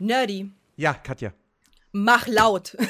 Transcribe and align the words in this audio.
Nerdy, 0.00 0.50
Ja, 0.76 0.94
Katja. 0.94 1.32
mach 1.92 2.26
laut. 2.26 2.76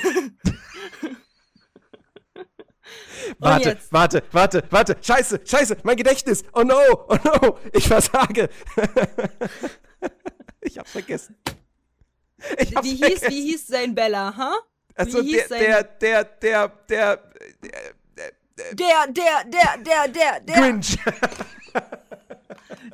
Warte, 3.38 3.79
warte, 3.91 4.23
warte, 4.33 4.62
warte. 4.71 4.96
Scheiße, 5.03 5.40
scheiße, 5.45 5.79
mein 5.82 5.96
Gedächtnis. 5.96 6.45
Oh 6.53 6.62
no, 6.62 6.77
oh 7.09 7.17
no, 7.25 7.59
ich 7.72 7.88
versage. 7.88 8.48
ich 10.61 10.79
hab's 10.79 10.93
vergessen. 10.93 11.35
Ich 12.59 12.77
hab's 12.77 12.85
Wie 12.87 12.90
hieß, 12.90 13.01
vergessen. 13.01 13.30
wie 13.30 13.43
hieß 13.50 13.66
sein 13.66 13.95
Bella, 13.95 14.36
ha? 14.36 14.55
Also 14.95 15.25
wie 15.25 15.32
der, 15.32 15.41
hieß 15.41 15.48
sein- 15.48 15.61
der, 15.61 15.82
der, 15.84 16.25
der, 16.25 16.68
der, 16.89 17.23
Der, 18.77 19.07
der, 19.09 19.45
der, 19.45 19.79
der, 19.79 20.09
der, 20.09 20.41
der. 20.41 20.55
Grinch. 20.61 20.98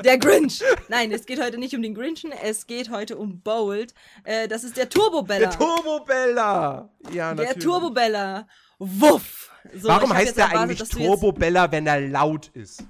Der 0.04 0.18
Grinch. 0.18 0.62
Nein, 0.88 1.12
es 1.12 1.26
geht 1.26 1.40
heute 1.42 1.58
nicht 1.58 1.74
um 1.74 1.82
den 1.82 1.94
Grinchen, 1.94 2.32
es 2.32 2.66
geht 2.66 2.90
heute 2.90 3.16
um 3.18 3.40
Bold. 3.40 3.94
Äh, 4.24 4.48
das 4.48 4.64
ist 4.64 4.76
der 4.76 4.88
Turbo 4.88 5.22
Bella. 5.22 5.48
Der 5.48 5.58
Turbo 5.58 6.04
Bella. 6.04 6.88
Ja, 7.12 7.34
Der 7.34 7.46
natürlich. 7.46 7.64
Turbo 7.64 7.90
Bella. 7.90 8.46
Wuff. 8.78 9.50
So, 9.74 9.88
Warum 9.88 10.12
heißt 10.12 10.36
der 10.36 10.44
erwartet, 10.44 10.62
eigentlich 10.62 10.78
dass 10.78 10.88
du 10.90 10.98
jetzt- 10.98 11.06
Turbo 11.08 11.32
Bella, 11.32 11.70
wenn 11.70 11.86
er 11.86 12.00
laut 12.00 12.48
ist? 12.54 12.82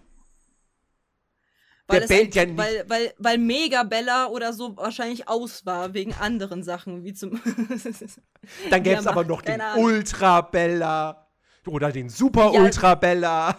weil 1.89 2.01
der 2.01 2.07
bellt 2.07 2.35
ja 2.37 2.45
nicht. 2.45 2.57
Weil, 2.57 2.85
weil, 2.89 3.13
weil 3.19 3.39
Mega 3.39 3.83
Bella 3.83 4.27
oder 4.29 4.53
so 4.53 4.77
wahrscheinlich 4.77 5.29
aus 5.29 5.67
war, 5.67 5.93
wegen 5.93 6.15
anderen 6.15 6.63
Sachen, 6.63 7.03
wie 7.03 7.13
zum. 7.15 7.33
Dann 8.71 8.83
gäbe 8.85 8.95
Ja, 8.95 9.01
es 9.01 9.07
aber 9.09 9.25
noch 9.25 9.43
den 9.43 9.59
keine 9.59 9.65
Ahnung. 9.65 9.85
Ultra 9.87 10.41
Bella. 10.43 11.27
Oder 11.67 11.91
den 11.91 12.09
Super 12.09 12.53
Ja. 12.55 12.61
Ultra 12.61 12.95
Bella. 12.95 13.57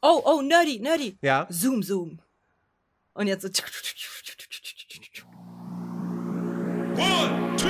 oh, 0.00 0.22
oh, 0.24 0.40
nerdy, 0.40 0.80
nerdy. 0.80 1.18
Ja. 1.20 1.46
Zoom, 1.50 1.82
zoom. 1.82 2.18
Und 3.20 3.26
jetzt 3.26 3.42
so. 3.42 3.48
One, 6.96 7.56
two, 7.58 7.68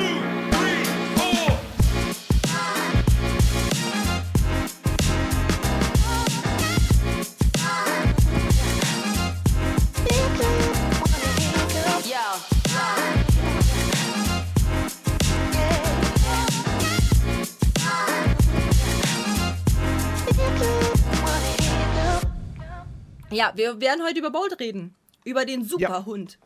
three, 0.53 0.85
four. 1.17 1.59
Yo. 12.05 12.27
Ja, 23.33 23.53
wir 23.57 23.81
werden 23.81 24.05
heute 24.05 24.21
über 24.21 24.31
Bolt 24.31 24.61
reden. 24.61 24.95
Über 25.25 25.45
den 25.45 25.65
Superhund. 25.65 26.39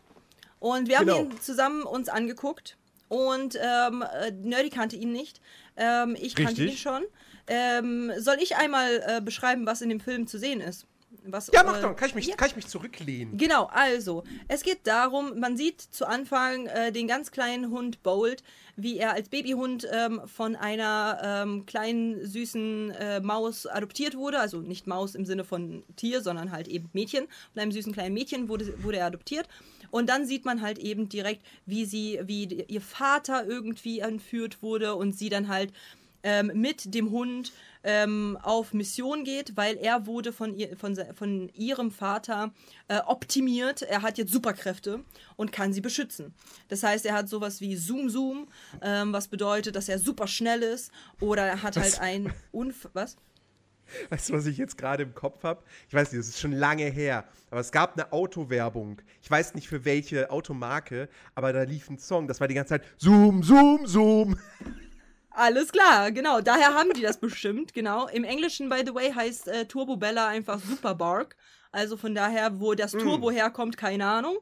Und 0.58 0.88
wir 0.88 0.98
haben 0.98 1.06
Genau. 1.06 1.20
ihn 1.20 1.40
zusammen 1.40 1.82
uns 1.84 2.08
angeguckt. 2.08 2.76
Und 3.08 3.56
ähm, 3.60 4.02
äh, 4.02 4.30
Nerdy 4.30 4.70
kannte 4.70 4.96
ihn 4.96 5.12
nicht. 5.12 5.40
Ähm, 5.76 6.16
ich 6.18 6.34
kannte 6.34 6.62
ihn 6.62 6.68
Richtig. 6.68 6.80
schon. 6.80 7.04
Ähm, 7.46 8.10
soll 8.18 8.36
ich 8.40 8.56
einmal 8.56 9.02
äh, 9.06 9.20
beschreiben, 9.20 9.66
was 9.66 9.82
in 9.82 9.90
dem 9.90 10.00
Film 10.00 10.26
zu 10.26 10.38
sehen 10.38 10.60
ist? 10.60 10.86
Was, 11.22 11.50
Ja, 11.52 11.62
mach 11.62 11.80
doch. 11.80 11.96
Kann 11.96 12.08
ich 12.08 12.14
mich, 12.14 12.26
ja. 12.26 12.36
kann 12.36 12.48
ich 12.48 12.56
mich 12.56 12.66
zurücklehnen? 12.66 13.36
Genau, 13.36 13.66
also, 13.72 14.24
es 14.48 14.62
geht 14.62 14.86
darum, 14.86 15.38
man 15.38 15.56
sieht 15.56 15.80
zu 15.80 16.06
Anfang 16.06 16.66
äh, 16.66 16.92
den 16.92 17.08
ganz 17.08 17.30
kleinen 17.30 17.70
Hund 17.70 18.02
Bold, 18.02 18.42
wie 18.76 18.98
er 18.98 19.12
als 19.12 19.28
Babyhund 19.28 19.86
ähm, 19.90 20.20
von 20.26 20.56
einer 20.56 21.20
ähm, 21.22 21.66
kleinen, 21.66 22.24
süßen 22.26 22.90
äh, 22.90 23.20
Maus 23.20 23.66
adoptiert 23.66 24.16
wurde. 24.16 24.40
Also 24.40 24.58
nicht 24.58 24.86
Maus 24.86 25.14
im 25.14 25.24
Sinne 25.24 25.44
von 25.44 25.84
Tier, 25.96 26.20
sondern 26.20 26.50
halt 26.50 26.68
eben 26.68 26.90
Mädchen. 26.92 27.26
Von 27.52 27.62
einem 27.62 27.72
süßen 27.72 27.92
kleinen 27.92 28.14
Mädchen 28.14 28.48
wurde, 28.48 28.82
wurde 28.82 28.98
er 28.98 29.06
adoptiert. 29.06 29.48
Und 29.90 30.08
dann 30.08 30.26
sieht 30.26 30.44
man 30.44 30.60
halt 30.60 30.78
eben 30.78 31.08
direkt, 31.08 31.42
wie 31.66 31.84
sie, 31.84 32.18
wie 32.24 32.44
ihr 32.44 32.80
Vater 32.80 33.46
irgendwie 33.46 34.00
entführt 34.00 34.60
wurde 34.60 34.96
und 34.96 35.16
sie 35.16 35.28
dann 35.28 35.46
halt 35.46 35.72
ähm, 36.24 36.50
mit 36.54 36.94
dem 36.94 37.10
Hund 37.12 37.52
ähm, 37.84 38.38
auf 38.42 38.72
Mission 38.72 39.24
geht, 39.24 39.56
weil 39.56 39.76
er 39.76 40.06
wurde 40.06 40.32
von, 40.32 40.54
ihr, 40.54 40.76
von, 40.76 40.98
von 41.14 41.48
ihrem 41.50 41.90
Vater 41.90 42.52
äh, 42.88 42.98
optimiert. 43.06 43.82
Er 43.82 44.02
hat 44.02 44.18
jetzt 44.18 44.32
Superkräfte 44.32 45.04
und 45.36 45.52
kann 45.52 45.72
sie 45.72 45.80
beschützen. 45.80 46.34
Das 46.68 46.82
heißt, 46.82 47.06
er 47.06 47.14
hat 47.14 47.28
sowas 47.28 47.60
wie 47.60 47.76
Zoom 47.76 48.08
Zoom, 48.08 48.48
ähm, 48.82 49.12
was 49.12 49.28
bedeutet, 49.28 49.76
dass 49.76 49.88
er 49.88 49.98
super 49.98 50.26
schnell 50.26 50.62
ist. 50.62 50.90
Oder 51.20 51.46
er 51.46 51.62
hat 51.62 51.76
halt 51.76 52.00
ein 52.00 52.32
Unf... 52.50 52.88
Was? 52.94 53.16
Weißt 54.08 54.30
du, 54.30 54.32
was 54.32 54.46
ich 54.46 54.56
jetzt 54.56 54.78
gerade 54.78 55.02
im 55.02 55.14
Kopf 55.14 55.42
habe? 55.42 55.62
Ich 55.88 55.94
weiß 55.94 56.10
nicht, 56.10 56.18
das 56.18 56.28
ist 56.28 56.40
schon 56.40 56.52
lange 56.52 56.84
her. 56.84 57.24
Aber 57.50 57.60
es 57.60 57.70
gab 57.70 57.94
eine 57.94 58.12
Autowerbung. 58.12 59.02
Ich 59.22 59.30
weiß 59.30 59.54
nicht 59.54 59.68
für 59.68 59.84
welche 59.84 60.30
Automarke, 60.30 61.08
aber 61.34 61.52
da 61.52 61.62
lief 61.62 61.90
ein 61.90 61.98
Song. 61.98 62.26
Das 62.26 62.40
war 62.40 62.48
die 62.48 62.54
ganze 62.54 62.70
Zeit 62.70 62.84
Zoom, 62.96 63.42
Zoom, 63.42 63.86
Zoom. 63.86 64.38
Alles 65.36 65.72
klar, 65.72 66.12
genau. 66.12 66.40
Daher 66.40 66.74
haben 66.74 66.92
die 66.92 67.02
das 67.02 67.18
bestimmt, 67.18 67.74
genau. 67.74 68.06
Im 68.06 68.22
Englischen, 68.22 68.68
by 68.68 68.82
the 68.86 68.94
way, 68.94 69.12
heißt 69.12 69.48
äh, 69.48 69.66
Turbo 69.66 69.96
Bella 69.96 70.28
einfach 70.28 70.60
Super 70.60 70.94
Bark. 70.94 71.36
Also 71.72 71.96
von 71.96 72.14
daher, 72.14 72.60
wo 72.60 72.74
das 72.74 72.92
Turbo 72.92 73.32
herkommt, 73.32 73.76
keine 73.76 74.06
Ahnung. 74.06 74.36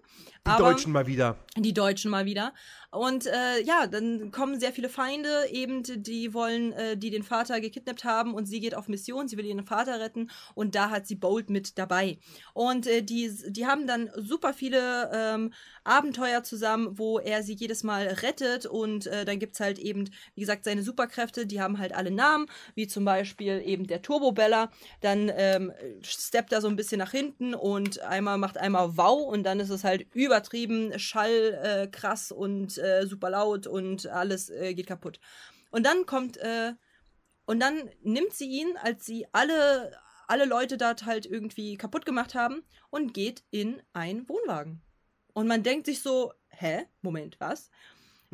Die 0.44 0.50
Aber- 0.50 0.70
Deutschen 0.72 0.92
mal 0.92 1.06
wieder. 1.06 1.36
Die 1.56 1.72
Deutschen 1.72 2.10
mal 2.10 2.24
wieder. 2.24 2.52
Und 2.90 3.26
äh, 3.26 3.62
ja, 3.64 3.86
dann 3.86 4.30
kommen 4.32 4.58
sehr 4.60 4.72
viele 4.72 4.90
Feinde, 4.90 5.28
eben, 5.50 5.82
die 5.82 6.34
wollen, 6.34 6.72
äh, 6.72 6.96
die 6.96 7.10
den 7.10 7.22
Vater 7.22 7.60
gekidnappt 7.60 8.04
haben 8.04 8.34
und 8.34 8.44
sie 8.46 8.60
geht 8.60 8.74
auf 8.74 8.86
Mission, 8.88 9.28
sie 9.28 9.38
will 9.38 9.46
ihren 9.46 9.64
Vater 9.64 9.98
retten 9.98 10.30
und 10.54 10.74
da 10.74 10.90
hat 10.90 11.06
sie 11.06 11.14
Bolt 11.14 11.48
mit 11.48 11.78
dabei. 11.78 12.18
Und 12.52 12.86
äh, 12.86 13.02
die, 13.02 13.30
die 13.48 13.66
haben 13.66 13.86
dann 13.86 14.10
super 14.16 14.52
viele 14.52 15.10
ähm, 15.14 15.54
Abenteuer 15.84 16.42
zusammen, 16.42 16.98
wo 16.98 17.18
er 17.18 17.42
sie 17.42 17.54
jedes 17.54 17.82
Mal 17.82 18.08
rettet 18.08 18.66
und 18.66 19.06
äh, 19.06 19.24
dann 19.24 19.38
gibt's 19.38 19.60
halt 19.60 19.78
eben, 19.78 20.10
wie 20.34 20.40
gesagt, 20.40 20.64
seine 20.64 20.82
Superkräfte, 20.82 21.46
die 21.46 21.62
haben 21.62 21.78
halt 21.78 21.94
alle 21.94 22.10
Namen, 22.10 22.46
wie 22.74 22.86
zum 22.88 23.06
Beispiel 23.06 23.62
eben 23.64 23.86
der 23.86 24.02
Turbo 24.02 24.32
Bella, 24.32 24.70
dann 25.00 25.30
ähm, 25.34 25.72
steppt 26.02 26.52
er 26.52 26.60
so 26.60 26.68
ein 26.68 26.76
bisschen 26.76 26.98
nach 26.98 27.12
hinten 27.12 27.54
und 27.54 28.00
einmal 28.02 28.36
macht 28.36 28.58
einmal 28.58 28.98
Wow 28.98 29.32
und 29.32 29.44
dann 29.44 29.60
ist 29.60 29.70
es 29.70 29.82
halt 29.82 30.06
übertrieben, 30.32 30.98
Schall, 30.98 31.60
äh, 31.62 31.86
krass 31.88 32.32
und 32.32 32.78
äh, 32.78 33.06
super 33.06 33.30
laut 33.30 33.66
und 33.66 34.06
alles 34.06 34.50
äh, 34.50 34.74
geht 34.74 34.86
kaputt. 34.86 35.20
Und 35.70 35.84
dann 35.84 36.06
kommt, 36.06 36.36
äh, 36.38 36.72
und 37.46 37.60
dann 37.60 37.90
nimmt 38.02 38.32
sie 38.32 38.48
ihn, 38.48 38.76
als 38.82 39.04
sie 39.06 39.26
alle, 39.32 39.96
alle 40.26 40.46
Leute 40.46 40.76
dort 40.76 41.04
halt 41.04 41.26
irgendwie 41.26 41.76
kaputt 41.76 42.06
gemacht 42.06 42.34
haben 42.34 42.64
und 42.90 43.14
geht 43.14 43.44
in 43.50 43.82
einen 43.92 44.28
Wohnwagen. 44.28 44.82
Und 45.34 45.46
man 45.48 45.62
denkt 45.62 45.86
sich 45.86 46.02
so, 46.02 46.32
hä? 46.48 46.86
Moment, 47.02 47.38
was? 47.40 47.70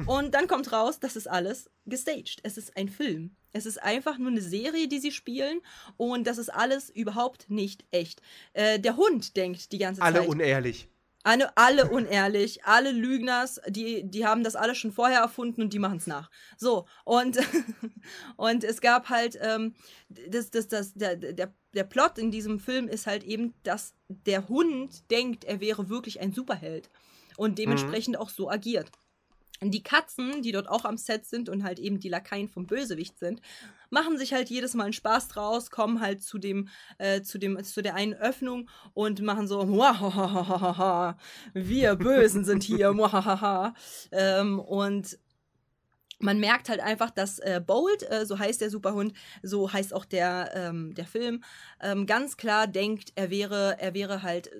Und 0.07 0.35
dann 0.35 0.47
kommt 0.47 0.71
raus, 0.71 1.01
das 1.01 1.17
ist 1.17 1.27
alles 1.27 1.71
gestaged. 1.85 2.39
Es 2.45 2.57
ist 2.57 2.77
ein 2.77 2.89
Film. 2.89 3.35
Es 3.53 3.67
ist 3.67 3.83
einfach 3.83 4.17
nur 4.17 4.31
eine 4.31 4.41
Serie, 4.41 4.87
die 4.87 5.01
sie 5.01 5.11
spielen. 5.11 5.61
Und 5.97 6.25
das 6.29 6.39
ist 6.39 6.51
alles 6.51 6.89
überhaupt 6.89 7.51
nicht 7.51 7.85
echt. 7.91 8.23
Äh, 8.53 8.79
der 8.79 8.97
Hund 8.97 9.37
denkt 9.37 9.73
die 9.73 9.79
ganze 9.79 10.01
Alle 10.03 10.21
Zeit. 10.21 10.29
unehrlich. 10.29 10.89
Alle, 11.25 11.57
alle 11.57 11.91
unehrlich, 11.91 12.65
alle 12.65 12.93
Lügners, 12.93 13.61
die, 13.69 14.09
die 14.09 14.25
haben 14.25 14.45
das 14.45 14.57
alles 14.57 14.79
schon 14.79 14.93
vorher 14.93 15.21
erfunden 15.21 15.63
und 15.63 15.73
die 15.73 15.79
machen 15.79 15.99
es 15.99 16.07
nach. 16.07 16.31
So, 16.57 16.87
und, 17.05 17.39
und 18.37 18.65
es 18.65 18.81
gab 18.81 19.09
halt, 19.09 19.37
ähm, 19.43 19.75
das, 20.09 20.51
das, 20.51 20.69
das, 20.69 20.95
der, 20.95 21.17
der, 21.17 21.53
der 21.75 21.85
Plot 21.85 22.19
in 22.19 22.31
diesem 22.31 22.61
Film 22.61 22.89
ist 22.89 23.07
halt 23.07 23.25
eben, 23.25 23.55
dass 23.65 23.95
der 24.09 24.49
Hund 24.49 25.11
denkt, 25.11 25.45
er 25.45 25.61
wäre 25.61 25.89
wirklich 25.89 26.21
ein 26.21 26.33
Superheld 26.33 26.89
und 27.37 27.59
dementsprechend 27.59 28.19
auch 28.19 28.31
so 28.31 28.49
agiert. 28.49 28.91
Die 29.63 29.83
Katzen, 29.83 30.43
die 30.43 30.53
dort 30.53 30.69
auch 30.69 30.85
am 30.85 30.97
Set 30.97 31.27
sind 31.27 31.49
und 31.49 31.65
halt 31.65 31.79
eben 31.79 31.99
die 31.99 32.09
Lakaien 32.09 32.49
vom 32.49 32.67
Bösewicht 32.67 33.19
sind, 33.19 33.41
machen 33.91 34.17
sich 34.17 34.33
halt 34.33 34.51
jedes 34.51 34.75
Mal 34.75 34.85
einen 34.85 34.93
Spaß 34.93 35.29
draus, 35.29 35.71
kommen 35.71 36.01
halt 36.01 36.23
zu 36.23 36.39
dem, 36.39 36.69
äh, 36.99 37.23
zu 37.23 37.39
dem, 37.39 37.63
zu 37.65 37.83
der 37.83 37.95
einen 37.95 38.15
Öffnung 38.15 38.69
und 38.95 39.21
machen 39.21 39.49
so, 39.49 39.65
"Muahahaha, 39.65 41.19
wir 41.55 41.97
Bösen 41.97 42.45
sind 42.45 42.63
hier, 42.63 42.93
muahahaha." 42.93 43.75
ähm, 44.13 44.61
und 44.61 45.19
man 46.21 46.41
merkt 46.41 46.69
halt 46.69 46.81
einfach, 46.81 47.11
dass 47.11 47.39
äh, 47.39 47.61
Bold, 47.65 48.09
äh, 48.11 48.27
so 48.27 48.39
heißt 48.39 48.61
der 48.61 48.71
Superhund, 48.71 49.13
so 49.43 49.73
heißt 49.73 49.95
auch 49.95 50.05
der, 50.05 50.51
ähm, 50.55 50.95
der 50.95 51.07
Film, 51.07 51.43
ähm, 51.81 52.07
ganz 52.07 52.37
klar 52.37 52.67
denkt, 52.67 53.13
er 53.15 53.31
wäre, 53.31 53.77
er 53.79 53.95
wäre 53.95 54.23
halt 54.23 54.51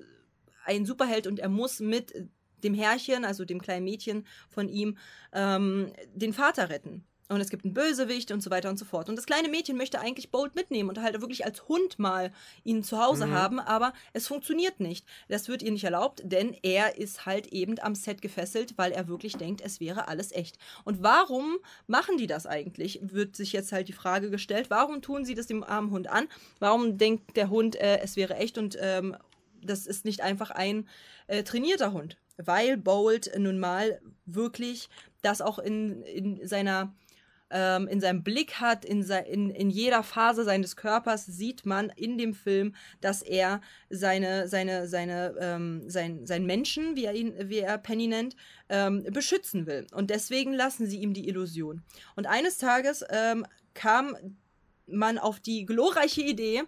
ein 0.65 0.87
Superheld 0.87 1.27
und 1.27 1.39
er 1.39 1.49
muss 1.49 1.81
mit 1.81 2.29
dem 2.63 2.75
Herrchen, 2.75 3.25
also 3.25 3.45
dem 3.45 3.61
kleinen 3.61 3.85
Mädchen 3.85 4.27
von 4.49 4.69
ihm, 4.69 4.97
ähm, 5.33 5.93
den 6.15 6.33
Vater 6.33 6.71
retten. 6.71 7.05
Und 7.31 7.43
es 7.43 7.51
gibt 7.51 7.67
einen 7.67 7.75
Bösewicht 7.75 8.31
und 8.33 8.43
so 8.43 8.51
weiter 8.51 8.71
und 8.71 8.79
so 8.79 8.87
fort. 8.87 9.11
Und 9.11 9.17
das 9.17 9.27
kleine 9.27 9.51
Mädchen 9.51 9.77
möchte 9.77 10.01
eigentlich 10.01 10.31
Bolt 10.31 10.55
mitnehmen 10.55 10.89
und 10.89 10.99
halt 11.03 11.21
wirklich 11.21 11.45
als 11.45 11.69
Hund 11.69 11.99
mal 11.99 12.33
ihn 12.65 12.83
zu 12.83 13.05
Hause 13.05 13.27
Mhm. 13.27 13.33
haben, 13.33 13.61
aber 13.61 13.93
es 14.15 14.27
funktioniert 14.27 14.81
nicht. 14.81 15.05
Das 15.29 15.47
wird 15.47 15.63
ihr 15.63 15.71
nicht 15.71 15.85
erlaubt, 15.85 16.23
denn 16.25 16.57
er 16.63 16.97
ist 16.97 17.27
halt 17.27 17.49
eben 17.49 17.79
am 17.81 17.95
Set 17.95 18.23
gefesselt, 18.23 18.79
weil 18.79 18.93
er 18.93 19.09
wirklich 19.09 19.37
denkt, 19.37 19.61
es 19.61 19.79
wäre 19.79 20.09
alles 20.09 20.33
echt. 20.33 20.57
Und 20.85 21.03
warum 21.03 21.59
machen 21.87 22.17
die 22.17 22.27
das 22.29 22.47
eigentlich? 22.47 22.99
Wird 23.03 23.37
sich 23.37 23.53
jetzt 23.53 23.73
halt 23.73 23.89
die 23.89 23.93
Frage 23.93 24.31
gestellt, 24.31 24.71
warum 24.71 25.03
tun 25.03 25.27
sie 25.27 25.35
das 25.35 25.47
dem 25.47 25.63
armen 25.63 25.91
Hund 25.91 26.09
an? 26.09 26.29
Warum 26.61 26.97
denkt 26.97 27.37
der 27.37 27.51
Hund, 27.51 27.77
äh, 27.77 27.99
es 27.99 28.17
wäre 28.17 28.37
echt 28.37 28.57
und 28.57 28.79
ähm, 28.81 29.15
das 29.61 29.87
ist 29.87 30.07
nicht 30.07 30.23
einfach 30.23 30.51
ein 30.51 30.89
äh, 31.27 31.43
trainierter 31.43 31.93
Hund? 31.93 32.17
Weil 32.39 32.77
Bolt 32.77 33.31
nun 33.37 33.59
mal 33.59 34.01
wirklich 34.25 34.89
das 35.23 35.41
auch 35.41 35.59
in, 35.59 36.03
in 36.03 36.47
seiner 36.47 36.95
ähm, 37.51 37.89
in 37.89 38.01
seinem 38.01 38.23
Blick 38.23 38.61
hat, 38.61 38.85
in, 38.85 39.03
se 39.03 39.19
in, 39.19 39.51
in 39.51 39.71
jeder 39.71 40.03
Phase 40.03 40.45
seines 40.45 40.77
Körpers 40.77 41.27
sieht 41.27 41.65
man 41.65 41.91
in 41.91 42.19
dem 42.19 42.35
Film, 42.35 42.75
dass 43.01 43.23
er 43.23 43.61
seine, 43.89 44.49
seine, 44.49 44.87
seine, 44.89 45.35
ähm, 45.41 45.89
sein, 45.89 46.27
sein 46.27 46.45
Menschen, 46.45 46.97
wie 46.97 47.05
er 47.05 47.15
ihn, 47.15 47.35
wie 47.49 47.59
er 47.59 47.79
Penny 47.79 48.07
nennt, 48.07 48.37
ähm, 48.69 49.05
beschützen 49.05 49.67
will. 49.67 49.87
Und 49.93 50.11
deswegen 50.11 50.53
lassen 50.53 50.87
sie 50.87 50.99
ihm 50.99 51.15
die 51.15 51.29
Illusion. 51.29 51.83
Und 52.17 52.27
eines 52.27 52.59
Tages 52.59 53.05
ähm, 53.09 53.47
kam 53.75 54.17
man 54.87 55.19
auf 55.19 55.41
die 55.41 55.65
glorreiche 55.65 56.23
Idee, 56.23 56.63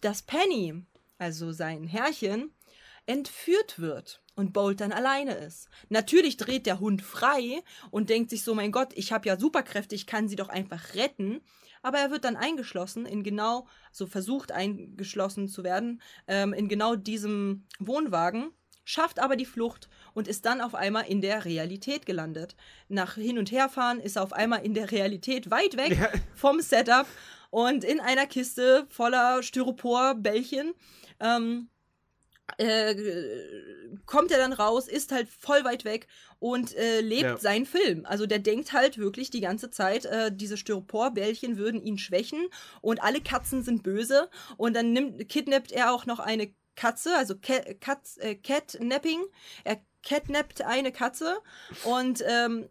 dass 0.00 0.22
Penny, 0.22 0.82
also 1.18 1.52
sein 1.52 1.86
Herrchen, 1.86 2.50
entführt 3.06 3.78
wird 3.80 4.20
und 4.38 4.52
Bolt 4.52 4.80
dann 4.80 4.92
alleine 4.92 5.34
ist. 5.34 5.68
Natürlich 5.88 6.36
dreht 6.36 6.64
der 6.66 6.80
Hund 6.80 7.02
frei 7.02 7.62
und 7.90 8.08
denkt 8.08 8.30
sich 8.30 8.42
so, 8.44 8.54
mein 8.54 8.72
Gott, 8.72 8.92
ich 8.94 9.12
habe 9.12 9.28
ja 9.28 9.38
Superkräfte, 9.38 9.94
ich 9.94 10.06
kann 10.06 10.28
sie 10.28 10.36
doch 10.36 10.48
einfach 10.48 10.94
retten. 10.94 11.40
Aber 11.82 11.98
er 11.98 12.10
wird 12.10 12.24
dann 12.24 12.36
eingeschlossen 12.36 13.06
in 13.06 13.22
genau, 13.22 13.66
so 13.92 14.06
versucht 14.06 14.50
eingeschlossen 14.50 15.48
zu 15.48 15.62
werden, 15.62 16.00
ähm, 16.26 16.52
in 16.52 16.68
genau 16.68 16.96
diesem 16.96 17.66
Wohnwagen, 17.78 18.50
schafft 18.84 19.20
aber 19.20 19.36
die 19.36 19.44
Flucht 19.44 19.88
und 20.14 20.26
ist 20.26 20.44
dann 20.44 20.60
auf 20.60 20.74
einmal 20.74 21.06
in 21.06 21.20
der 21.20 21.44
Realität 21.44 22.04
gelandet. 22.06 22.56
Nach 22.88 23.14
Hin- 23.14 23.38
und 23.38 23.52
Herfahren 23.52 24.00
ist 24.00 24.16
er 24.16 24.22
auf 24.24 24.32
einmal 24.32 24.64
in 24.64 24.74
der 24.74 24.90
Realität 24.90 25.50
weit 25.50 25.76
weg 25.76 25.96
Ja. 25.98 26.08
vom 26.34 26.60
Setup 26.60 27.06
und 27.50 27.84
in 27.84 28.00
einer 28.00 28.26
Kiste 28.26 28.86
voller 28.88 29.42
Styropor-Bällchen. 29.42 30.74
Ähm, 31.20 31.68
äh, 32.56 32.94
kommt 34.06 34.30
er 34.30 34.38
dann 34.38 34.52
raus, 34.52 34.88
ist 34.88 35.12
halt 35.12 35.28
voll 35.28 35.64
weit 35.64 35.84
weg 35.84 36.06
und 36.38 36.74
äh, 36.76 37.00
lebt 37.00 37.22
Ja. 37.22 37.36
seinen 37.38 37.66
Film. 37.66 38.04
Also 38.06 38.26
der 38.26 38.38
denkt 38.38 38.72
halt 38.72 38.98
wirklich 38.98 39.30
die 39.30 39.40
ganze 39.40 39.70
Zeit, 39.70 40.04
äh, 40.06 40.30
diese 40.34 40.56
Styroporbällchen 40.56 41.56
würden 41.58 41.82
ihn 41.82 41.98
schwächen 41.98 42.48
und 42.80 43.02
alle 43.02 43.20
Katzen 43.20 43.62
sind 43.62 43.82
böse 43.82 44.30
und 44.56 44.74
dann 44.74 44.92
nimmt, 44.92 45.28
kidnappt 45.28 45.72
er 45.72 45.92
auch 45.92 46.06
noch 46.06 46.20
eine 46.20 46.52
Katze, 46.76 47.16
also 47.16 47.34
Cat, 47.36 47.80
Katz, 47.80 48.16
äh, 48.18 48.36
Catnapping. 48.36 49.20
Er 49.64 49.80
catnappt 50.02 50.62
eine 50.62 50.92
Katze 50.92 51.38
und 51.84 52.22
ähm, 52.26 52.68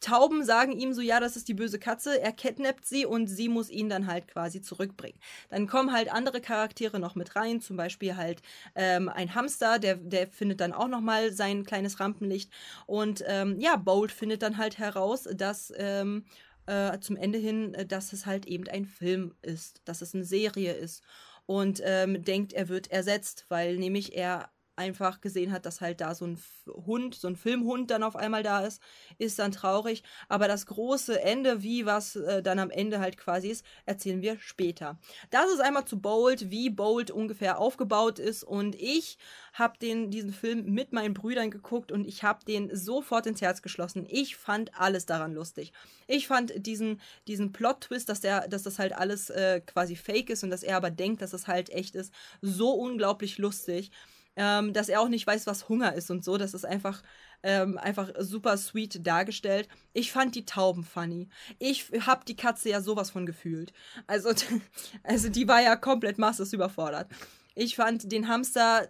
Tauben 0.00 0.44
sagen 0.44 0.72
ihm 0.72 0.92
so, 0.92 1.00
ja, 1.00 1.20
das 1.20 1.36
ist 1.36 1.48
die 1.48 1.54
böse 1.54 1.78
Katze. 1.78 2.20
Er 2.20 2.32
catnappt 2.32 2.84
sie 2.84 3.06
und 3.06 3.26
sie 3.28 3.48
muss 3.48 3.70
ihn 3.70 3.88
dann 3.88 4.06
halt 4.06 4.28
quasi 4.28 4.60
zurückbringen. 4.60 5.18
Dann 5.50 5.66
kommen 5.66 5.92
halt 5.92 6.12
andere 6.12 6.40
Charaktere 6.40 7.00
noch 7.00 7.14
mit 7.14 7.34
rein, 7.36 7.60
zum 7.60 7.76
Beispiel 7.76 8.16
halt 8.16 8.42
ähm, 8.74 9.08
ein 9.08 9.34
Hamster, 9.34 9.78
der, 9.78 9.96
der 9.96 10.28
findet 10.28 10.60
dann 10.60 10.72
auch 10.72 10.88
noch 10.88 11.00
mal 11.00 11.32
sein 11.32 11.64
kleines 11.64 12.00
Rampenlicht. 12.00 12.50
Und 12.86 13.24
ähm, 13.26 13.58
ja, 13.58 13.76
Bolt 13.76 14.12
findet 14.12 14.42
dann 14.42 14.58
halt 14.58 14.78
heraus, 14.78 15.28
dass 15.32 15.72
ähm, 15.76 16.24
äh, 16.66 16.98
zum 17.00 17.16
Ende 17.16 17.38
hin, 17.38 17.74
äh, 17.74 17.86
dass 17.86 18.12
es 18.12 18.26
halt 18.26 18.46
eben 18.46 18.68
ein 18.68 18.84
Film 18.84 19.34
ist, 19.42 19.80
dass 19.84 20.02
es 20.02 20.14
eine 20.14 20.24
Serie 20.24 20.72
ist. 20.72 21.02
Und 21.46 21.82
ähm, 21.84 22.22
denkt, 22.22 22.54
er 22.54 22.68
wird 22.68 22.90
ersetzt, 22.90 23.44
weil 23.48 23.76
nämlich 23.76 24.16
er 24.16 24.50
einfach 24.76 25.20
gesehen 25.20 25.52
hat, 25.52 25.66
dass 25.66 25.80
halt 25.80 26.00
da 26.00 26.14
so 26.14 26.26
ein 26.26 26.38
Hund, 26.66 27.14
so 27.14 27.28
ein 27.28 27.36
Filmhund 27.36 27.90
dann 27.90 28.02
auf 28.02 28.16
einmal 28.16 28.42
da 28.42 28.60
ist, 28.60 28.82
ist 29.18 29.38
dann 29.38 29.52
traurig. 29.52 30.02
Aber 30.28 30.48
das 30.48 30.66
große 30.66 31.20
Ende, 31.20 31.62
wie 31.62 31.86
was 31.86 32.16
äh, 32.16 32.42
dann 32.42 32.58
am 32.58 32.70
Ende 32.70 33.00
halt 33.00 33.16
quasi 33.16 33.48
ist, 33.48 33.64
erzählen 33.86 34.22
wir 34.22 34.38
später. 34.38 34.98
Das 35.30 35.50
ist 35.52 35.60
einmal 35.60 35.84
zu 35.84 36.00
Bold, 36.00 36.50
wie 36.50 36.70
Bold 36.70 37.10
ungefähr 37.10 37.58
aufgebaut 37.58 38.18
ist. 38.18 38.42
Und 38.42 38.74
ich 38.76 39.18
habe 39.52 39.78
den 39.78 40.10
diesen 40.10 40.32
Film 40.32 40.64
mit 40.66 40.92
meinen 40.92 41.14
Brüdern 41.14 41.50
geguckt 41.50 41.92
und 41.92 42.06
ich 42.06 42.22
habe 42.24 42.44
den 42.44 42.74
sofort 42.74 43.26
ins 43.26 43.40
Herz 43.40 43.62
geschlossen. 43.62 44.06
Ich 44.08 44.36
fand 44.36 44.78
alles 44.78 45.06
daran 45.06 45.32
lustig. 45.32 45.72
Ich 46.06 46.26
fand 46.26 46.66
diesen 46.66 47.00
diesen 47.28 47.52
Plot-Twist, 47.52 48.08
dass 48.08 48.20
der, 48.20 48.48
dass 48.48 48.64
das 48.64 48.78
halt 48.78 48.92
alles 48.92 49.30
äh, 49.30 49.60
quasi 49.60 49.96
Fake 49.96 50.30
ist 50.30 50.42
und 50.42 50.50
dass 50.50 50.62
er 50.62 50.76
aber 50.76 50.90
denkt, 50.90 51.22
dass 51.22 51.32
es 51.32 51.46
halt 51.46 51.70
echt 51.70 51.94
ist, 51.94 52.12
so 52.42 52.72
unglaublich 52.72 53.38
lustig 53.38 53.90
ähm, 54.36 54.72
dass 54.72 54.88
er 54.88 55.00
auch 55.00 55.08
nicht 55.08 55.26
weiß, 55.26 55.46
was 55.46 55.68
Hunger 55.68 55.94
ist 55.94 56.10
und 56.10 56.24
so. 56.24 56.36
Das 56.36 56.54
ist 56.54 56.64
einfach, 56.64 57.02
ähm, 57.42 57.78
einfach 57.78 58.10
super 58.18 58.56
sweet 58.56 59.06
dargestellt. 59.06 59.68
Ich 59.92 60.12
fand 60.12 60.34
die 60.34 60.44
Tauben 60.44 60.84
funny. 60.84 61.28
Ich 61.58 61.90
hab 62.06 62.24
die 62.24 62.36
Katze 62.36 62.70
ja 62.70 62.80
sowas 62.80 63.10
von 63.10 63.26
gefühlt. 63.26 63.72
Also, 64.06 64.30
also 65.04 65.28
die 65.28 65.48
war 65.48 65.60
ja 65.60 65.76
komplett 65.76 66.18
masses 66.18 66.52
überfordert. 66.52 67.08
Ich 67.56 67.76
fand 67.76 68.10
den 68.10 68.26
Hamster, 68.26 68.88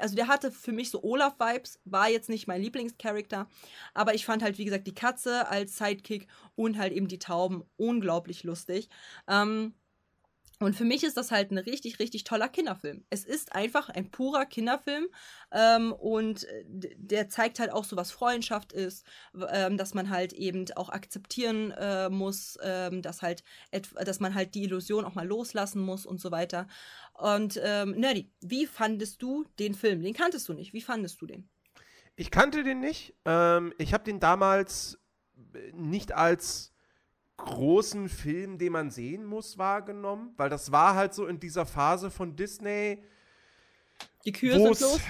also 0.00 0.16
der 0.16 0.28
hatte 0.28 0.50
für 0.50 0.72
mich 0.72 0.90
so 0.90 1.02
Olaf-Vibes, 1.02 1.78
war 1.84 2.08
jetzt 2.08 2.30
nicht 2.30 2.46
mein 2.46 2.62
Lieblingscharakter, 2.62 3.48
aber 3.92 4.14
ich 4.14 4.24
fand 4.24 4.42
halt, 4.42 4.56
wie 4.56 4.64
gesagt, 4.64 4.86
die 4.86 4.94
Katze 4.94 5.46
als 5.48 5.76
Sidekick 5.76 6.26
und 6.54 6.78
halt 6.78 6.94
eben 6.94 7.08
die 7.08 7.18
Tauben 7.18 7.64
unglaublich 7.76 8.44
lustig. 8.44 8.88
Ähm, 9.28 9.74
und 10.60 10.74
für 10.74 10.84
mich 10.84 11.04
ist 11.04 11.16
das 11.16 11.30
halt 11.30 11.52
ein 11.52 11.58
richtig, 11.58 12.00
richtig 12.00 12.24
toller 12.24 12.48
Kinderfilm. 12.48 13.04
Es 13.10 13.24
ist 13.24 13.54
einfach 13.54 13.88
ein 13.90 14.10
purer 14.10 14.44
Kinderfilm 14.44 15.06
ähm, 15.52 15.92
und 15.92 16.44
äh, 16.44 16.64
der 16.96 17.28
zeigt 17.28 17.60
halt 17.60 17.70
auch 17.70 17.84
so, 17.84 17.96
was 17.96 18.10
Freundschaft 18.10 18.72
ist, 18.72 19.06
ähm, 19.50 19.76
dass 19.76 19.94
man 19.94 20.10
halt 20.10 20.32
eben 20.32 20.66
auch 20.74 20.88
akzeptieren 20.88 21.70
äh, 21.72 22.08
muss, 22.08 22.58
ähm, 22.60 23.02
dass 23.02 23.22
halt, 23.22 23.44
dass 23.70 24.18
man 24.18 24.34
halt 24.34 24.54
die 24.56 24.64
Illusion 24.64 25.04
auch 25.04 25.14
mal 25.14 25.26
loslassen 25.26 25.80
muss 25.80 26.06
und 26.06 26.20
so 26.20 26.32
weiter. 26.32 26.66
Und 27.14 27.60
ähm, 27.62 27.92
Nerdy, 27.92 28.32
wie 28.40 28.66
fandest 28.66 29.22
du 29.22 29.44
den 29.60 29.74
Film? 29.74 30.02
Den 30.02 30.14
kanntest 30.14 30.48
du 30.48 30.54
nicht. 30.54 30.72
Wie 30.72 30.80
fandest 30.80 31.20
du 31.20 31.26
den? 31.26 31.48
Ich 32.16 32.32
kannte 32.32 32.64
den 32.64 32.80
nicht. 32.80 33.14
Ähm, 33.24 33.72
ich 33.78 33.94
habe 33.94 34.02
den 34.02 34.18
damals 34.18 34.98
äh, 35.54 35.70
nicht 35.72 36.12
als 36.12 36.72
großen 37.38 38.08
Film, 38.08 38.58
den 38.58 38.72
man 38.72 38.90
sehen 38.90 39.24
muss, 39.24 39.56
wahrgenommen, 39.56 40.34
weil 40.36 40.50
das 40.50 40.70
war 40.70 40.94
halt 40.94 41.14
so 41.14 41.26
in 41.26 41.40
dieser 41.40 41.64
Phase 41.64 42.10
von 42.10 42.36
Disney, 42.36 43.02
Die 44.24 44.32
Kühe 44.32 44.52
sind 44.52 44.80
los? 44.80 45.00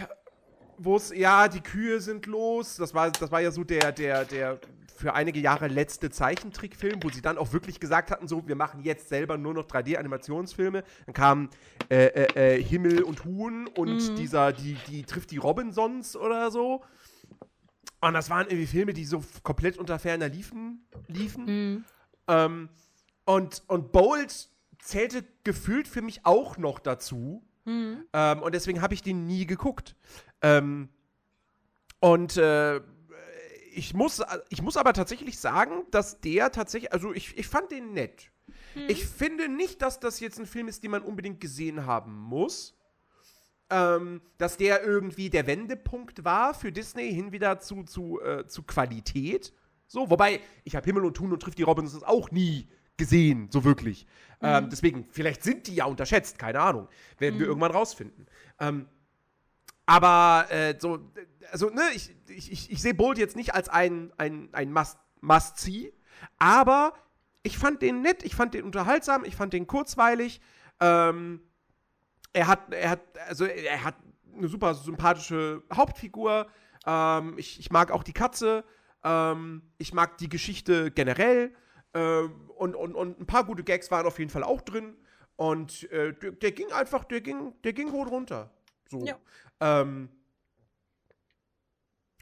wo 0.78 0.96
es, 0.96 1.12
ja, 1.14 1.48
die 1.48 1.60
Kühe 1.60 2.00
sind 2.00 2.26
los. 2.26 2.76
Das 2.76 2.94
war, 2.94 3.10
das 3.10 3.30
war 3.32 3.40
ja 3.40 3.50
so 3.50 3.64
der, 3.64 3.92
der, 3.92 4.24
der 4.24 4.60
für 4.96 5.14
einige 5.14 5.40
Jahre 5.40 5.68
letzte 5.68 6.10
Zeichentrickfilm, 6.10 7.02
wo 7.02 7.08
sie 7.10 7.22
dann 7.22 7.38
auch 7.38 7.52
wirklich 7.52 7.78
gesagt 7.80 8.10
hatten, 8.10 8.26
so, 8.26 8.46
wir 8.48 8.56
machen 8.56 8.82
jetzt 8.82 9.08
selber 9.08 9.36
nur 9.38 9.54
noch 9.54 9.66
3D-Animationsfilme. 9.66 10.82
Dann 11.06 11.14
kamen 11.14 11.50
äh, 11.88 12.06
äh, 12.06 12.56
äh, 12.56 12.62
Himmel 12.62 13.02
und 13.02 13.24
Huhn 13.24 13.68
und 13.68 14.18
dieser, 14.18 14.52
die, 14.52 14.76
die 14.88 15.04
trifft 15.04 15.30
die 15.30 15.36
Robinsons 15.36 16.16
oder 16.16 16.50
so. 16.50 16.82
Und 18.00 18.14
das 18.14 18.30
waren 18.30 18.46
irgendwie 18.46 18.66
Filme, 18.66 18.92
die 18.92 19.04
so 19.04 19.22
komplett 19.42 19.78
unter 19.78 19.98
ferner 19.98 20.28
liefen. 20.28 20.86
liefen. 21.08 21.84
Ähm, 22.28 22.68
und, 23.24 23.62
und 23.66 23.92
Bold 23.92 24.48
zählte 24.78 25.24
gefühlt 25.44 25.88
für 25.88 26.02
mich 26.02 26.24
auch 26.24 26.56
noch 26.56 26.78
dazu. 26.78 27.42
Ähm, 28.12 28.42
und 28.42 28.54
deswegen 28.54 28.80
habe 28.80 28.94
ich 28.94 29.02
den 29.02 29.26
nie 29.26 29.46
geguckt. 29.46 29.96
Ähm, 30.40 30.88
und 32.00 32.36
äh, 32.36 32.80
ich, 33.74 33.92
muss, 33.94 34.22
ich 34.48 34.62
muss 34.62 34.76
aber 34.76 34.92
tatsächlich 34.92 35.38
sagen, 35.38 35.84
dass 35.90 36.20
der 36.20 36.52
tatsächlich, 36.52 36.92
also 36.92 37.12
ich, 37.12 37.36
ich 37.36 37.46
fand 37.46 37.70
den 37.70 37.92
nett. 37.92 38.30
Ich 38.86 39.06
finde 39.06 39.48
nicht, 39.48 39.82
dass 39.82 39.98
das 40.00 40.20
jetzt 40.20 40.38
ein 40.38 40.46
Film 40.46 40.68
ist, 40.68 40.84
den 40.84 40.92
man 40.92 41.02
unbedingt 41.02 41.40
gesehen 41.40 41.86
haben 41.86 42.14
muss. 42.14 42.74
Ähm, 43.70 44.22
dass 44.38 44.56
der 44.56 44.82
irgendwie 44.82 45.28
der 45.28 45.46
Wendepunkt 45.46 46.24
war 46.24 46.54
für 46.54 46.72
Disney 46.72 47.12
hin 47.12 47.32
wieder 47.32 47.60
zu, 47.60 47.82
zu, 47.82 48.18
äh, 48.22 48.46
zu 48.46 48.62
Qualität. 48.62 49.52
So, 49.88 50.10
wobei, 50.10 50.40
ich 50.64 50.76
habe 50.76 50.84
Himmel 50.84 51.04
und 51.04 51.14
Tun 51.14 51.32
und 51.32 51.42
trifft 51.42 51.58
die 51.58 51.62
Robinsons 51.64 52.04
auch 52.04 52.30
nie 52.30 52.68
gesehen, 52.98 53.48
so 53.50 53.64
wirklich. 53.64 54.06
Ähm, 54.42 54.68
deswegen, 54.70 55.08
vielleicht 55.10 55.42
sind 55.42 55.66
die 55.66 55.74
ja 55.76 55.86
unterschätzt, 55.86 56.38
keine 56.38 56.60
Ahnung. 56.60 56.88
Werden 57.18 57.40
wir 57.40 57.46
irgendwann 57.46 57.70
rausfinden. 57.72 58.26
Ähm, 58.60 58.86
aber 59.86 60.46
äh, 60.50 60.76
so, 60.78 61.10
also, 61.50 61.70
ne, 61.70 61.82
ich, 61.94 62.14
ich, 62.28 62.52
ich, 62.52 62.70
ich 62.70 62.82
sehe 62.82 62.92
Bold 62.94 63.16
jetzt 63.18 63.34
nicht 63.34 63.54
als 63.54 63.68
ein, 63.68 64.12
ein, 64.18 64.50
ein 64.52 64.70
Must- 64.72 64.98
Must-See, 65.22 65.94
aber 66.38 66.92
ich 67.42 67.56
fand 67.56 67.80
den 67.80 68.02
nett, 68.02 68.22
ich 68.24 68.34
fand 68.34 68.52
den 68.52 68.64
unterhaltsam, 68.64 69.24
ich 69.24 69.34
fand 69.36 69.54
den 69.54 69.66
kurzweilig. 69.66 70.40
Ähm, 70.80 71.40
er 72.34 72.46
hat, 72.46 72.74
er 72.74 72.90
hat, 72.90 73.00
also 73.26 73.46
er 73.46 73.82
hat 73.84 73.94
eine 74.36 74.48
super 74.48 74.74
sympathische 74.74 75.62
Hauptfigur. 75.72 76.46
Ähm, 76.84 77.38
ich, 77.38 77.58
ich 77.58 77.70
mag 77.70 77.90
auch 77.90 78.02
die 78.04 78.12
Katze. 78.12 78.64
Ähm, 79.04 79.62
ich 79.78 79.92
mag 79.92 80.18
die 80.18 80.28
Geschichte 80.28 80.90
generell. 80.90 81.54
Ähm, 81.94 82.50
und, 82.56 82.74
und, 82.74 82.94
und 82.94 83.20
ein 83.20 83.26
paar 83.26 83.44
gute 83.44 83.64
Gags 83.64 83.90
waren 83.90 84.06
auf 84.06 84.18
jeden 84.18 84.30
Fall 84.30 84.44
auch 84.44 84.60
drin. 84.60 84.96
Und 85.36 85.90
äh, 85.92 86.12
der, 86.14 86.32
der 86.32 86.52
ging 86.52 86.72
einfach, 86.72 87.04
der 87.04 87.20
ging, 87.20 87.54
der 87.62 87.72
ging 87.72 87.90
gut 87.90 88.10
runter. 88.10 88.50
So. 88.88 89.04
Ja. 89.04 89.16
Ähm, 89.60 90.08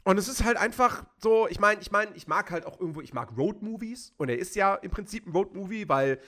und 0.03 0.17
es 0.17 0.29
ist 0.29 0.45
halt 0.45 0.55
einfach 0.55 1.05
so, 1.17 1.47
ich 1.49 1.59
meine, 1.59 1.81
ich 1.81 1.91
meine, 1.91 2.15
ich 2.15 2.27
mag 2.27 2.49
halt 2.49 2.65
auch 2.65 2.79
irgendwo, 2.79 3.01
ich 3.01 3.13
mag 3.13 3.35
Road-Movies. 3.37 4.13
Und 4.17 4.29
er 4.29 4.37
ist 4.37 4.55
ja 4.55 4.75
im 4.75 4.89
Prinzip 4.89 5.27
ein 5.27 5.33
Road-Movie, 5.33 5.89
weil 5.89 6.19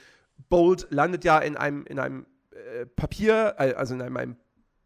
Bold 0.50 0.88
landet 0.90 1.24
ja 1.24 1.40
in 1.40 1.56
einem, 1.56 1.86
in 1.86 1.98
einem 1.98 2.26
äh, 2.52 2.86
Papier, 2.86 3.56
äh, 3.58 3.74
also 3.76 3.94
in 3.94 4.02
einem, 4.02 4.18
einem 4.18 4.38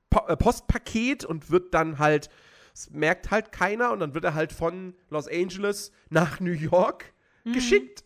po 0.09 0.27
äh, 0.27 0.37
Postpaket 0.37 1.25
und 1.25 1.49
wird 1.49 1.73
dann 1.73 1.97
halt 1.97 2.29
Das 2.73 2.89
merkt 2.89 3.31
halt 3.31 3.51
keiner 3.51 3.91
und 3.91 3.99
dann 3.99 4.13
wird 4.13 4.23
er 4.25 4.33
halt 4.33 4.51
von 4.51 4.95
Los 5.09 5.27
Angeles 5.27 5.91
nach 6.09 6.39
New 6.39 6.51
York 6.51 7.13
Mhm. 7.45 7.53
geschickt. 7.53 8.03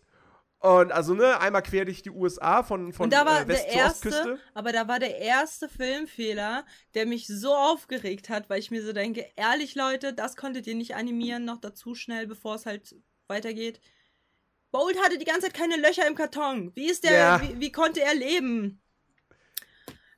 Und 0.60 0.90
also, 0.90 1.14
ne, 1.14 1.40
einmal 1.40 1.62
quer 1.62 1.84
durch 1.84 2.02
die 2.02 2.10
USA 2.10 2.64
von, 2.64 2.92
von 2.92 3.04
und 3.04 3.12
da 3.12 3.24
war 3.24 3.42
äh, 3.42 3.48
West 3.48 3.66
der 3.66 3.72
erste, 3.74 4.08
Ostküste. 4.08 4.38
aber 4.54 4.72
da 4.72 4.88
war 4.88 4.98
der 4.98 5.16
erste 5.18 5.68
Filmfehler, 5.68 6.66
der 6.94 7.06
mich 7.06 7.28
so 7.28 7.54
aufgeregt 7.54 8.28
hat, 8.28 8.50
weil 8.50 8.58
ich 8.58 8.72
mir 8.72 8.84
so 8.84 8.92
denke, 8.92 9.24
ehrlich 9.36 9.76
Leute, 9.76 10.12
das 10.12 10.34
konntet 10.34 10.66
ihr 10.66 10.74
nicht 10.74 10.96
animieren, 10.96 11.44
noch 11.44 11.58
dazu 11.60 11.94
schnell, 11.94 12.26
bevor 12.26 12.56
es 12.56 12.66
halt 12.66 12.96
weitergeht. 13.28 13.80
Bolt 14.72 15.00
hatte 15.00 15.16
die 15.18 15.24
ganze 15.24 15.42
Zeit 15.42 15.54
keine 15.54 15.76
Löcher 15.76 16.06
im 16.08 16.16
Karton. 16.16 16.72
Wie 16.74 16.90
ist 16.90 17.04
der, 17.04 17.12
Ja. 17.12 17.40
wie, 17.40 17.60
wie 17.60 17.72
konnte 17.72 18.00
er 18.02 18.14
leben? 18.16 18.82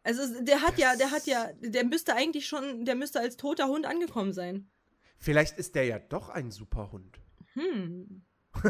Also 0.03 0.23
der 0.43 0.63
hat 0.63 0.79
ja, 0.79 0.97
der 0.97 1.11
hat 1.11 1.27
ja, 1.27 1.51
der 1.61 1.85
müsste 1.85 2.15
eigentlich 2.15 2.47
schon, 2.47 2.85
der 2.85 2.95
müsste 2.95 3.21
als 3.21 3.37
toter 3.37 3.69
Hund 3.69 3.87
angekommen 3.87 4.33
sein. 4.33 4.71
Vielleicht 5.19 5.59
ist 5.59 5.75
der 5.75 5.85
ja 5.85 5.99
doch 5.99 6.31
ein 6.31 6.51
Superhund. 6.51 7.21
Hm. 7.53 8.23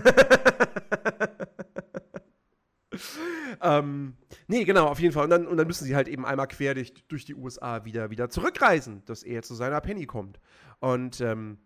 Ähm, 3.62 4.14
nee, 4.48 4.64
genau, 4.64 4.86
auf 4.86 5.00
jeden 5.00 5.12
Fall. 5.12 5.24
Und 5.24 5.30
dann, 5.30 5.46
und 5.46 5.56
dann 5.56 5.66
müssen 5.66 5.84
sie 5.84 5.94
halt 5.94 6.08
eben 6.08 6.24
einmal 6.24 6.48
quer 6.48 6.74
durch, 6.74 6.94
durch 7.08 7.24
die 7.24 7.34
USA 7.34 7.84
wieder, 7.84 8.10
wieder 8.10 8.30
zurückreisen, 8.30 9.04
dass 9.04 9.22
er 9.22 9.42
zu 9.42 9.54
seiner 9.54 9.80
Penny 9.80 10.06
kommt. 10.06 10.40
Und 10.80 11.20
ähm, 11.20 11.58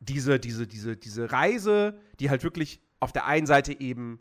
diese, 0.00 0.40
diese, 0.40 0.66
diese, 0.66 0.96
diese 0.96 1.30
Reise, 1.32 1.98
die 2.18 2.30
halt 2.30 2.44
wirklich 2.44 2.80
auf 3.00 3.12
der 3.12 3.26
einen 3.26 3.46
Seite 3.46 3.78
eben 3.78 4.20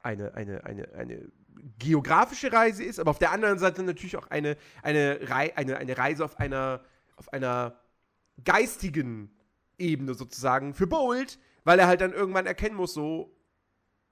eine, 0.00 0.34
eine, 0.34 0.64
eine, 0.64 0.92
eine 0.94 1.30
geografische 1.78 2.52
Reise 2.52 2.84
ist, 2.84 2.98
aber 2.98 3.10
auf 3.10 3.18
der 3.18 3.32
anderen 3.32 3.58
Seite 3.58 3.82
natürlich 3.82 4.16
auch 4.16 4.26
eine, 4.28 4.56
eine, 4.82 5.18
Rei 5.28 5.56
eine, 5.56 5.76
eine 5.76 5.96
Reise 5.96 6.24
auf 6.24 6.38
einer, 6.38 6.82
auf 7.16 7.32
einer 7.32 7.78
geistigen 8.44 9.30
Ebene 9.78 10.14
sozusagen 10.14 10.74
für 10.74 10.86
Bolt, 10.86 11.38
weil 11.64 11.78
er 11.78 11.86
halt 11.86 12.00
dann 12.00 12.12
irgendwann 12.12 12.46
erkennen 12.46 12.76
muss, 12.76 12.94
so, 12.94 13.36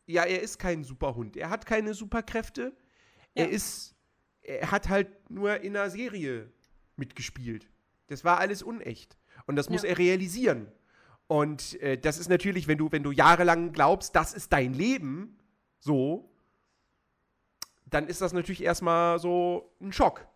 ja, 0.06 0.24
er 0.24 0.42
ist 0.42 0.58
kein 0.58 0.84
Superhund, 0.84 1.36
er 1.36 1.50
hat 1.50 1.66
keine 1.66 1.94
Superkräfte, 1.94 2.72
Ja. 3.34 3.44
er 3.44 3.50
ist, 3.50 3.94
er 4.42 4.70
hat 4.70 4.88
halt 4.88 5.30
nur 5.30 5.60
in 5.60 5.76
einer 5.76 5.90
Serie 5.90 6.50
mitgespielt. 6.96 7.68
Das 8.06 8.24
war 8.24 8.38
alles 8.38 8.62
unecht. 8.62 9.18
Und 9.46 9.56
das 9.56 9.68
muss 9.68 9.82
Ja. 9.82 9.90
er 9.90 9.98
realisieren. 9.98 10.72
Und 11.26 11.80
äh, 11.82 11.98
das 11.98 12.18
ist 12.18 12.28
natürlich, 12.30 12.66
wenn 12.68 12.78
du, 12.78 12.90
wenn 12.90 13.02
du 13.02 13.12
jahrelang 13.12 13.72
glaubst, 13.72 14.16
das 14.16 14.32
ist 14.32 14.52
dein 14.52 14.72
Leben, 14.72 15.38
so, 15.78 16.30
dann 17.90 18.06
ist 18.08 18.20
das 18.20 18.32
natürlich 18.32 18.62
erstmal 18.62 19.18
so 19.18 19.70
ein 19.80 19.92
Schock. 19.92 20.26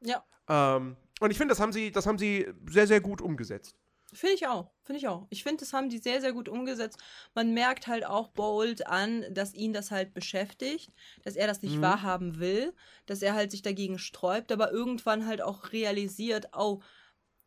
Ja, 0.00 0.24
Ähm, 0.48 0.96
und 1.20 1.30
ich 1.30 1.38
finde, 1.38 1.52
das 1.52 1.60
haben 1.60 1.72
sie, 1.72 1.90
das 1.90 2.06
haben 2.06 2.18
sie 2.18 2.46
sehr, 2.68 2.86
sehr 2.86 3.00
gut 3.00 3.20
umgesetzt. 3.22 3.74
Finde 4.12 4.34
ich 4.36 4.46
auch. 4.46 4.70
Finde 4.84 4.98
ich 4.98 5.08
auch. 5.08 5.26
Ich 5.30 5.42
finde, 5.42 5.60
das 5.60 5.72
haben 5.72 5.88
die 5.88 5.98
sehr, 5.98 6.20
sehr 6.20 6.32
gut 6.32 6.48
umgesetzt. 6.48 6.98
Man 7.34 7.54
merkt 7.54 7.86
halt 7.88 8.06
auch 8.06 8.28
Bold 8.28 8.86
an, 8.86 9.24
dass 9.34 9.52
ihn 9.52 9.72
das 9.72 9.90
halt 9.90 10.14
beschäftigt, 10.14 10.94
dass 11.24 11.34
er 11.34 11.46
das 11.48 11.62
nicht 11.62 11.78
Mhm. 11.78 11.82
wahrhaben 11.82 12.38
will, 12.38 12.72
dass 13.06 13.20
er 13.22 13.34
halt 13.34 13.50
sich 13.50 13.62
dagegen 13.62 13.98
sträubt, 13.98 14.52
aber 14.52 14.70
irgendwann 14.70 15.26
halt 15.26 15.42
auch 15.42 15.72
realisiert, 15.72 16.48
oh, 16.56 16.80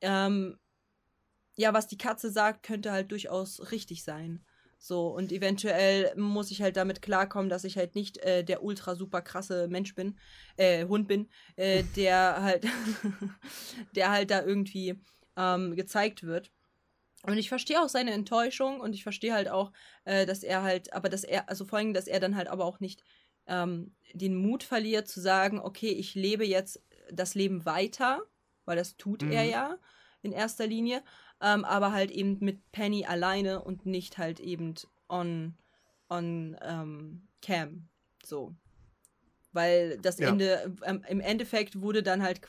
ähm, 0.02 0.60
ja, 1.56 1.74
was 1.74 1.88
die 1.88 1.98
Katze 1.98 2.30
sagt, 2.32 2.64
könnte 2.64 2.92
halt 2.92 3.12
durchaus 3.12 3.72
richtig 3.72 4.04
sein. 4.04 4.44
So, 4.82 5.08
und 5.10 5.32
eventuell 5.34 6.16
muss 6.16 6.52
ich 6.52 6.62
halt 6.62 6.78
damit 6.78 7.02
klarkommen, 7.02 7.50
dass 7.50 7.66
ich 7.66 7.78
halt 7.78 7.96
nicht 7.96 8.18
äh, 8.20 8.44
der 8.46 8.64
ultra 8.64 8.96
super 8.96 9.22
krasse 9.22 9.68
Mensch 9.68 9.94
bin, 9.94 10.18
äh, 10.56 10.86
Hund 10.86 11.08
bin, 11.08 11.30
äh, 11.58 11.84
der 11.98 12.42
halt, 12.42 12.66
der 13.96 14.10
halt 14.10 14.32
da 14.32 14.42
irgendwie 14.42 15.00
ähm, 15.36 15.76
gezeigt 15.76 16.24
wird. 16.24 16.52
Und 17.24 17.38
ich 17.38 17.50
verstehe 17.50 17.82
auch 17.82 17.90
seine 17.90 18.14
Enttäuschung 18.14 18.80
und 18.80 18.94
ich 18.94 19.04
verstehe 19.04 19.34
halt 19.34 19.50
auch, 19.50 19.74
äh, 20.06 20.26
dass 20.26 20.44
er 20.44 20.64
halt, 20.64 20.94
aber 20.94 21.10
dass 21.10 21.26
er, 21.26 21.50
also 21.50 21.66
vor 21.66 21.78
allem, 21.80 21.94
dass 21.94 22.08
er 22.08 22.22
dann 22.22 22.38
halt 22.38 22.48
aber 22.48 22.64
auch 22.64 22.80
nicht 22.80 23.04
ähm, 23.48 23.94
den 24.14 24.36
Mut 24.36 24.64
verliert 24.64 25.10
zu 25.10 25.20
sagen, 25.20 25.60
okay, 25.60 25.90
ich 25.90 26.16
lebe 26.16 26.46
jetzt 26.46 26.82
das 27.12 27.36
Leben 27.36 27.66
weiter, 27.66 28.22
weil 28.64 28.78
das 28.78 28.96
tut 28.96 29.24
er 29.24 29.44
Mhm. 29.44 29.50
ja 29.50 29.78
in 30.22 30.32
erster 30.32 30.68
Linie, 30.68 31.04
ähm, 31.42 31.66
aber 31.66 31.92
halt 31.92 32.12
eben 32.12 32.38
mit 32.40 32.72
Penny 32.72 33.06
alleine 33.06 33.62
und 33.64 33.86
nicht 33.86 34.18
halt 34.18 34.40
eben 34.40 34.76
on, 35.08 35.56
on 36.10 36.58
ähm, 36.62 37.28
Cam. 37.42 37.88
So. 38.24 38.56
Weil 39.52 39.98
das 40.00 40.20
Ja. 40.20 40.30
Ende, 40.30 40.76
ähm, 40.84 41.04
im 41.08 41.20
Endeffekt 41.20 41.82
wurde 41.82 42.04
dann 42.04 42.22
halt, 42.22 42.42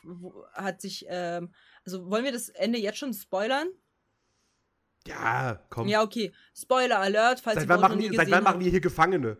hat 0.52 0.80
sich, 0.80 1.06
ähm, 1.08 1.52
also 1.84 2.10
wollen 2.10 2.24
wir 2.24 2.32
das 2.32 2.48
Ende 2.50 2.78
jetzt 2.78 2.98
schon 2.98 3.14
spoilern? 3.14 3.68
Ja, 5.06 5.60
komm. 5.70 5.88
Ja, 5.88 6.02
okay. 6.02 6.32
Spoiler 6.54 6.98
Alert, 6.98 7.40
falls 7.40 7.54
seit 7.54 7.64
ihr 7.64 7.68
wann, 7.70 7.80
machen 7.80 7.98
die, 7.98 8.14
seit 8.14 8.30
wann 8.30 8.44
machen 8.44 8.60
die 8.60 8.70
hier 8.70 8.80
Gefangene? 8.80 9.38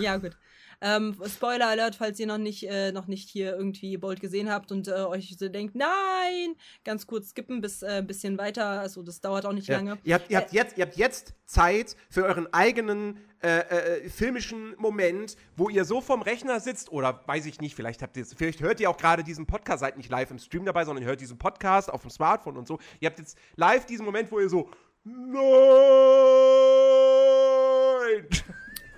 Ja, 0.00 0.16
gut. 0.18 0.36
Ähm, 0.82 1.16
Spoiler 1.26 1.68
Alert, 1.68 1.94
falls 1.94 2.18
ihr 2.18 2.26
noch 2.26 2.38
nicht, 2.38 2.68
äh, 2.68 2.90
noch 2.92 3.06
nicht 3.06 3.28
hier 3.28 3.54
irgendwie 3.54 3.96
Bolt 3.96 4.20
gesehen 4.20 4.50
habt 4.50 4.72
und 4.72 4.88
äh, 4.88 4.92
euch 4.92 5.36
so 5.38 5.48
denkt, 5.48 5.74
nein, 5.74 6.54
ganz 6.84 7.06
kurz 7.06 7.30
skippen 7.30 7.60
bis 7.60 7.82
äh, 7.82 7.98
ein 7.98 8.06
bisschen 8.06 8.38
weiter. 8.38 8.64
Also 8.80 9.02
das 9.02 9.20
dauert 9.20 9.44
auch 9.46 9.52
nicht 9.52 9.68
Ja. 9.68 9.76
lange. 9.76 9.98
Ihr, 10.04 10.14
habt, 10.14 10.30
ihr, 10.30 10.38
habt 10.38 10.52
jetzt, 10.52 10.78
ihr 10.78 10.84
habt 10.86 10.96
jetzt 10.96 11.34
Zeit 11.44 11.96
für 12.08 12.24
euren 12.24 12.50
eigenen 12.52 13.18
äh, 13.42 13.58
äh, 14.04 14.08
filmischen 14.08 14.74
Moment, 14.78 15.36
wo 15.56 15.68
ihr 15.68 15.84
so 15.84 16.00
vorm 16.00 16.22
Rechner 16.22 16.60
sitzt 16.60 16.90
oder 16.92 17.22
weiß 17.26 17.46
ich 17.46 17.60
nicht, 17.60 17.74
vielleicht 17.74 18.02
habt 18.02 18.16
ihr 18.16 18.24
vielleicht 18.26 18.60
hört 18.60 18.80
ihr 18.80 18.90
auch 18.90 18.96
gerade 18.98 19.24
diesen 19.24 19.46
Podcast, 19.46 19.80
seid 19.80 19.96
nicht 19.96 20.10
live 20.10 20.30
im 20.30 20.38
Stream 20.38 20.64
dabei, 20.64 20.84
sondern 20.84 21.02
ihr 21.02 21.08
hört 21.08 21.20
diesen 21.20 21.38
Podcast 21.38 21.90
auf 21.90 22.02
dem 22.02 22.10
Smartphone 22.10 22.56
und 22.56 22.68
so. 22.68 22.78
Ihr 23.00 23.08
habt 23.08 23.18
jetzt 23.18 23.38
live 23.56 23.86
diesen 23.86 24.04
Moment, 24.04 24.30
wo 24.30 24.40
ihr 24.40 24.48
so 24.48 24.68
Nein 25.02 26.99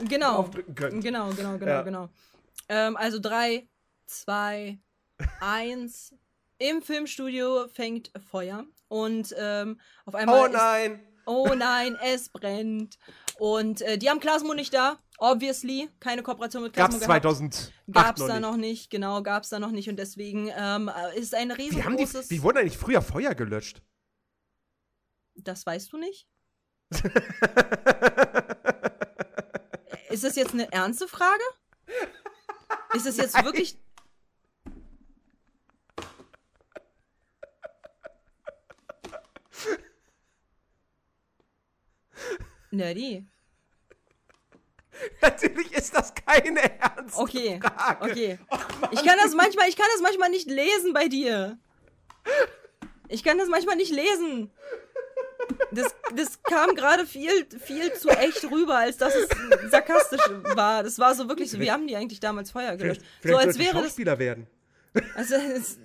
Genau. 0.08 0.36
aufdrücken 0.38 0.74
könnt. 0.74 1.02
Genau, 1.04 1.30
genau, 1.30 1.58
genau, 1.58 1.70
Ja. 1.70 1.82
genau. 1.82 2.08
Ähm, 2.68 2.96
also 2.96 3.18
drei, 3.18 3.68
zwei, 4.06 4.78
eins. 5.40 6.14
Im 6.58 6.80
Filmstudio 6.82 7.66
fängt 7.68 8.12
Feuer 8.30 8.64
und 8.88 9.34
ähm, 9.36 9.80
auf 10.04 10.14
einmal 10.14 10.40
Oh 10.42 10.44
ist 10.46 10.52
nein! 10.52 11.00
Oh 11.26 11.54
nein, 11.56 11.96
es 12.02 12.28
brennt. 12.28 12.98
Und 13.38 13.80
äh, 13.82 13.96
die 13.98 14.10
haben 14.10 14.20
Klasmo 14.20 14.54
nicht 14.54 14.74
da. 14.74 14.98
Obviously. 15.18 15.88
Keine 16.00 16.22
Kooperation 16.22 16.62
mit 16.64 16.72
Klasmo 16.72 16.98
Gab's 16.98 17.06
gehabt. 17.06 17.22
2008 17.24 17.72
Gab's 17.92 18.20
da 18.26 18.34
nicht. 18.34 18.42
noch 18.42 18.56
nicht. 18.56 18.90
Genau, 18.90 19.22
gab's 19.22 19.48
da 19.48 19.58
noch 19.58 19.70
nicht. 19.70 19.88
Und 19.88 19.96
deswegen 19.98 20.50
ähm, 20.56 20.88
äh, 20.88 21.18
ist 21.18 21.34
ein 21.34 21.50
Wie, 21.50 21.82
haben 21.82 21.96
die, 21.96 22.02
riesengroßes... 22.04 22.30
wie 22.30 22.42
wurden 22.42 22.58
eigentlich 22.58 22.78
früher 22.78 23.02
Feuer 23.02 23.34
gelöscht? 23.34 23.82
das 25.34 25.64
weißt 25.64 25.92
du 25.92 25.96
nicht? 25.98 26.28
Ist 30.12 30.24
das 30.24 30.36
jetzt 30.36 30.52
eine 30.52 30.70
ernste 30.70 31.08
Frage? 31.08 31.42
Ist 32.92 33.06
es 33.06 33.16
jetzt 33.16 33.34
Nein. 33.34 33.46
wirklich... 33.46 33.78
Nerdy. 42.70 43.26
Natürlich 45.22 45.72
ist 45.72 45.94
das 45.96 46.14
keine 46.14 46.78
ernste 46.78 47.18
Okay, 47.18 47.58
Frage. 47.62 48.04
okay. 48.04 48.38
Ich 48.90 49.02
kann 49.02 49.18
das 49.22 49.34
manchmal, 49.34 49.68
ich 49.70 49.76
kann 49.76 49.88
das 49.94 50.02
manchmal 50.02 50.28
nicht 50.28 50.48
lesen 50.48 50.92
bei 50.92 51.08
dir. 51.08 51.58
Ich 53.08 53.24
kann 53.24 53.38
das 53.38 53.48
manchmal 53.48 53.76
nicht 53.76 53.90
lesen. 53.92 54.50
Das, 55.70 55.94
das 56.14 56.42
kam 56.42 56.74
gerade 56.74 57.06
viel, 57.06 57.46
viel 57.58 57.92
zu 57.94 58.08
echt 58.10 58.44
rüber, 58.50 58.78
als 58.78 58.96
dass 58.96 59.14
es 59.14 59.28
sarkastisch 59.70 60.20
war. 60.54 60.82
Das 60.82 60.98
war 60.98 61.14
so 61.14 61.28
wirklich 61.28 61.50
so, 61.50 61.58
wie 61.60 61.70
haben 61.70 61.86
die 61.86 61.96
eigentlich 61.96 62.20
damals 62.20 62.50
Feuer 62.50 62.76
gelöscht? 62.76 63.00
Vielleicht, 63.20 63.22
So 63.22 63.22
vielleicht 63.22 63.46
als 63.46 63.56
sollten 63.56 63.58
wäre 63.58 63.74
das, 63.74 63.82
Schauspieler 63.84 64.18
werden. 64.18 64.46
also, 65.14 65.34
es, 65.34 65.78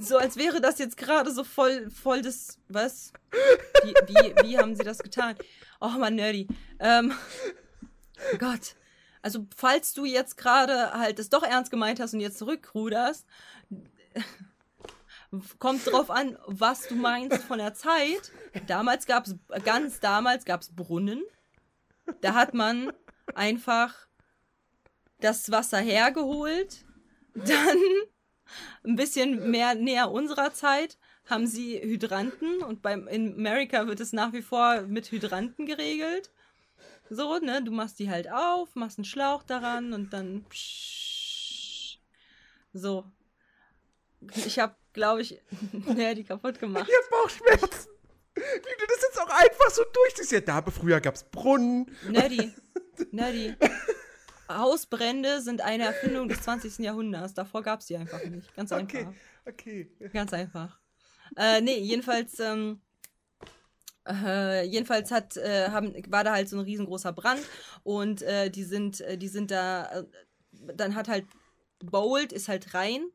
so 0.00 0.16
als 0.18 0.36
wäre 0.36 0.60
das 0.60 0.78
jetzt 0.78 0.96
gerade 0.96 1.30
so 1.30 1.44
voll, 1.44 1.90
voll 1.90 2.22
das, 2.22 2.58
was? 2.68 3.12
Wie, 3.84 3.94
wie, 4.06 4.34
wie 4.44 4.58
haben 4.58 4.76
sie 4.76 4.84
das 4.84 4.98
getan? 4.98 5.36
Oh 5.80 5.88
man, 5.98 6.14
nerdy. 6.14 6.46
Ähm, 6.78 7.12
Gott. 8.38 8.76
Also, 9.22 9.46
falls 9.56 9.94
du 9.94 10.04
jetzt 10.04 10.36
gerade 10.36 10.92
halt 10.92 11.18
es 11.18 11.30
doch 11.30 11.44
ernst 11.44 11.70
gemeint 11.70 12.00
hast 12.00 12.12
und 12.14 12.20
jetzt 12.20 12.38
zurückruderst, 12.38 13.24
kommt 15.58 15.86
drauf 15.86 16.10
an, 16.10 16.38
was 16.46 16.88
du 16.88 16.94
meinst 16.94 17.42
von 17.44 17.58
der 17.58 17.74
Zeit. 17.74 18.32
Damals 18.66 19.06
gab 19.06 19.26
es, 19.26 19.36
ganz 19.64 20.00
damals 20.00 20.44
gab 20.44 20.60
es 20.60 20.74
Brunnen. 20.74 21.22
Da 22.20 22.34
hat 22.34 22.54
man 22.54 22.92
einfach 23.34 23.94
das 25.20 25.50
Wasser 25.50 25.78
hergeholt. 25.78 26.84
Dann 27.34 27.78
ein 28.84 28.96
bisschen 28.96 29.50
mehr 29.50 29.74
näher 29.74 30.10
unserer 30.10 30.52
Zeit 30.52 30.98
haben 31.26 31.46
sie 31.46 31.80
Hydranten 31.80 32.62
und 32.62 32.82
beim 32.82 33.06
in 33.06 33.34
Amerika 33.34 33.86
wird 33.86 34.00
es 34.00 34.12
nach 34.12 34.32
wie 34.32 34.42
vor 34.42 34.82
mit 34.82 35.10
Hydranten 35.10 35.66
geregelt. 35.66 36.30
So, 37.08 37.38
ne, 37.38 37.62
du 37.62 37.70
machst 37.70 37.98
die 37.98 38.10
halt 38.10 38.30
auf, 38.30 38.74
machst 38.74 38.98
einen 38.98 39.04
Schlauch 39.04 39.42
daran 39.42 39.92
und 39.92 40.12
dann 40.12 40.44
psch, 40.48 41.98
so. 42.72 43.04
Ich 44.34 44.58
habe, 44.58 44.74
glaube 44.92 45.22
ich, 45.22 45.40
ja, 45.96 46.14
die 46.14 46.24
kaputt 46.24 46.58
gemacht. 46.58 46.88
Jetzt 46.88 47.10
Bauchschmerzen. 47.10 47.88
einfach 49.28 49.70
so 49.70 49.82
durch. 49.92 50.14
Das 50.14 50.20
ist 50.26 50.32
ja 50.32 50.40
da, 50.40 50.62
früher 50.62 51.00
gab 51.00 51.14
es 51.14 51.24
Brunnen. 51.24 51.90
Nerdy. 52.08 52.52
Nerdy. 53.10 53.54
Hausbrände 54.48 55.40
sind 55.40 55.60
eine 55.60 55.84
Erfindung 55.84 56.28
des 56.28 56.42
20. 56.42 56.78
Jahrhunderts. 56.78 57.34
Davor 57.34 57.62
gab 57.62 57.80
es 57.80 57.86
die 57.86 57.96
einfach 57.96 58.22
nicht. 58.24 58.54
Ganz 58.54 58.72
einfach. 58.72 59.12
Okay, 59.46 59.90
okay. 60.00 60.10
Ganz 60.12 60.32
einfach. 60.32 60.78
Äh, 61.36 61.60
nee, 61.62 61.78
jedenfalls, 61.78 62.38
ähm, 62.40 62.80
äh, 64.06 64.64
jedenfalls 64.66 65.10
hat, 65.10 65.36
äh, 65.36 65.68
haben, 65.70 65.94
war 66.08 66.24
da 66.24 66.32
halt 66.32 66.48
so 66.48 66.58
ein 66.58 66.64
riesengroßer 66.64 67.12
Brand 67.12 67.42
und 67.82 68.22
äh, 68.22 68.50
die 68.50 68.64
sind, 68.64 69.00
äh, 69.00 69.16
die 69.16 69.28
sind 69.28 69.50
da, 69.50 70.00
äh, 70.00 70.04
dann 70.74 70.94
hat 70.94 71.08
halt 71.08 71.24
Bold 71.82 72.32
ist 72.32 72.48
halt 72.48 72.74
rein, 72.74 73.06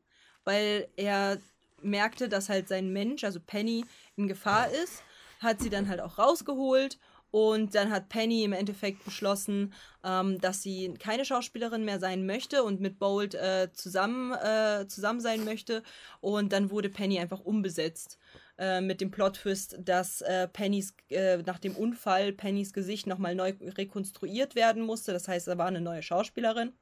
weil 0.44 0.88
er 0.96 1.38
merkte, 1.82 2.28
dass 2.28 2.48
halt 2.48 2.68
sein 2.68 2.92
Mensch, 2.92 3.24
also 3.24 3.40
Penny, 3.40 3.84
in 4.16 4.28
Gefahr 4.28 4.68
ist, 4.70 5.02
hat 5.40 5.60
sie 5.60 5.70
dann 5.70 5.88
halt 5.88 6.00
auch 6.00 6.18
rausgeholt 6.18 6.98
und 7.30 7.74
dann 7.74 7.90
hat 7.90 8.08
Penny 8.08 8.42
im 8.44 8.52
Endeffekt 8.52 9.04
beschlossen, 9.04 9.74
ähm, 10.02 10.40
dass 10.40 10.62
sie 10.62 10.94
keine 10.98 11.24
Schauspielerin 11.24 11.84
mehr 11.84 12.00
sein 12.00 12.24
möchte 12.24 12.62
und 12.64 12.80
mit 12.80 12.98
Bold 12.98 13.34
äh, 13.34 13.68
zusammen, 13.72 14.32
äh, 14.32 14.86
zusammen 14.88 15.20
sein 15.20 15.44
möchte. 15.44 15.82
Und 16.20 16.52
dann 16.52 16.70
wurde 16.70 16.88
Penny 16.88 17.18
einfach 17.18 17.40
umbesetzt. 17.40 18.18
Äh, 18.56 18.80
mit 18.80 19.00
dem 19.00 19.10
Plot-Twist, 19.10 19.78
dass 19.84 20.20
äh, 20.22 20.48
Pennys, 20.48 20.94
äh, 21.10 21.36
nach 21.38 21.58
dem 21.58 21.76
Unfall 21.76 22.32
Pennys 22.32 22.72
Gesicht 22.72 23.06
nochmal 23.06 23.34
neu 23.34 23.52
rekonstruiert 23.60 24.54
werden 24.54 24.82
musste. 24.82 25.12
Das 25.12 25.28
heißt, 25.28 25.46
da 25.46 25.58
war 25.58 25.66
eine 25.66 25.80
neue 25.80 26.02
Schauspielerin. 26.02 26.72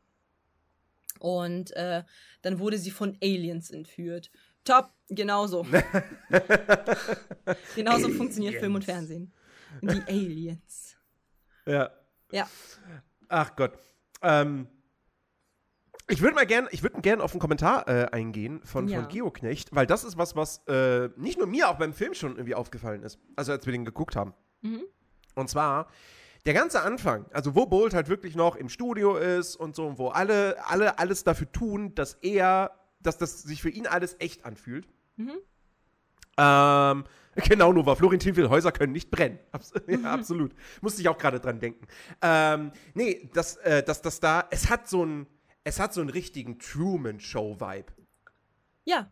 Und 1.19 1.73
äh, 1.73 2.05
dann 2.43 2.59
wurde 2.61 2.79
sie 2.79 2.91
von 2.91 3.19
Aliens 3.23 3.71
entführt. 3.71 4.31
Top, 4.67 4.91
genauso. 5.09 5.65
genauso 7.75 8.11
funktioniert 8.11 8.57
Film 8.57 8.75
und 8.75 8.85
Fernsehen. 8.85 9.33
Die 9.81 10.03
Aliens. 10.09 10.97
Ja. 11.67 11.91
Ja. 12.33 12.49
Ach 13.29 13.55
Gott. 13.57 13.79
Ähm, 14.23 14.67
ich 16.09 16.21
würde 16.21 16.35
mal 16.35 16.47
gerne, 16.47 16.69
ich 16.73 16.83
würde 16.83 17.01
gerne 17.01 17.23
auf 17.23 17.33
einen 17.33 17.41
Kommentar 17.41 17.89
äh, 17.89 18.07
eingehen 18.13 18.61
von, 18.65 18.89
Ja. 18.89 19.01
von 19.01 19.09
Geoknecht, 19.09 19.75
weil 19.75 19.87
das 19.87 20.05
ist 20.05 20.17
was, 20.19 20.37
was 20.37 20.67
äh, 20.67 21.09
nicht 21.17 21.39
nur 21.39 21.47
mir, 21.47 21.69
auch 21.69 21.79
beim 21.79 21.93
Film 21.93 22.15
schon 22.15 22.33
irgendwie 22.33 22.55
aufgefallen 22.55 23.03
ist. 23.03 23.19
Also 23.37 23.53
als 23.53 23.67
wir 23.67 23.73
den 23.73 23.85
geguckt 23.85 24.17
haben. 24.17 24.35
Mhm. 24.63 24.83
Und 25.35 25.49
zwar 25.49 25.89
der 26.45 26.55
ganze 26.55 26.83
Anfang, 26.83 27.27
also 27.33 27.55
wo 27.57 27.67
Bolt 27.67 27.93
halt 27.93 28.09
wirklich 28.09 28.37
noch 28.37 28.55
im 28.57 28.69
Studio 28.69 29.17
ist 29.17 29.57
und 29.57 29.75
so, 29.75 29.87
und 29.87 29.99
wo 29.99 30.09
alle, 30.09 30.57
alle 30.67 30.99
alles 30.99 31.25
dafür 31.25 31.51
tun, 31.51 31.95
dass 31.97 32.15
er, 32.15 32.71
dass 33.07 33.19
das 33.19 33.43
sich 33.43 33.63
für 33.63 33.71
ihn 33.71 33.87
alles 33.87 34.17
echt 34.19 34.45
anfühlt. 34.45 34.87
Mhm. 35.17 35.39
Ähm, 36.39 37.05
genau, 37.49 37.73
Nova. 37.73 37.95
Florentin 37.95 38.37
will, 38.37 38.49
Häuser 38.49 38.73
können 38.73 38.93
nicht 38.93 39.11
brennen. 39.11 39.39
Abs 39.53 39.73
ja, 39.87 40.13
absolut. 40.13 40.53
Musste 40.81 41.01
ich 41.01 41.09
auch 41.09 41.19
gerade 41.19 41.41
dran 41.41 41.61
denken. 41.61 41.87
Ähm, 42.23 42.73
nee, 42.95 43.29
das, 43.35 43.57
äh, 43.59 43.83
das, 43.83 44.03
das 44.03 44.21
da, 44.21 44.47
es 44.51 44.69
hat 44.71 44.89
so 44.89 45.05
ein, 45.05 45.27
es 45.65 45.81
hat 45.81 45.93
so 45.93 46.01
einen 46.01 46.11
richtigen 46.11 46.59
Truman-Show-Vibe. 46.59 47.93
Ja, 48.85 49.11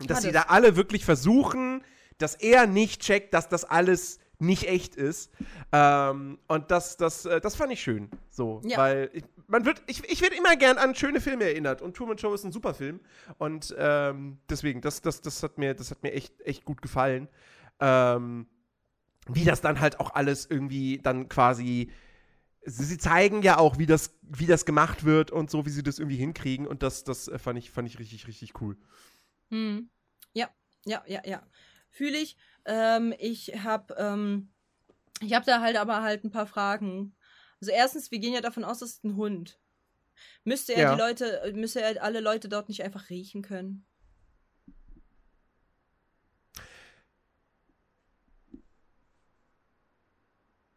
Und 0.00 0.10
dass 0.10 0.22
sie 0.22 0.32
da 0.32 0.42
alle 0.48 0.76
wirklich 0.76 1.04
versuchen, 1.04 1.84
dass 2.18 2.34
er 2.34 2.66
nicht 2.66 3.02
checkt, 3.02 3.34
dass 3.34 3.48
das 3.48 3.64
alles 3.64 4.18
nicht 4.42 4.68
echt 4.68 4.96
ist. 4.96 5.30
Ähm, 5.72 6.38
und 6.48 6.70
das, 6.70 6.96
das, 6.96 7.24
äh, 7.24 7.40
das 7.40 7.54
fand 7.54 7.72
ich 7.72 7.82
schön. 7.82 8.10
So, 8.30 8.60
Ja. 8.64 8.78
weil 8.78 9.10
ich, 9.12 9.24
man 9.46 9.64
wird, 9.64 9.82
ich, 9.86 10.04
ich 10.10 10.20
werde 10.20 10.36
immer 10.36 10.56
gern 10.56 10.78
an 10.78 10.94
schöne 10.94 11.20
Filme 11.20 11.44
erinnert. 11.44 11.82
Und 11.82 11.96
Truman 11.96 12.18
Show 12.18 12.32
ist 12.34 12.44
ein 12.44 12.52
super 12.52 12.74
Film. 12.74 13.00
Und 13.38 13.74
ähm, 13.78 14.38
deswegen, 14.48 14.80
das, 14.80 15.00
das, 15.00 15.20
das 15.20 15.42
hat 15.42 15.58
mir, 15.58 15.74
das 15.74 15.90
hat 15.90 16.02
mir 16.02 16.12
echt, 16.12 16.40
echt 16.42 16.64
gut 16.64 16.82
gefallen. 16.82 17.28
Ähm, 17.80 18.46
wie 19.28 19.44
das 19.44 19.60
dann 19.60 19.80
halt 19.80 20.00
auch 20.00 20.14
alles 20.14 20.46
irgendwie 20.50 20.98
dann 20.98 21.28
quasi. 21.28 21.90
Sie 22.64 22.84
sie 22.84 22.98
zeigen 22.98 23.42
ja 23.42 23.58
auch, 23.58 23.78
wie 23.78 23.86
das, 23.86 24.16
wie 24.22 24.46
das 24.46 24.64
gemacht 24.64 25.02
wird 25.04 25.32
und 25.32 25.50
so, 25.50 25.66
wie 25.66 25.70
sie 25.70 25.82
das 25.82 25.98
irgendwie 25.98 26.16
hinkriegen. 26.16 26.66
Und 26.66 26.82
das, 26.84 27.02
das 27.04 27.26
äh, 27.28 27.38
fand, 27.38 27.58
ich, 27.58 27.70
fand 27.70 27.88
ich 27.88 27.98
richtig, 27.98 28.26
richtig 28.28 28.60
cool. 28.60 28.76
Hm. 29.50 29.90
Ja, 30.32 30.48
ja, 30.84 31.02
ja, 31.06 31.20
ja. 31.24 31.42
Fühle 31.92 32.18
ich. 32.18 32.36
Ähm, 32.64 33.14
ich 33.18 33.62
habe 33.62 33.94
ähm, 33.98 34.50
ich 35.20 35.34
hab 35.34 35.44
da 35.44 35.60
halt 35.60 35.76
aber 35.76 36.02
halt 36.02 36.24
ein 36.24 36.30
paar 36.32 36.46
Fragen. 36.46 37.14
Also 37.60 37.70
erstens, 37.70 38.10
wir 38.10 38.18
gehen 38.18 38.34
ja 38.34 38.40
davon 38.40 38.64
aus, 38.64 38.80
das 38.80 38.90
ist 38.94 39.04
ein 39.04 39.14
Hund. 39.16 39.60
Müsste 40.44 40.72
er 40.74 40.82
Ja. 40.82 40.94
die 40.94 41.00
Leute, 41.00 41.52
müsste 41.54 41.80
er 41.80 42.02
alle 42.02 42.20
Leute 42.20 42.48
dort 42.48 42.68
nicht 42.68 42.82
einfach 42.82 43.08
riechen 43.10 43.42
können? 43.42 43.86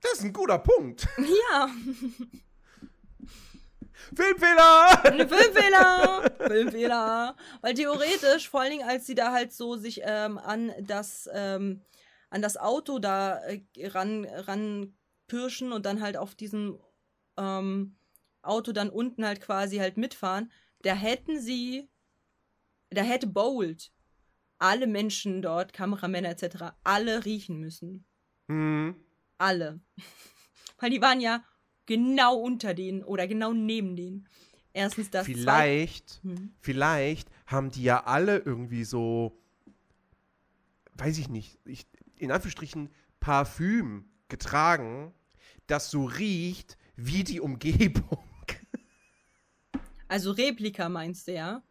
Das 0.01 0.13
ist 0.19 0.23
ein 0.23 0.33
guter 0.33 0.59
Punkt. 0.59 1.07
Ja, 1.17 1.69
Filmfehler! 4.15 5.27
Filmfehler! 5.27 6.31
Filmfehler! 6.47 7.35
Weil 7.61 7.73
theoretisch, 7.73 8.49
vor 8.49 8.61
allen 8.61 8.71
Dingen, 8.71 8.87
als 8.87 9.05
sie 9.05 9.15
da 9.15 9.31
halt 9.31 9.53
so 9.53 9.75
sich 9.75 10.01
ähm, 10.03 10.37
an 10.37 10.71
das 10.81 11.29
ähm, 11.33 11.81
an 12.29 12.41
das 12.41 12.57
Auto 12.57 12.99
da 12.99 13.39
äh, 13.45 13.63
ran, 13.87 14.25
ran 14.25 14.93
pirschen 15.27 15.71
und 15.71 15.85
dann 15.85 16.01
halt 16.01 16.17
auf 16.17 16.35
diesem 16.35 16.77
ähm, 17.37 17.95
Auto 18.41 18.71
dann 18.73 18.89
unten 18.89 19.25
halt 19.25 19.41
quasi 19.41 19.77
halt 19.77 19.97
mitfahren, 19.97 20.51
da 20.81 20.93
hätten 20.93 21.39
sie, 21.39 21.89
da 22.89 23.01
hätte 23.01 23.27
Bold 23.27 23.91
alle 24.57 24.87
Menschen 24.87 25.41
dort, 25.41 25.73
Kameramänner 25.73 26.29
etc., 26.29 26.75
alle 26.83 27.25
riechen 27.25 27.59
müssen. 27.59 28.05
Hm. 28.47 28.95
Alle. 29.37 29.79
Weil 30.79 30.89
die 30.91 31.01
waren 31.01 31.21
ja 31.21 31.43
genau 31.85 32.35
unter 32.37 32.73
denen 32.73 33.03
oder 33.03 33.27
genau 33.27 33.53
neben 33.53 33.95
denen. 33.95 34.27
Erstens 34.73 35.09
das. 35.09 35.25
Vielleicht, 35.25 36.19
Hm. 36.23 36.53
vielleicht 36.59 37.29
haben 37.45 37.71
die 37.71 37.83
ja 37.83 38.03
alle 38.03 38.37
irgendwie 38.39 38.83
so, 38.83 39.37
weiß 40.97 41.17
ich 41.17 41.29
nicht, 41.29 41.57
ich, 41.65 41.85
in 42.17 42.31
Anführungsstrichen 42.31 42.89
Parfüm 43.19 44.05
getragen, 44.27 45.13
das 45.67 45.89
so 45.91 46.05
riecht 46.05 46.77
wie 46.95 47.23
die 47.23 47.39
Umgebung. 47.39 48.19
Also 50.07 50.31
Replika 50.31 50.87
meinst 50.87 51.27
du, 51.27 51.33
ja? 51.33 51.63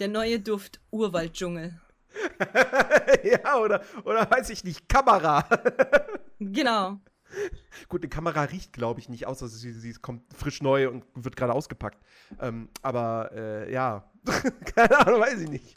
Der 0.00 0.08
neue 0.08 0.40
Duft 0.40 0.80
Urwalddschungel. 0.90 1.80
ja, 3.22 3.56
oder, 3.58 3.84
oder 4.04 4.28
weiß 4.28 4.50
ich 4.50 4.64
nicht, 4.64 4.88
Kamera. 4.88 5.46
Genau. 6.40 6.98
Gut, 7.88 8.02
eine 8.02 8.08
Kamera 8.08 8.42
riecht, 8.42 8.72
glaube 8.72 9.00
ich, 9.00 9.08
nicht, 9.08 9.26
außer 9.26 9.48
sie, 9.48 9.72
sie 9.72 9.92
kommt 9.94 10.22
frisch 10.34 10.62
neu 10.62 10.88
und 10.88 11.04
wird 11.14 11.36
gerade 11.36 11.52
ausgepackt. 11.52 11.98
Ähm, 12.40 12.68
aber 12.82 13.30
äh, 13.32 13.72
ja, 13.72 14.10
keine 14.74 14.98
Ahnung, 15.06 15.20
weiß 15.20 15.40
ich 15.40 15.48
nicht. 15.48 15.76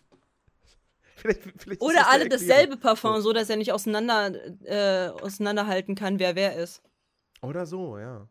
Vielleicht, 1.16 1.42
vielleicht 1.58 1.82
Oder 1.82 2.10
alle 2.10 2.28
dasselbe. 2.28 2.76
Parfum, 2.76 3.22
so 3.22 3.32
dass 3.32 3.50
er 3.50 3.56
nicht 3.56 3.72
auseinander, 3.72 4.34
äh, 4.66 5.10
auseinanderhalten 5.10 5.96
kann, 5.96 6.20
wer 6.20 6.36
wer 6.36 6.56
ist. 6.58 6.82
Oder 7.42 7.66
so, 7.66 7.98
ja. 7.98 8.28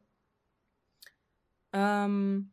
Ähm, 1.72 2.52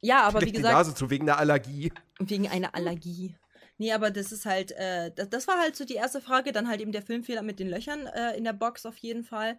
ja, 0.00 0.22
aber 0.22 0.38
vielleicht 0.38 0.46
wie 0.46 0.52
die 0.52 0.56
gesagt, 0.58 0.74
Nase 0.74 0.94
zu 0.94 1.10
wegen 1.10 1.26
der 1.26 1.38
Allergie. 1.38 1.92
wegen 2.20 2.48
einer 2.48 2.74
Allergie. 2.74 3.36
Nee, 3.78 3.92
aber 3.92 4.10
das 4.10 4.32
ist 4.32 4.46
halt, 4.46 4.72
äh, 4.72 5.10
das, 5.14 5.28
das 5.28 5.48
war 5.48 5.58
halt 5.58 5.76
so 5.76 5.84
die 5.84 5.94
erste 5.94 6.20
Frage. 6.20 6.52
Dann 6.52 6.68
halt 6.68 6.80
eben 6.80 6.92
der 6.92 7.02
Filmfehler 7.02 7.42
mit 7.42 7.58
den 7.58 7.68
Löchern 7.68 8.06
äh, 8.06 8.36
in 8.36 8.44
der 8.44 8.52
Box 8.52 8.86
auf 8.86 8.96
jeden 8.98 9.24
Fall. 9.24 9.58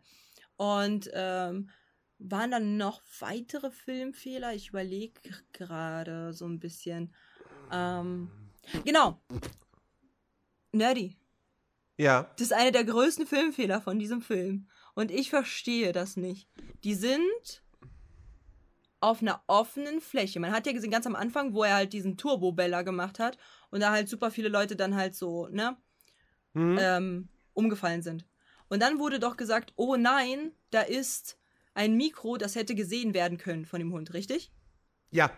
Und 0.57 1.09
ähm, 1.13 1.69
waren 2.19 2.51
dann 2.51 2.77
noch 2.77 3.01
weitere 3.19 3.71
Filmfehler? 3.71 4.53
Ich 4.53 4.69
überlege 4.69 5.19
gerade 5.53 6.33
so 6.33 6.45
ein 6.45 6.59
bisschen. 6.59 7.13
Ähm, 7.71 8.29
genau. 8.83 9.21
Nerdy. 10.71 11.15
Ja. 11.97 12.31
Das 12.37 12.47
ist 12.47 12.53
einer 12.53 12.71
der 12.71 12.83
größten 12.83 13.25
Filmfehler 13.25 13.81
von 13.81 13.99
diesem 13.99 14.21
Film. 14.21 14.67
Und 14.95 15.11
ich 15.11 15.29
verstehe 15.29 15.91
das 15.91 16.17
nicht. 16.17 16.49
Die 16.83 16.95
sind 16.95 17.63
auf 18.99 19.21
einer 19.21 19.43
offenen 19.45 20.01
Fläche. 20.01 20.39
Man 20.39 20.51
hat 20.51 20.65
ja 20.65 20.73
gesehen, 20.73 20.89
ganz 20.91 21.05
am 21.05 21.15
Anfang, 21.15 21.53
wo 21.53 21.63
er 21.63 21.75
halt 21.75 21.93
diesen 21.93 22.17
Turbo-Bella 22.17 22.81
gemacht 22.81 23.19
hat 23.19 23.37
und 23.69 23.79
da 23.81 23.91
halt 23.91 24.09
super 24.09 24.31
viele 24.31 24.49
Leute 24.49 24.75
dann 24.75 24.95
halt 24.95 25.15
so, 25.15 25.47
ne, 25.49 25.77
Hm? 26.53 26.77
ähm, 26.79 27.29
umgefallen 27.53 28.01
sind. 28.01 28.25
Und 28.69 28.81
dann 28.81 28.99
wurde 28.99 29.19
doch 29.19 29.37
gesagt, 29.37 29.73
oh 29.75 29.95
nein, 29.95 30.51
da 30.71 30.81
ist 30.81 31.37
ein 31.73 31.95
Mikro, 31.95 32.37
das 32.37 32.55
hätte 32.55 32.75
gesehen 32.75 33.13
werden 33.13 33.37
können 33.37 33.65
von 33.65 33.79
dem 33.79 33.93
Hund, 33.93 34.13
richtig? 34.13 34.51
Ja. 35.11 35.31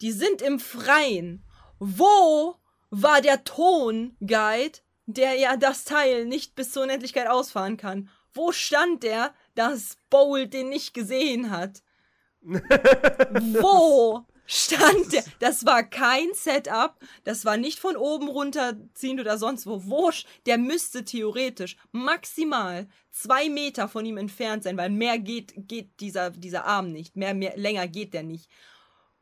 Die 0.00 0.12
sind 0.12 0.42
im 0.42 0.58
Freien. 0.58 1.44
Wo 1.78 2.56
war 2.90 3.20
der 3.20 3.44
Tonguide, 3.44 4.80
der 5.06 5.34
ja 5.34 5.56
das 5.56 5.84
Teil 5.84 6.26
nicht 6.26 6.54
bis 6.54 6.72
zur 6.72 6.82
Unendlichkeit 6.82 7.28
ausfahren 7.28 7.76
kann? 7.76 8.10
Wo 8.34 8.52
stand 8.52 9.02
der, 9.02 9.34
dass 9.54 9.96
Bowl 10.10 10.46
den 10.46 10.68
nicht 10.68 10.92
gesehen 10.92 11.50
hat? 11.50 11.82
Wo? 12.42 14.26
Stand 14.46 15.12
der. 15.12 15.24
Das 15.38 15.66
war 15.66 15.82
kein 15.82 16.28
Setup. 16.34 16.94
Das 17.24 17.44
war 17.44 17.56
nicht 17.56 17.78
von 17.78 17.96
oben 17.96 18.28
runterziehen 18.28 19.20
oder 19.20 19.38
sonst 19.38 19.66
wo. 19.66 19.84
Wurscht. 19.84 20.26
Der 20.46 20.58
müsste 20.58 21.04
theoretisch 21.04 21.76
maximal 21.92 22.88
zwei 23.10 23.48
Meter 23.48 23.88
von 23.88 24.06
ihm 24.06 24.16
entfernt 24.16 24.64
sein, 24.64 24.76
weil 24.76 24.90
mehr 24.90 25.18
geht, 25.18 25.52
geht 25.56 26.00
dieser, 26.00 26.30
dieser 26.30 26.64
Arm 26.64 26.92
nicht. 26.92 27.16
Mehr, 27.16 27.34
mehr, 27.34 27.56
länger 27.56 27.88
geht 27.88 28.14
der 28.14 28.22
nicht. 28.22 28.48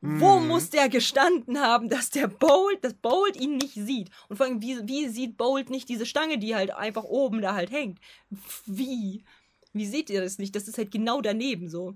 Wo 0.07 0.39
muss 0.39 0.69
der 0.69 0.91
gestanden 0.91 1.59
haben, 1.59 1.89
dass 1.89 2.11
der 2.11 2.29
Bolt, 2.29 2.85
dass 2.85 2.93
Bolt 2.93 3.37
ihn 3.41 3.57
nicht 3.57 3.73
sieht? 3.73 4.11
Und 4.29 4.37
vor 4.37 4.45
allem, 4.45 4.61
wie, 4.61 4.87
wie 4.87 5.09
sieht 5.09 5.39
Bolt 5.39 5.71
nicht 5.71 5.89
diese 5.89 6.05
Stange, 6.05 6.37
die 6.37 6.55
halt 6.55 6.73
einfach 6.73 7.05
oben 7.05 7.41
da 7.41 7.55
halt 7.55 7.71
hängt? 7.71 7.99
Wie? 8.67 9.25
Wie 9.73 9.87
seht 9.87 10.11
ihr 10.11 10.21
das 10.21 10.37
nicht? 10.37 10.55
Das 10.55 10.69
ist 10.69 10.77
halt 10.77 10.91
genau 10.91 11.23
daneben 11.23 11.71
so. 11.71 11.95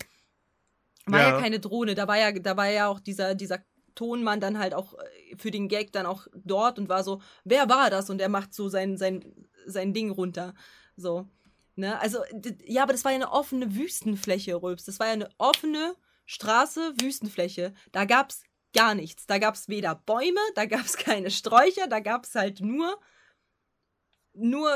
War 1.12 1.20
ja, 1.20 1.30
Ja. 1.30 1.40
keine 1.40 1.60
Drohne, 1.60 1.94
da 1.94 2.06
war 2.08 2.18
ja, 2.18 2.32
da 2.32 2.56
war 2.56 2.68
ja 2.68 2.88
auch 2.88 3.00
dieser, 3.00 3.34
dieser 3.34 3.60
Tonmann 3.94 4.40
dann 4.40 4.58
halt 4.58 4.74
auch 4.74 4.94
äh, 4.94 5.36
für 5.36 5.50
den 5.50 5.68
Gag 5.68 5.92
dann 5.92 6.06
auch 6.06 6.26
dort 6.34 6.78
und 6.78 6.88
war 6.88 7.02
so, 7.04 7.20
wer 7.44 7.68
war 7.68 7.90
das? 7.90 8.10
Und 8.10 8.20
er 8.20 8.28
macht 8.28 8.54
so 8.54 8.68
sein, 8.68 8.96
sein, 8.96 9.24
sein 9.66 9.92
Ding 9.92 10.10
runter. 10.10 10.54
So. 10.96 11.26
Ne? 11.76 11.98
Also, 12.00 12.18
ja, 12.64 12.82
aber 12.82 12.92
das 12.92 13.04
war 13.04 13.12
ja 13.12 13.16
eine 13.16 13.30
offene 13.32 13.74
Wüstenfläche, 13.74 14.60
Rülps. 14.62 14.84
Das 14.84 14.98
war 14.98 15.06
ja 15.08 15.12
eine 15.14 15.28
offene 15.38 15.94
Straße, 16.26 16.94
Wüstenfläche. 17.00 17.72
Da 17.92 18.04
gab's 18.04 18.42
gar 18.74 18.94
nichts. 18.94 19.26
Da 19.26 19.38
gab's 19.38 19.68
weder 19.68 19.94
Bäume, 19.94 20.40
da 20.54 20.66
gab's 20.66 20.96
keine 20.96 21.30
Sträucher, 21.30 21.86
da 21.88 22.00
gab's 22.00 22.34
halt 22.34 22.60
nur, 22.60 22.98
nur 24.34 24.70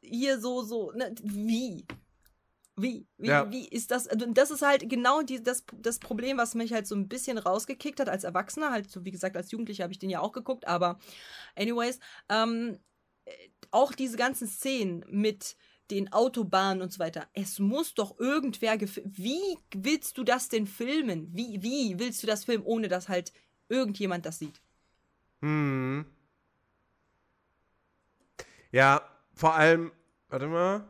hier 0.00 0.40
so, 0.40 0.62
so, 0.62 0.92
ne? 0.92 1.14
Wie? 1.22 1.86
Wie? 2.76 3.06
Wie, 3.18 3.28
Ja. 3.28 3.50
wie 3.50 3.68
ist 3.68 3.90
das? 3.90 4.06
Und 4.06 4.36
das 4.38 4.50
ist 4.50 4.62
halt 4.62 4.88
genau 4.88 5.22
die, 5.22 5.42
das, 5.42 5.64
das 5.78 5.98
Problem, 5.98 6.38
was 6.38 6.54
mich 6.54 6.72
halt 6.72 6.86
so 6.86 6.94
ein 6.94 7.08
bisschen 7.08 7.38
rausgekickt 7.38 8.00
hat 8.00 8.08
als 8.08 8.24
Erwachsener. 8.24 8.70
Halt, 8.70 8.90
so 8.90 9.04
wie 9.04 9.10
gesagt, 9.10 9.36
als 9.36 9.50
Jugendlicher 9.50 9.84
habe 9.84 9.92
ich 9.92 9.98
den 9.98 10.10
ja 10.10 10.20
auch 10.20 10.32
geguckt, 10.32 10.66
aber 10.66 10.98
anyways, 11.54 11.98
ähm, 12.28 12.78
äh, 13.24 13.32
auch 13.70 13.92
diese 13.92 14.16
ganzen 14.16 14.48
Szenen 14.48 15.04
mit 15.08 15.56
den 15.90 16.12
Autobahnen 16.12 16.82
und 16.82 16.92
so 16.92 16.98
weiter. 16.98 17.28
Es 17.34 17.58
muss 17.58 17.94
doch 17.94 18.18
irgendwer 18.18 18.80
Wie 18.80 19.58
willst 19.74 20.16
du 20.16 20.24
das 20.24 20.48
denn 20.48 20.66
filmen? 20.66 21.28
Wie, 21.32 21.62
wie 21.62 21.98
willst 21.98 22.22
du 22.22 22.26
das 22.26 22.44
filmen, 22.46 22.64
ohne 22.64 22.88
dass 22.88 23.10
halt 23.10 23.32
irgendjemand 23.68 24.24
das 24.24 24.38
sieht? 24.38 24.62
Hm. 25.40 26.06
Ja, 28.70 29.02
vor 29.34 29.54
allem, 29.54 29.92
warte 30.28 30.46
mal. 30.46 30.88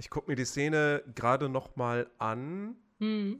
Ich 0.00 0.08
gucke 0.08 0.30
mir 0.30 0.34
die 0.34 0.46
Szene 0.46 1.02
gerade 1.14 1.50
noch 1.50 1.76
mal 1.76 2.08
an. 2.18 2.74
Hm. 3.00 3.38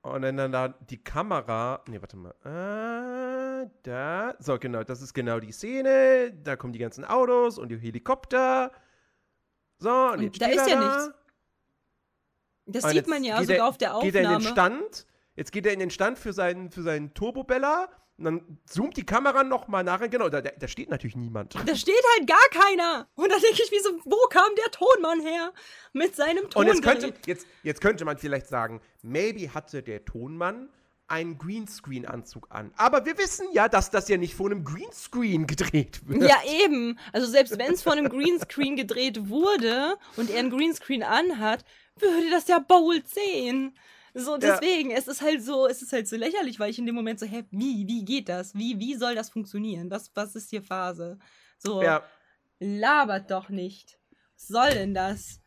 Und 0.00 0.22
wenn 0.22 0.38
dann 0.38 0.50
da 0.50 0.68
die 0.68 0.96
Kamera. 1.04 1.82
Nee, 1.86 2.00
warte 2.00 2.16
mal. 2.16 2.34
Ah, 2.44 3.66
da. 3.82 4.34
So, 4.38 4.58
genau, 4.58 4.84
das 4.84 5.02
ist 5.02 5.12
genau 5.12 5.38
die 5.38 5.52
Szene. 5.52 6.32
Da 6.32 6.56
kommen 6.56 6.72
die 6.72 6.78
ganzen 6.78 7.04
Autos 7.04 7.58
und 7.58 7.68
die 7.68 7.76
Helikopter. 7.76 8.72
So, 9.78 9.90
und, 10.12 10.20
Und 10.20 10.40
da 10.40 10.46
ist 10.46 10.66
ja 10.66 10.80
da. 10.80 10.86
nichts. 11.04 11.10
Das 12.64 12.84
Und 12.84 12.90
sieht 12.92 13.06
man 13.08 13.22
ja 13.22 13.38
sogar 13.42 13.56
er- 13.58 13.66
auf 13.68 13.76
der 13.76 13.98
Geht 14.00 14.14
er 14.14 14.22
in 14.22 14.28
den 14.28 14.36
Aufnahme. 14.36 14.76
Stand. 14.78 15.06
Jetzt 15.34 15.52
geht 15.52 15.66
er 15.66 15.74
in 15.74 15.80
den 15.80 15.90
Stand 15.90 16.18
für 16.18 16.32
seinen, 16.32 16.70
für 16.70 16.82
seinen 16.82 17.12
Turbobeller. 17.12 17.90
Und 18.18 18.24
dann 18.24 18.58
zoomt 18.64 18.96
die 18.96 19.04
Kamera 19.04 19.44
noch 19.44 19.68
mal 19.68 19.82
nach. 19.84 20.00
Genau, 20.08 20.30
da, 20.30 20.40
da 20.40 20.68
steht 20.68 20.88
natürlich 20.88 21.16
niemand. 21.16 21.54
Da 21.54 21.76
steht 21.76 22.02
halt 22.16 22.26
gar 22.26 22.48
keiner. 22.62 23.08
Und 23.14 23.30
da 23.30 23.38
denke 23.38 23.62
ich, 23.62 23.70
wie 23.70 23.78
so, 23.80 23.90
wo 24.04 24.16
kam 24.30 24.48
der 24.56 24.70
Tonmann 24.70 25.20
her? 25.20 25.52
Mit 25.92 26.16
seinem 26.16 26.44
Und 26.44 26.52
Tongerät. 26.52 26.74
jetzt 26.74 26.82
könnte, 26.82 27.14
jetzt, 27.26 27.46
jetzt 27.62 27.80
könnte 27.82 28.04
man 28.06 28.16
vielleicht 28.16 28.46
sagen, 28.46 28.80
maybe 29.02 29.52
hatte 29.52 29.82
der 29.82 30.04
Tonmann 30.04 30.70
einen 31.08 31.38
Greenscreen-Anzug 31.38 32.48
an. 32.50 32.72
Aber 32.76 33.04
wir 33.04 33.16
wissen 33.18 33.46
ja, 33.52 33.68
dass 33.68 33.90
das 33.90 34.08
ja 34.08 34.16
nicht 34.16 34.34
vor 34.34 34.46
einem 34.46 34.64
Greenscreen 34.64 35.46
gedreht 35.46 36.00
wird. 36.08 36.22
Ja, 36.28 36.38
eben. 36.64 36.98
Also 37.12 37.26
selbst 37.26 37.58
wenn 37.58 37.74
es 37.74 37.82
von 37.82 37.92
einem 37.92 38.08
Greenscreen 38.08 38.76
gedreht 38.76 39.28
wurde 39.28 39.96
und 40.16 40.30
er 40.30 40.40
einen 40.40 40.50
Greenscreen 40.50 41.02
anhat, 41.02 41.64
würde 41.98 42.30
das 42.30 42.48
ja 42.48 42.58
Bold 42.58 43.08
sehen. 43.08 43.76
So, 44.18 44.38
Ja. 44.38 44.60
deswegen, 44.60 44.90
es 44.92 45.08
ist 45.08 45.20
halt 45.20 45.42
so, 45.42 45.66
es 45.66 45.82
ist 45.82 45.92
halt 45.92 46.08
so 46.08 46.16
lächerlich, 46.16 46.58
weil 46.58 46.70
ich 46.70 46.78
in 46.78 46.86
dem 46.86 46.94
Moment 46.94 47.20
so, 47.20 47.26
hä, 47.26 47.44
wie, 47.50 47.86
wie 47.86 48.04
geht 48.04 48.28
das? 48.30 48.54
Wie, 48.54 48.78
wie 48.80 48.94
soll 48.94 49.14
das 49.14 49.28
funktionieren? 49.30 49.90
Was, 49.90 50.10
was 50.14 50.34
ist 50.34 50.48
hier 50.50 50.62
Phase? 50.62 51.18
So, 51.58 51.82
Ja, 51.82 52.02
labert 52.60 53.30
doch 53.30 53.48
nicht. 53.50 53.98
Was 54.36 54.48
soll 54.48 54.74
denn 54.74 54.94
das? 54.94 55.40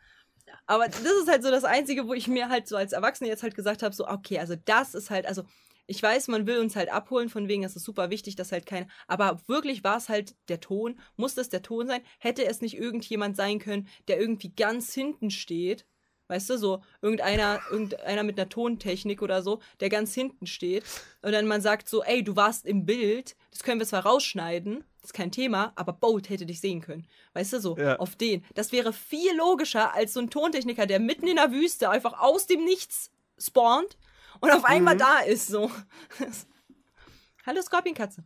Aber 0.68 0.88
das 0.88 1.02
ist 1.02 1.28
halt 1.30 1.44
so 1.44 1.52
das 1.52 1.64
Einzige, 1.66 2.08
wo 2.08 2.14
ich 2.14 2.28
mir 2.28 2.50
halt 2.50 2.68
so 2.68 2.76
als 2.78 2.94
Erwachsene 2.94 3.30
jetzt 3.30 3.44
halt 3.44 3.56
gesagt 3.56 3.84
habe, 3.84 3.96
so, 3.96 4.08
okay, 4.08 4.40
also 4.40 4.56
das 4.56 4.96
ist 4.96 5.10
halt, 5.10 5.26
also 5.28 5.44
ich 5.88 6.02
weiß, 6.04 6.28
man 6.28 6.46
will 6.48 6.60
uns 6.60 6.76
halt 6.76 6.90
abholen, 6.92 7.30
von 7.30 7.48
wegen, 7.48 7.64
es 7.64 7.76
ist 7.76 7.86
super 7.86 8.10
wichtig, 8.12 8.36
dass 8.36 8.52
halt 8.52 8.66
kein, 8.68 8.90
aber 9.08 9.42
wirklich 9.48 9.84
war 9.84 9.98
es 9.98 10.10
halt 10.10 10.36
der 10.50 10.60
Ton, 10.60 11.00
muss 11.16 11.36
das 11.36 11.50
der 11.50 11.64
Ton 11.64 11.88
sein? 11.88 12.02
Hätte 12.20 12.46
es 12.46 12.62
nicht 12.62 12.78
irgendjemand 12.78 13.36
sein 13.36 13.60
können, 13.60 13.88
der 14.08 14.20
irgendwie 14.20 14.54
ganz 14.56 14.94
hinten 14.94 15.32
steht, 15.32 15.86
weißt 16.30 16.50
du, 16.52 16.58
so 16.58 16.82
irgendeiner, 17.02 17.60
irgendeiner 17.70 18.24
mit 18.24 18.40
einer 18.40 18.48
Tontechnik 18.48 19.22
oder 19.22 19.42
so, 19.44 19.60
der 19.82 19.90
ganz 19.90 20.14
hinten 20.14 20.48
steht 20.48 20.84
und 21.22 21.34
dann 21.34 21.46
man 21.48 21.60
sagt 21.62 21.90
so, 21.90 22.04
ey, 22.04 22.24
du 22.24 22.36
warst 22.38 22.66
im 22.66 22.86
Bild, 22.86 23.36
das 23.52 23.64
können 23.64 23.80
wir 23.82 23.88
zwar 23.88 24.06
rausschneiden, 24.06 24.84
das 25.02 25.10
ist 25.10 25.14
kein 25.14 25.32
Thema, 25.32 25.74
aber 25.76 25.92
Bolt 25.94 26.30
hätte 26.30 26.46
dich 26.46 26.60
sehen 26.62 26.82
können. 26.82 27.08
Weißt 27.34 27.54
du 27.54 27.60
so, 27.60 27.78
Ja. 27.78 27.98
auf 27.98 28.16
den. 28.16 28.46
Das 28.54 28.72
wäre 28.72 28.94
viel 28.94 29.36
logischer 29.36 29.94
als 29.94 30.14
so 30.14 30.20
ein 30.20 30.30
Tontechniker, 30.30 30.86
der 30.86 31.00
mitten 31.00 31.28
in 31.28 31.36
der 31.38 31.52
Wüste 31.52 31.90
einfach 31.90 32.20
aus 32.20 32.48
dem 32.48 32.64
Nichts 32.64 33.12
spawnt 33.38 33.98
und 34.40 34.52
auf 34.52 34.66
einmal 34.66 34.96
Mhm. 34.96 35.00
da 35.00 35.20
ist 35.20 35.48
so. 35.48 35.72
Hallo 37.46 37.62
Scorpionkatze. 37.62 38.24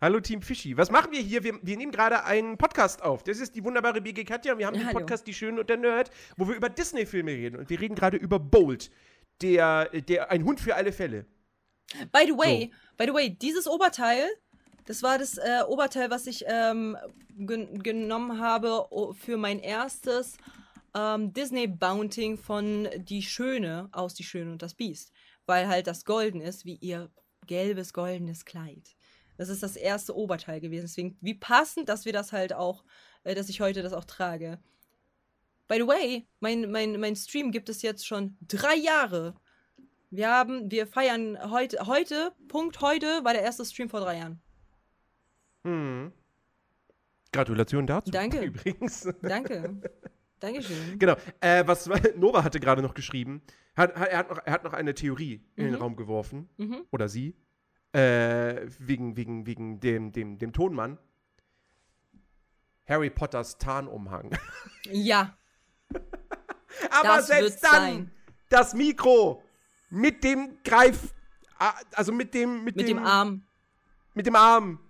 Hallo 0.00 0.20
Team 0.20 0.42
Fischi. 0.42 0.76
Was 0.76 0.90
machen 0.90 1.12
wir 1.12 1.20
hier? 1.20 1.42
Wir, 1.44 1.58
wir 1.62 1.76
nehmen 1.76 1.92
gerade 1.92 2.24
einen 2.24 2.58
Podcast 2.58 3.02
auf. 3.02 3.22
Das 3.22 3.38
ist 3.38 3.54
die 3.54 3.64
wunderbare 3.64 4.00
BG 4.00 4.24
Katja. 4.24 4.52
und 4.52 4.58
Wir 4.58 4.66
haben 4.66 4.74
Ja, 4.74 4.80
den 4.80 4.86
hallo. 4.88 4.98
Podcast 5.00 5.26
Die 5.26 5.34
Schöne 5.34 5.60
und 5.60 5.70
der 5.70 5.76
Nerd, 5.78 6.10
wo 6.36 6.48
wir 6.48 6.54
über 6.54 6.68
Disney-Filme 6.68 7.30
reden. 7.32 7.56
Und 7.56 7.70
wir 7.70 7.80
reden 7.80 7.94
gerade 7.94 8.16
über 8.16 8.38
Bolt, 8.38 8.90
der, 9.42 9.88
der 10.02 10.30
ein 10.30 10.44
Hund 10.44 10.60
für 10.60 10.74
alle 10.74 10.92
Fälle. 10.92 11.26
By 12.12 12.24
the 12.26 12.32
way, 12.32 12.70
by 12.96 13.04
the 13.06 13.14
way, 13.14 13.30
dieses 13.30 13.66
Oberteil, 13.68 14.28
das 14.86 15.02
war 15.02 15.18
das 15.18 15.38
äh, 15.38 15.62
Oberteil, 15.66 16.10
was 16.10 16.26
ich 16.26 16.44
ähm, 16.48 16.96
gen 17.36 17.82
genommen 17.82 18.40
habe 18.40 18.86
für 19.14 19.36
mein 19.36 19.60
erstes 19.60 20.36
ähm, 20.94 21.32
Disney-Bounting 21.32 22.38
von 22.38 22.88
Die 22.96 23.22
Schöne 23.22 23.88
aus 23.92 24.14
Die 24.14 24.24
Schöne 24.24 24.52
und 24.52 24.62
das 24.62 24.74
Biest. 24.74 25.12
Weil 25.46 25.68
halt 25.68 25.86
das 25.86 26.04
golden 26.04 26.40
ist, 26.40 26.64
wie 26.64 26.74
ihr 26.76 27.10
gelbes, 27.46 27.92
goldenes 27.92 28.44
Kleid. 28.44 28.95
Das 29.36 29.48
ist 29.48 29.62
das 29.62 29.76
erste 29.76 30.16
Oberteil 30.16 30.60
gewesen. 30.60 30.84
Deswegen, 30.84 31.16
wie 31.20 31.34
passend, 31.34 31.88
dass 31.88 32.04
wir 32.04 32.12
das 32.12 32.32
halt 32.32 32.52
auch, 32.52 32.84
äh, 33.24 33.34
dass 33.34 33.48
ich 33.48 33.60
heute 33.60 33.82
das 33.82 33.92
auch 33.92 34.04
trage. 34.04 34.58
By 35.68 35.76
the 35.76 35.86
way, 35.86 36.26
mein, 36.40 36.70
mein, 36.70 36.98
mein 37.00 37.16
Stream 37.16 37.50
gibt 37.50 37.68
es 37.68 37.82
jetzt 37.82 38.06
schon 38.06 38.36
drei 38.40 38.76
Jahre. 38.76 39.34
Wir 40.10 40.30
haben, 40.30 40.70
wir 40.70 40.86
feiern 40.86 41.36
heute, 41.50 41.86
heute, 41.86 42.32
Punkt 42.48 42.80
heute, 42.80 43.24
war 43.24 43.32
der 43.32 43.42
erste 43.42 43.64
Stream 43.64 43.88
vor 43.88 44.00
drei 44.00 44.18
Jahren. 44.18 44.40
Hm. 45.64 46.12
Gratulation 47.32 47.86
dazu. 47.86 48.10
Danke. 48.10 48.40
Übrigens. 48.44 49.08
Danke. 49.22 49.80
Dankeschön. 50.40 50.76
Genau. 50.98 51.16
Äh, 51.40 51.66
was 51.66 51.88
Nova 52.16 52.44
hatte 52.44 52.60
gerade 52.60 52.82
noch 52.82 52.94
geschrieben. 52.94 53.42
Hat, 53.74 53.94
hat, 53.96 54.08
er, 54.08 54.18
hat 54.18 54.30
noch, 54.30 54.38
er 54.44 54.52
hat 54.52 54.64
noch 54.64 54.72
eine 54.72 54.94
Theorie 54.94 55.42
in 55.56 55.64
den 55.64 55.74
Mhm. 55.74 55.80
Raum 55.80 55.96
geworfen. 55.96 56.48
Mhm. 56.56 56.86
Oder 56.92 57.08
sie. 57.08 57.34
Äh, 57.92 58.66
wegen, 58.78 59.16
wegen, 59.16 59.46
wegen 59.46 59.80
dem, 59.80 60.12
dem, 60.12 60.38
dem 60.38 60.52
Tonmann. 60.52 60.98
Harry 62.86 63.10
Potters 63.10 63.58
Tarnumhang. 63.58 64.36
Ja, 64.90 65.36
Aber 66.90 67.16
Das 67.16 67.26
selbst 67.28 67.62
dann 67.64 67.72
sein. 67.72 68.10
das 68.48 68.74
Mikro 68.74 69.42
mit 69.90 70.22
dem 70.24 70.58
Greif. 70.64 71.14
Also 71.92 72.12
mit 72.12 72.34
dem. 72.34 72.64
Mit, 72.64 72.76
mit 72.76 72.88
dem 72.88 72.98
Arm. 72.98 73.42
Mit 74.14 74.26
dem 74.26 74.36
Arm. 74.36 74.80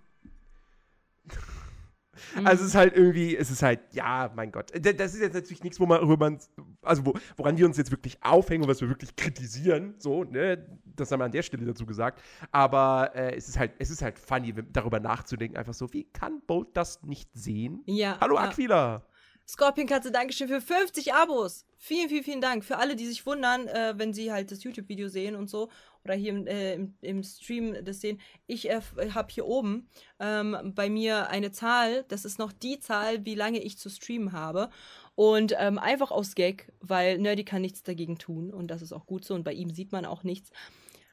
Mhm. 2.35 2.47
Also 2.47 2.63
es 2.63 2.69
ist 2.69 2.75
halt 2.75 2.95
irgendwie, 2.95 3.35
es 3.35 3.51
ist 3.51 3.63
halt, 3.63 3.79
ja, 3.91 4.31
mein 4.35 4.51
Gott. 4.51 4.71
Das 4.73 5.13
ist 5.13 5.21
jetzt 5.21 5.33
natürlich 5.33 5.63
nichts, 5.63 5.79
wo 5.79 5.85
man, 5.85 6.01
worüber 6.01 6.29
man, 6.29 6.39
also 6.81 7.05
wo, 7.05 7.13
woran 7.35 7.57
wir 7.57 7.65
uns 7.65 7.77
jetzt 7.77 7.91
wirklich 7.91 8.17
aufhängen 8.21 8.63
und 8.63 8.69
was 8.69 8.81
wir 8.81 8.89
wirklich 8.89 9.15
kritisieren, 9.15 9.95
so, 9.99 10.23
ne, 10.23 10.65
das 10.95 11.11
haben 11.11 11.19
wir 11.19 11.25
an 11.25 11.31
der 11.31 11.43
Stelle 11.43 11.65
dazu 11.65 11.85
gesagt. 11.85 12.21
Aber 12.51 13.11
äh, 13.15 13.35
es 13.35 13.47
ist 13.47 13.57
halt, 13.57 13.73
es 13.79 13.89
ist 13.89 14.01
halt 14.01 14.19
funny, 14.19 14.53
darüber 14.71 14.99
nachzudenken, 14.99 15.57
einfach 15.57 15.73
so, 15.73 15.91
wie 15.93 16.05
kann 16.05 16.41
Bolt 16.45 16.69
das 16.73 17.03
nicht 17.03 17.29
sehen? 17.33 17.83
Ja. 17.85 18.17
Hallo 18.19 18.35
ja. 18.35 18.41
Aquila. 18.41 19.03
Scorpionkatze, 19.47 20.11
Dankeschön 20.11 20.49
für 20.49 20.59
50 20.59 21.13
Abos. 21.13 21.65
Vielen, 21.77 22.09
vielen, 22.09 22.23
vielen 22.23 22.41
Dank. 22.41 22.65
Für 22.65 22.77
alle, 22.77 22.97
die 22.97 23.05
sich 23.05 23.25
wundern, 23.25 23.67
äh, 23.67 23.93
wenn 23.95 24.13
sie 24.13 24.31
halt 24.31 24.51
das 24.51 24.63
YouTube-Video 24.63 25.07
sehen 25.07 25.35
und 25.35 25.49
so 25.49 25.69
oder 26.07 26.15
hier 26.15 26.31
im, 26.31 26.47
äh, 26.47 26.73
im, 26.73 26.95
im 27.01 27.23
Stream 27.23 27.75
das 27.83 28.01
sehen. 28.01 28.19
Ich 28.47 28.69
äh, 28.69 28.81
habe 29.13 29.31
hier 29.31 29.45
oben 29.45 29.89
ähm, 30.19 30.73
bei 30.73 30.89
mir 30.89 31.29
eine 31.29 31.51
Zahl. 31.51 32.05
Das 32.07 32.25
ist 32.25 32.39
noch 32.39 32.51
die 32.51 32.79
Zahl, 32.79 33.25
wie 33.25 33.35
lange 33.35 33.61
ich 33.61 33.77
zu 33.77 33.89
streamen 33.89 34.31
habe. 34.31 34.69
Und 35.15 35.53
ähm, 35.57 35.77
einfach 35.79 36.11
aus 36.11 36.35
Gag, 36.35 36.71
weil 36.79 37.17
Nerdy 37.17 37.43
kann 37.43 37.61
nichts 37.61 37.83
dagegen 37.83 38.17
tun 38.17 38.53
und 38.53 38.67
das 38.67 38.81
ist 38.81 38.93
auch 38.93 39.05
gut 39.05 39.25
so 39.25 39.33
und 39.33 39.43
bei 39.43 39.53
ihm 39.53 39.71
sieht 39.71 39.91
man 39.91 40.05
auch 40.05 40.23
nichts. 40.23 40.51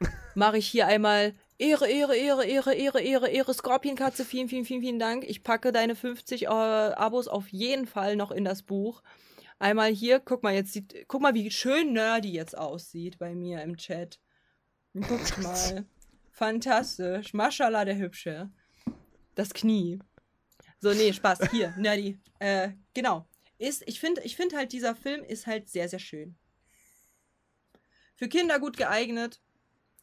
mache 0.35 0.59
ich 0.59 0.67
hier 0.67 0.87
einmal 0.87 1.35
Ehre, 1.57 1.89
Ehre, 1.89 2.17
Ehre, 2.17 2.45
Ehre, 2.45 2.75
Ehre, 2.75 3.01
Ehre, 3.01 3.29
Ehre, 3.29 3.55
Scorpionkatze, 3.55 4.25
vielen, 4.25 4.49
vielen, 4.49 4.65
vielen, 4.65 4.81
vielen 4.83 4.99
Dank. 4.99 5.25
Ich 5.25 5.43
packe 5.43 5.73
deine 5.73 5.95
50 5.95 6.43
äh, 6.43 6.47
Abos 6.47 7.29
auf 7.29 7.49
jeden 7.49 7.87
Fall 7.87 8.17
noch 8.17 8.31
in 8.31 8.45
das 8.45 8.63
Buch. 8.63 9.03
Einmal 9.59 9.93
hier, 9.93 10.21
guck 10.21 10.43
mal, 10.43 10.53
jetzt 10.53 10.73
sieht, 10.73 11.07
guck 11.07 11.23
mal, 11.23 11.35
wie 11.35 11.51
schön 11.51 11.93
nerdy 11.93 12.33
jetzt 12.33 12.59
aussieht 12.59 13.19
bei 13.19 13.35
mir 13.35 13.63
im 13.63 13.77
Chat. 13.77 14.19
Guck 14.95 15.39
mal. 15.43 15.85
Fantastisch. 16.31 17.33
Maschallah, 17.35 17.85
der 17.85 17.97
Hübsche. 17.99 18.51
Das 19.35 19.53
Knie. 19.55 19.99
So, 20.81 20.93
nee, 20.93 21.13
Spaß. 21.13 21.51
Hier, 21.51 21.75
nerdy. 21.79 22.19
Äh, 22.39 22.71
genau. 22.93 23.27
Ist, 23.59 23.83
ich 23.87 24.01
finde 24.01 24.23
ich 24.23 24.37
find 24.37 24.55
halt, 24.55 24.73
dieser 24.73 24.95
Film 24.97 25.23
ist 25.25 25.47
halt 25.47 25.69
sehr, 25.69 25.89
sehr 25.89 25.99
schön. 26.01 26.37
Für 28.17 28.29
Kinder 28.29 28.59
gut 28.59 28.77
geeignet. 28.77 29.41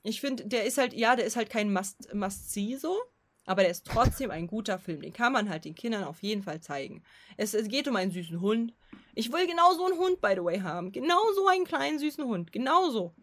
Ich 0.04 0.20
finde, 0.22 0.46
der 0.48 0.66
ist 0.66 0.78
halt, 0.78 0.94
ja, 0.94 1.16
der 1.16 1.26
ist 1.26 1.36
halt 1.36 1.50
kein 1.50 1.72
Must- 1.72 2.14
Must-See 2.14 2.76
so, 2.78 2.98
aber 3.46 3.62
der 3.62 3.72
ist 3.72 3.86
trotzdem 3.86 4.32
ein 4.32 4.48
guter 4.48 4.80
Film. 4.80 5.02
Den 5.02 5.14
kann 5.14 5.32
man 5.34 5.50
halt 5.50 5.66
den 5.66 5.76
Kindern 5.76 6.06
auf 6.06 6.24
jeden 6.24 6.44
Fall 6.44 6.60
zeigen. 6.62 7.04
Es, 7.38 7.54
es 7.54 7.68
geht 7.68 7.88
um 7.88 7.96
einen 7.96 8.12
süßen 8.12 8.42
Hund. 8.42 8.74
Ich 9.14 9.32
will 9.32 9.46
genau 9.48 9.74
so 9.74 9.86
einen 9.86 9.98
Hund, 10.00 10.22
by 10.22 10.32
the 10.36 10.44
way, 10.44 10.60
haben. 10.60 10.92
Genau 10.92 11.20
so 11.36 11.48
einen 11.48 11.66
kleinen 11.66 12.00
süßen 12.00 12.24
Hund. 12.26 12.52
Genauso. 12.52 13.14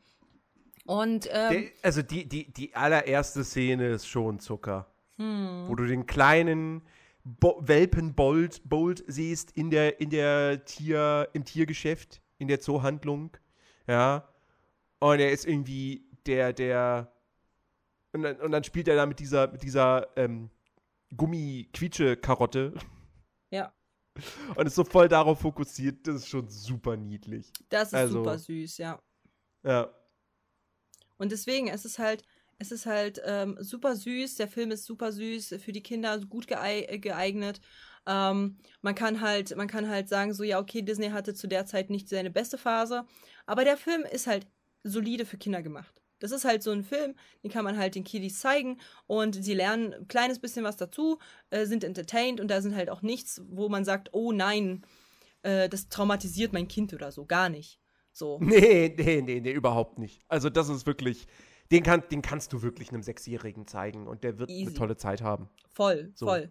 Und, 0.89 1.29
ähm, 1.31 1.51
Der, 1.53 1.63
also 1.83 2.01
die, 2.01 2.27
die, 2.27 2.51
die 2.51 2.75
allererste 2.75 3.45
Szene 3.45 3.89
ist 3.91 4.07
schon 4.07 4.41
Zucker. 4.41 4.87
Hm. 5.19 5.65
Wo 5.69 5.75
du 5.75 5.85
den 5.85 6.07
kleinen 6.07 6.81
Bo 7.25 7.61
Welpen 7.61 8.15
Bolt, 8.15 8.63
Bolt 8.65 9.05
siehst 9.07 9.51
in 9.51 9.69
der, 9.71 10.01
in 10.01 10.09
der 10.09 10.65
Tier, 10.65 11.29
im 11.35 11.45
Tiergeschäft, 11.45 12.23
in 12.39 12.49
der 12.49 12.61
Zoohandlung. 12.61 13.37
Ja. 13.87 14.27
Und 14.99 15.21
er 15.21 15.31
ist 15.31 15.47
irgendwie 15.47 16.07
der, 16.25 16.55
der. 16.55 17.13
Und 18.15 18.23
dann, 18.23 18.37
und 18.37 18.51
dann 18.51 18.65
spielt 18.65 18.89
er 18.89 18.97
da 18.97 19.05
mit 19.05 19.19
dieser, 19.19 19.49
mit 19.53 19.63
dieser 19.63 20.09
ähm, 20.17 20.49
Gummi-Quietsche-Karotte 21.15 22.73
ja, 23.51 23.73
und 24.57 24.67
ist 24.67 24.75
so 24.75 24.85
voll 24.85 25.09
darauf 25.09 25.41
fokussiert. 25.41 26.07
Das 26.07 26.17
ist 26.17 26.29
schon 26.29 26.49
super 26.49 26.97
niedlich. 26.97 27.53
das 27.69 27.89
ist 27.89 27.95
Also- 27.95 28.21
super 28.25 28.39
süß, 28.39 28.79
ja. 28.79 28.99
Ja. 29.63 29.91
Und 31.19 31.33
deswegen, 31.33 31.69
es 31.69 31.85
ist 31.85 31.99
halt, 31.99 32.25
es 32.59 32.73
ist 32.73 32.87
halt 32.87 33.21
ähm, 33.25 33.57
super 33.61 33.95
süß. 33.95 34.37
Der 34.37 34.49
Film 34.49 34.71
ist 34.71 34.85
super 34.85 35.13
süß, 35.13 35.57
für 35.61 35.73
die 35.73 35.83
Kinder 35.83 36.19
gut 36.21 36.47
äh, 36.51 36.99
geeignet. 36.99 37.61
Ähm, 38.07 38.57
man 38.81 38.95
kann 38.95 39.21
halt, 39.21 39.55
man 39.57 39.69
kann 39.69 39.89
halt 39.89 40.09
sagen, 40.09 40.33
so 40.33 40.43
ja, 40.43 40.59
okay, 40.59 40.83
Disney 40.83 41.11
hatte 41.11 41.35
zu 41.35 41.47
der 41.47 41.67
Zeit 41.67 41.91
nicht 41.91 42.09
seine 42.09 42.31
beste 42.31 42.57
Phase, 42.57 43.05
aber 43.45 43.65
der 43.65 43.77
Film 43.77 44.05
ist 44.11 44.27
halt 44.27 44.47
solide 44.83 45.27
für 45.27 45.37
Kinder 45.37 45.63
gemacht. 45.63 45.95
Das 46.19 46.33
ist 46.33 46.45
halt 46.45 46.63
so 46.63 46.71
ein 46.73 46.85
Film, 46.85 47.15
den 47.45 47.51
kann 47.51 47.65
man 47.65 47.77
halt 47.77 47.95
den 47.95 48.05
Kiddies 48.05 48.41
zeigen 48.41 48.81
und 49.07 49.35
sie 49.45 49.55
lernen 49.55 49.93
ein 49.93 50.09
kleines 50.09 50.41
bisschen 50.41 50.65
was 50.65 50.77
dazu, 50.77 51.19
äh, 51.51 51.67
sind 51.67 51.85
entertained 51.85 52.41
und 52.41 52.49
da 52.49 52.63
sind 52.63 52.75
halt 52.75 52.91
auch 52.91 53.03
nichts, 53.03 53.43
wo 53.51 53.69
man 53.69 53.85
sagt, 53.85 54.09
oh 54.13 54.33
nein, 54.33 54.85
äh, 55.43 55.69
das 55.69 55.89
traumatisiert 55.89 56.53
mein 56.53 56.67
Kind 56.67 56.95
oder 56.95 57.13
so, 57.13 57.27
gar 57.27 57.51
nicht. 57.51 57.79
So. 58.19 58.39
Nee, 58.43 58.95
nee, 58.99 59.23
nee, 59.23 59.41
nee, 59.41 59.53
überhaupt 59.53 59.99
nicht. 59.99 60.21
Also 60.29 60.51
das 60.51 60.69
ist 60.69 60.87
wirklich, 60.87 61.27
den, 61.71 61.83
kann, 61.85 62.03
den 62.11 62.21
kannst 62.21 62.53
du 62.53 62.63
wirklich 62.63 62.89
einem 62.91 63.03
Sechsjährigen 63.03 63.67
zeigen 63.67 64.07
und 64.09 64.25
der 64.25 64.39
wird 64.39 64.51
Easy. 64.51 64.67
eine 64.67 64.75
tolle 64.75 64.97
Zeit 64.97 65.23
haben. 65.23 65.49
Voll, 65.73 66.11
So. 66.15 66.27
voll. 66.27 66.51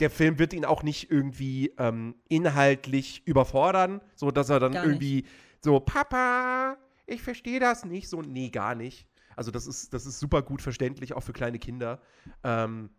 Der 0.00 0.10
Film 0.10 0.38
wird 0.38 0.52
ihn 0.52 0.64
auch 0.64 0.82
nicht 0.84 1.10
irgendwie 1.10 1.72
ähm, 1.78 2.14
inhaltlich 2.28 3.22
überfordern, 3.26 4.00
so 4.14 4.30
dass 4.30 4.48
er 4.48 4.60
dann 4.60 4.72
Gar 4.72 4.82
nicht. 4.86 4.92
irgendwie 5.02 5.24
so, 5.64 5.80
Papa, 5.80 6.76
ich 7.06 7.20
verstehe 7.22 7.58
das 7.58 7.84
nicht. 7.84 8.08
So, 8.08 8.22
nee, 8.22 8.50
gar 8.50 8.74
nicht. 8.76 9.08
Also 9.34 9.50
das 9.50 9.66
ist, 9.66 9.92
das 9.94 10.04
ist 10.06 10.20
super 10.20 10.42
gut 10.42 10.62
verständlich, 10.62 11.14
auch 11.14 11.22
für 11.22 11.32
kleine 11.32 11.58
Kinder. 11.58 12.00
Ähm, 12.44 12.90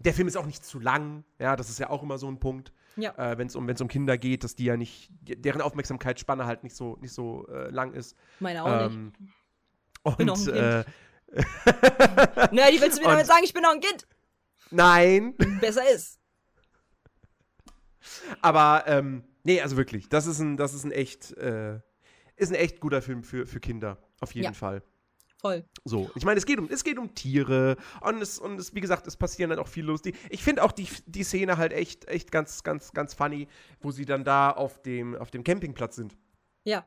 der 0.00 0.14
Film 0.14 0.28
ist 0.28 0.36
auch 0.36 0.46
nicht 0.46 0.64
zu 0.64 0.78
lang, 0.78 1.24
ja, 1.38 1.56
das 1.56 1.68
ist 1.70 1.78
ja 1.78 1.90
auch 1.90 2.02
immer 2.02 2.18
so 2.18 2.28
ein 2.30 2.38
Punkt, 2.40 2.72
Ja. 2.96 3.12
äh, 3.16 3.38
wenn 3.38 3.46
es 3.48 3.56
um, 3.56 3.66
wenn's 3.66 3.80
um 3.80 3.88
Kinder 3.88 4.16
geht, 4.18 4.44
dass 4.44 4.54
die 4.54 4.64
ja 4.64 4.76
nicht, 4.76 5.10
deren 5.22 5.60
Aufmerksamkeitsspanne 5.60 6.46
halt 6.46 6.62
nicht 6.64 6.76
so, 6.76 6.96
nicht 7.00 7.12
so 7.12 7.46
äh, 7.48 7.70
lang 7.70 7.92
ist. 7.94 8.16
Meine 8.40 8.64
auch 8.64 8.86
Ähm, 8.86 9.12
Bin 10.16 10.30
und 10.30 10.30
auch 10.30 10.46
ein 10.48 10.54
äh, 10.54 10.78
nicht. 10.78 10.88
Ne, 12.52 12.62
die 12.72 12.80
willst 12.80 12.98
du 12.98 13.02
mir 13.02 13.08
und- 13.08 13.12
damit 13.14 13.26
sagen, 13.26 13.42
ich 13.44 13.52
bin 13.52 13.62
noch 13.62 13.72
ein 13.72 13.80
Kind? 13.80 14.06
nein, 14.70 15.34
Besser 15.60 15.88
ist. 15.90 16.18
aber 18.40 18.84
ähm, 18.86 19.24
nee, 19.44 19.60
also 19.60 19.76
wirklich, 19.76 20.08
das 20.08 20.26
ist 20.26 20.38
ein, 20.40 20.56
das 20.56 20.74
ist 20.74 20.84
ein 20.84 20.92
echt, 20.92 21.32
äh, 21.36 21.80
ist 22.36 22.50
ein 22.50 22.54
echt 22.54 22.80
guter 22.80 23.02
Film 23.02 23.22
für, 23.24 23.46
für 23.46 23.60
Kinder, 23.60 23.98
auf 24.20 24.32
jeden 24.32 24.46
Ja. 24.46 24.52
Fall. 24.52 24.82
Voll. 25.40 25.64
So, 25.84 26.10
ich 26.16 26.24
meine, 26.24 26.38
es 26.38 26.46
geht 26.46 26.58
um, 26.58 26.68
es 26.68 26.82
geht 26.82 26.98
um 26.98 27.14
Tiere 27.14 27.76
und 28.00 28.20
es, 28.20 28.38
und 28.40 28.58
es, 28.58 28.74
wie 28.74 28.80
gesagt, 28.80 29.06
es 29.06 29.16
passieren 29.16 29.50
dann 29.50 29.60
auch 29.60 29.68
viel 29.68 29.84
lustig. 29.84 30.16
Ich 30.30 30.42
finde 30.42 30.64
auch 30.64 30.72
die, 30.72 30.88
die 31.06 31.22
Szene 31.22 31.56
halt 31.58 31.72
echt, 31.72 32.08
echt 32.08 32.32
ganz, 32.32 32.64
ganz, 32.64 32.92
ganz 32.92 33.14
funny, 33.14 33.46
wo 33.80 33.92
sie 33.92 34.04
dann 34.04 34.24
da 34.24 34.50
auf 34.50 34.82
dem, 34.82 35.14
auf 35.16 35.30
dem 35.30 35.44
Campingplatz 35.44 35.94
sind. 35.96 36.16
Ja. 36.64 36.84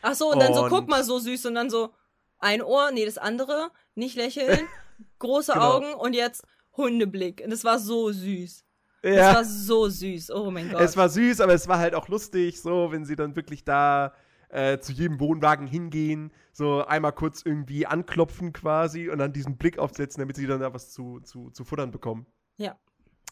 Ach 0.00 0.14
so, 0.14 0.30
und 0.30 0.38
dann 0.40 0.54
so, 0.54 0.62
Und- 0.64 0.70
guck 0.70 0.88
mal, 0.88 1.02
so 1.02 1.18
süß 1.18 1.46
und 1.46 1.56
dann 1.56 1.70
so 1.70 1.92
ein 2.38 2.62
Ohr, 2.62 2.92
nee, 2.92 3.04
das 3.04 3.18
andere, 3.18 3.70
nicht 3.96 4.14
lächeln, 4.16 4.60
große 5.18 5.52
Genau. 5.54 5.72
Augen 5.78 5.94
und 5.94 6.14
jetzt 6.14 6.44
Hundeblick. 6.76 7.40
Und 7.42 7.50
das 7.50 7.64
war 7.64 7.80
so 7.80 8.12
süß. 8.12 8.64
Ja. 9.02 9.34
war 9.34 9.44
so 9.44 9.88
süß. 9.88 10.30
Oh 10.30 10.50
mein 10.52 10.70
Gott. 10.70 10.80
Es 10.80 10.96
war 10.96 11.08
süß, 11.08 11.40
aber 11.40 11.54
es 11.54 11.66
war 11.66 11.78
halt 11.78 11.94
auch 11.94 12.06
lustig, 12.08 12.60
so, 12.60 12.92
wenn 12.92 13.04
sie 13.04 13.16
dann 13.16 13.34
wirklich 13.34 13.64
da 13.64 14.12
äh, 14.50 14.78
zu 14.78 14.92
jedem 14.92 15.20
Wohnwagen 15.20 15.66
hingehen, 15.66 16.32
so 16.52 16.84
einmal 16.84 17.12
kurz 17.12 17.42
irgendwie 17.44 17.86
anklopfen 17.86 18.52
quasi 18.52 19.08
und 19.08 19.18
dann 19.18 19.32
diesen 19.32 19.56
Blick 19.56 19.78
aufsetzen, 19.78 20.20
damit 20.20 20.36
sie 20.36 20.46
dann 20.46 20.60
da 20.60 20.72
was 20.72 20.90
zu, 20.92 21.20
zu, 21.20 21.50
zu 21.50 21.64
futtern 21.64 21.90
bekommen. 21.90 22.26
ja. 22.56 22.76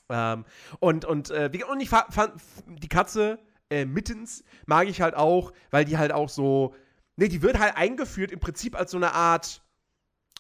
Ähm, 0.08 0.44
und, 0.78 1.04
und, 1.04 1.30
äh, 1.30 1.50
und 1.68 1.80
ich 1.80 1.88
fa- 1.88 2.06
fand 2.10 2.34
die 2.66 2.88
Katze 2.88 3.40
äh, 3.70 3.84
Mittens 3.84 4.44
mag 4.66 4.86
ich 4.86 5.00
halt 5.00 5.16
auch, 5.16 5.52
weil 5.72 5.84
die 5.84 5.98
halt 5.98 6.12
auch 6.12 6.28
so, 6.28 6.76
ne, 7.16 7.28
die 7.28 7.42
wird 7.42 7.58
halt 7.58 7.76
eingeführt 7.76 8.30
im 8.30 8.38
Prinzip 8.38 8.76
als 8.76 8.92
so 8.92 8.98
eine 8.98 9.12
Art, 9.12 9.64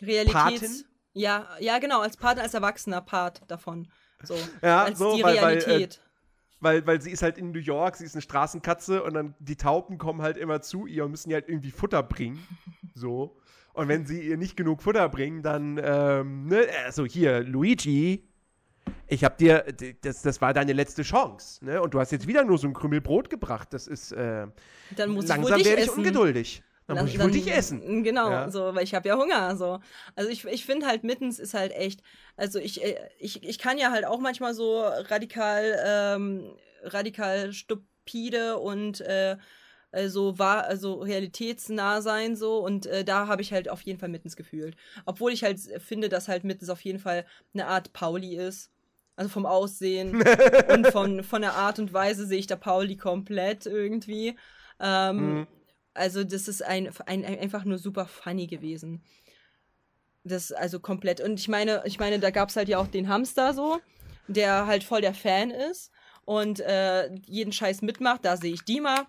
Realitäts. 0.00 0.32
Patin? 0.34 0.84
Ja, 1.14 1.48
ja, 1.58 1.78
genau, 1.80 2.00
als 2.02 2.16
Part, 2.16 2.38
als 2.38 2.54
erwachsener 2.54 3.00
Part 3.00 3.42
davon. 3.50 3.88
So. 4.22 4.36
Ja, 4.62 4.84
als 4.84 4.98
so, 5.00 5.16
die 5.16 5.24
weil- 5.24 5.42
weil, 5.42 5.56
äh, 5.56 5.60
Realität. 5.64 6.00
Weil, 6.60 6.86
weil 6.86 7.00
sie 7.00 7.10
ist 7.10 7.22
halt 7.22 7.38
in 7.38 7.52
New 7.52 7.58
York, 7.58 7.96
sie 7.96 8.04
ist 8.04 8.14
eine 8.14 8.22
Straßenkatze 8.22 9.02
und 9.02 9.14
dann 9.14 9.34
die 9.38 9.56
Tauben 9.56 9.98
kommen 9.98 10.22
halt 10.22 10.36
immer 10.36 10.62
zu 10.62 10.86
ihr 10.86 11.04
und 11.04 11.10
müssen 11.10 11.30
ihr 11.30 11.36
halt 11.36 11.48
irgendwie 11.48 11.70
Futter 11.70 12.02
bringen. 12.02 12.38
So. 12.98 13.36
Und 13.74 13.88
wenn 13.88 14.06
sie 14.06 14.22
ihr 14.22 14.38
nicht 14.38 14.56
genug 14.56 14.80
Futter 14.80 15.06
bringen, 15.10 15.42
dann, 15.42 15.78
ähm, 15.84 16.46
ne, 16.46 16.66
also 16.86 17.04
hier, 17.04 17.42
Luigi, 17.42 18.26
ich 19.06 19.22
hab 19.22 19.36
dir, 19.36 19.66
das, 20.00 20.22
das 20.22 20.40
war 20.40 20.54
deine 20.54 20.72
letzte 20.72 21.02
Chance, 21.02 21.62
ne? 21.62 21.82
Und 21.82 21.92
du 21.92 22.00
hast 22.00 22.10
jetzt 22.10 22.26
wieder 22.26 22.42
nur 22.42 22.56
so 22.56 22.66
ein 22.66 22.72
Krümel 22.72 23.02
Brot 23.02 23.28
gebracht. 23.28 23.68
Das 23.74 23.86
ist, 23.86 24.12
äh, 24.12 24.46
dann 24.96 25.10
muss 25.10 25.24
ich 25.24 25.28
langsam 25.28 25.58
dich 25.58 25.66
werde 25.66 25.82
ich 25.82 25.90
ungeduldig. 25.90 26.62
Dann 26.86 26.96
Dann- 26.96 27.04
muss 27.06 27.14
ich 27.14 27.20
wohl 27.20 27.30
dich 27.32 27.50
essen. 27.52 28.04
Genau, 28.04 28.30
Ja. 28.30 28.50
so, 28.50 28.74
weil 28.74 28.84
ich 28.84 28.94
habe 28.94 29.08
ja 29.08 29.16
Hunger. 29.16 29.56
So. 29.56 29.80
Also 30.14 30.30
ich, 30.30 30.44
ich 30.44 30.64
finde 30.64 30.86
halt 30.86 31.02
Mittens 31.04 31.38
ist 31.40 31.54
halt 31.54 31.72
echt, 31.72 32.00
also 32.36 32.58
ich, 32.60 32.82
äh, 32.84 32.96
ich, 33.18 33.42
ich 33.42 33.58
kann 33.58 33.76
ja 33.78 33.90
halt 33.90 34.04
auch 34.04 34.20
manchmal 34.20 34.54
so 34.54 34.80
radikal, 34.82 35.76
ähm, 35.84 36.52
radikal 36.84 37.52
stupide 37.52 38.58
und 38.58 39.00
äh, 39.00 39.36
äh, 39.90 40.08
so 40.08 40.38
war, 40.38 40.64
also 40.64 40.94
realitätsnah 41.00 42.02
sein 42.02 42.36
so 42.36 42.58
und 42.58 42.86
äh, 42.86 43.04
da 43.04 43.26
habe 43.26 43.42
ich 43.42 43.52
halt 43.52 43.68
auf 43.68 43.80
jeden 43.82 43.98
Fall 43.98 44.08
Mittens 44.08 44.36
gefühlt. 44.36 44.76
Obwohl 45.06 45.32
ich 45.32 45.42
halt 45.42 45.58
finde, 45.78 46.08
dass 46.08 46.28
halt 46.28 46.44
Mittens 46.44 46.70
auf 46.70 46.80
jeden 46.82 46.98
Fall 47.00 47.24
eine 47.54 47.66
Art 47.66 47.92
Pauli 47.92 48.36
ist. 48.36 48.70
Also 49.16 49.30
vom 49.30 49.46
Aussehen 49.46 50.22
und 50.72 50.86
von, 50.88 51.24
von 51.24 51.40
der 51.40 51.54
Art 51.54 51.78
und 51.78 51.92
Weise 51.94 52.26
sehe 52.26 52.38
ich 52.38 52.46
da 52.46 52.54
Pauli 52.54 52.96
komplett 52.96 53.64
irgendwie. 53.66 54.36
Ähm, 54.78 55.16
Mhm. 55.40 55.46
Also, 55.96 56.24
das 56.24 56.48
ist 56.48 56.62
ein, 56.62 56.90
ein, 57.06 57.24
ein, 57.24 57.38
einfach 57.38 57.64
nur 57.64 57.78
super 57.78 58.06
funny 58.06 58.46
gewesen. 58.46 59.02
Das 60.24 60.52
also 60.52 60.80
komplett. 60.80 61.20
Und 61.20 61.38
ich 61.38 61.48
meine, 61.48 61.82
ich 61.84 61.98
meine, 61.98 62.18
da 62.18 62.30
gab 62.30 62.48
es 62.48 62.56
halt 62.56 62.68
ja 62.68 62.78
auch 62.78 62.88
den 62.88 63.08
Hamster 63.08 63.54
so, 63.54 63.80
der 64.28 64.66
halt 64.66 64.84
voll 64.84 65.00
der 65.00 65.14
Fan 65.14 65.50
ist 65.50 65.90
und 66.24 66.60
äh, 66.60 67.14
jeden 67.26 67.52
Scheiß 67.52 67.82
mitmacht. 67.82 68.24
Da 68.24 68.36
sehe 68.36 68.52
ich 68.52 68.64
Dima. 68.64 69.06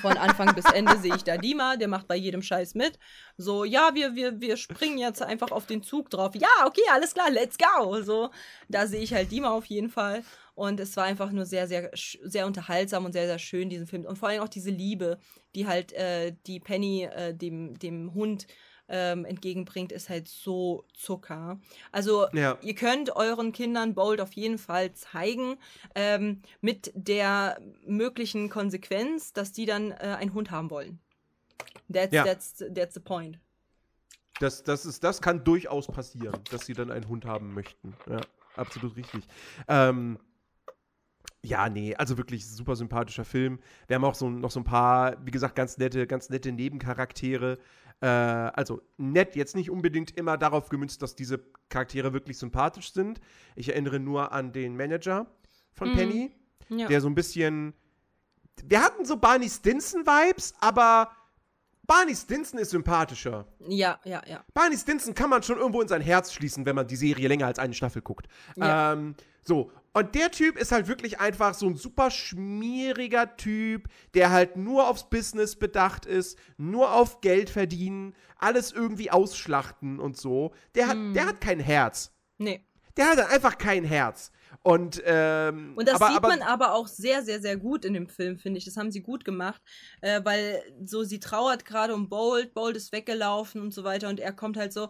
Von 0.00 0.16
Anfang 0.16 0.54
bis 0.54 0.64
Ende 0.64 0.96
sehe 0.98 1.14
ich 1.14 1.24
da 1.24 1.36
Dima, 1.36 1.76
der 1.76 1.88
macht 1.88 2.08
bei 2.08 2.16
jedem 2.16 2.42
Scheiß 2.42 2.74
mit. 2.74 2.98
So, 3.36 3.64
ja, 3.64 3.90
wir, 3.94 4.14
wir, 4.14 4.40
wir 4.40 4.56
springen 4.56 4.98
jetzt 4.98 5.22
einfach 5.22 5.50
auf 5.50 5.66
den 5.66 5.82
Zug 5.82 6.10
drauf. 6.10 6.34
Ja, 6.34 6.48
okay, 6.66 6.82
alles 6.92 7.14
klar, 7.14 7.30
let's 7.30 7.58
go. 7.58 8.00
So, 8.02 8.30
da 8.68 8.86
sehe 8.86 9.02
ich 9.02 9.12
halt 9.12 9.30
Dima 9.30 9.50
auf 9.50 9.66
jeden 9.66 9.90
Fall. 9.90 10.22
Und 10.54 10.80
es 10.80 10.96
war 10.96 11.04
einfach 11.04 11.30
nur 11.30 11.44
sehr, 11.44 11.68
sehr, 11.68 11.90
sehr 11.94 12.46
unterhaltsam 12.46 13.04
und 13.04 13.12
sehr, 13.12 13.26
sehr 13.26 13.38
schön, 13.38 13.68
diesen 13.68 13.86
Film. 13.86 14.06
Und 14.06 14.16
vor 14.16 14.30
allem 14.30 14.42
auch 14.42 14.48
diese 14.48 14.70
Liebe, 14.70 15.18
die 15.54 15.66
halt 15.66 15.92
äh, 15.92 16.34
die 16.46 16.60
Penny 16.60 17.04
äh, 17.04 17.34
dem, 17.34 17.78
dem 17.78 18.14
Hund 18.14 18.46
ähm, 18.88 19.24
entgegenbringt, 19.24 19.92
ist 19.92 20.08
halt 20.08 20.28
so 20.28 20.84
Zucker. 20.94 21.60
Also 21.92 22.26
Ja. 22.32 22.58
ihr 22.62 22.74
könnt 22.74 23.14
euren 23.16 23.52
Kindern 23.52 23.94
Bold 23.94 24.20
auf 24.20 24.32
jeden 24.32 24.58
Fall 24.58 24.92
zeigen, 24.92 25.56
ähm, 25.94 26.42
mit 26.60 26.92
der 26.94 27.60
möglichen 27.84 28.48
Konsequenz, 28.48 29.32
dass 29.32 29.52
die 29.52 29.66
dann 29.66 29.90
äh, 29.92 30.16
einen 30.18 30.34
Hund 30.34 30.50
haben 30.50 30.70
wollen. 30.70 31.00
That's, 31.92 32.12
Ja. 32.12 32.24
that's, 32.24 32.64
that's 32.74 32.94
the 32.94 33.00
point. 33.00 33.38
Das, 34.38 34.62
das, 34.62 34.84
ist, 34.84 35.02
das 35.02 35.22
kann 35.22 35.44
durchaus 35.44 35.86
passieren, 35.86 36.38
dass 36.50 36.66
sie 36.66 36.74
dann 36.74 36.90
einen 36.90 37.08
Hund 37.08 37.24
haben 37.24 37.54
möchten. 37.54 37.94
Ja, 38.08 38.20
absolut 38.54 38.96
richtig. 38.96 39.26
Ähm, 39.66 40.18
ja, 41.42 41.68
nee, 41.68 41.94
also 41.94 42.18
wirklich 42.18 42.46
super 42.46 42.74
sympathischer 42.76 43.24
Film. 43.24 43.60
Wir 43.86 43.94
haben 43.94 44.04
auch 44.04 44.16
so, 44.16 44.28
noch 44.28 44.50
so 44.50 44.60
ein 44.60 44.64
paar, 44.64 45.16
wie 45.24 45.30
gesagt, 45.30 45.54
ganz 45.54 45.78
nette, 45.78 46.06
ganz 46.06 46.28
nette 46.28 46.50
Nebencharaktere. 46.50 47.58
Äh, 48.00 48.06
also 48.06 48.82
nett, 48.98 49.36
jetzt 49.36 49.56
nicht 49.56 49.70
unbedingt 49.70 50.16
immer 50.16 50.36
darauf 50.36 50.68
gemünzt, 50.68 51.00
dass 51.02 51.16
diese 51.16 51.40
Charaktere 51.68 52.12
wirklich 52.12 52.38
sympathisch 52.38 52.92
sind. 52.92 53.20
Ich 53.54 53.70
erinnere 53.70 53.98
nur 54.00 54.32
an 54.32 54.52
den 54.52 54.76
Manager 54.76 55.26
von 55.72 55.90
Mhm. 55.90 55.94
Penny, 55.96 56.32
Ja. 56.68 56.88
der 56.88 57.00
so 57.00 57.08
ein 57.08 57.14
bisschen. 57.14 57.72
Wir 58.64 58.82
hatten 58.82 59.04
so 59.04 59.16
Barney 59.16 59.48
Stinson-Vibes, 59.48 60.54
aber 60.60 61.10
Barney 61.86 62.14
Stinson 62.16 62.58
ist 62.58 62.70
sympathischer. 62.70 63.46
ja, 63.68 63.98
ja, 64.04 64.22
ja. 64.26 64.44
Barney 64.54 64.76
Stinson 64.76 65.14
kann 65.14 65.30
man 65.30 65.42
schon 65.42 65.58
irgendwo 65.58 65.80
in 65.82 65.88
sein 65.88 66.00
Herz 66.00 66.32
schließen, 66.32 66.66
wenn 66.66 66.74
man 66.76 66.86
die 66.86 66.96
Serie 66.96 67.28
länger 67.28 67.46
als 67.46 67.58
eine 67.58 67.74
Staffel 67.74 68.02
guckt. 68.02 68.26
Ja. 68.56 68.92
Ähm, 68.94 69.14
so, 69.46 69.70
und 69.94 70.14
der 70.14 70.30
Typ 70.30 70.58
ist 70.58 70.72
halt 70.72 70.88
wirklich 70.88 71.20
einfach 71.20 71.54
so 71.54 71.66
ein 71.66 71.76
super 71.76 72.10
schmieriger 72.10 73.36
Typ, 73.36 73.88
der 74.12 74.30
halt 74.30 74.56
nur 74.56 74.88
aufs 74.88 75.08
Business 75.08 75.56
bedacht 75.56 76.04
ist, 76.04 76.38
nur 76.58 76.92
auf 76.92 77.22
Geld 77.22 77.48
verdienen, 77.48 78.14
alles 78.36 78.72
irgendwie 78.72 79.10
ausschlachten 79.10 79.98
und 79.98 80.18
so. 80.18 80.52
Der 80.74 80.88
hat, 80.88 80.96
Hm. 80.96 81.14
der 81.14 81.26
hat 81.26 81.40
kein 81.40 81.60
Herz. 81.60 82.12
Nee. 82.36 82.66
Der 82.98 83.10
hat 83.10 83.18
einfach 83.30 83.56
kein 83.56 83.84
Herz. 83.84 84.32
Und, 84.62 85.02
ähm, 85.06 85.74
Und 85.76 85.88
das 85.88 85.94
aber, 85.94 86.08
sieht 86.08 86.16
aber, 86.16 86.28
man 86.28 86.42
aber 86.42 86.74
auch 86.74 86.88
sehr, 86.88 87.22
sehr, 87.22 87.40
sehr 87.40 87.56
gut 87.56 87.84
in 87.84 87.94
dem 87.94 88.08
Film, 88.08 88.36
finde 88.38 88.58
ich. 88.58 88.64
Das 88.64 88.76
haben 88.76 88.90
sie 88.90 89.00
gut 89.00 89.24
gemacht, 89.24 89.62
äh, 90.02 90.20
weil 90.24 90.62
so 90.84 91.04
sie 91.04 91.20
trauert 91.20 91.64
gerade 91.64 91.94
um 91.94 92.08
Bolt, 92.08 92.52
Bolt 92.52 92.76
ist 92.76 92.92
weggelaufen 92.92 93.62
und 93.62 93.72
so 93.72 93.84
weiter 93.84 94.08
und 94.08 94.20
er 94.20 94.32
kommt 94.32 94.56
halt 94.56 94.72
so, 94.72 94.88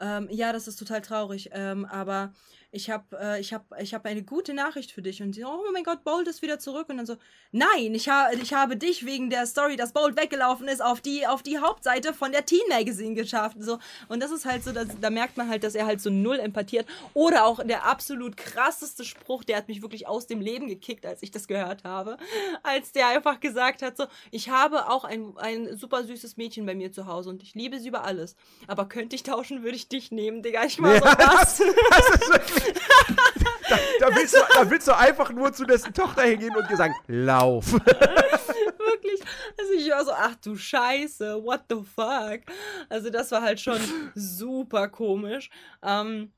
ähm, 0.00 0.28
ja, 0.30 0.52
das 0.52 0.68
ist 0.68 0.76
total 0.76 1.00
traurig, 1.02 1.50
ähm, 1.52 1.84
aber 1.86 2.32
ich 2.72 2.90
habe 2.90 3.04
äh, 3.18 3.40
ich 3.40 3.54
hab, 3.54 3.64
ich 3.80 3.94
hab 3.94 4.04
eine 4.04 4.22
gute 4.22 4.52
Nachricht 4.52 4.92
für 4.92 5.02
dich. 5.02 5.22
Und 5.22 5.34
sie, 5.34 5.44
oh 5.44 5.62
mein 5.72 5.84
Gott, 5.84 6.04
Bolt 6.04 6.28
ist 6.28 6.42
wieder 6.42 6.58
zurück. 6.58 6.88
Und 6.88 6.98
dann 6.98 7.06
so, 7.06 7.16
nein, 7.52 7.94
ich, 7.94 8.08
ha 8.08 8.30
ich 8.32 8.52
habe 8.52 8.76
dich 8.76 9.06
wegen 9.06 9.30
der 9.30 9.46
Story, 9.46 9.76
dass 9.76 9.92
Bolt 9.92 10.20
weggelaufen 10.20 10.68
ist, 10.68 10.82
auf 10.82 11.00
die, 11.00 11.26
auf 11.26 11.42
die 11.42 11.58
Hauptseite 11.58 12.12
von 12.12 12.32
der 12.32 12.44
Teen 12.44 12.60
Magazine 12.68 13.14
geschafft. 13.14 13.56
So. 13.60 13.78
Und 14.08 14.22
das 14.22 14.30
ist 14.30 14.44
halt 14.44 14.64
so, 14.64 14.72
dass, 14.72 14.88
da 15.00 15.10
merkt 15.10 15.36
man 15.36 15.48
halt, 15.48 15.64
dass 15.64 15.74
er 15.74 15.86
halt 15.86 16.00
so 16.00 16.10
null 16.10 16.38
empathiert. 16.38 16.86
Oder 17.14 17.44
auch 17.46 17.62
der 17.64 17.84
absolut 17.84 18.36
krasseste 18.36 19.04
Spruch, 19.04 19.44
der 19.44 19.56
hat 19.56 19.68
mich 19.68 19.82
wirklich 19.82 20.06
aus 20.06 20.26
dem 20.26 20.40
Leben 20.40 20.68
gekickt, 20.68 21.06
als 21.06 21.22
ich 21.22 21.30
das 21.30 21.48
gehört 21.48 21.84
habe. 21.84 22.16
Als 22.62 22.92
der 22.92 23.08
einfach 23.08 23.40
gesagt 23.40 23.82
hat, 23.82 23.96
so, 23.96 24.06
ich 24.30 24.50
habe 24.50 24.88
auch 24.90 25.04
ein, 25.04 25.36
ein 25.38 25.76
super 25.76 26.04
süßes 26.04 26.36
Mädchen 26.36 26.66
bei 26.66 26.74
mir 26.74 26.92
zu 26.92 27.06
Hause 27.06 27.30
und 27.30 27.42
ich 27.42 27.54
liebe 27.54 27.78
sie 27.78 27.88
über 27.88 28.04
alles. 28.04 28.36
Aber 28.66 28.88
könnte 28.88 29.16
ich 29.16 29.22
tauschen, 29.22 29.62
würde 29.62 29.76
ich 29.76 29.88
dich 29.88 30.10
nehmen, 30.10 30.42
Digga. 30.42 30.64
Ich 30.64 30.80
war 30.82 30.94
Ja, 30.94 31.00
so, 31.00 31.06
was? 31.06 31.58
das 31.90 32.08
ist 32.20 32.28
wirklich, 32.28 32.55
da, 33.68 33.78
da, 34.00 34.14
willst 34.16 34.34
du, 34.34 34.38
da 34.54 34.70
willst 34.70 34.88
du 34.88 34.96
einfach 34.96 35.30
nur 35.32 35.52
zu 35.52 35.64
dessen 35.64 35.92
Tochter 35.94 36.22
hingehen 36.22 36.54
und 36.56 36.68
dir 36.70 36.76
sagen, 36.76 36.94
lauf. 37.06 37.72
Wirklich. 38.78 39.20
Also 39.58 39.72
ich 39.72 39.90
war 39.90 40.04
so, 40.04 40.12
ach 40.12 40.36
du 40.36 40.56
Scheiße, 40.56 41.42
what 41.44 41.62
the 41.68 41.76
fuck? 41.94 42.40
Also 42.88 43.10
das 43.10 43.30
war 43.30 43.42
halt 43.42 43.60
schon 43.60 43.80
super 44.14 44.88
komisch. 44.88 45.50
Ähm, 45.82 46.32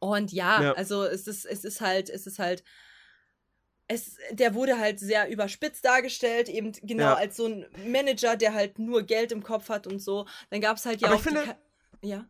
und 0.00 0.32
ja, 0.32 0.62
Ja. 0.62 0.72
also 0.72 1.04
es 1.04 1.26
ist, 1.26 1.44
es 1.46 1.64
ist 1.64 1.80
halt, 1.80 2.10
es 2.10 2.26
ist 2.26 2.38
halt, 2.38 2.62
es, 3.86 4.16
der 4.30 4.54
wurde 4.54 4.78
halt 4.78 4.98
sehr 4.98 5.28
überspitzt 5.28 5.84
dargestellt, 5.84 6.48
eben 6.48 6.72
genau 6.82 7.04
Ja. 7.04 7.14
als 7.14 7.36
so 7.36 7.46
ein 7.46 7.66
Manager, 7.86 8.36
der 8.36 8.54
halt 8.54 8.78
nur 8.78 9.02
Geld 9.02 9.30
im 9.32 9.42
Kopf 9.42 9.68
hat 9.68 9.86
und 9.86 9.98
so. 10.00 10.26
Dann 10.50 10.60
gab 10.60 10.76
es 10.78 10.86
halt 10.86 11.00
ja 11.00 11.08
Aber 11.08 11.16
auch 11.16 11.20
ich 11.20 11.24
finde- 11.26 11.56
ja. 12.02 12.24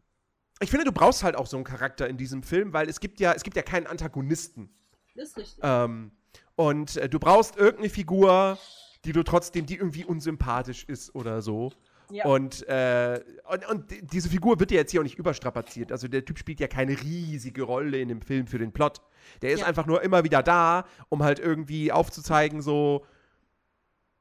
Ich 0.65 0.71
finde, 0.71 0.85
du 0.87 0.93
brauchst 0.93 1.23
halt 1.23 1.37
auch 1.37 1.47
so 1.47 1.57
einen 1.57 1.65
Charakter 1.65 2.09
in 2.09 2.17
diesem 2.17 2.43
Film, 2.43 2.73
weil 2.73 2.89
es 2.89 2.99
gibt 3.01 3.21
ja, 3.21 3.33
es 3.33 3.43
gibt 3.43 3.57
ja 3.57 3.63
keinen 3.63 3.87
Antagonisten. 3.87 4.71
Das 5.15 5.29
ist 5.29 5.37
richtig. 5.37 5.59
Ähm, 5.63 6.11
und 6.57 6.97
äh, 6.97 7.09
du 7.09 7.19
brauchst 7.19 7.57
irgendeine 7.57 7.91
Figur, 7.91 8.59
die 9.05 9.13
du 9.13 9.23
trotzdem, 9.23 9.67
die 9.67 9.77
irgendwie 9.77 10.05
unsympathisch 10.05 10.85
ist 10.85 11.15
oder 11.15 11.43
so. 11.43 11.71
Ja. 12.11 12.25
Und, 12.27 12.67
äh, 12.69 13.23
und, 13.51 13.67
und 13.69 13.91
die- 13.91 14.07
diese 14.07 14.29
Figur 14.29 14.59
wird 14.61 14.71
ja 14.71 14.79
jetzt 14.79 14.91
hier 14.91 15.01
auch 15.01 15.05
nicht 15.05 15.19
überstrapaziert. 15.19 15.91
Also 15.93 16.07
der 16.09 16.25
Typ 16.25 16.39
spielt 16.39 16.61
ja 16.61 16.67
keine 16.69 17.01
riesige 17.01 17.63
Rolle 17.63 17.99
in 17.99 18.09
dem 18.09 18.21
Film 18.23 18.47
für 18.47 18.59
den 18.59 18.73
Plot. 18.73 19.01
Der 19.43 19.53
ist 19.53 19.61
Ja. 19.61 19.67
einfach 19.67 19.87
nur 19.87 20.03
immer 20.03 20.25
wieder 20.25 20.43
da, 20.43 20.87
um 21.09 21.23
halt 21.23 21.39
irgendwie 21.39 21.93
aufzuzeigen, 21.93 22.61
so, 22.63 23.07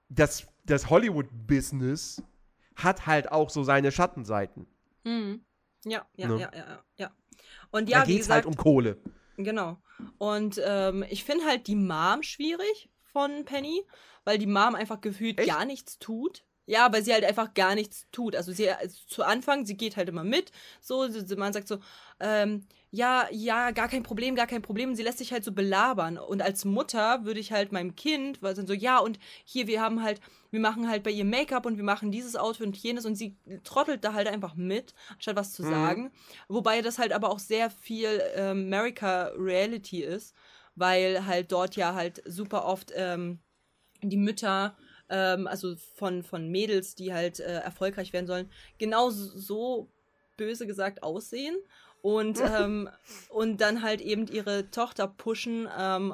dass 0.09 0.47
das 0.65 0.89
Hollywood-Business 0.89 2.23
hat 2.75 3.05
halt 3.05 3.31
auch 3.31 3.49
so 3.49 3.63
seine 3.63 3.91
Schattenseiten. 3.91 4.65
Mhm. 5.03 5.41
Ja, 5.85 6.05
ja, 6.15 6.27
Ne? 6.27 6.39
ja, 6.39 6.51
ja, 6.53 6.65
ja, 6.67 6.83
ja. 6.97 7.11
Und 7.71 7.89
da 7.89 7.99
ja, 7.99 8.07
wie 8.07 8.15
geht's 8.15 8.29
halt 8.29 8.43
gesagt, 8.43 8.45
um 8.45 8.55
Kohle. 8.55 8.97
Genau. 9.37 9.77
Und 10.17 10.61
ähm, 10.63 11.03
ich 11.09 11.23
finde 11.23 11.45
halt 11.45 11.67
die 11.67 11.75
Mom 11.75 12.23
schwierig 12.23 12.89
von 13.11 13.45
Penny, 13.45 13.83
weil 14.25 14.37
die 14.37 14.47
Mom 14.47 14.75
einfach 14.75 15.01
gefühlt 15.01 15.39
Echt? 15.39 15.49
gar 15.49 15.65
nichts 15.65 15.99
tut. 15.99 16.43
Ja, 16.65 16.93
weil 16.93 17.03
sie 17.03 17.11
halt 17.11 17.25
einfach 17.25 17.53
gar 17.53 17.75
nichts 17.75 18.07
tut. 18.11 18.35
Also 18.35 18.53
sie 18.53 18.69
also 18.69 18.97
zu 19.07 19.23
Anfang, 19.23 19.65
sie 19.65 19.75
geht 19.75 19.97
halt 19.97 20.07
immer 20.07 20.23
mit. 20.23 20.51
So, 20.79 21.07
man 21.35 21.51
sagt 21.51 21.67
so, 21.67 21.79
ähm, 22.21 22.67
ja, 22.95 23.27
ja, 23.31 23.71
gar 23.71 23.87
kein 23.87 24.03
Problem, 24.03 24.35
gar 24.35 24.45
kein 24.45 24.61
Problem. 24.61 24.89
Und 24.91 24.95
sie 24.95 25.01
lässt 25.01 25.17
sich 25.17 25.33
halt 25.33 25.43
so 25.43 25.51
belabern. 25.51 26.19
Und 26.19 26.43
als 26.43 26.63
Mutter 26.63 27.25
würde 27.25 27.39
ich 27.39 27.51
halt 27.51 27.71
meinem 27.71 27.95
Kind, 27.95 28.43
weil 28.43 28.53
dann 28.53 28.67
so, 28.67 28.73
ja, 28.73 28.99
und 28.99 29.17
hier, 29.45 29.65
wir 29.65 29.81
haben 29.81 30.03
halt, 30.03 30.21
wir 30.51 30.59
machen 30.59 30.87
halt 30.87 31.01
bei 31.01 31.09
ihr 31.09 31.25
Make-up 31.25 31.65
und 31.65 31.77
wir 31.77 31.83
machen 31.83 32.11
dieses 32.11 32.35
Outfit 32.35 32.67
und 32.67 32.77
jenes 32.77 33.07
und 33.07 33.15
sie 33.15 33.35
trottelt 33.63 34.03
da 34.03 34.13
halt 34.13 34.27
einfach 34.27 34.53
mit, 34.53 34.93
anstatt 35.11 35.35
was 35.35 35.53
zu 35.53 35.63
Mhm. 35.63 35.69
sagen. 35.71 36.11
Wobei 36.47 36.83
das 36.83 36.99
halt 36.99 37.13
aber 37.13 37.31
auch 37.31 37.39
sehr 37.39 37.71
viel 37.71 38.21
ähm, 38.35 38.65
America 38.71 39.31
Reality 39.35 40.03
ist, 40.03 40.35
weil 40.75 41.25
halt 41.25 41.51
dort 41.51 41.75
ja 41.75 41.95
halt 41.95 42.21
super 42.27 42.63
oft 42.63 42.91
ähm, 42.95 43.39
die 44.03 44.17
Mütter, 44.17 44.77
ähm, 45.09 45.47
also 45.47 45.75
von, 45.95 46.21
von 46.21 46.47
Mädels, 46.47 46.93
die 46.93 47.11
halt 47.11 47.39
äh, 47.39 47.61
erfolgreich 47.61 48.13
werden 48.13 48.27
sollen, 48.27 48.51
genau 48.77 49.09
so 49.09 49.89
böse 50.37 50.67
gesagt 50.67 51.01
aussehen 51.01 51.55
und, 52.03 52.37
ähm, 52.59 52.89
und 53.29 53.61
dann 53.61 53.81
halt 53.81 54.01
eben 54.01 54.27
ihre 54.27 54.69
Tochter 54.69 55.07
pushen, 55.07 55.67
ähm, 55.75 56.13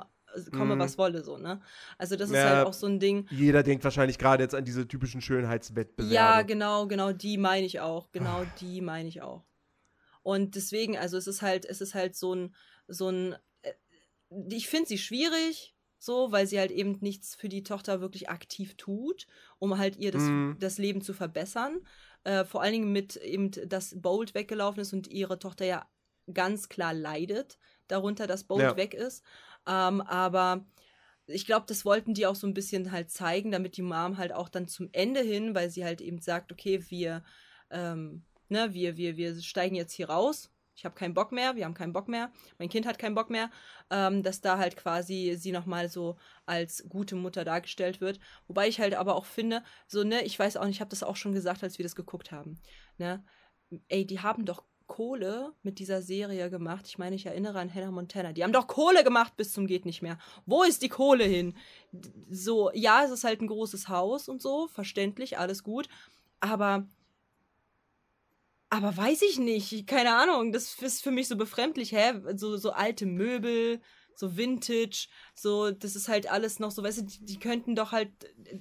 komme 0.53 0.75
Mhm. 0.75 0.79
was 0.79 0.97
wolle, 0.97 1.23
so, 1.23 1.37
ne? 1.37 1.59
Also 1.97 2.15
das 2.15 2.29
ist 2.29 2.35
Ja. 2.37 2.55
halt 2.55 2.67
auch 2.67 2.73
so 2.73 2.85
ein 2.87 2.99
Ding. 2.99 3.27
Jeder 3.31 3.63
denkt 3.63 3.83
wahrscheinlich 3.83 4.17
gerade 4.19 4.43
jetzt 4.43 4.55
an 4.55 4.63
diese 4.63 4.87
typischen 4.87 5.21
Schönheitswettbewerbe. 5.21 6.13
Ja, 6.13 6.41
genau, 6.43 6.87
genau, 6.87 7.11
die 7.11 7.37
meine 7.37 7.65
ich 7.65 7.79
auch. 7.79 8.11
Genau, 8.11 8.45
die 8.45 8.81
meine 8.81 9.09
ich 9.09 9.21
auch. 9.21 9.43
Und 10.23 10.55
deswegen, 10.55 10.97
also 10.97 11.17
es 11.17 11.27
ist 11.27 11.41
halt, 11.41 11.65
es 11.65 11.81
ist 11.81 11.95
halt 11.95 12.15
so 12.15 12.35
ein, 12.35 12.55
so 12.87 13.09
ein, 13.09 13.35
äh, 13.63 13.73
ich 14.49 14.67
finde 14.69 14.87
sie 14.87 14.97
schwierig, 14.97 15.75
so, 15.97 16.31
weil 16.31 16.47
sie 16.47 16.59
halt 16.59 16.71
eben 16.71 16.97
nichts 17.01 17.35
für 17.35 17.49
die 17.49 17.63
Tochter 17.63 18.01
wirklich 18.01 18.29
aktiv 18.29 18.75
tut, 18.77 19.27
um 19.59 19.77
halt 19.77 19.97
ihr 19.97 20.11
das, 20.11 20.27
Mhm. 20.29 20.55
das 20.59 20.77
Leben 20.77 21.01
zu 21.01 21.13
verbessern. 21.13 21.79
Äh, 22.23 22.45
vor 22.45 22.61
allen 22.61 22.73
Dingen 22.73 22.91
mit 22.91 23.15
eben, 23.17 23.51
dass 23.67 23.99
Bolt 24.01 24.33
weggelaufen 24.33 24.81
ist 24.81 24.93
und 24.93 25.07
ihre 25.07 25.39
Tochter 25.39 25.65
ja 25.65 25.89
ganz 26.33 26.69
klar 26.69 26.93
leidet 26.93 27.57
darunter, 27.87 28.27
dass 28.27 28.43
Bolt 28.43 28.61
Ja. 28.63 28.77
weg 28.77 28.93
ist. 28.93 29.23
Ähm, 29.67 30.01
aber 30.01 30.65
ich 31.27 31.45
glaube, 31.45 31.65
das 31.67 31.85
wollten 31.85 32.13
die 32.13 32.25
auch 32.25 32.35
so 32.35 32.47
ein 32.47 32.53
bisschen 32.53 32.91
halt 32.91 33.09
zeigen, 33.11 33.51
damit 33.51 33.77
die 33.77 33.81
Mom 33.81 34.17
halt 34.17 34.33
auch 34.33 34.49
dann 34.49 34.67
zum 34.67 34.89
Ende 34.91 35.21
hin, 35.21 35.55
weil 35.55 35.69
sie 35.69 35.85
halt 35.85 36.01
eben 36.01 36.19
sagt, 36.19 36.51
okay, 36.51 36.83
wir, 36.89 37.23
ähm, 37.69 38.23
ne, 38.49 38.73
wir, 38.73 38.97
wir, 38.97 39.17
wir 39.17 39.39
steigen 39.41 39.75
jetzt 39.75 39.93
hier 39.93 40.09
raus. 40.09 40.51
Ich 40.79 40.85
habe 40.85 40.95
keinen 40.95 41.13
Bock 41.13 41.33
mehr, 41.33 41.57
wir 41.57 41.65
haben 41.65 41.73
keinen 41.73 41.91
Bock 41.91 42.07
mehr, 42.07 42.31
mein 42.57 42.69
Kind 42.69 42.85
hat 42.85 42.97
keinen 42.97 43.13
Bock 43.13 43.29
mehr, 43.29 43.51
ähm, 43.89 44.23
dass 44.23 44.39
da 44.39 44.57
halt 44.57 44.77
quasi 44.77 45.35
sie 45.37 45.51
nochmal 45.51 45.89
so 45.89 46.15
als 46.45 46.85
gute 46.87 47.17
Mutter 47.17 47.43
dargestellt 47.43 47.99
wird. 47.99 48.17
Wobei 48.47 48.69
ich 48.69 48.79
halt 48.79 48.95
aber 48.95 49.15
auch 49.15 49.25
finde, 49.25 49.61
so, 49.87 50.05
ne, 50.05 50.23
ich 50.23 50.39
weiß 50.39 50.55
auch 50.55 50.63
nicht, 50.63 50.77
ich 50.77 50.81
habe 50.81 50.89
das 50.89 51.03
auch 51.03 51.17
schon 51.17 51.33
gesagt, 51.33 51.63
als 51.63 51.77
wir 51.79 51.83
das 51.83 51.97
geguckt 51.97 52.31
haben, 52.31 52.61
ne, 52.97 53.21
ey, 53.89 54.07
die 54.07 54.21
haben 54.21 54.45
doch 54.45 54.63
Kohle 54.87 55.51
mit 55.63 55.79
dieser 55.79 56.01
Serie 56.01 56.49
gemacht. 56.49 56.87
Ich 56.87 56.97
meine, 56.97 57.15
ich 57.15 57.25
erinnere 57.25 57.59
an 57.59 57.71
Hannah 57.71 57.91
Montana. 57.91 58.31
Die 58.31 58.43
haben 58.43 58.53
doch 58.53 58.65
Kohle 58.65 59.03
gemacht 59.03 59.35
bis 59.35 59.51
zum 59.51 59.67
geht 59.67 59.85
nicht 59.85 60.01
mehr. 60.01 60.17
Wo 60.45 60.63
ist 60.63 60.81
die 60.81 60.89
Kohle 60.89 61.25
hin? 61.25 61.55
So, 62.31 62.71
ja, 62.73 63.03
es 63.03 63.11
ist 63.11 63.25
halt 63.25 63.41
ein 63.41 63.47
großes 63.47 63.89
Haus 63.89 64.29
und 64.29 64.41
so, 64.41 64.67
verständlich, 64.69 65.37
alles 65.37 65.61
gut. 65.61 65.89
Aber, 66.39 66.87
aber 68.69 68.95
weiß 68.95 69.21
ich 69.23 69.39
nicht, 69.39 69.87
keine 69.87 70.15
Ahnung. 70.15 70.51
Das 70.51 70.75
ist 70.81 71.01
für 71.03 71.11
mich 71.11 71.27
so 71.27 71.35
befremdlich, 71.35 71.91
hä? 71.91 72.13
So, 72.35 72.57
so 72.57 72.71
alte 72.71 73.05
Möbel, 73.05 73.81
so 74.15 74.37
Vintage, 74.37 75.07
so, 75.33 75.71
das 75.71 75.95
ist 75.95 76.07
halt 76.09 76.29
alles 76.29 76.59
noch 76.59 76.71
so, 76.71 76.83
weißt 76.83 76.99
du, 76.99 77.03
die, 77.03 77.25
die 77.25 77.39
könnten 77.39 77.75
doch 77.75 77.91
halt, 77.91 78.11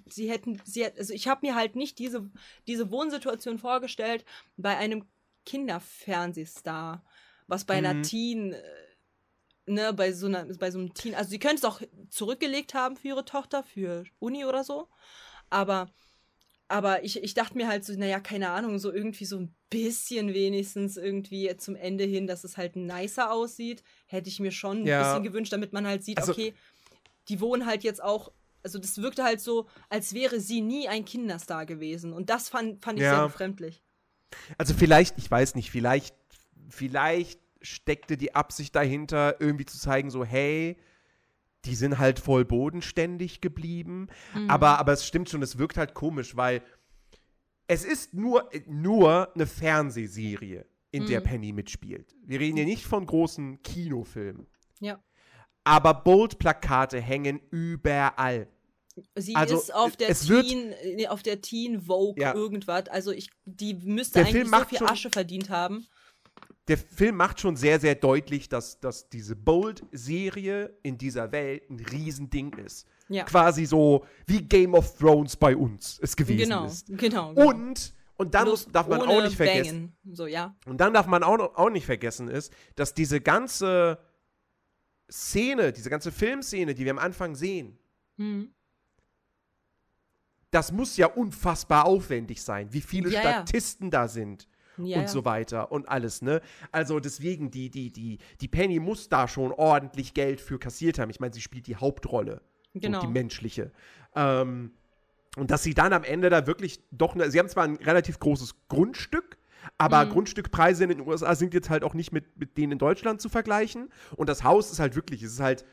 sie 0.09 0.31
hätten, 0.31 0.61
sie, 0.65 0.85
hätt- 0.85 0.97
also 0.99 1.13
ich 1.13 1.27
habe 1.29 1.47
mir 1.47 1.55
halt 1.57 1.75
nicht 1.77 1.99
diese, 1.99 2.31
diese 2.67 2.91
Wohnsituation 2.91 3.59
vorgestellt 3.59 4.25
bei 4.57 4.77
einem 4.77 5.05
Kinderfernsehstar, 5.45 7.05
was 7.49 7.65
bei 7.65 7.75
einer 7.75 7.95
Mhm. 7.95 8.03
Teen, 8.03 8.53
äh, 8.53 8.63
ne, 9.67 9.93
bei 9.93 10.13
so 10.13 10.27
einer, 10.27 10.45
bei 10.59 10.71
so 10.71 10.79
einem 10.79 10.95
Teen, 10.95 11.15
also 11.15 11.31
sie 11.31 11.39
können 11.39 11.57
es 11.57 11.65
auch 11.65 11.81
zurückgelegt 12.11 12.75
haben 12.75 12.97
für 12.97 13.09
ihre 13.09 13.25
Tochter, 13.25 13.63
für 13.63 14.05
Uni 14.19 14.45
oder 14.45 14.65
so, 14.65 14.89
aber 15.51 15.91
aber 16.69 17.03
ich, 17.05 17.23
ich 17.23 17.35
dachte 17.35 17.57
mir 17.57 17.67
halt 17.67 17.85
so, 17.85 17.93
naja, 17.95 18.21
keine 18.21 18.51
Ahnung, 18.51 18.79
so 18.79 18.93
irgendwie 18.93 19.25
so 19.25 19.39
ein 19.39 19.55
bisschen 19.71 20.35
wenigstens 20.35 20.97
irgendwie 20.97 21.55
zum 21.57 21.75
Ende 21.77 22.05
hin, 22.05 22.27
dass 22.27 22.45
es 22.45 22.57
halt 22.57 22.77
nicer 22.77 23.33
aussieht, 23.33 23.83
hätte 24.07 24.29
ich 24.29 24.39
mir 24.41 24.51
schon 24.53 24.83
ein 24.83 24.87
Ja. 24.87 25.03
bisschen 25.03 25.25
gewünscht, 25.25 25.53
damit 25.53 25.73
man 25.73 25.87
halt 25.87 26.05
sieht, 26.05 26.19
Also- 26.19 26.33
okay, 26.33 26.55
die 27.29 27.41
wohnen 27.41 27.67
halt 27.67 27.85
jetzt 27.85 28.03
auch, 28.03 28.33
also 28.63 28.79
das 28.79 29.01
wirkte 29.01 29.25
halt 29.25 29.41
so, 29.41 29.67
als 29.89 30.13
wäre 30.15 30.41
sie 30.41 30.61
nie 30.61 30.89
ein 30.89 31.05
Kinderstar 31.05 31.65
gewesen. 31.67 32.13
Und 32.13 32.29
das 32.31 32.49
fand, 32.49 32.85
fand 32.85 32.99
ich 32.99 33.05
Ja. 33.05 33.17
sehr 33.17 33.25
befremdlich. 33.29 33.83
Also 34.59 34.75
vielleicht, 34.75 35.17
ich 35.19 35.31
weiß 35.31 35.55
nicht, 35.55 35.71
vielleicht, 35.71 36.15
vielleicht 36.69 37.41
steckte 37.63 38.17
die 38.17 38.35
Absicht 38.35 38.75
dahinter, 38.77 39.41
irgendwie 39.41 39.65
zu 39.65 39.79
zeigen, 39.79 40.11
so, 40.11 40.25
hey, 40.25 40.77
die 41.69 41.75
sind 41.75 41.99
halt 41.99 42.19
voll 42.19 42.45
bodenständig 42.45 43.41
geblieben. 43.41 44.09
Mhm. 44.35 44.51
Aber, 44.51 44.79
aber 44.79 44.93
es 44.95 45.07
stimmt 45.07 45.29
schon, 45.29 45.43
es 45.43 45.59
wirkt 45.59 45.77
halt 45.77 45.95
komisch, 45.95 46.35
weil 46.37 46.63
es 47.67 47.85
ist 47.85 48.15
nur, 48.15 48.49
nur 48.67 49.33
eine 49.35 49.47
Fernsehserie, 49.47 50.65
in 50.91 51.07
der 51.07 51.21
Mhm. 51.21 51.25
Penny 51.25 51.53
mitspielt. 51.53 52.17
Wir 52.25 52.41
reden 52.41 52.57
hier 52.57 52.65
nicht 52.65 52.87
von 52.87 53.05
großen 53.05 53.63
Kinofilmen. 53.63 54.47
Ja. 54.81 54.99
Aber 55.65 55.93
Bold-Plakate 55.93 56.99
hängen 57.01 57.41
überall. 57.51 58.49
Sie 59.15 59.37
Also, 59.37 59.59
ist 59.59 59.75
auf 59.75 59.97
der 59.97 60.09
es 60.09 60.29
wird- 60.29 60.47
Teen, 60.49 60.75
nee, 60.97 61.07
auf 61.07 61.23
der 61.23 61.41
Teen 61.43 61.83
Vogue 61.83 62.21
Ja. 62.21 62.35
irgendwas. 62.35 62.89
Also 62.89 63.13
ich, 63.13 63.29
die 63.45 63.75
müsste 63.75 64.15
Der 64.15 64.23
eigentlich 64.23 64.49
Film 64.49 64.49
so 64.49 64.65
viel 64.65 64.79
schon- 64.79 64.89
Asche 64.89 65.11
verdient 65.11 65.51
haben. 65.51 65.87
Der 66.69 66.79
Film 66.79 67.17
macht 67.17 67.41
schon 67.41 67.57
sehr, 67.57 67.81
sehr 67.81 67.95
deutlich, 67.95 68.49
dass, 68.49 68.79
dass 68.81 69.09
diese 69.09 69.35
Bold-Serie 69.35 70.77
in 70.83 70.99
dieser 70.99 71.33
Welt 71.33 71.69
ein 71.71 71.81
Riesending 71.81 72.53
ist. 72.55 72.87
Ja. 73.09 73.25
Quasi 73.25 73.65
so 73.65 74.05
wie 74.27 74.43
Game 74.43 74.75
of 74.75 74.97
Thrones 74.99 75.35
bei 75.37 75.57
uns 75.57 75.99
es 76.03 76.15
gewesen 76.15 76.39
Genau, 76.51 76.67
ist. 76.67 76.87
genau. 76.89 77.33
genau. 77.33 77.49
Und, 77.49 77.95
und 78.19 78.35
dann 78.35 78.49
muss, 78.49 78.67
darf 78.67 78.87
man 78.87 79.01
auch 79.03 79.23
nicht 79.23 79.37
vergessen, 79.37 79.95
Bangen. 80.05 80.15
So, 80.15 80.27
ja. 80.27 80.55
und 80.67 80.79
dann 80.79 80.93
darf 80.93 81.07
man 81.07 81.23
auch, 81.23 81.39
auch 81.57 81.71
nicht 81.71 81.87
vergessen 81.87 82.29
ist, 82.29 82.53
dass 82.77 82.93
diese 82.93 83.21
ganze 83.21 83.99
Szene, 85.11 85.73
diese 85.73 85.89
ganze 85.89 86.13
Filmszene, 86.13 86.75
die 86.75 86.85
wir 86.85 86.93
am 86.93 86.99
Anfang 86.99 87.35
sehen, 87.35 87.79
Hm. 88.19 88.53
das 90.51 90.73
muss 90.73 90.97
ja 90.97 91.07
unfassbar 91.07 91.85
aufwendig 91.87 92.43
sein, 92.43 92.73
wie 92.73 92.81
viele 92.81 93.11
Ja, 93.11 93.23
ja. 93.23 93.31
Statisten 93.33 93.91
da 93.91 94.09
sind. 94.09 94.49
Ja, 94.79 95.01
und 95.01 95.09
so 95.09 95.25
weiter 95.25 95.73
und 95.73 95.89
alles, 95.89 96.23
ne? 96.23 96.41
Also 96.73 97.01
deswegen, 97.01 97.51
die, 97.51 97.71
die, 97.71 97.91
die, 97.91 98.19
die 98.41 98.49
Penny 98.49 98.81
muss 98.81 99.09
da 99.09 99.29
schon 99.29 99.53
ordentlich 99.53 100.15
Geld 100.15 100.41
für 100.41 100.59
kassiert 100.59 100.99
haben. 100.99 101.11
Ich 101.11 101.21
meine, 101.21 101.35
sie 101.35 101.41
spielt 101.41 101.67
die 101.67 101.77
Hauptrolle. 101.77 102.41
Genau. 102.75 103.01
So, 103.01 103.07
die 103.07 103.13
menschliche. 103.13 103.73
Ähm, 104.15 104.73
und 105.37 105.51
dass 105.51 105.63
sie 105.63 105.75
dann 105.75 105.93
am 105.93 106.05
Ende 106.05 106.31
da 106.31 106.47
wirklich 106.47 106.81
doch, 106.91 107.15
ne, 107.15 107.31
sie 107.31 107.39
haben 107.39 107.49
zwar 107.49 107.65
ein 107.65 107.77
relativ 107.77 108.19
großes 108.19 108.69
Grundstück, 108.69 109.39
aber 109.77 110.05
Mhm. 110.05 110.11
Grundstückpreise 110.11 110.85
in 110.85 110.91
den 110.91 111.01
USA 111.01 111.35
sind 111.35 111.55
jetzt 111.55 111.71
halt 111.71 111.85
auch 111.85 111.95
nicht 111.95 112.13
mit, 112.13 112.39
mit 112.39 112.57
denen 112.57 112.73
in 112.73 112.79
Deutschland 112.79 113.21
zu 113.21 113.29
vergleichen. 113.29 113.91
Und 114.17 114.29
das 114.29 114.45
Haus 114.45 114.71
ist 114.73 114.81
halt 114.81 114.97
wirklich, 114.97 115.23
es 115.23 115.35
ist 115.35 115.41
halt 115.41 115.65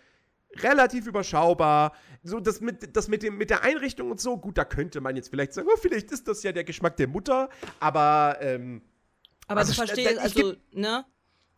relativ 0.57 1.07
überschaubar. 1.07 1.93
So, 2.23 2.39
das 2.39 2.61
mit, 2.61 2.95
das 2.95 3.07
mit, 3.07 3.23
dem, 3.23 3.37
mit 3.37 3.49
der 3.49 3.63
Einrichtung 3.63 4.11
und 4.11 4.19
so, 4.19 4.37
gut, 4.37 4.57
da 4.57 4.65
könnte 4.65 5.01
man 5.01 5.15
jetzt 5.15 5.29
vielleicht 5.29 5.53
sagen, 5.53 5.67
oh, 5.71 5.77
vielleicht 5.77 6.11
ist 6.11 6.27
das 6.27 6.43
ja 6.43 6.51
der 6.51 6.63
Geschmack 6.63 6.97
der 6.97 7.07
Mutter, 7.07 7.49
aber 7.79 8.37
ähm, 8.41 8.81
Aber 9.47 9.59
Also, 9.61 9.73
du 9.73 9.81
st- 9.81 9.85
verstehst, 9.87 10.17
also, 10.19 10.53
ne? 10.71 11.05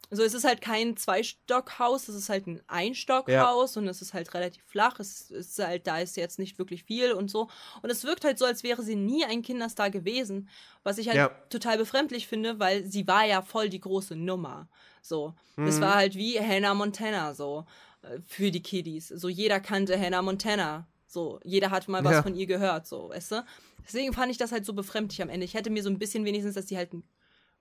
Also 0.09 0.23
es 0.23 0.33
ist 0.33 0.45
halt 0.45 0.61
kein 0.61 0.95
Zwei-Stock-Haus, 0.95 2.07
es 2.07 2.15
ist 2.15 2.29
halt 2.29 2.47
ein 2.47 2.61
Ein-Stock-Haus 2.67 3.75
und 3.75 3.87
es 3.89 4.01
ist 4.01 4.13
halt 4.13 4.33
relativ 4.33 4.63
flach. 4.63 4.99
Es 5.01 5.29
ist 5.31 5.59
halt, 5.59 5.85
da 5.85 5.99
ist 5.99 6.15
jetzt 6.15 6.39
nicht 6.39 6.57
wirklich 6.59 6.83
viel 6.85 7.11
und 7.11 7.29
so. 7.29 7.49
Und 7.81 7.89
es 7.89 8.05
wirkt 8.05 8.23
halt 8.23 8.39
so, 8.39 8.45
als 8.45 8.63
wäre 8.63 8.83
sie 8.83 8.95
nie 8.95 9.25
ein 9.25 9.41
Kinderstar 9.41 9.89
gewesen. 9.89 10.47
Was 10.83 10.97
ich 10.97 11.07
halt 11.07 11.17
Ja. 11.17 11.27
total 11.49 11.77
befremdlich 11.77 12.25
finde, 12.27 12.57
weil 12.57 12.85
sie 12.85 13.05
war 13.05 13.25
ja 13.25 13.41
voll 13.41 13.67
die 13.67 13.81
große 13.81 14.15
Nummer. 14.15 14.69
So. 15.01 15.33
Es 15.57 15.75
Mhm. 15.77 15.81
war 15.81 15.95
halt 15.95 16.15
wie 16.15 16.39
Hannah 16.39 16.73
Montana, 16.73 17.33
so, 17.33 17.65
äh, 18.01 18.19
für 18.25 18.49
die 18.49 18.63
Kiddies. 18.63 19.09
So, 19.09 19.27
jeder 19.27 19.59
kannte 19.59 19.99
Hannah 19.99 20.21
Montana. 20.21 20.87
So, 21.05 21.39
jeder 21.43 21.69
hat 21.69 21.87
mal 21.89 22.03
was 22.05 22.13
Ja. 22.13 22.23
von 22.23 22.35
ihr 22.35 22.45
gehört, 22.47 22.87
so, 22.87 23.09
weißt 23.09 23.31
du? 23.33 23.45
Deswegen 23.85 24.13
fand 24.13 24.31
ich 24.31 24.37
das 24.37 24.51
halt 24.53 24.65
so 24.65 24.71
befremdlich 24.73 25.21
am 25.21 25.29
Ende. 25.29 25.45
Ich 25.45 25.53
hätte 25.53 25.69
mir 25.69 25.83
so 25.83 25.89
ein 25.89 25.99
bisschen 25.99 26.23
wenigstens, 26.25 26.55
dass 26.55 26.65
die 26.65 26.77
halt 26.77 26.93
ein 26.93 27.03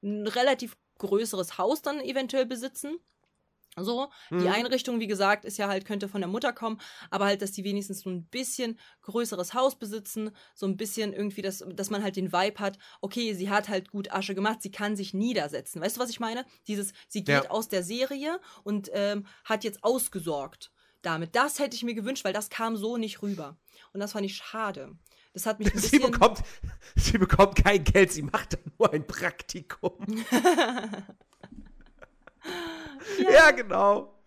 ein 0.03 0.27
relativ 0.27 0.77
größeres 0.99 1.59
Haus 1.59 1.83
dann 1.83 2.01
eventuell 2.01 2.47
besitzen. 2.47 2.99
So, 3.79 4.09
die 4.31 4.37
Mhm. 4.37 4.47
Einrichtung, 4.49 5.01
wie 5.01 5.07
gesagt, 5.07 5.45
ist 5.45 5.59
ja 5.59 5.69
halt, 5.69 5.85
könnte 5.85 6.09
von 6.09 6.23
der 6.23 6.29
Mutter 6.31 6.55
kommen, 6.55 6.81
aber 7.11 7.27
halt, 7.27 7.43
dass 7.43 7.53
die 7.53 7.63
wenigstens 7.63 8.01
so 8.01 8.09
ein 8.09 8.25
bisschen 8.25 8.79
größeres 9.03 9.53
Haus 9.53 9.79
besitzen, 9.79 10.31
so 10.55 10.65
ein 10.65 10.79
bisschen 10.79 11.13
irgendwie, 11.13 11.43
dass, 11.43 11.63
dass 11.75 11.91
man 11.91 12.03
halt 12.03 12.17
den 12.17 12.33
Vibe 12.33 12.59
hat, 12.59 12.79
okay, 13.03 13.35
sie 13.35 13.51
hat 13.51 13.69
halt 13.69 13.91
gut 13.91 14.11
Asche 14.11 14.35
gemacht, 14.35 14.63
sie 14.63 14.71
kann 14.71 14.97
sich 14.97 15.13
niedersetzen. 15.13 15.83
Weißt 15.83 15.99
du, 15.99 16.01
was 16.01 16.09
ich 16.09 16.21
meine? 16.21 16.47
Dieses, 16.67 16.95
sie 17.09 17.23
geht 17.23 17.45
Ja. 17.45 17.51
aus 17.51 17.69
der 17.69 17.83
Serie 17.83 18.41
und 18.65 18.89
ähm, 18.95 19.27
hat 19.45 19.63
jetzt 19.63 19.85
ausgesorgt 19.85 20.73
damit. 21.03 21.37
Das 21.37 21.59
hätte 21.59 21.77
ich 21.77 21.83
mir 21.83 21.95
gewünscht, 21.95 22.25
weil 22.25 22.33
das 22.33 22.49
kam 22.49 22.79
so 22.79 22.97
nicht 22.97 23.21
rüber. 23.21 23.59
Und 23.93 24.01
das 24.01 24.13
fand 24.13 24.25
ich 24.25 24.37
schade. 24.37 24.97
Das 25.37 25.45
hat 25.45 25.59
mich 25.59 25.71
ein 25.71 25.79
sie 25.79 25.99
bisschen. 25.99 26.11
bekommt, 26.13 26.43
sie 26.95 27.19
bekommt 27.19 27.57
kein 27.57 27.85
Geld, 27.85 28.11
sie 28.11 28.23
macht 28.23 28.55
dann 28.55 28.73
nur 28.79 28.91
ein 28.91 29.07
Praktikum. 29.07 29.93
ja. 33.31 33.51
genau. 33.51 34.19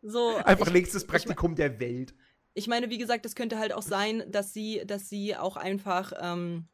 so, 0.00 0.36
Einfach 0.36 0.68
ich- 0.68 0.72
längstes 0.72 1.06
Praktikum 1.06 1.54
der 1.54 1.78
Welt. 1.80 2.14
ich 2.54 2.66
meine, 2.66 2.88
wie 2.88 2.96
gesagt, 2.96 3.26
es 3.26 3.34
könnte 3.34 3.58
halt 3.58 3.74
auch 3.74 3.82
sein, 3.82 4.24
dass 4.30 4.54
sie, 4.54 4.82
dass 4.86 5.10
sie 5.10 5.36
auch 5.36 5.58
einfach, 5.58 6.12
ähm, 6.18 6.66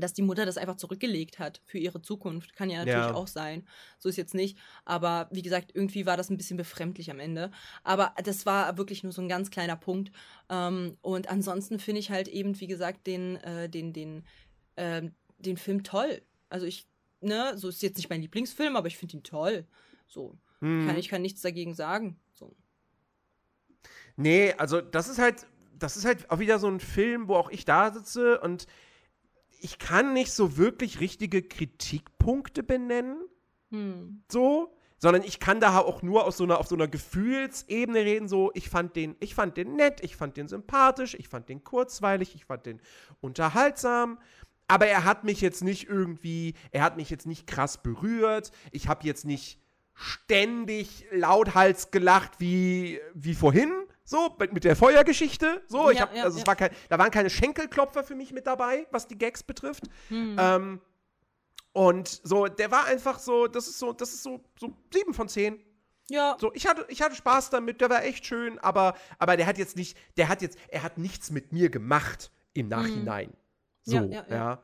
dass 0.00 0.12
die 0.12 0.22
Mutter 0.22 0.46
das 0.46 0.56
einfach 0.58 0.76
zurückgelegt 0.76 1.38
hat 1.38 1.60
für 1.64 1.78
ihre 1.78 2.02
Zukunft. 2.02 2.54
Kann 2.54 2.70
ja 2.70 2.78
natürlich 2.78 3.08
Ja. 3.10 3.14
auch 3.14 3.28
sein. 3.28 3.66
So 3.98 4.08
ist 4.08 4.16
jetzt 4.16 4.34
nicht. 4.34 4.58
Aber 4.84 5.28
wie 5.32 5.42
gesagt, 5.42 5.70
irgendwie 5.74 6.06
war 6.06 6.16
das 6.16 6.30
ein 6.30 6.36
bisschen 6.36 6.56
befremdlich 6.56 7.10
am 7.10 7.20
Ende. 7.20 7.50
Aber 7.84 8.14
das 8.24 8.46
war 8.46 8.76
wirklich 8.78 9.02
nur 9.02 9.12
so 9.12 9.22
ein 9.22 9.28
ganz 9.28 9.50
kleiner 9.50 9.76
Punkt. 9.76 10.10
Ähm, 10.48 10.96
und 11.02 11.28
ansonsten 11.28 11.78
finde 11.78 12.00
ich 12.00 12.10
halt 12.10 12.28
eben, 12.28 12.58
wie 12.60 12.66
gesagt, 12.66 13.06
den, 13.06 13.36
äh, 13.36 13.68
den, 13.68 13.92
den, 13.92 14.24
ähm, 14.76 15.14
den 15.38 15.56
Film 15.56 15.82
toll. 15.82 16.22
Also 16.48 16.66
ich, 16.66 16.86
ne, 17.20 17.56
so 17.56 17.68
ist 17.68 17.82
jetzt 17.82 17.96
nicht 17.96 18.10
mein 18.10 18.22
Lieblingsfilm, 18.22 18.76
aber 18.76 18.86
ich 18.88 18.96
finde 18.96 19.16
ihn 19.16 19.22
toll. 19.22 19.66
So. 20.08 20.38
Hm. 20.60 20.86
Kann, 20.86 20.96
ich 20.96 21.08
kann 21.08 21.22
nichts 21.22 21.42
dagegen 21.42 21.74
sagen. 21.74 22.18
So. 22.32 22.54
Nee, 24.16 24.54
also 24.54 24.80
das 24.80 25.08
ist 25.08 25.18
halt, 25.18 25.46
das 25.78 25.96
ist 25.96 26.04
halt 26.04 26.30
auch 26.30 26.38
wieder 26.38 26.58
so 26.58 26.68
ein 26.68 26.80
Film, 26.80 27.28
wo 27.28 27.34
auch 27.34 27.50
ich 27.50 27.64
da 27.64 27.92
sitze 27.92 28.40
und 28.40 28.66
ich 29.60 29.78
kann 29.78 30.12
nicht 30.12 30.32
so 30.32 30.56
wirklich 30.56 31.00
richtige 31.00 31.42
Kritikpunkte 31.42 32.62
benennen, 32.62 33.18
Hm. 33.70 34.22
so, 34.30 34.72
sondern 34.98 35.22
ich 35.22 35.40
kann 35.40 35.60
da 35.60 35.78
auch 35.78 36.02
nur 36.02 36.24
aus 36.24 36.36
so 36.36 36.44
einer, 36.44 36.58
auf 36.58 36.68
so 36.68 36.74
einer 36.74 36.88
Gefühlsebene 36.88 38.00
reden, 38.00 38.28
so, 38.28 38.50
ich 38.54 38.68
fand 38.70 38.96
den, 38.96 39.16
ich 39.20 39.34
fand 39.34 39.56
den 39.56 39.74
nett, 39.76 40.02
ich 40.02 40.16
fand 40.16 40.36
den 40.36 40.48
sympathisch, 40.48 41.14
ich 41.14 41.28
fand 41.28 41.48
den 41.48 41.64
kurzweilig, 41.64 42.34
ich 42.34 42.44
fand 42.44 42.66
den 42.66 42.80
unterhaltsam, 43.20 44.18
aber 44.68 44.86
er 44.86 45.04
hat 45.04 45.24
mich 45.24 45.40
jetzt 45.40 45.62
nicht 45.62 45.88
irgendwie, 45.88 46.54
er 46.70 46.82
hat 46.82 46.96
mich 46.96 47.10
jetzt 47.10 47.26
nicht 47.26 47.46
krass 47.46 47.82
berührt, 47.82 48.52
ich 48.72 48.88
habe 48.88 49.06
jetzt 49.06 49.24
nicht 49.24 49.60
ständig 49.94 51.06
lauthals 51.10 51.90
gelacht 51.90 52.38
wie, 52.38 53.00
wie 53.14 53.34
vorhin, 53.34 53.72
so, 54.06 54.34
mit, 54.52 54.64
der 54.64 54.74
Feuergeschichte, 54.76 55.62
so, 55.68 55.90
ich 55.90 55.98
Ja, 55.98 56.04
hab, 56.04 56.16
ja, 56.16 56.22
also 56.22 56.36
es 56.36 56.42
ja. 56.42 56.46
war 56.46 56.56
kein, 56.56 56.70
da 56.88 56.98
waren 56.98 57.10
keine 57.10 57.28
Schenkelklopfer 57.28 58.02
für 58.04 58.14
mich 58.14 58.32
mit 58.32 58.46
dabei, 58.46 58.86
was 58.90 59.06
die 59.06 59.18
Gags 59.18 59.42
betrifft, 59.42 59.84
Hm. 60.08 60.36
ähm, 60.40 60.80
und 61.72 62.08
so, 62.24 62.46
der 62.46 62.70
war 62.70 62.86
einfach 62.86 63.18
so, 63.18 63.46
das 63.48 63.66
ist 63.68 63.78
so, 63.78 63.92
das 63.92 64.14
ist 64.14 64.22
so, 64.22 64.40
so 64.58 64.72
sieben 64.90 65.12
von 65.12 65.28
zehn. 65.28 65.62
Ja. 66.08 66.36
So, 66.40 66.50
ich 66.54 66.66
hatte, 66.66 66.86
ich 66.88 67.02
hatte 67.02 67.14
Spaß 67.16 67.50
damit, 67.50 67.80
der 67.82 67.90
war 67.90 68.02
echt 68.04 68.24
schön, 68.24 68.58
aber, 68.60 68.94
aber 69.18 69.36
der 69.36 69.46
hat 69.46 69.58
jetzt 69.58 69.76
nicht, 69.76 69.98
der 70.16 70.28
hat 70.28 70.40
jetzt, 70.40 70.56
er 70.68 70.82
hat 70.82 70.96
nichts 70.96 71.30
mit 71.30 71.52
mir 71.52 71.68
gemacht 71.68 72.30
im 72.54 72.68
Nachhinein. 72.68 73.32
So, 73.82 73.98
Mhm. 74.00 74.12
Ja, 74.12 74.24
ja. 74.30 74.34
ja, 74.36 74.62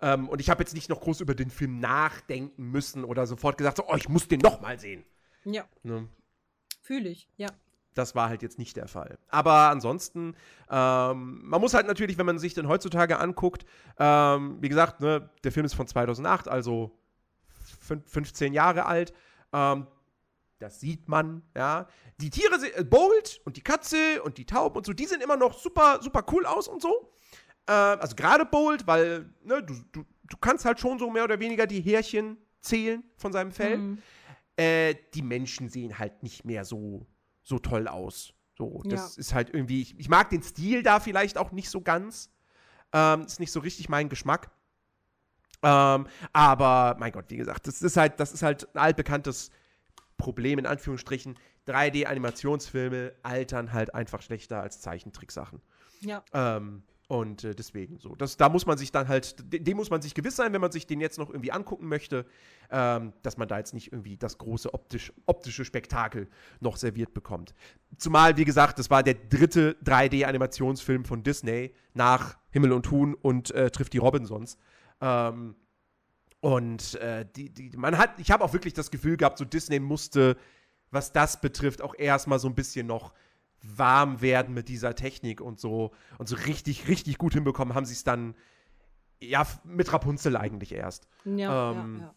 Ähm, 0.00 0.28
und 0.28 0.40
ich 0.40 0.50
habe 0.50 0.62
jetzt 0.62 0.74
nicht 0.74 0.88
noch 0.88 1.00
groß 1.00 1.20
über 1.20 1.34
den 1.34 1.50
Film 1.50 1.78
nachdenken 1.78 2.64
müssen 2.70 3.04
oder 3.04 3.26
sofort 3.26 3.56
gesagt, 3.58 3.76
so, 3.76 3.84
oh, 3.86 3.94
ich 3.96 4.08
muss 4.08 4.26
den 4.28 4.40
noch 4.40 4.60
mal 4.60 4.78
sehen. 4.80 5.04
Ja, 5.44 5.64
Ne? 5.84 6.08
fühle 6.82 7.08
ich. 7.10 7.28
Ja. 7.36 7.48
Das 7.94 8.14
war 8.14 8.28
halt 8.28 8.42
jetzt 8.42 8.58
nicht 8.58 8.76
der 8.76 8.86
Fall. 8.86 9.18
Aber 9.28 9.70
ansonsten, 9.70 10.36
ähm, 10.70 11.40
man 11.42 11.60
muss 11.60 11.74
halt 11.74 11.86
natürlich, 11.86 12.16
wenn 12.18 12.26
man 12.26 12.38
sich 12.38 12.54
den 12.54 12.68
heutzutage 12.68 13.18
anguckt, 13.18 13.64
ähm, 13.98 14.58
wie 14.60 14.68
gesagt, 14.68 15.00
ne, 15.00 15.30
der 15.42 15.50
Film 15.52 15.66
ist 15.66 15.74
von 15.74 15.86
2008, 15.86 16.46
also 16.48 16.96
fün- 17.86 18.06
15 18.06 18.52
Jahre 18.52 18.86
alt. 18.86 19.12
Ähm, 19.52 19.86
das 20.60 20.80
sieht 20.80 21.08
man, 21.08 21.42
ja. 21.56 21.86
Die 22.20 22.30
Tiere, 22.30 22.54
äh, 22.76 22.84
Bolt 22.84 23.40
und 23.44 23.56
die 23.56 23.62
Katze 23.62 24.22
und 24.22 24.38
die 24.38 24.44
Tauben 24.46 24.76
und 24.76 24.86
so, 24.86 24.92
die 24.92 25.06
sehen 25.06 25.20
immer 25.20 25.36
noch 25.36 25.56
super, 25.58 26.00
super 26.02 26.24
cool 26.32 26.46
aus 26.46 26.68
und 26.68 26.82
so. 26.82 27.12
Äh, 27.66 27.72
also 27.72 28.14
gerade 28.16 28.44
Bolt, 28.44 28.86
weil 28.86 29.32
ne, 29.42 29.62
du, 29.62 29.74
du, 29.92 30.04
du 30.24 30.36
kannst 30.40 30.64
halt 30.64 30.78
schon 30.80 30.98
so 30.98 31.10
mehr 31.10 31.24
oder 31.24 31.38
weniger 31.40 31.66
die 31.66 31.80
Härchen 31.80 32.36
zählen 32.60 33.02
von 33.16 33.32
seinem 33.32 33.52
Fell. 33.52 33.78
Mhm. 33.78 33.98
Äh, 34.56 34.96
die 35.14 35.22
Menschen 35.22 35.68
sehen 35.68 35.98
halt 35.98 36.22
nicht 36.24 36.44
mehr 36.44 36.64
so, 36.64 37.06
so 37.48 37.58
toll 37.58 37.88
aus. 37.88 38.34
So, 38.56 38.82
das 38.84 39.16
ist 39.16 39.32
halt 39.34 39.54
irgendwie, 39.54 39.80
ich, 39.80 39.98
ich 39.98 40.08
mag 40.08 40.30
den 40.30 40.42
Stil 40.42 40.82
da 40.82 41.00
vielleicht 41.00 41.38
auch 41.38 41.52
nicht 41.52 41.70
so 41.70 41.80
ganz. 41.80 42.30
Ähm, 42.92 43.22
ist 43.22 43.40
nicht 43.40 43.52
so 43.52 43.60
richtig 43.60 43.88
mein 43.88 44.08
Geschmack. 44.08 44.50
Ähm, 45.62 46.06
aber, 46.32 46.96
mein 46.98 47.12
Gott, 47.12 47.26
wie 47.28 47.36
gesagt, 47.36 47.66
das 47.66 47.82
ist 47.82 47.96
halt, 47.96 48.20
das 48.20 48.32
ist 48.32 48.42
halt 48.42 48.68
ein 48.74 48.78
altbekanntes 48.80 49.50
Problem, 50.16 50.58
in 50.58 50.66
Anführungsstrichen. 50.66 51.38
3D-Animationsfilme 51.66 53.12
altern 53.22 53.72
halt 53.72 53.94
einfach 53.94 54.22
schlechter 54.22 54.60
als 54.60 54.80
Zeichentricksachen. 54.80 55.60
Ja. 56.00 56.24
Ähm, 56.32 56.82
und 57.08 57.42
äh, 57.42 57.54
deswegen 57.54 57.98
so. 57.98 58.14
Das, 58.14 58.36
da 58.36 58.50
muss 58.50 58.66
man 58.66 58.76
sich 58.76 58.92
dann 58.92 59.08
halt, 59.08 59.52
de- 59.52 59.60
dem 59.60 59.78
muss 59.78 59.88
man 59.88 60.02
sich 60.02 60.14
gewiss 60.14 60.36
sein, 60.36 60.52
wenn 60.52 60.60
man 60.60 60.70
sich 60.72 60.86
den 60.86 61.00
jetzt 61.00 61.18
noch 61.18 61.30
irgendwie 61.30 61.50
angucken 61.52 61.88
möchte, 61.88 62.26
ähm, 62.70 63.14
dass 63.22 63.38
man 63.38 63.48
da 63.48 63.56
jetzt 63.58 63.72
nicht 63.72 63.92
irgendwie 63.92 64.18
das 64.18 64.36
große 64.36 64.74
optisch, 64.74 65.12
optische 65.24 65.64
Spektakel 65.64 66.28
noch 66.60 66.76
serviert 66.76 67.14
bekommt. 67.14 67.54
Zumal, 67.96 68.36
wie 68.36 68.44
gesagt, 68.44 68.78
das 68.78 68.90
war 68.90 69.02
der 69.02 69.14
dritte 69.14 69.76
3D-Animationsfilm 69.84 71.04
von 71.06 71.22
Disney 71.22 71.72
nach 71.94 72.36
Himmel 72.50 72.72
und 72.72 72.90
Huhn 72.90 73.14
und 73.14 73.50
äh, 73.52 73.70
trifft 73.70 73.94
die 73.94 73.98
Robinsons. 73.98 74.58
Ähm, 75.00 75.56
und 76.40 76.94
äh, 76.96 77.24
die, 77.34 77.48
die, 77.50 77.70
man 77.76 77.96
hat, 77.98 78.20
ich 78.20 78.30
habe 78.30 78.44
auch 78.44 78.52
wirklich 78.52 78.74
das 78.74 78.90
Gefühl 78.90 79.16
gehabt, 79.16 79.38
so 79.38 79.46
Disney 79.46 79.80
musste, 79.80 80.36
was 80.90 81.12
das 81.12 81.40
betrifft, 81.40 81.80
auch 81.82 81.94
erstmal 81.98 82.38
so 82.38 82.48
ein 82.48 82.54
bisschen 82.54 82.86
noch 82.86 83.14
warm 83.62 84.20
werden 84.20 84.54
mit 84.54 84.68
dieser 84.68 84.94
Technik 84.94 85.40
und 85.40 85.58
so 85.58 85.92
und 86.18 86.28
so 86.28 86.36
richtig, 86.36 86.88
richtig 86.88 87.18
gut 87.18 87.34
hinbekommen 87.34 87.74
haben 87.74 87.86
sie 87.86 87.94
es 87.94 88.04
dann 88.04 88.34
ja 89.20 89.46
mit 89.64 89.92
Rapunzel 89.92 90.36
eigentlich 90.36 90.72
erst. 90.72 91.08
Ja, 91.24 91.70
Ähm, 91.70 91.98
ja, 91.98 92.04
ja. 92.04 92.14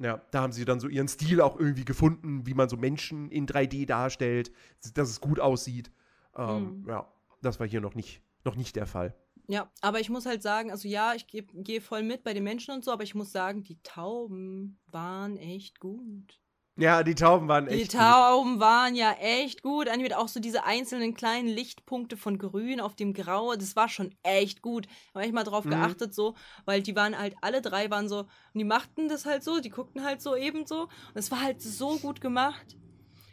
Ja, 0.00 0.22
da 0.30 0.42
haben 0.42 0.52
sie 0.52 0.64
dann 0.64 0.78
so 0.78 0.86
ihren 0.86 1.08
Stil 1.08 1.40
auch 1.40 1.58
irgendwie 1.58 1.84
gefunden, 1.84 2.46
wie 2.46 2.54
man 2.54 2.68
so 2.68 2.76
Menschen 2.76 3.30
in 3.32 3.46
3D 3.48 3.84
darstellt, 3.84 4.52
dass 4.94 5.10
es 5.10 5.20
gut 5.20 5.40
aussieht. 5.40 5.90
Ähm, 6.36 6.82
Mhm. 6.82 6.88
Ja, 6.88 7.12
das 7.42 7.58
war 7.58 7.66
hier 7.66 7.80
noch 7.80 7.96
nicht, 7.96 8.22
noch 8.44 8.54
nicht 8.54 8.76
der 8.76 8.86
Fall. 8.86 9.16
Ja, 9.48 9.72
aber 9.80 9.98
ich 9.98 10.08
muss 10.10 10.26
halt 10.26 10.42
sagen, 10.42 10.70
also 10.70 10.86
ja, 10.86 11.14
ich 11.14 11.26
gehe 11.26 11.42
geh 11.42 11.80
voll 11.80 12.02
mit 12.02 12.22
bei 12.22 12.32
den 12.34 12.44
Menschen 12.44 12.74
und 12.74 12.84
so, 12.84 12.92
aber 12.92 13.02
ich 13.02 13.14
muss 13.14 13.32
sagen, 13.32 13.64
die 13.64 13.82
Tauben 13.82 14.78
waren 14.86 15.36
echt 15.36 15.80
gut. 15.80 16.38
Ja, 16.78 17.02
die 17.02 17.16
Tauben 17.16 17.48
waren 17.48 17.66
Die 17.66 17.72
echt. 17.82 17.90
gut. 17.92 18.00
Tauben 18.00 18.60
waren 18.60 18.94
ja 18.94 19.12
echt 19.14 19.62
gut. 19.62 19.88
Animiert 19.88 20.14
auch 20.14 20.28
so 20.28 20.38
diese 20.38 20.64
einzelnen 20.64 21.12
kleinen 21.14 21.48
Lichtpunkte 21.48 22.16
von 22.16 22.38
Grün 22.38 22.80
auf 22.80 22.94
dem 22.94 23.14
Grau. 23.14 23.54
Das 23.56 23.74
war 23.74 23.88
schon 23.88 24.14
echt 24.22 24.62
gut. 24.62 24.86
Habe 25.12 25.26
ich 25.26 25.32
mal 25.32 25.42
drauf 25.42 25.64
Mhm. 25.64 25.70
geachtet, 25.70 26.14
so, 26.14 26.36
weil 26.66 26.80
die 26.80 26.94
waren 26.94 27.18
halt, 27.18 27.34
alle 27.40 27.62
drei 27.62 27.90
waren 27.90 28.08
so, 28.08 28.20
und 28.20 28.28
die 28.54 28.64
machten 28.64 29.08
das 29.08 29.26
halt 29.26 29.42
so, 29.42 29.58
die 29.60 29.70
guckten 29.70 30.04
halt 30.04 30.22
so 30.22 30.36
ebenso. 30.36 30.82
Und 30.82 30.90
es 31.16 31.32
war 31.32 31.42
halt 31.42 31.60
so 31.60 31.98
gut 31.98 32.20
gemacht. 32.20 32.76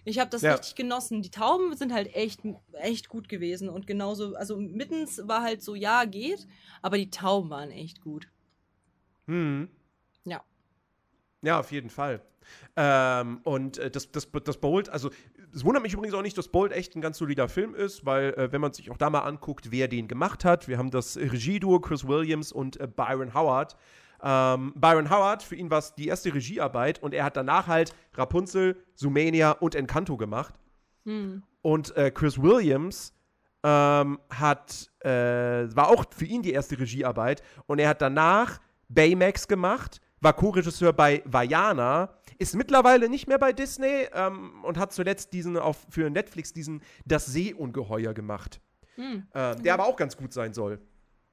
Ich 0.06 0.18
habe 0.20 0.30
das 0.32 0.42
Ja. 0.42 0.56
richtig 0.56 0.76
genossen. 0.76 1.22
Die 1.22 1.30
Tauben 1.32 1.76
sind 1.78 1.94
halt 1.94 2.16
echt, 2.16 2.40
echt 2.74 3.10
gut 3.10 3.30
gewesen. 3.30 3.70
Und 3.70 3.86
genauso, 3.86 4.36
also 4.36 4.58
mittens 4.58 5.22
war 5.28 5.44
halt 5.44 5.62
so, 5.62 5.76
ja, 5.76 6.06
geht, 6.06 6.48
aber 6.82 6.98
die 6.98 7.12
Tauben 7.12 7.52
waren 7.52 7.70
echt 7.70 8.02
gut. 8.02 8.28
Hm. 9.28 9.70
Ja. 11.46 11.60
Auf 11.60 11.72
jeden 11.72 11.90
Fall. 11.90 12.22
Ähm, 12.76 13.40
und 13.44 13.78
äh, 13.78 13.90
das, 13.90 14.12
das, 14.12 14.30
das 14.44 14.58
Bold, 14.58 14.90
also 14.90 15.10
es 15.54 15.64
wundert 15.64 15.84
mich 15.84 15.94
übrigens 15.94 16.14
auch 16.14 16.22
nicht, 16.22 16.38
dass 16.38 16.48
Bold 16.50 16.72
echt 16.72 16.96
ein 16.96 17.02
ganz 17.02 17.18
solider 17.18 17.48
Film 17.48 17.74
ist, 17.74 18.06
weil 18.06 18.34
äh, 18.34 18.52
wenn 18.52 18.62
man 18.62 18.74
sich 18.74 18.92
auch 18.92 18.98
da 18.98 19.10
mal 19.10 19.22
anguckt, 19.22 19.72
wer 19.72 19.88
den 19.88 20.08
gemacht 20.08 20.46
hat, 20.46 20.68
wir 20.68 20.78
haben 20.78 20.92
das 20.92 21.18
Regieduo 21.18 21.80
Chris 21.80 22.08
Williams 22.08 22.52
und 22.52 22.80
äh, 22.80 22.88
Byron 22.88 23.34
Howard. 23.34 23.76
Ähm, 24.22 24.74
Byron 24.76 25.10
Howard, 25.10 25.44
für 25.44 25.56
ihn 25.56 25.70
war 25.70 25.80
es 25.80 25.96
die 25.96 26.08
erste 26.08 26.34
Regiearbeit 26.34 27.02
und 27.02 27.14
er 27.14 27.24
hat 27.24 27.38
danach 27.38 27.68
halt 27.68 27.96
Rapunzel, 28.14 28.76
Zoomania 28.96 29.52
und 29.52 29.76
Encanto 29.76 30.18
gemacht. 30.18 30.56
Hm. 31.06 31.44
Und 31.62 31.96
äh, 31.96 32.12
Chris 32.12 32.42
Williams 32.42 33.14
ähm, 33.64 34.20
hat, 34.30 34.92
äh, 35.00 35.10
war 35.10 35.90
auch 35.90 36.06
für 36.16 36.26
ihn 36.26 36.42
die 36.42 36.54
erste 36.54 36.78
Regiearbeit. 36.78 37.42
Und 37.66 37.80
er 37.80 37.90
hat 37.90 38.02
danach 38.02 38.60
Baymax 38.90 39.48
gemacht, 39.48 40.02
war 40.22 40.34
Co-Regisseur 40.34 40.94
bei 40.94 41.22
Vajana, 41.26 42.14
ist 42.38 42.56
mittlerweile 42.56 43.10
nicht 43.10 43.28
mehr 43.28 43.38
bei 43.38 43.54
Disney 43.54 44.08
ähm, 44.14 44.64
und 44.64 44.78
hat 44.78 44.94
zuletzt 44.94 45.34
diesen 45.34 45.58
auf, 45.58 45.86
für 45.90 46.10
Netflix 46.10 46.54
diesen 46.54 46.82
Das 47.06 47.26
Seeungeheuer 47.26 48.14
gemacht. 48.14 48.62
Hm. 48.96 49.28
Äh, 49.34 49.56
der 49.58 49.74
aber 49.74 49.86
auch 49.86 49.98
ganz 49.98 50.16
gut 50.16 50.34
sein 50.34 50.54
soll. 50.54 50.80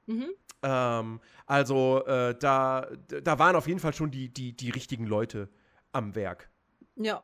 Mhm. 0.05 0.29
Ähm, 0.63 1.19
also 1.45 2.05
äh, 2.05 2.37
da, 2.37 2.87
da 3.07 3.39
waren 3.39 3.55
auf 3.55 3.67
jeden 3.67 3.79
Fall 3.79 3.93
schon 3.93 4.11
die, 4.11 4.29
die, 4.29 4.55
die 4.55 4.69
richtigen 4.69 5.05
Leute 5.05 5.49
am 5.91 6.15
Werk. 6.15 6.49
Ja. 6.95 7.23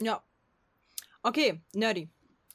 Ja. 0.00 0.22
Okay, 1.22 1.62
Nerdy. 1.74 2.08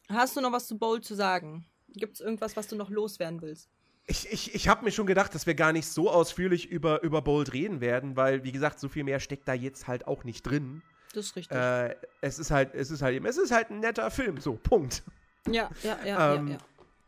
Hast 0.09 0.35
du 0.35 0.41
noch 0.41 0.51
was 0.51 0.67
zu 0.67 0.77
Bold 0.77 1.05
zu 1.05 1.15
sagen? 1.15 1.65
Gibt 1.93 2.15
es 2.15 2.21
irgendwas, 2.21 2.55
was 2.55 2.67
du 2.67 2.75
noch 2.75 2.89
loswerden 2.89 3.41
willst? 3.41 3.69
Ich, 4.09 4.31
ich, 4.31 4.55
ich 4.55 4.67
habe 4.67 4.83
mir 4.83 4.91
schon 4.91 5.05
gedacht, 5.05 5.35
dass 5.35 5.45
wir 5.45 5.53
gar 5.55 5.71
nicht 5.71 5.87
so 5.87 6.09
ausführlich 6.09 6.67
über, 6.69 7.03
über 7.03 7.21
Bold 7.21 7.53
reden 7.53 7.79
werden, 7.79 8.15
weil, 8.15 8.43
wie 8.43 8.51
gesagt, 8.51 8.79
so 8.79 8.89
viel 8.89 9.03
mehr 9.03 9.19
steckt 9.19 9.47
da 9.47 9.53
jetzt 9.53 9.87
halt 9.87 10.07
auch 10.07 10.23
nicht 10.23 10.43
drin. 10.43 10.81
Das 11.13 11.27
ist 11.27 11.35
richtig. 11.35 11.55
Äh, 11.57 11.95
es 12.21 12.39
ist 12.39 12.49
halt, 12.51 12.73
es 12.73 12.89
ist 12.91 13.01
halt 13.01 13.15
eben, 13.15 13.25
es 13.25 13.37
ist 13.37 13.51
halt 13.51 13.69
ein 13.69 13.79
netter 13.79 14.09
Film, 14.11 14.39
so, 14.39 14.53
Punkt. 14.53 15.03
ja, 15.47 15.69
ja, 15.83 15.99
ja, 16.03 16.35
ähm, 16.35 16.47
ja, 16.47 16.53
ja. 16.53 16.59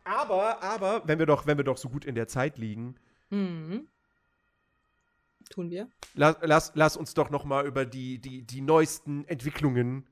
Aber, 0.03 0.61
aber, 0.63 1.01
wenn 1.07 1.19
wir 1.19 1.25
doch, 1.25 1.45
wenn 1.47 1.57
wir 1.57 1.63
doch 1.63 1.77
so 1.77 1.89
gut 1.89 2.05
in 2.05 2.15
der 2.15 2.27
Zeit 2.27 2.57
liegen, 2.57 2.95
Mhm. 3.31 3.87
Tun 5.49 5.69
wir. 5.69 5.89
lass, 6.13 6.37
lass, 6.41 6.71
lass 6.75 6.97
uns 6.97 7.13
doch 7.13 7.29
noch 7.29 7.43
mal 7.45 7.65
über 7.65 7.85
die, 7.85 8.19
die, 8.19 8.43
die 8.43 8.61
neuesten 8.61 9.25
Entwicklungen 9.25 10.05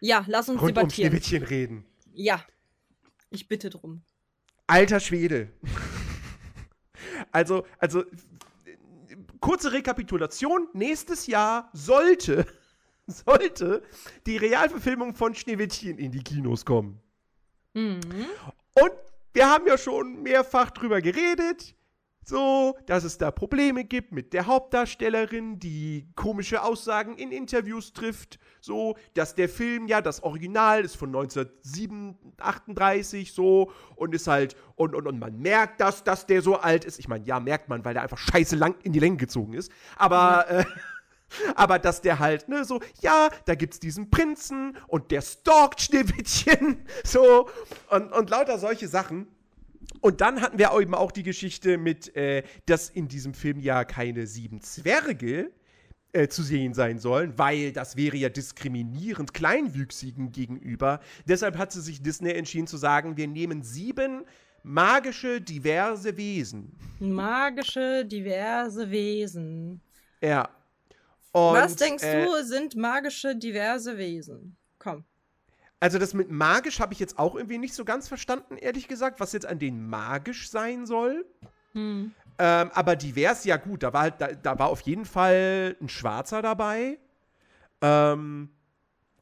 Ja, 0.00 0.24
lass 0.26 0.48
uns 0.48 0.60
rund 0.60 0.70
um 0.70 0.74
debattieren. 0.74 1.10
Schneewittchen 1.10 1.42
reden. 1.44 1.86
Ja. 2.12 2.44
Ich 3.30 3.48
bitte 3.48 3.70
drum. 3.70 4.02
Alter 4.66 5.00
Schwede. 5.00 5.52
Also, 7.30 7.66
also, 7.78 8.04
kurze 9.40 9.72
Rekapitulation. 9.72 10.68
Nächstes 10.72 11.26
Jahr 11.26 11.68
sollte, 11.72 12.46
sollte 13.06 13.82
die 14.26 14.36
Realverfilmung 14.36 15.14
von 15.14 15.34
Schneewittchen 15.34 15.98
in 15.98 16.12
die 16.12 16.22
Kinos 16.22 16.64
kommen. 16.64 17.00
Mhm. 17.74 18.00
Und 18.74 18.92
wir 19.32 19.48
haben 19.48 19.66
ja 19.66 19.78
schon 19.78 20.22
mehrfach 20.22 20.70
drüber 20.70 21.00
geredet, 21.00 21.74
so, 22.24 22.76
dass 22.86 23.04
es 23.04 23.18
da 23.18 23.30
Probleme 23.30 23.84
gibt 23.84 24.12
mit 24.12 24.32
der 24.32 24.46
Hauptdarstellerin, 24.46 25.58
die 25.58 26.06
komische 26.14 26.62
Aussagen 26.62 27.16
in 27.16 27.32
Interviews 27.32 27.92
trifft, 27.92 28.38
so, 28.60 28.96
dass 29.14 29.34
der 29.34 29.48
Film 29.48 29.88
ja 29.88 30.00
das 30.00 30.22
Original 30.22 30.84
ist 30.84 30.96
von 30.96 31.08
1938 31.08 33.32
so 33.32 33.72
und 33.96 34.14
ist 34.14 34.28
halt 34.28 34.56
und, 34.76 34.94
und, 34.94 35.06
und 35.06 35.18
man 35.18 35.38
merkt, 35.38 35.80
dass, 35.80 36.04
dass 36.04 36.26
der 36.26 36.42
so 36.42 36.56
alt 36.56 36.84
ist. 36.84 36.98
Ich 36.98 37.08
meine, 37.08 37.24
ja, 37.24 37.40
merkt 37.40 37.68
man, 37.68 37.84
weil 37.84 37.94
der 37.94 38.02
einfach 38.02 38.18
scheiße 38.18 38.56
lang 38.56 38.74
in 38.82 38.92
die 38.92 39.00
Länge 39.00 39.16
gezogen 39.16 39.54
ist. 39.54 39.72
Aber 39.96 40.48
äh, 40.48 40.64
aber 41.54 41.78
dass 41.78 42.00
der 42.00 42.18
halt, 42.18 42.48
ne, 42.48 42.64
so, 42.64 42.80
ja, 43.00 43.28
da 43.46 43.54
gibt's 43.54 43.80
diesen 43.80 44.10
Prinzen 44.10 44.76
und 44.86 45.10
der 45.10 45.22
stalkt 45.22 45.80
Schneewittchen, 45.80 46.84
so, 47.04 47.48
und, 47.90 48.12
und 48.12 48.30
lauter 48.30 48.58
solche 48.58 48.88
Sachen. 48.88 49.26
Und 50.00 50.20
dann 50.20 50.40
hatten 50.40 50.58
wir 50.58 50.72
eben 50.80 50.94
auch 50.94 51.12
die 51.12 51.22
Geschichte 51.22 51.78
mit, 51.78 52.14
äh, 52.16 52.42
dass 52.66 52.90
in 52.90 53.08
diesem 53.08 53.34
Film 53.34 53.60
ja 53.60 53.84
keine 53.84 54.26
sieben 54.26 54.60
Zwerge 54.60 55.50
äh, 56.12 56.28
zu 56.28 56.42
sehen 56.42 56.74
sein 56.74 56.98
sollen, 56.98 57.38
weil 57.38 57.72
das 57.72 57.96
wäre 57.96 58.16
ja 58.16 58.28
diskriminierend 58.28 59.32
Kleinwüchsigen 59.32 60.32
gegenüber. 60.32 61.00
Deshalb 61.26 61.56
hat 61.56 61.72
sie 61.72 61.80
sich 61.80 62.02
Disney 62.02 62.32
entschieden 62.32 62.66
zu 62.66 62.76
sagen, 62.76 63.16
wir 63.16 63.28
nehmen 63.28 63.62
sieben 63.62 64.24
magische, 64.62 65.40
diverse 65.40 66.16
Wesen. 66.16 66.76
Magische, 67.00 68.04
diverse 68.04 68.90
Wesen. 68.90 69.80
Ja. 70.20 70.48
Und, 71.32 71.54
was 71.54 71.76
denkst 71.76 72.04
äh, 72.04 72.26
du, 72.26 72.44
sind 72.44 72.76
magische, 72.76 73.34
diverse 73.34 73.96
Wesen? 73.96 74.56
Komm. 74.78 75.04
Also 75.82 75.98
das 75.98 76.14
mit 76.14 76.30
magisch 76.30 76.78
habe 76.78 76.92
ich 76.92 77.00
jetzt 77.00 77.18
auch 77.18 77.34
irgendwie 77.34 77.58
nicht 77.58 77.74
so 77.74 77.84
ganz 77.84 78.06
verstanden, 78.06 78.56
ehrlich 78.56 78.86
gesagt, 78.86 79.18
was 79.18 79.32
jetzt 79.32 79.46
an 79.46 79.58
denen 79.58 79.88
magisch 79.90 80.48
sein 80.48 80.86
soll. 80.86 81.26
Hm. 81.72 82.12
Ähm, 82.38 82.70
aber 82.72 82.94
divers, 82.94 83.42
ja 83.42 83.56
gut, 83.56 83.82
da 83.82 83.92
war 83.92 84.02
halt, 84.02 84.14
da, 84.20 84.28
da 84.28 84.56
war 84.60 84.68
auf 84.68 84.82
jeden 84.82 85.04
Fall 85.04 85.76
ein 85.80 85.88
Schwarzer 85.88 86.40
dabei. 86.40 87.00
Ähm, 87.80 88.50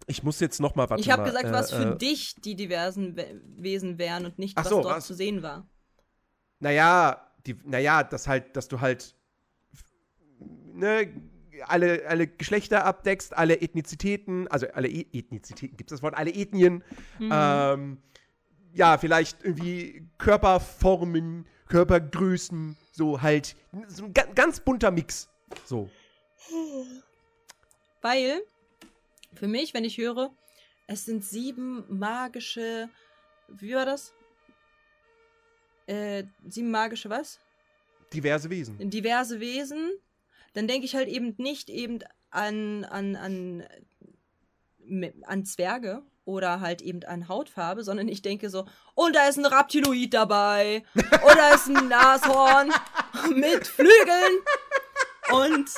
ich 0.06 0.22
muss 0.22 0.38
jetzt 0.40 0.60
noch 0.60 0.74
mal, 0.74 0.90
warte 0.90 1.00
Ich 1.00 1.10
habe 1.10 1.22
gesagt, 1.22 1.46
äh, 1.46 1.52
was 1.52 1.70
für 1.72 1.94
äh, 1.94 1.96
dich 1.96 2.34
die 2.42 2.56
diversen 2.56 3.16
We 3.16 3.40
Wesen 3.56 3.96
wären 3.96 4.26
und 4.26 4.38
nicht, 4.38 4.54
was 4.54 4.68
so, 4.68 4.82
dort 4.82 4.96
was? 4.96 5.06
zu 5.06 5.14
sehen 5.14 5.42
war. 5.42 5.66
Naja, 6.58 7.26
die, 7.46 7.56
naja, 7.64 8.04
das 8.04 8.28
halt, 8.28 8.54
dass 8.54 8.68
du 8.68 8.82
halt 8.82 9.14
ne, 10.74 11.08
alle, 11.66 12.06
alle 12.06 12.26
Geschlechter 12.26 12.84
abdeckst, 12.84 13.36
alle 13.36 13.56
Ethnizitäten, 13.60 14.48
also 14.48 14.66
alle 14.68 14.88
e 14.88 15.06
Ethnizitäten, 15.12 15.76
gibt 15.76 15.90
es 15.90 15.96
das 15.96 16.02
Wort, 16.02 16.14
alle 16.16 16.32
Ethnien, 16.32 16.84
Mhm. 17.18 17.30
ähm, 17.32 17.98
ja, 18.72 18.98
vielleicht 18.98 19.42
irgendwie 19.44 20.06
Körperformen, 20.18 21.46
Körpergrößen, 21.68 22.76
so 22.92 23.20
halt, 23.22 23.56
so 23.88 24.04
ein 24.04 24.14
ga 24.14 24.24
ganz 24.34 24.60
bunter 24.60 24.90
Mix. 24.90 25.28
So. 25.64 25.90
Weil, 28.00 28.42
für 29.34 29.48
mich, 29.48 29.74
wenn 29.74 29.84
ich 29.84 29.98
höre, 29.98 30.30
es 30.86 31.04
sind 31.04 31.24
sieben 31.24 31.84
magische. 31.88 32.88
Wie 33.48 33.74
war 33.74 33.84
das? 33.86 34.12
Äh, 35.86 36.24
sieben 36.48 36.70
magische 36.70 37.10
was? 37.10 37.38
diverse 38.12 38.50
Wesen. 38.50 38.90
diverse 38.90 39.38
Wesen, 39.38 39.92
dann 40.52 40.66
denke 40.66 40.84
ich 40.84 40.94
halt 40.94 41.08
eben 41.08 41.34
nicht 41.38 41.68
eben 41.70 42.00
an, 42.30 42.84
an, 42.84 43.16
an, 43.16 43.64
an 45.26 45.44
Zwerge 45.44 46.02
oder 46.24 46.60
halt 46.60 46.82
eben 46.82 47.02
an 47.04 47.28
Hautfarbe, 47.28 47.82
sondern 47.82 48.08
ich 48.08 48.22
denke 48.22 48.50
so, 48.50 48.66
und 48.94 49.16
da 49.16 49.28
ist 49.28 49.38
ein 49.38 49.46
Reptiloid 49.46 50.14
dabei, 50.14 50.84
und 50.94 51.36
da 51.36 51.54
ist 51.54 51.66
ein 51.68 51.88
Nashorn 51.88 52.72
mit 53.34 53.66
Flügeln 53.66 54.38
und 55.32 55.70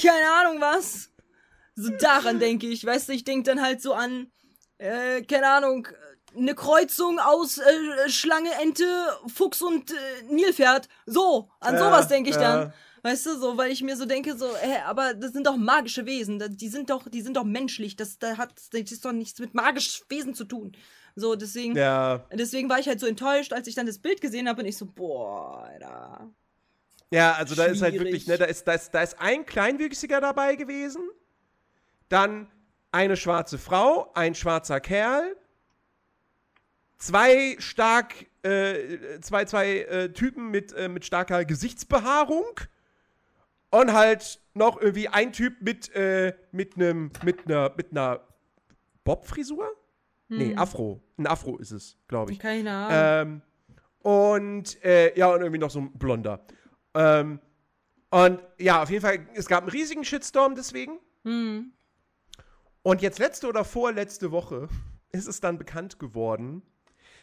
keine 0.00 0.30
Ahnung 0.32 0.60
was. 0.60 1.10
So 1.74 1.90
daran 1.90 2.40
denke 2.40 2.66
ich, 2.66 2.84
weißt 2.84 3.08
du, 3.08 3.12
ich 3.12 3.24
denke 3.24 3.50
dann 3.50 3.62
halt 3.62 3.80
so 3.80 3.94
an, 3.94 4.32
äh, 4.78 5.22
keine 5.22 5.48
Ahnung, 5.48 5.86
eine 6.36 6.54
Kreuzung 6.54 7.18
aus 7.18 7.58
äh, 7.58 8.08
Schlange, 8.08 8.50
Ente, 8.60 8.84
Fuchs 9.32 9.62
und 9.62 9.90
äh, 9.90 9.94
Nilpferd. 10.28 10.88
So, 11.06 11.50
an 11.60 11.74
Ja, 11.74 11.80
sowas 11.80 12.08
denke 12.08 12.30
ich 12.30 12.36
dann. 12.36 12.72
Weißt 13.02 13.26
du, 13.26 13.38
so, 13.38 13.56
weil 13.56 13.70
ich 13.70 13.82
mir 13.82 13.96
so 13.96 14.04
denke, 14.06 14.36
so, 14.36 14.46
hä, 14.56 14.78
aber 14.86 15.14
das 15.14 15.32
sind 15.32 15.46
doch 15.46 15.56
magische 15.56 16.06
Wesen, 16.06 16.42
die 16.56 16.68
sind 16.68 16.90
doch, 16.90 17.08
die 17.08 17.22
sind 17.22 17.36
doch 17.36 17.44
menschlich, 17.44 17.96
das, 17.96 18.18
da 18.18 18.36
hat, 18.36 18.52
das 18.72 18.92
ist 18.92 19.04
doch 19.04 19.12
nichts 19.12 19.38
mit 19.38 19.54
magischen 19.54 20.04
Wesen 20.08 20.34
zu 20.34 20.44
tun. 20.44 20.72
So, 21.14 21.34
deswegen, 21.34 21.76
Ja. 21.76 22.24
deswegen 22.32 22.68
war 22.68 22.78
ich 22.78 22.88
halt 22.88 23.00
so 23.00 23.06
enttäuscht, 23.06 23.52
als 23.52 23.66
ich 23.66 23.74
dann 23.74 23.86
das 23.86 23.98
Bild 23.98 24.20
gesehen 24.20 24.48
habe 24.48 24.62
und 24.62 24.68
ich 24.68 24.76
so, 24.76 24.86
boah, 24.86 25.64
Alter. 25.64 26.30
Ja, 27.10 27.32
also 27.32 27.54
da 27.54 27.64
ist 27.64 27.80
halt 27.82 27.94
Schwierig. 27.94 28.06
wirklich, 28.06 28.26
ne, 28.26 28.36
da 28.36 28.44
ist, 28.44 28.68
da 28.68 28.74
ist, 28.74 28.90
da 28.90 29.02
ist 29.02 29.18
ein 29.18 29.46
Kleinwüchsiger 29.46 30.20
dabei 30.20 30.56
gewesen, 30.56 31.02
dann 32.08 32.50
eine 32.92 33.16
schwarze 33.16 33.58
Frau, 33.58 34.12
ein 34.14 34.34
schwarzer 34.34 34.80
Kerl, 34.80 35.36
zwei 36.98 37.56
stark, 37.58 38.14
äh, 38.42 39.20
zwei, 39.20 39.44
zwei 39.44 39.78
äh, 39.80 40.12
Typen 40.12 40.50
mit, 40.50 40.72
äh, 40.72 40.88
mit 40.88 41.04
starker 41.04 41.44
Gesichtsbehaarung 41.44 42.44
und 43.70 43.92
halt 43.92 44.40
noch 44.54 44.80
irgendwie 44.80 45.08
ein 45.08 45.32
Typ 45.32 45.60
mit, 45.60 45.94
äh, 45.94 46.34
mit 46.52 46.76
einem, 46.76 47.10
mit 47.24 47.46
einer, 47.46 47.72
mit 47.76 47.90
einer 47.92 48.20
Bob-Frisur? 49.04 49.70
Nee, 50.28 50.54
Afro. 50.56 51.02
Ein 51.16 51.26
Afro 51.26 51.56
ist 51.56 51.70
es, 51.70 51.96
glaube 52.06 52.32
ich. 52.32 52.38
Keine 52.38 52.70
Ahnung. 52.70 53.42
Ähm, 53.42 53.42
und 54.00 54.84
äh, 54.84 55.18
ja, 55.18 55.32
und 55.32 55.40
irgendwie 55.40 55.58
noch 55.58 55.70
so 55.70 55.80
ein 55.80 55.92
Blonder. 55.92 56.44
Ähm, 56.94 57.40
und 58.10 58.40
ja, 58.58 58.82
auf 58.82 58.90
jeden 58.90 59.02
Fall, 59.02 59.26
es 59.34 59.46
gab 59.46 59.62
einen 59.62 59.70
riesigen 59.70 60.04
Shitstorm 60.04 60.54
deswegen. 60.54 60.98
Hm. 61.24 61.72
Und 62.82 63.02
jetzt 63.02 63.18
letzte 63.18 63.48
oder 63.48 63.64
vorletzte 63.64 64.30
Woche 64.30 64.68
ist 65.12 65.28
es 65.28 65.40
dann 65.40 65.58
bekannt 65.58 65.98
geworden, 65.98 66.62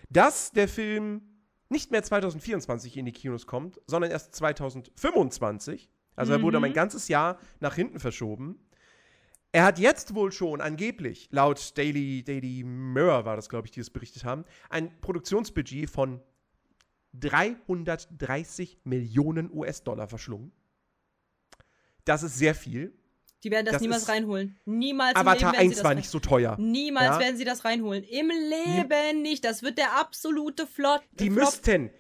dass 0.10 0.52
der 0.52 0.68
Film 0.68 1.22
nicht 1.70 1.92
mehr 1.92 2.04
2024 2.04 2.98
in 2.98 3.06
die 3.06 3.12
Kinos 3.12 3.48
kommt, 3.48 3.82
sondern 3.88 4.12
erst 4.12 4.36
2025. 4.36 5.90
Also 6.16 6.34
er 6.34 6.42
wurde 6.42 6.58
um 6.58 6.64
ein 6.64 6.74
ganzes 6.74 7.08
Jahr 7.08 7.40
nach 7.60 7.76
hinten 7.76 8.00
verschoben. 8.00 8.60
Er 9.52 9.64
hat 9.64 9.80
jetzt 9.80 10.16
wohl 10.16 10.32
schon 10.32 10.60
angeblich, 10.60 11.30
laut 11.32 11.78
Daily, 11.78 12.24
Daily 12.24 12.64
Mirror 12.64 13.24
war 13.26 13.38
das, 13.38 13.48
glaube 13.48 13.68
ich, 13.68 13.72
die 13.72 13.80
es 13.80 13.90
berichtet 13.90 14.26
haben, 14.26 14.44
ein 14.70 15.00
Produktionsbudget 15.00 15.90
von 15.90 16.22
330 17.14 18.80
Millionen 18.84 19.50
US-Dollar 19.52 20.08
verschlungen. 20.08 20.52
Das 22.04 22.22
ist 22.24 22.38
sehr 22.38 22.54
viel. 22.54 22.94
Die 23.44 23.52
werden 23.52 23.66
das, 23.66 23.74
das 23.74 23.82
niemals 23.82 24.10
reinholen. 24.10 24.60
Niemals 24.66 25.12
im 25.12 25.18
Avatar 25.28 25.52
Leben 25.52 25.54
werden 25.54 25.68
1 25.70 25.78
sie 25.78 25.84
war 25.84 25.96
nicht 25.96 26.10
so 26.10 26.20
teuer. 26.20 26.58
Niemals 26.60 27.12
Ja. 27.12 27.20
werden 27.20 27.38
sie 27.38 27.46
das 27.46 27.64
reinholen. 27.64 28.04
Im 28.04 28.30
Leben 28.30 29.22
nicht. 29.22 29.46
Das 29.46 29.64
wird 29.64 29.78
der 29.78 30.00
absolute 30.00 30.66
Flott. 30.68 31.02
Die 31.12 31.30
Flop. 31.30 31.46
müssten, 31.46 31.92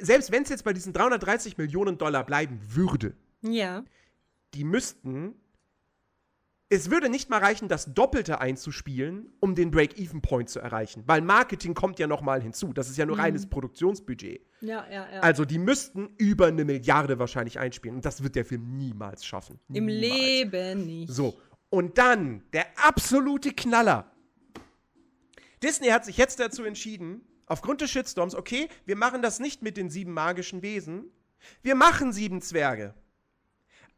selbst 0.00 0.30
wenn 0.30 0.44
es 0.44 0.50
jetzt 0.50 0.64
bei 0.64 0.72
diesen 0.72 0.92
330 0.92 1.58
Millionen 1.58 1.98
Dollar 1.98 2.24
bleiben 2.24 2.60
würde, 2.62 3.16
Ja. 3.44 3.84
die 4.54 4.64
müssten, 4.64 5.34
es 6.70 6.90
würde 6.90 7.08
nicht 7.08 7.28
mal 7.28 7.40
reichen, 7.40 7.68
das 7.68 7.92
Doppelte 7.92 8.40
einzuspielen, 8.40 9.32
um 9.40 9.54
den 9.54 9.70
Break-Even-Point 9.70 10.48
zu 10.48 10.60
erreichen. 10.60 11.04
Weil 11.06 11.20
Marketing 11.20 11.74
kommt 11.74 11.98
ja 11.98 12.06
noch 12.06 12.22
mal 12.22 12.40
hinzu. 12.40 12.72
Das 12.72 12.88
ist 12.88 12.96
ja 12.96 13.06
nur 13.06 13.18
reines 13.18 13.46
Produktionsbudget. 13.48 14.40
Ja, 14.60 14.86
ja, 14.90 15.12
ja. 15.12 15.20
Also 15.20 15.44
die 15.44 15.58
müssten 15.58 16.14
über 16.16 16.46
eine 16.46 16.64
Milliarde 16.64 17.18
wahrscheinlich 17.18 17.58
einspielen. 17.58 17.96
Und 17.96 18.04
das 18.04 18.22
wird 18.22 18.34
der 18.34 18.44
Film 18.44 18.76
niemals 18.76 19.24
schaffen. 19.24 19.60
Im 19.72 19.86
niemals. 19.86 20.00
Leben 20.00 20.86
nicht. 20.86 21.12
So. 21.12 21.38
Und 21.68 21.98
dann 21.98 22.42
der 22.52 22.66
absolute 22.76 23.52
Knaller. 23.52 24.10
Disney 25.62 25.88
hat 25.88 26.04
sich 26.04 26.16
jetzt 26.16 26.40
dazu 26.40 26.64
entschieden, 26.64 27.20
aufgrund 27.46 27.82
des 27.82 27.90
Shitstorms, 27.90 28.34
okay, 28.34 28.68
wir 28.86 28.96
machen 28.96 29.22
das 29.22 29.38
nicht 29.38 29.62
mit 29.62 29.76
den 29.76 29.90
sieben 29.90 30.12
magischen 30.12 30.62
Wesen. 30.62 31.04
Wir 31.62 31.74
machen 31.74 32.12
sieben 32.12 32.40
Zwerge. 32.40 32.94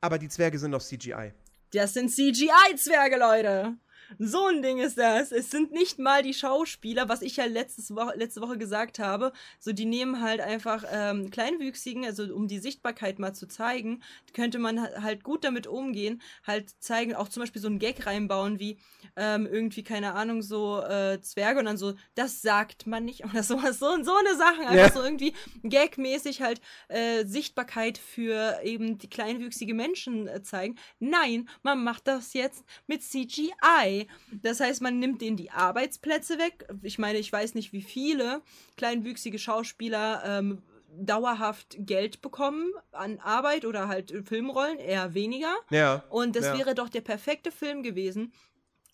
Aber 0.01 0.19
die 0.19 0.29
Zwerge 0.29 0.59
sind 0.59 0.71
noch 0.71 0.83
CGI. 0.83 1.33
Das 1.73 1.95
sind 1.95 2.11
CGI-Zwerge, 2.11 3.17
Leute. 3.17 3.77
So 4.19 4.47
ein 4.47 4.63
Ding 4.63 4.79
ist 4.79 4.99
das. 4.99 5.33
Es 5.33 5.51
sind 5.51 5.73
nicht 5.73 5.99
mal 5.99 6.23
die 6.23 6.35
Schauspieler, 6.35 7.09
was 7.09 7.23
ich 7.23 7.37
ja 7.37 7.45
letztes 7.45 7.95
Woche, 7.95 8.17
letzte 8.17 8.41
Woche 8.41 8.57
gesagt 8.59 8.99
habe. 8.99 9.33
So, 9.59 9.73
die 9.73 9.85
nehmen 9.85 10.23
halt 10.23 10.41
einfach 10.41 10.85
ähm, 10.91 11.31
Kleinwüchsigen, 11.31 12.05
also 12.05 12.23
um 12.35 12.49
die 12.49 12.59
Sichtbarkeit 12.59 13.19
mal 13.19 13.35
zu 13.35 13.47
zeigen, 13.49 14.03
könnte 14.33 14.59
man 14.59 14.81
ha- 14.81 15.03
halt 15.03 15.25
gut 15.25 15.45
damit 15.45 15.67
umgehen, 15.67 16.23
halt 16.47 16.71
zeigen, 16.81 17.15
auch 17.15 17.29
zum 17.29 17.43
Beispiel 17.43 17.61
so 17.63 17.69
einen 17.69 17.79
Gag 17.79 18.07
reinbauen, 18.07 18.59
wie 18.61 18.79
ähm, 19.17 19.47
irgendwie, 19.47 19.83
keine 19.83 20.15
Ahnung, 20.15 20.43
so 20.43 20.81
äh, 20.83 21.21
Zwerge 21.21 21.59
und 21.61 21.65
dann 21.67 21.77
so, 21.77 21.95
das 22.15 22.43
sagt 22.43 22.87
man 22.87 23.05
nicht 23.05 23.25
oder 23.31 23.43
sowas. 23.43 23.79
So, 23.79 23.87
so 24.03 24.15
eine 24.17 24.37
Sache. 24.37 24.61
Einfach 24.69 24.75
Ja. 24.75 24.93
so 24.93 25.03
irgendwie 25.03 25.33
gagmäßig 25.63 26.43
halt 26.43 26.61
äh, 26.89 27.25
Sichtbarkeit 27.25 27.99
für 27.99 28.61
eben 28.63 28.99
die 28.99 29.09
kleinwüchsige 29.11 29.75
Menschen 29.75 30.29
äh, 30.29 30.43
zeigen. 30.43 30.77
Nein, 30.99 31.49
man 31.63 31.83
macht 31.83 32.07
das 32.07 32.33
jetzt 32.35 32.65
mit 32.87 33.03
CGI. 33.03 33.96
Das 34.43 34.61
heißt, 34.61 34.83
man 34.83 34.99
nimmt 34.99 35.21
denen 35.21 35.37
die 35.37 35.51
Arbeitsplätze 35.51 36.39
weg. 36.39 36.69
Ich 36.83 36.99
meine, 36.99 37.19
ich 37.19 37.33
weiß 37.33 37.55
nicht, 37.55 37.73
wie 37.73 37.83
viele 37.83 38.43
kleinwüchsige 38.77 39.39
Schauspieler 39.39 40.23
ähm, 40.25 40.63
dauerhaft 40.99 41.77
Geld 41.79 42.23
bekommen 42.23 42.73
an 42.93 43.19
Arbeit 43.19 43.65
oder 43.65 43.89
halt 43.89 44.13
Filmrollen, 44.27 44.79
eher 44.79 45.15
weniger. 45.15 45.55
Ja. 45.71 46.05
Und 46.09 46.37
das 46.37 46.47
ja. 46.47 46.59
wäre 46.59 46.75
doch 46.75 46.89
der 46.89 47.03
perfekte 47.03 47.53
Film 47.53 47.83
gewesen, 47.83 48.33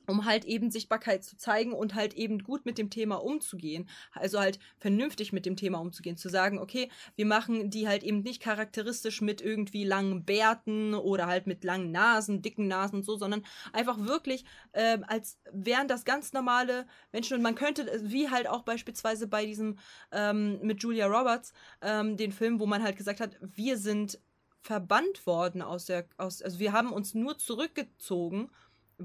um 0.07 0.25
halt 0.25 0.45
eben 0.45 0.71
Sichtbarkeit 0.71 1.25
zu 1.25 1.37
zeigen 1.37 1.73
und 1.73 1.95
halt 1.95 2.15
eben 2.15 2.41
gut 2.41 2.67
mit 2.67 2.79
dem 2.79 2.91
Thema 2.91 3.17
umzugehen. 3.17 3.89
Also 4.13 4.41
halt 4.41 4.59
vernünftig 4.79 5.33
mit 5.33 5.47
dem 5.47 5.57
Thema 5.57 5.79
umzugehen. 5.79 6.17
Zu 6.17 6.29
sagen, 6.29 6.59
okay, 6.59 6.91
wir 7.17 7.27
machen 7.27 7.71
die 7.71 7.89
halt 7.89 8.03
eben 8.03 8.23
nicht 8.23 8.43
charakteristisch 8.43 9.21
mit 9.21 9.41
irgendwie 9.41 9.85
langen 9.85 10.25
Bärten 10.25 10.95
oder 10.95 11.27
halt 11.27 11.47
mit 11.47 11.65
langen 11.65 11.91
Nasen, 11.91 12.43
dicken 12.43 12.69
Nasen 12.69 12.97
und 12.97 13.05
so, 13.05 13.17
sondern 13.17 13.45
einfach 13.73 13.99
wirklich 13.99 14.45
ähm, 14.73 15.05
als 15.07 15.39
wären 15.53 15.89
das 15.89 16.05
ganz 16.05 16.33
normale 16.33 16.87
Menschen. 17.13 17.37
Und 17.37 17.43
man 17.43 17.55
könnte, 17.55 17.91
äh, 17.91 18.01
wie 18.03 18.31
halt 18.31 18.49
auch 18.49 18.63
beispielsweise 18.63 19.27
bei 19.27 19.47
diesem 19.47 19.79
ähm, 20.11 20.59
mit 20.63 20.83
Julia 20.83 21.07
Roberts, 21.07 21.53
ähm, 21.81 22.17
den 22.17 22.33
Film, 22.33 22.61
wo 22.61 22.67
man 22.67 22.83
halt 22.83 22.97
gesagt 22.97 23.21
hat, 23.21 23.37
wir 23.41 23.77
sind 23.77 24.19
verbannt 24.61 25.27
worden 25.27 25.61
aus 25.61 25.87
der, 25.87 26.07
aus, 26.19 26.41
also 26.41 26.59
wir 26.59 26.73
haben 26.73 26.93
uns 26.93 27.15
nur 27.15 27.37
zurückgezogen, 27.37 28.51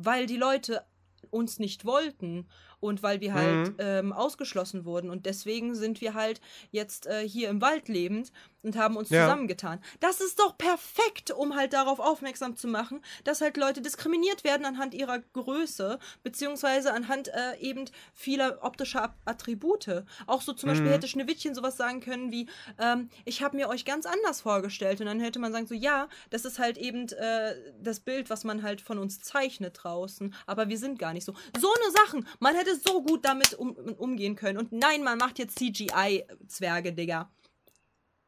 weil 0.05 0.25
die 0.25 0.37
Leute 0.37 0.85
uns 1.29 1.59
nicht 1.59 1.85
wollten 1.85 2.47
und 2.79 3.01
weil 3.03 3.21
wir 3.21 3.33
halt 3.33 3.69
Mhm. 3.69 3.75
ähm, 3.79 4.13
ausgeschlossen 4.13 4.85
wurden 4.85 5.09
und 5.09 5.25
deswegen 5.25 5.75
sind 5.75 6.01
wir 6.01 6.13
halt 6.13 6.39
jetzt 6.71 7.07
äh, 7.07 7.27
hier 7.27 7.49
im 7.49 7.61
Wald 7.61 7.87
lebend 7.89 8.31
und 8.61 8.75
haben 8.77 8.97
uns 8.97 9.09
Ja. 9.09 9.23
zusammengetan. 9.23 9.79
Das 9.99 10.19
ist 10.21 10.39
doch 10.39 10.57
perfekt, 10.57 11.31
um 11.31 11.55
halt 11.55 11.73
darauf 11.73 11.99
aufmerksam 11.99 12.55
zu 12.55 12.67
machen, 12.67 13.01
dass 13.23 13.41
halt 13.41 13.57
Leute 13.57 13.81
diskriminiert 13.81 14.43
werden 14.43 14.65
anhand 14.65 14.93
ihrer 14.93 15.19
Größe 15.19 15.99
beziehungsweise 16.23 16.93
anhand 16.93 17.29
äh, 17.29 17.57
eben 17.59 17.85
vieler 18.13 18.59
optischer 18.63 19.15
Attribute. 19.25 20.03
Auch 20.27 20.41
so 20.41 20.53
zum 20.53 20.69
Beispiel 20.69 20.91
hätte 20.91 21.07
Schneewittchen 21.07 21.55
sowas 21.55 21.77
sagen 21.77 22.01
können 22.01 22.31
wie, 22.31 22.47
ähm, 22.79 23.09
ich 23.25 23.41
habe 23.41 23.55
mir 23.55 23.69
euch 23.69 23.85
ganz 23.85 24.05
anders 24.05 24.41
vorgestellt 24.41 24.99
und 24.99 25.07
dann 25.07 25.19
hätte 25.19 25.39
man 25.39 25.51
sagen 25.51 25.67
so, 25.67 25.73
ja, 25.73 26.09
das 26.29 26.45
ist 26.45 26.59
halt 26.59 26.77
eben 26.77 27.07
äh, 27.09 27.55
das 27.81 27.99
Bild, 28.01 28.29
was 28.29 28.43
man 28.43 28.63
halt 28.63 28.81
von 28.81 28.97
uns 28.99 29.19
zeichnet 29.21 29.79
draußen, 29.81 30.33
aber 30.45 30.67
wir 30.69 30.77
sind 30.77 30.99
gar 30.99 31.13
nicht 31.13 31.25
so. 31.25 31.33
So 31.59 31.69
eine 31.73 31.91
Sachen, 31.91 32.27
man 32.39 32.55
hätte 32.55 32.66
so 32.75 33.01
gut 33.03 33.25
damit 33.25 33.53
um, 33.53 33.71
umgehen 33.97 34.35
können 34.35 34.57
und 34.57 34.71
nein, 34.71 35.03
man 35.03 35.17
macht 35.17 35.39
jetzt 35.39 35.57
CGI-Zwerge, 35.59 36.93
Digga. 36.93 37.29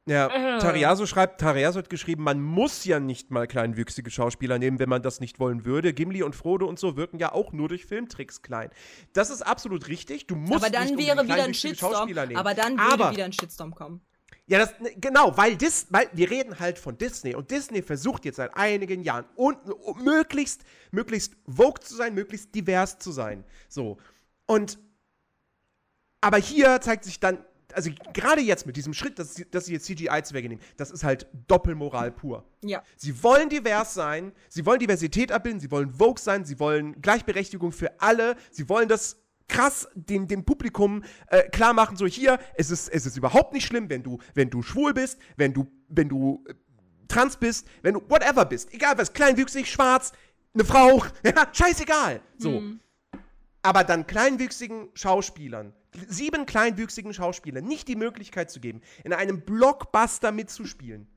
Ja, 0.08 0.28
Tariaso 0.60 1.06
schreibt, 1.06 1.40
Tariaso 1.40 1.78
hat 1.80 1.90
geschrieben, 1.90 2.24
man 2.24 2.42
muss 2.42 2.84
ja 2.86 3.00
nicht 3.00 3.30
mal 3.30 3.46
kleinwüchsige 3.46 4.10
Schauspieler 4.10 4.58
nehmen, 4.58 4.80
wenn 4.80 4.90
man 4.90 5.04
das 5.04 5.20
nicht 5.20 5.40
wollen 5.40 5.66
würde. 5.66 5.94
Gimli 5.94 6.24
und 6.24 6.36
Frodo 6.36 6.66
und 6.66 6.80
so 6.80 6.98
wirken 6.98 7.20
ja 7.20 7.32
auch 7.32 7.54
nur 7.54 7.68
durch 7.70 7.86
Filmtricks 7.86 8.42
klein. 8.42 8.72
Das 9.14 9.30
ist 9.30 9.44
absolut 9.44 9.88
richtig. 9.88 10.26
Du 10.26 10.36
musst 10.36 10.64
aber 10.64 10.72
dann 10.72 10.86
nicht 10.86 10.98
wäre 10.98 11.12
wieder 11.12 11.20
ein 11.22 11.26
kleinwüchsige 11.28 11.74
Shitstorm, 11.74 11.94
Schauspieler 11.94 12.26
nehmen. 12.26 12.40
aber 12.40 12.56
dann 12.56 12.72
würde 12.80 12.92
Aber- 12.92 13.12
wieder 13.12 13.26
ein 13.26 13.34
Shitstorm 13.34 13.76
kommen. 13.76 14.02
Ja, 14.48 14.58
das, 14.58 14.80
ne, 14.80 14.90
genau, 14.98 15.38
weil, 15.38 15.56
Dis, 15.58 15.86
weil 15.92 16.10
wir 16.14 16.32
reden 16.32 16.60
halt 16.60 16.80
von 16.80 16.98
Disney 16.98 17.36
und 17.36 17.52
Disney 17.52 17.84
versucht 17.84 18.26
jetzt 18.26 18.38
seit 18.38 18.58
einigen 18.58 19.04
Jahren 19.04 19.26
und, 19.36 19.58
und 19.70 20.04
möglichst, 20.04 20.64
möglichst 20.90 21.36
vogue 21.48 21.80
zu 21.82 21.96
sein, 21.96 22.16
möglichst 22.16 22.56
divers 22.56 22.98
zu 22.98 23.12
sein. 23.12 23.44
So. 23.68 23.98
Und, 24.50 24.80
aber 26.22 26.38
hier 26.38 26.82
zeigt 26.82 27.04
sich 27.06 27.20
dann 27.20 27.46
also 27.76 27.92
gerade 28.16 28.42
jetzt 28.42 28.66
mit 28.66 28.76
diesem 28.78 28.94
Schritt, 28.96 29.20
dass, 29.20 29.36
sie- 29.36 29.46
dass 29.50 29.66
sie 29.66 29.74
jetzt 29.74 29.86
CGI-Zwerge 29.86 30.50
nehmen, 30.50 30.62
das 30.78 30.90
ist 30.90 31.04
halt 31.04 31.28
Doppelmoral 31.48 32.12
pur. 32.12 32.44
Ja. 32.64 32.82
Sie 32.98 33.22
wollen 33.22 33.48
divers 33.48 33.94
sein, 33.94 34.32
sie 34.50 34.66
wollen 34.66 34.80
Diversität 34.80 35.32
abbilden, 35.32 35.60
sie 35.60 35.70
wollen 35.70 35.92
Vogue 35.94 36.20
sein, 36.20 36.46
sie 36.46 36.60
wollen 36.60 37.00
Gleichberechtigung 37.00 37.72
für 37.72 38.02
alle, 38.02 38.36
sie 38.50 38.68
wollen 38.70 38.90
das 38.90 39.18
krass 39.48 39.88
dem, 39.94 40.28
dem 40.28 40.46
Publikum 40.46 41.04
äh, 41.28 41.44
klar 41.50 41.74
machen, 41.74 41.96
so 41.96 42.08
hier, 42.08 42.40
es 42.56 42.72
ist, 42.72 42.90
es 42.90 43.06
ist 43.06 43.16
überhaupt 43.18 43.54
nicht 43.54 43.68
schlimm, 43.68 43.88
wenn 43.88 44.02
du, 44.02 44.18
wenn 44.34 44.50
du 44.50 44.64
schwul 44.64 44.96
bist, 44.96 45.20
wenn 45.38 45.54
du, 45.54 45.68
wenn 45.90 46.10
du 46.10 46.44
äh, 46.50 46.56
trans 47.08 47.38
bist, 47.38 47.68
wenn 47.84 47.94
du 47.94 48.02
whatever 48.10 48.46
bist, 48.46 48.74
egal 48.74 48.98
was, 48.98 49.14
kleinwüchsig, 49.14 49.70
schwarz, 49.70 50.12
eine 50.56 50.66
Frau, 50.66 51.04
ja, 51.24 51.48
scheißegal. 51.54 52.20
So. 52.40 52.64
Aber 53.62 53.84
dann 53.84 54.08
kleinwüchsigen 54.08 54.90
Schauspielern, 54.94 55.74
sieben 56.08 56.46
kleinwüchsigen 56.46 57.14
Schauspielern, 57.14 57.66
nicht 57.66 57.88
die 57.88 57.96
Möglichkeit 57.96 58.50
zu 58.50 58.60
geben, 58.60 58.82
in 59.04 59.14
einem 59.14 59.42
Blockbuster 59.42 60.32
mitzuspielen, 60.32 61.08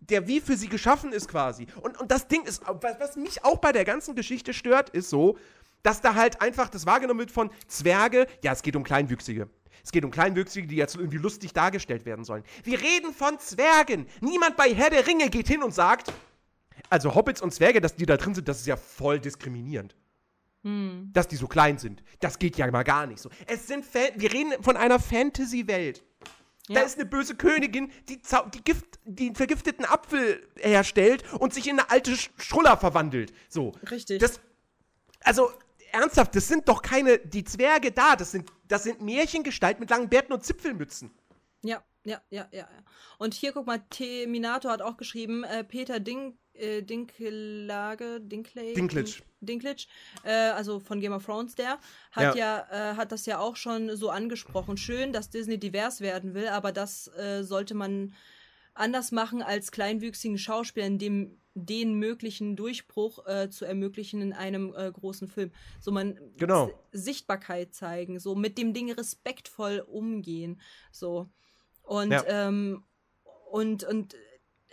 der 0.00 0.26
wie 0.26 0.40
für 0.40 0.56
sie 0.56 0.68
geschaffen 0.68 1.12
ist 1.12 1.28
quasi. 1.28 1.66
Und, 1.80 2.00
und 2.00 2.10
das 2.10 2.26
Ding 2.26 2.44
ist, 2.44 2.62
was, 2.66 2.98
was 2.98 3.16
mich 3.16 3.44
auch 3.44 3.58
bei 3.58 3.72
der 3.72 3.84
ganzen 3.84 4.16
Geschichte 4.16 4.52
stört, 4.52 4.90
ist 4.90 5.10
so, 5.10 5.38
dass 5.84 6.00
da 6.00 6.14
halt 6.14 6.40
einfach 6.40 6.68
das 6.68 6.86
wahrgenommen 6.86 7.20
wird 7.20 7.30
von 7.30 7.50
Zwerge, 7.68 8.26
ja, 8.42 8.52
es 8.52 8.62
geht 8.62 8.76
um 8.76 8.84
Kleinwüchsige. 8.84 9.48
Es 9.84 9.90
geht 9.90 10.04
um 10.04 10.12
Kleinwüchsige, 10.12 10.68
die 10.68 10.76
jetzt 10.76 10.94
irgendwie 10.94 11.18
lustig 11.18 11.52
dargestellt 11.52 12.04
werden 12.04 12.24
sollen. 12.24 12.44
Wir 12.62 12.80
reden 12.80 13.12
von 13.12 13.38
Zwergen. 13.40 14.06
Niemand 14.20 14.56
bei 14.56 14.72
Herr 14.72 14.90
der 14.90 15.06
Ringe 15.08 15.28
geht 15.28 15.48
hin 15.48 15.62
und 15.62 15.74
sagt, 15.74 16.12
also 16.88 17.14
Hobbits 17.14 17.42
und 17.42 17.52
Zwerge, 17.52 17.80
dass 17.80 17.96
die 17.96 18.06
da 18.06 18.16
drin 18.16 18.34
sind, 18.34 18.48
das 18.48 18.60
ist 18.60 18.66
ja 18.66 18.76
voll 18.76 19.18
diskriminierend 19.18 19.96
dass 20.64 21.26
die 21.28 21.36
so 21.36 21.48
klein 21.48 21.78
sind. 21.78 22.02
Das 22.20 22.38
geht 22.38 22.56
ja 22.56 22.70
mal 22.70 22.84
gar 22.84 23.06
nicht 23.06 23.18
so. 23.20 23.30
Es 23.46 23.66
sind 23.66 23.84
Fan 23.84 24.10
wir 24.16 24.32
reden 24.32 24.52
von 24.62 24.76
einer 24.76 25.00
Fantasy-Welt. 25.00 26.04
Da 26.68 26.74
Ja. 26.74 26.80
ist 26.82 26.96
eine 26.96 27.06
böse 27.06 27.34
Königin, 27.34 27.90
die, 28.08 28.20
die, 28.54 28.62
Gift, 28.62 29.00
die 29.04 29.32
vergifteten 29.34 29.84
Apfel 29.84 30.48
herstellt 30.56 31.24
und 31.40 31.52
sich 31.52 31.66
in 31.68 31.80
eine 31.80 31.90
alte 31.90 32.12
Sch- 32.12 32.30
Schruller 32.38 32.76
verwandelt. 32.76 33.32
So. 33.48 33.72
Richtig. 33.90 34.20
Das, 34.20 34.40
also, 35.24 35.50
ernsthaft, 35.90 36.36
das 36.36 36.46
sind 36.46 36.68
doch 36.68 36.80
keine, 36.82 37.18
die 37.18 37.42
Zwerge 37.42 37.90
da, 37.90 38.14
das 38.14 38.30
sind, 38.30 38.48
das 38.68 38.84
sind 38.84 39.02
Märchengestalten 39.02 39.80
mit 39.80 39.90
langen 39.90 40.08
Bärten 40.08 40.32
und 40.32 40.44
Zipfelmützen. 40.44 41.10
Ja, 41.62 41.82
ja, 42.04 42.22
ja, 42.30 42.46
ja. 42.52 42.68
Und 43.18 43.34
hier, 43.34 43.52
guck 43.52 43.66
mal, 43.66 43.82
Terminator 43.90 44.70
hat 44.70 44.82
auch 44.82 44.96
geschrieben, 44.96 45.42
äh, 45.42 45.64
Peter 45.64 45.98
Dink, 45.98 46.36
äh, 46.54 46.82
Dinklage, 46.82 48.20
Dinklage? 48.20 48.74
Dinklage. 48.74 49.22
Dinklage, 49.40 49.86
äh, 50.24 50.30
also 50.32 50.78
von 50.78 51.00
Game 51.00 51.12
of 51.12 51.24
Thrones, 51.24 51.54
der 51.54 51.78
hat 52.12 52.36
ja, 52.36 52.66
äh, 52.70 52.96
hat 52.96 53.12
das 53.12 53.26
ja 53.26 53.38
auch 53.38 53.56
schon 53.56 53.96
so 53.96 54.10
angesprochen. 54.10 54.76
Schön, 54.76 55.12
dass 55.12 55.30
Disney 55.30 55.58
divers 55.58 56.00
werden 56.00 56.34
will, 56.34 56.48
aber 56.48 56.72
das 56.72 57.08
äh, 57.16 57.42
sollte 57.42 57.74
man 57.74 58.14
anders 58.74 59.12
machen 59.12 59.42
als 59.42 59.72
kleinwüchsigen 59.72 60.38
Schauspielern, 60.38 60.98
dem 60.98 61.38
den 61.54 61.94
möglichen 61.98 62.56
Durchbruch 62.56 63.26
äh, 63.26 63.50
zu 63.50 63.66
ermöglichen 63.66 64.22
in 64.22 64.32
einem 64.32 64.74
äh, 64.74 64.90
großen 64.90 65.28
Film. 65.28 65.52
So 65.80 65.90
man 65.90 66.18
Genau. 66.38 66.70
Sichtbarkeit 66.92 67.74
zeigen, 67.74 68.18
so 68.18 68.34
mit 68.34 68.56
dem 68.56 68.72
Ding 68.72 68.90
respektvoll 68.90 69.80
umgehen, 69.86 70.60
so 70.90 71.28
und 71.82 72.10
Ja. 72.10 72.24
ähm, 72.26 72.84
und 73.50 73.84
und 73.84 74.16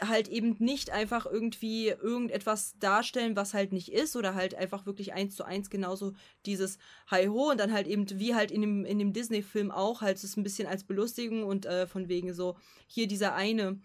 halt 0.02 0.28
eben 0.28 0.56
nicht 0.60 0.91
einfach 0.91 1.26
irgendwie 1.26 1.89
irgendetwas 1.89 2.76
darstellen, 2.80 3.36
was 3.36 3.54
halt 3.54 3.74
nicht 3.74 3.91
ist 3.91 4.16
oder 4.16 4.36
halt 4.36 4.56
einfach 4.56 4.86
wirklich 4.86 5.14
eins 5.14 5.36
zu 5.36 5.43
eins 5.43 5.70
genauso 5.70 6.14
dieses 6.45 6.78
Hi 7.08 7.28
ho 7.28 7.52
und 7.52 7.60
dann 7.60 7.74
halt 7.74 7.88
eben 7.88 8.06
wie 8.20 8.36
halt 8.36 8.52
in 8.52 8.62
dem 8.62 8.86
in 8.86 9.00
dem 9.00 9.14
Disney-Film 9.14 9.72
auch 9.72 10.02
halt 10.02 10.24
es 10.24 10.38
ein 10.38 10.43
bisschen 10.43 10.68
als 10.68 10.84
Belustigung 10.84 11.43
und 11.43 11.66
äh, 11.66 11.88
von 11.88 12.08
wegen 12.08 12.34
so 12.34 12.58
hier 12.88 13.08
dieser 13.08 13.36
eine 13.36 13.80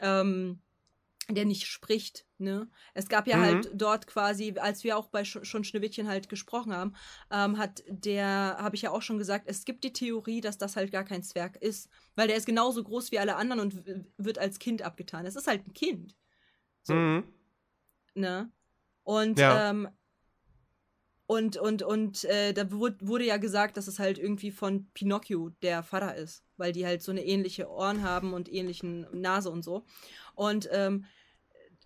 ähm, 0.00 0.60
der 1.28 1.44
nicht 1.44 1.66
spricht, 1.66 2.26
ne? 2.38 2.68
Es 2.94 3.08
gab 3.08 3.26
ja 3.28 3.38
Mhm. 3.38 3.42
halt 3.42 3.70
dort 3.74 4.06
quasi, 4.06 4.54
als 4.58 4.82
wir 4.84 4.96
auch 4.98 5.08
bei 5.08 5.24
Sch 5.24 5.38
schon 5.44 5.64
Schneewittchen 5.64 6.08
halt 6.08 6.28
gesprochen 6.28 6.72
haben, 6.74 6.94
ähm, 7.30 7.58
hat 7.58 7.82
der, 7.88 8.56
habe 8.58 8.74
ich 8.76 8.82
ja 8.82 8.90
auch 8.90 9.02
schon 9.02 9.18
gesagt, 9.18 9.44
es 9.48 9.64
gibt 9.64 9.84
die 9.84 9.92
Theorie, 9.92 10.40
dass 10.40 10.58
das 10.58 10.76
halt 10.76 10.90
gar 10.92 11.04
kein 11.04 11.22
Zwerg 11.22 11.56
ist, 11.56 11.88
weil 12.16 12.28
der 12.28 12.36
ist 12.36 12.46
genauso 12.46 12.82
groß 12.82 13.12
wie 13.12 13.18
alle 13.20 13.36
anderen 13.36 13.60
und 13.60 13.84
wird 14.18 14.38
als 14.38 14.58
Kind 14.58 14.82
abgetan. 14.82 15.24
Es 15.26 15.36
ist 15.36 15.46
halt 15.46 15.66
ein 15.66 15.72
Kind, 15.74 16.16
So. 16.82 16.94
Mhm. 16.94 17.24
ne? 18.14 18.50
Und 19.04 19.38
Ja. 19.38 19.70
ähm, 19.70 19.88
und 21.32 21.56
und 21.56 21.82
und 21.82 22.24
äh, 22.24 22.52
da 22.52 22.70
wurde, 22.70 23.24
ja 23.24 23.38
gesagt, 23.38 23.78
dass 23.78 23.86
es 23.86 23.98
halt 23.98 24.18
irgendwie 24.18 24.50
von 24.50 24.86
Pinocchio 24.92 25.50
der 25.62 25.82
Vater 25.82 26.14
ist, 26.14 26.44
weil 26.58 26.72
die 26.72 26.84
halt 26.84 27.02
so 27.02 27.10
eine 27.10 27.24
ähnliche 27.24 27.70
Ohren 27.70 28.02
haben 28.02 28.34
und 28.34 28.52
ähnlichen 28.52 29.06
Nase 29.12 29.50
und 29.50 29.62
so. 29.64 29.84
Und 30.34 30.68
ähm, 30.72 31.06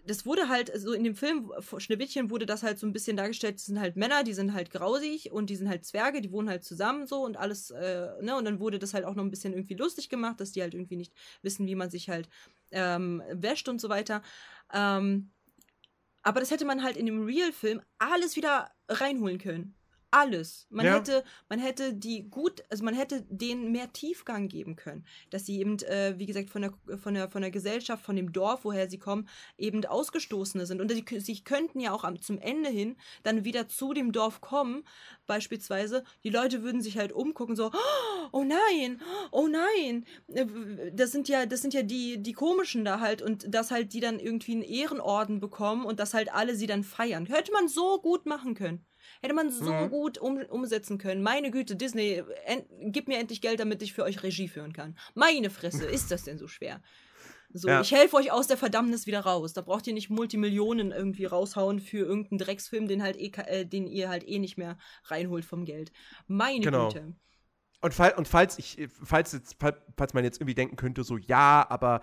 das 0.04 0.26
wurde 0.26 0.48
halt, 0.48 0.72
so 0.76 0.92
in 0.92 1.04
dem 1.04 1.14
Film 1.14 1.52
Schneewittchen 1.78 2.30
wurde 2.30 2.46
das 2.46 2.62
halt 2.62 2.78
so 2.78 2.86
ein 2.86 2.92
bisschen 2.92 3.16
dargestellt, 3.16 3.56
das 3.56 3.66
sind 3.66 3.80
halt 3.80 3.96
Männer, 3.96 4.24
die 4.24 4.34
sind 4.34 4.52
halt 4.52 4.70
grausig 4.70 5.30
und 5.32 5.48
die 5.50 5.56
sind 5.56 5.68
halt 5.68 5.84
Zwerge, 5.84 6.20
die 6.20 6.32
wohnen 6.32 6.48
halt 6.48 6.64
zusammen 6.64 7.06
so 7.06 7.24
und 7.24 7.36
alles, 7.36 7.70
äh, 7.70 8.08
ne, 8.22 8.36
und 8.36 8.44
dann 8.44 8.60
wurde 8.60 8.78
das 8.78 8.94
halt 8.94 9.04
auch 9.04 9.14
noch 9.14 9.24
ein 9.24 9.30
bisschen 9.30 9.52
irgendwie 9.52 9.74
lustig 9.74 10.08
gemacht, 10.08 10.40
dass 10.40 10.52
die 10.52 10.62
halt 10.62 10.74
irgendwie 10.74 10.96
nicht 10.96 11.12
wissen, 11.42 11.66
wie 11.66 11.74
man 11.74 11.90
sich 11.90 12.08
halt 12.08 12.28
ähm, 12.72 13.22
wäscht 13.32 13.68
und 13.68 13.80
so 13.80 13.88
weiter. 13.88 14.22
Ähm, 14.72 15.30
aber 16.26 16.40
das 16.40 16.50
hätte 16.50 16.64
man 16.64 16.82
halt 16.82 16.96
in 16.96 17.06
dem 17.06 17.24
Real-Film 17.24 17.80
alles 17.98 18.34
wieder 18.34 18.72
reinholen 18.88 19.38
können. 19.38 19.76
Alles. 20.16 20.66
Man 20.70 20.86
Ja. 20.86 20.94
hätte, 20.96 21.24
man 21.50 21.58
hätte 21.58 21.92
die 21.92 22.30
gut, 22.30 22.64
also 22.70 22.82
man 22.82 22.94
hätte 22.94 23.26
denen 23.28 23.70
mehr 23.70 23.92
Tiefgang 23.92 24.48
geben 24.48 24.74
können, 24.74 25.04
dass 25.28 25.44
sie 25.44 25.60
eben, 25.60 25.78
äh, 25.80 26.14
wie 26.16 26.24
gesagt, 26.24 26.48
von 26.48 26.62
der, 26.62 26.72
von 26.96 27.12
der, 27.12 27.28
von 27.28 27.42
der 27.42 27.50
Gesellschaft, 27.50 28.02
von 28.02 28.16
dem 28.16 28.32
Dorf, 28.32 28.64
woher 28.64 28.88
sie 28.88 28.98
kommen, 28.98 29.28
eben 29.58 29.84
Ausgestoßene 29.84 30.64
sind. 30.64 30.80
Und 30.80 30.90
sie, 30.90 31.04
sie 31.20 31.44
könnten 31.44 31.80
ja 31.80 31.92
auch 31.92 32.02
am, 32.02 32.18
zum 32.22 32.38
Ende 32.38 32.70
hin 32.70 32.96
dann 33.24 33.44
wieder 33.44 33.68
zu 33.68 33.92
dem 33.92 34.10
Dorf 34.10 34.40
kommen, 34.40 34.84
beispielsweise. 35.26 36.02
Die 36.24 36.30
Leute 36.30 36.62
würden 36.62 36.80
sich 36.80 36.96
halt 36.96 37.12
umgucken, 37.12 37.54
so, 37.54 37.70
oh 38.32 38.42
nein, 38.42 39.02
oh 39.32 39.48
nein, 39.48 40.06
äh, 40.28 40.46
das 40.94 41.12
sind 41.12 41.28
ja, 41.28 41.44
das 41.44 41.60
sind 41.60 41.74
ja 41.74 41.82
die, 41.82 42.22
die 42.22 42.32
komischen 42.32 42.86
da 42.86 43.00
halt 43.00 43.20
und 43.20 43.54
dass 43.54 43.70
halt 43.70 43.92
die 43.92 44.00
dann 44.00 44.18
irgendwie 44.18 44.52
einen 44.52 44.62
Ehrenorden 44.62 45.40
bekommen 45.40 45.84
und 45.84 46.00
dass 46.00 46.14
halt 46.14 46.32
alle 46.32 46.54
sie 46.56 46.66
dann 46.66 46.84
feiern. 46.84 47.26
Hätte 47.26 47.52
man 47.52 47.68
so 47.68 48.00
gut 48.00 48.24
machen 48.24 48.54
können. 48.54 48.86
Hätte 49.22 49.34
man 49.34 49.50
so 49.50 49.72
Mhm. 49.72 49.90
gut 49.90 50.18
um, 50.18 50.38
umsetzen 50.48 50.98
können. 50.98 51.22
Meine 51.22 51.50
Güte, 51.50 51.76
Disney, 51.76 52.22
en, 52.44 52.64
gib 52.92 53.08
mir 53.08 53.18
endlich 53.18 53.40
Geld, 53.40 53.60
damit 53.60 53.82
ich 53.82 53.92
für 53.92 54.04
euch 54.04 54.22
Regie 54.22 54.48
führen 54.48 54.72
kann. 54.72 54.96
Meine 55.14 55.50
Fresse, 55.50 55.84
ist 56.08 56.10
das 56.10 56.24
denn 56.24 56.38
so 56.38 56.46
schwer? 56.48 56.82
So, 57.52 57.68
Ja. 57.68 57.80
ich 57.80 57.92
helfe 57.92 58.16
euch 58.16 58.32
aus 58.32 58.48
der 58.48 58.56
Verdammnis 58.56 59.06
wieder 59.06 59.20
raus. 59.20 59.52
Da 59.52 59.62
braucht 59.62 59.86
ihr 59.86 59.94
nicht 59.94 60.10
Multimillionen 60.10 60.90
irgendwie 60.92 61.24
raushauen 61.24 61.80
für 61.80 61.98
irgendeinen 62.04 62.38
Drecksfilm, 62.38 62.88
den 62.88 63.02
halt 63.02 63.16
eh, 63.16 63.30
äh, 63.46 63.64
den 63.64 63.86
ihr 63.86 64.08
halt 64.08 64.26
eh 64.28 64.38
nicht 64.38 64.58
mehr 64.58 64.76
reinholt 65.04 65.44
vom 65.44 65.64
Geld. 65.64 65.92
Meine 66.26 66.60
Genau. 66.64 66.88
Güte. 66.88 67.14
Und, 67.82 67.94
fall, 67.94 68.14
und 68.16 68.26
falls 68.26 68.58
ich, 68.58 68.88
falls 69.02 69.32
jetzt, 69.32 69.60
fall- 69.60 69.80
falls 69.96 70.12
man 70.12 70.24
jetzt 70.24 70.38
irgendwie 70.40 70.54
denken 70.54 70.76
könnte, 70.76 71.04
so 71.04 71.16
ja, 71.18 71.64
aber 71.68 72.00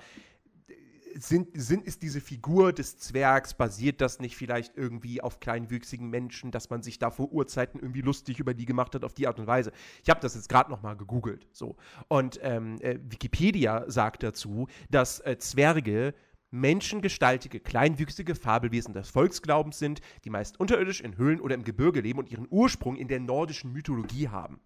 sind, 1.16 1.50
sind, 1.54 1.86
ist 1.86 2.02
diese 2.02 2.22
Figur 2.22 2.74
des 2.74 2.98
Zwergs, 2.98 3.54
basiert 3.54 4.02
das 4.02 4.20
nicht 4.20 4.36
vielleicht 4.36 4.78
irgendwie 4.78 5.22
auf 5.22 5.40
kleinwüchsigen 5.40 6.10
Menschen, 6.10 6.52
dass 6.52 6.70
man 6.70 6.84
sich 6.84 7.00
da 7.00 7.12
vor 7.12 7.32
Urzeiten 7.32 7.80
irgendwie 7.80 8.02
lustig 8.02 8.40
über 8.40 8.54
die 8.54 8.66
gemacht 8.66 8.96
hat 8.96 9.04
auf 9.04 9.14
die 9.14 9.28
Art 9.28 9.40
und 9.40 9.48
Weise? 9.48 9.72
Ich 10.04 10.10
habe 10.10 10.20
das 10.20 10.36
jetzt 10.36 10.50
gerade 10.50 10.72
noch 10.72 10.82
mal 10.82 10.96
gegoogelt, 10.96 11.48
so. 11.52 11.76
Und 12.08 12.40
ähm, 12.42 12.78
äh, 12.82 13.00
Wikipedia 13.04 13.90
sagt 13.90 14.24
dazu, 14.24 14.68
dass 14.90 15.20
äh, 15.22 15.38
Zwerge 15.38 16.14
menschengestaltige, 16.52 17.60
kleinwüchsige 17.60 18.36
Fabelwesen 18.36 18.94
des 18.94 19.10
Volksglaubens 19.10 19.80
sind, 19.80 20.02
die 20.24 20.30
meist 20.30 20.60
unterirdisch 20.60 21.02
in 21.02 21.18
Höhlen 21.18 21.42
oder 21.42 21.56
im 21.56 21.64
Gebirge 21.64 22.02
leben 22.02 22.20
und 22.20 22.30
ihren 22.30 22.48
Ursprung 22.50 22.96
in 22.96 23.08
der 23.08 23.20
nordischen 23.20 23.74
Mythologie 23.74 24.30
haben. 24.30 24.60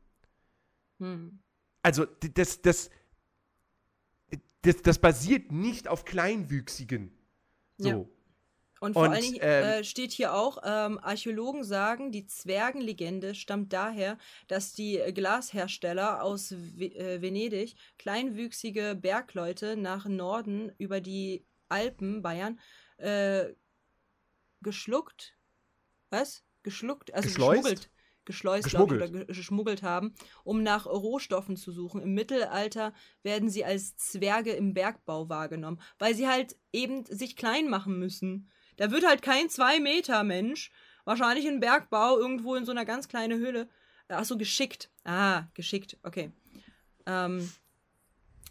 Hm. 1.00 1.40
Also, 1.84 2.06
das, 2.06 2.62
das, 2.62 2.90
das, 4.62 4.82
das 4.82 5.00
basiert 5.00 5.52
nicht 5.52 5.88
auf 5.88 6.06
Kleinwüchsigen. 6.06 7.12
So. 7.78 7.90
Ja. 7.90 8.06
Und 8.80 8.94
vor 8.94 9.04
Und, 9.04 9.10
allen 9.10 9.24
Dingen 9.24 9.40
ähm, 9.42 9.64
äh, 9.64 9.84
steht 9.84 10.12
hier 10.12 10.36
auch, 10.36 10.60
ähm, 10.64 11.00
Archäologen 11.00 11.64
sagen, 11.64 12.12
die 12.12 12.28
Zwergenlegende 12.28 13.34
stammt 13.34 13.74
daher, 13.74 14.20
dass 14.48 14.74
die 14.74 15.02
Glashersteller 15.14 16.22
aus 16.22 16.52
We 16.52 16.94
äh, 16.96 17.22
Venedig 17.22 17.76
kleinwüchsige 17.98 18.96
Bergleute 18.96 19.78
nach 19.78 20.06
Norden 20.06 20.72
über 20.78 21.02
die 21.02 21.44
Alpen, 21.70 22.22
Bayern, 22.22 22.60
äh, 22.98 23.46
geschluckt, 24.62 25.36
was? 26.10 26.44
Geschluckt, 26.64 27.14
also 27.14 27.30
Geschleust? 27.30 27.64
geschmuggelt. 27.64 27.90
Geschleust, 28.28 28.68
ich, 28.68 28.76
oder 28.76 28.86
Geschmuggelt. 28.86 29.28
ge- 29.28 29.36
geschmuggelt 29.36 29.82
haben, 29.82 30.14
um 30.44 30.62
nach 30.62 30.86
Rohstoffen 30.86 31.58
zu 31.58 31.72
suchen. 31.72 32.02
Im 32.02 32.14
Mittelalter 32.14 32.94
werden 33.24 33.50
sie 33.50 33.66
als 33.66 33.98
Zwerge 33.98 34.52
im 34.52 34.76
Bergbau 34.76 35.30
wahrgenommen, 35.30 35.82
weil 35.98 36.14
sie 36.14 36.28
halt 36.28 36.56
eben 36.72 37.06
sich 37.06 37.36
klein 37.36 37.68
machen 37.70 37.98
müssen. 37.98 38.50
Da 38.76 38.92
wird 38.92 39.08
halt 39.08 39.24
kein 39.24 39.50
Zwei-Meter-Mensch, 39.50 40.72
wahrscheinlich 41.06 41.46
in 41.46 41.60
Bergbau, 41.60 42.20
irgendwo 42.20 42.54
in 42.54 42.66
so 42.66 42.72
einer 42.72 42.86
ganz 42.86 43.08
kleinen 43.08 43.40
Höhle. 43.40 43.68
Ach 44.10 44.26
so, 44.26 44.38
geschickt. 44.38 44.92
Ah, 45.04 45.48
geschickt, 45.54 45.98
okay. 46.04 46.32
ähm, 47.06 47.50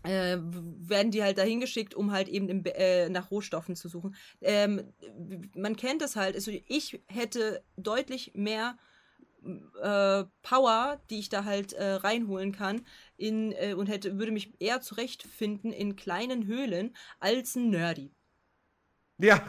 äh, 0.03 0.39
werden 0.41 1.11
die 1.11 1.23
halt 1.23 1.37
dahin 1.39 1.61
geschickt, 1.61 1.95
um 1.95 2.13
halt 2.13 2.29
eben 2.29 2.49
im, 2.49 2.65
äh, 2.65 3.09
nach 3.09 3.31
Rohstoffen 3.31 3.77
zu 3.77 3.89
suchen. 3.89 4.15
Ähm, 4.41 4.93
man 5.55 5.77
kennt 5.77 6.01
es 6.01 6.17
halt. 6.17 6.35
Also 6.35 6.53
ich 6.67 7.01
hätte 7.09 7.63
deutlich 7.77 8.33
mehr 8.35 8.79
äh, 9.83 10.25
Power, 10.43 11.01
die 11.11 11.19
ich 11.19 11.29
da 11.29 11.45
halt 11.45 11.73
äh, 11.73 11.93
reinholen 11.95 12.53
kann, 12.53 12.85
in, 13.17 13.53
äh, 13.53 13.75
und 13.75 13.87
hätte, 13.87 14.19
würde 14.19 14.33
mich 14.33 14.53
eher 14.61 14.81
zurechtfinden 14.81 15.73
in 15.73 15.97
kleinen 15.97 16.47
Höhlen 16.47 16.95
als 17.19 17.57
ein 17.57 17.71
Nerdy. 17.71 18.13
Ja, 19.19 19.45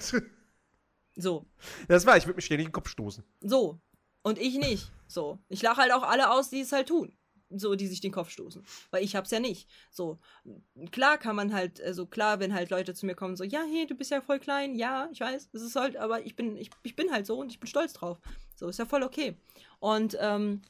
So. 1.16 1.46
das 1.88 2.06
war, 2.06 2.16
ich 2.16 2.26
würde 2.26 2.36
mich 2.36 2.46
ständig 2.46 2.66
in 2.66 2.70
den 2.70 2.74
Kopf 2.74 2.90
stoßen. 2.90 3.24
So. 3.42 3.80
Und 4.22 4.38
ich 4.38 4.58
nicht. 4.58 4.92
So. 5.08 5.40
Ich 5.50 5.62
lache 5.62 5.82
halt 5.82 5.92
auch 5.92 6.04
alle 6.04 6.32
aus, 6.32 6.50
die 6.50 6.62
es 6.62 6.72
halt 6.72 6.90
tun. 6.90 7.18
So, 7.50 7.76
die 7.76 7.88
sich 7.88 8.02
den 8.02 8.12
Kopf 8.12 8.30
stoßen. 8.30 8.66
Weil 8.92 9.04
ich 9.04 9.16
hab's 9.16 9.32
ja 9.32 9.40
nicht. 9.40 9.70
So. 9.90 10.20
Klar 10.92 11.18
kann 11.18 11.36
man 11.36 11.54
halt, 11.54 11.82
also 11.82 12.06
klar, 12.06 12.40
wenn 12.40 12.54
halt 12.54 12.70
Leute 12.70 12.94
zu 12.94 13.06
mir 13.06 13.16
kommen, 13.16 13.38
so, 13.38 13.44
ja, 13.44 13.64
hey, 13.70 13.88
du 13.88 13.96
bist 13.96 14.12
ja 14.12 14.22
voll 14.22 14.40
klein, 14.40 14.76
ja, 14.76 15.10
ich 15.12 15.22
weiß, 15.22 15.50
es 15.54 15.62
ist 15.62 15.76
halt, 15.76 15.96
aber 15.96 16.26
ich 16.26 16.36
bin, 16.36 16.58
ich, 16.58 16.70
ich 16.84 16.96
bin 16.96 17.12
halt 17.12 17.26
so 17.26 17.40
und 17.40 17.52
ich 17.52 17.60
bin 17.60 17.68
stolz 17.68 17.94
drauf. 17.94 18.20
So, 18.56 18.68
ist 18.68 18.80
ja 18.80 18.86
voll 18.86 19.04
okay. 19.04 19.38
Und, 19.80 20.18
ähm, 20.20 20.62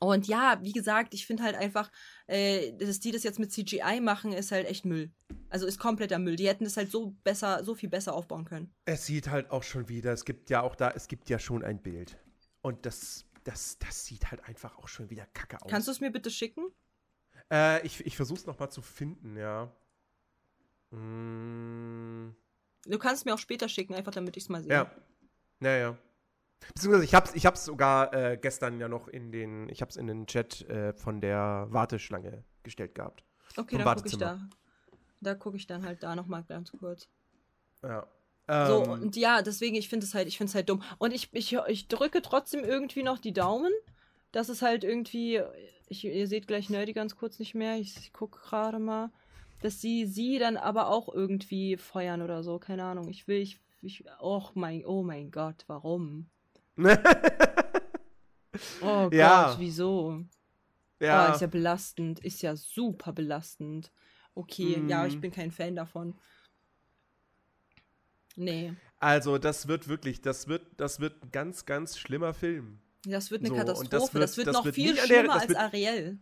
und 0.00 0.26
ja, 0.26 0.58
wie 0.62 0.72
gesagt, 0.72 1.12
ich 1.12 1.26
finde 1.26 1.42
halt 1.42 1.56
einfach, 1.56 1.90
äh, 2.26 2.72
dass 2.72 3.00
die 3.00 3.10
das 3.10 3.22
jetzt 3.22 3.38
mit 3.38 3.52
CGI 3.52 4.00
machen, 4.00 4.32
ist 4.32 4.50
halt 4.50 4.66
echt 4.66 4.86
Müll. 4.86 5.10
Also 5.50 5.66
ist 5.66 5.78
kompletter 5.78 6.18
Müll. 6.18 6.36
Die 6.36 6.48
hätten 6.48 6.64
das 6.64 6.78
halt 6.78 6.90
so 6.90 7.14
besser, 7.22 7.64
so 7.64 7.74
viel 7.74 7.90
besser 7.90 8.14
aufbauen 8.14 8.46
können. 8.46 8.72
Es 8.86 9.04
sieht 9.04 9.28
halt 9.28 9.50
auch 9.50 9.62
schon 9.62 9.90
wieder, 9.90 10.12
es 10.12 10.24
gibt 10.24 10.48
ja 10.48 10.62
auch 10.62 10.74
da, 10.74 10.90
es 10.90 11.06
gibt 11.06 11.28
ja 11.28 11.38
schon 11.38 11.62
ein 11.62 11.82
Bild. 11.82 12.16
Und 12.62 12.86
das, 12.86 13.26
das, 13.44 13.78
das 13.78 14.04
sieht 14.06 14.30
halt 14.30 14.44
einfach 14.44 14.76
auch 14.78 14.88
schon 14.88 15.10
wieder 15.10 15.26
kacke 15.26 15.60
aus. 15.62 15.70
Kannst 15.70 15.88
du 15.88 15.92
es 15.92 16.00
mir 16.00 16.10
bitte 16.10 16.30
schicken? 16.30 16.66
Äh, 17.50 17.84
ich 17.86 18.04
ich 18.06 18.16
versuch's 18.16 18.46
noch 18.46 18.58
mal 18.58 18.70
zu 18.70 18.82
finden, 18.82 19.36
ja. 19.36 19.72
Mm, 20.90 22.34
Du 22.86 22.98
kannst 22.98 23.22
es 23.22 23.24
mir 23.24 23.34
auch 23.34 23.38
später 23.38 23.68
schicken, 23.68 23.94
einfach 23.94 24.12
damit 24.12 24.36
ich 24.36 24.44
es 24.44 24.48
mal 24.48 24.62
sehe. 24.62 24.72
ja. 24.72 24.90
Ja, 25.62 25.76
ja. 25.76 25.98
Beziehungsweise 26.74 27.04
ich 27.04 27.14
hab's, 27.14 27.34
ich 27.34 27.44
hab's 27.44 27.64
sogar 27.66 28.14
äh, 28.14 28.38
gestern 28.40 28.80
ja 28.80 28.88
noch 28.88 29.08
in 29.08 29.30
den, 29.30 29.68
ich 29.68 29.82
hab's 29.82 29.96
in 29.96 30.06
den 30.06 30.26
Chat 30.26 30.62
äh, 30.68 30.92
von 30.94 31.20
der 31.20 31.66
Warteschlange 31.70 32.44
gestellt 32.62 32.94
gehabt. 32.94 33.24
Okay, 33.56 33.76
dann 33.76 33.94
gucke 33.96 34.08
ich 34.08 34.16
da. 34.16 34.40
Da 35.20 35.34
gucke 35.34 35.56
ich 35.58 35.66
dann 35.66 35.84
halt 35.84 36.02
da 36.02 36.16
nochmal 36.16 36.44
ganz 36.44 36.72
kurz. 36.72 37.08
Ja. 37.82 38.06
So, 38.58 38.84
Ähm, 38.84 39.00
und 39.02 39.16
ja, 39.16 39.42
deswegen, 39.42 39.76
ich 39.76 39.88
finde 39.88 40.04
es 40.06 40.14
halt, 40.14 40.28
ich 40.28 40.36
finde 40.38 40.50
es 40.50 40.54
halt 40.54 40.68
dumm. 40.68 40.82
Und 40.98 41.12
ich, 41.14 41.28
ich, 41.32 41.56
ich 41.68 41.88
drücke 41.88 42.22
trotzdem 42.22 42.64
irgendwie 42.64 43.02
noch 43.02 43.18
die 43.18 43.32
Daumen, 43.32 43.72
dass 44.32 44.48
es 44.48 44.62
halt 44.62 44.84
irgendwie, 44.84 45.42
ich, 45.88 46.04
ihr 46.04 46.26
seht 46.28 46.46
gleich 46.46 46.68
Nerdy 46.70 46.92
ganz 46.92 47.16
kurz 47.16 47.38
nicht 47.38 47.54
mehr, 47.54 47.76
ich, 47.78 47.96
ich 47.96 48.12
gucke 48.12 48.38
gerade 48.40 48.78
mal, 48.78 49.10
dass 49.60 49.80
sie 49.80 50.06
sie 50.06 50.38
dann 50.38 50.56
aber 50.56 50.88
auch 50.88 51.08
irgendwie 51.12 51.76
feuern 51.76 52.22
oder 52.22 52.42
so, 52.42 52.58
keine 52.58 52.84
Ahnung. 52.84 53.08
Ich 53.08 53.28
will, 53.28 53.40
ich, 53.40 53.60
ich, 53.82 54.04
oh 54.20 54.42
mein, 54.54 54.84
oh 54.86 55.02
mein 55.02 55.30
Gott, 55.30 55.64
warum? 55.66 56.30
Oh 58.80 59.10
Gott, 59.10 59.52
Ja. 59.52 59.58
wieso? 59.58 60.24
Ja. 61.00 61.08
Oh, 61.10 61.24
ist 61.26 61.40
ja 61.40 61.46
belastend. 61.48 62.20
Ist 62.20 62.42
ja 62.42 62.56
super 62.56 63.12
belastend. 63.12 63.92
Okay, 64.34 64.84
ja, 64.86 65.06
ich 65.06 65.18
Mhm. 65.18 65.20
bin 65.20 65.32
kein 65.32 65.50
Fan 65.52 65.76
davon. 65.76 66.18
Nee. 68.40 68.74
Also, 68.98 69.38
das 69.38 69.68
wird 69.68 69.88
wirklich, 69.88 70.20
das 70.20 70.48
wird, 70.48 70.62
das 70.76 71.00
wird 71.00 71.22
ein 71.22 71.30
ganz, 71.30 71.64
ganz 71.66 71.98
schlimmer 71.98 72.34
Film. 72.34 72.78
Das 73.06 73.30
wird 73.30 73.40
eine 73.42 73.48
So, 73.48 73.54
und 73.54 73.60
das 73.60 73.66
Katastrophe. 73.78 74.18
Das 74.18 74.36
wird, 74.36 74.46
wird- 74.46 74.46
das 74.48 74.54
noch 74.56 74.64
wird 74.66 74.74
viel 74.74 74.94
der- 74.94 75.02
schlimmer 75.04 75.32
das 75.34 75.42
als 75.42 75.48
wird- 75.48 75.58
Ariel. 75.58 76.18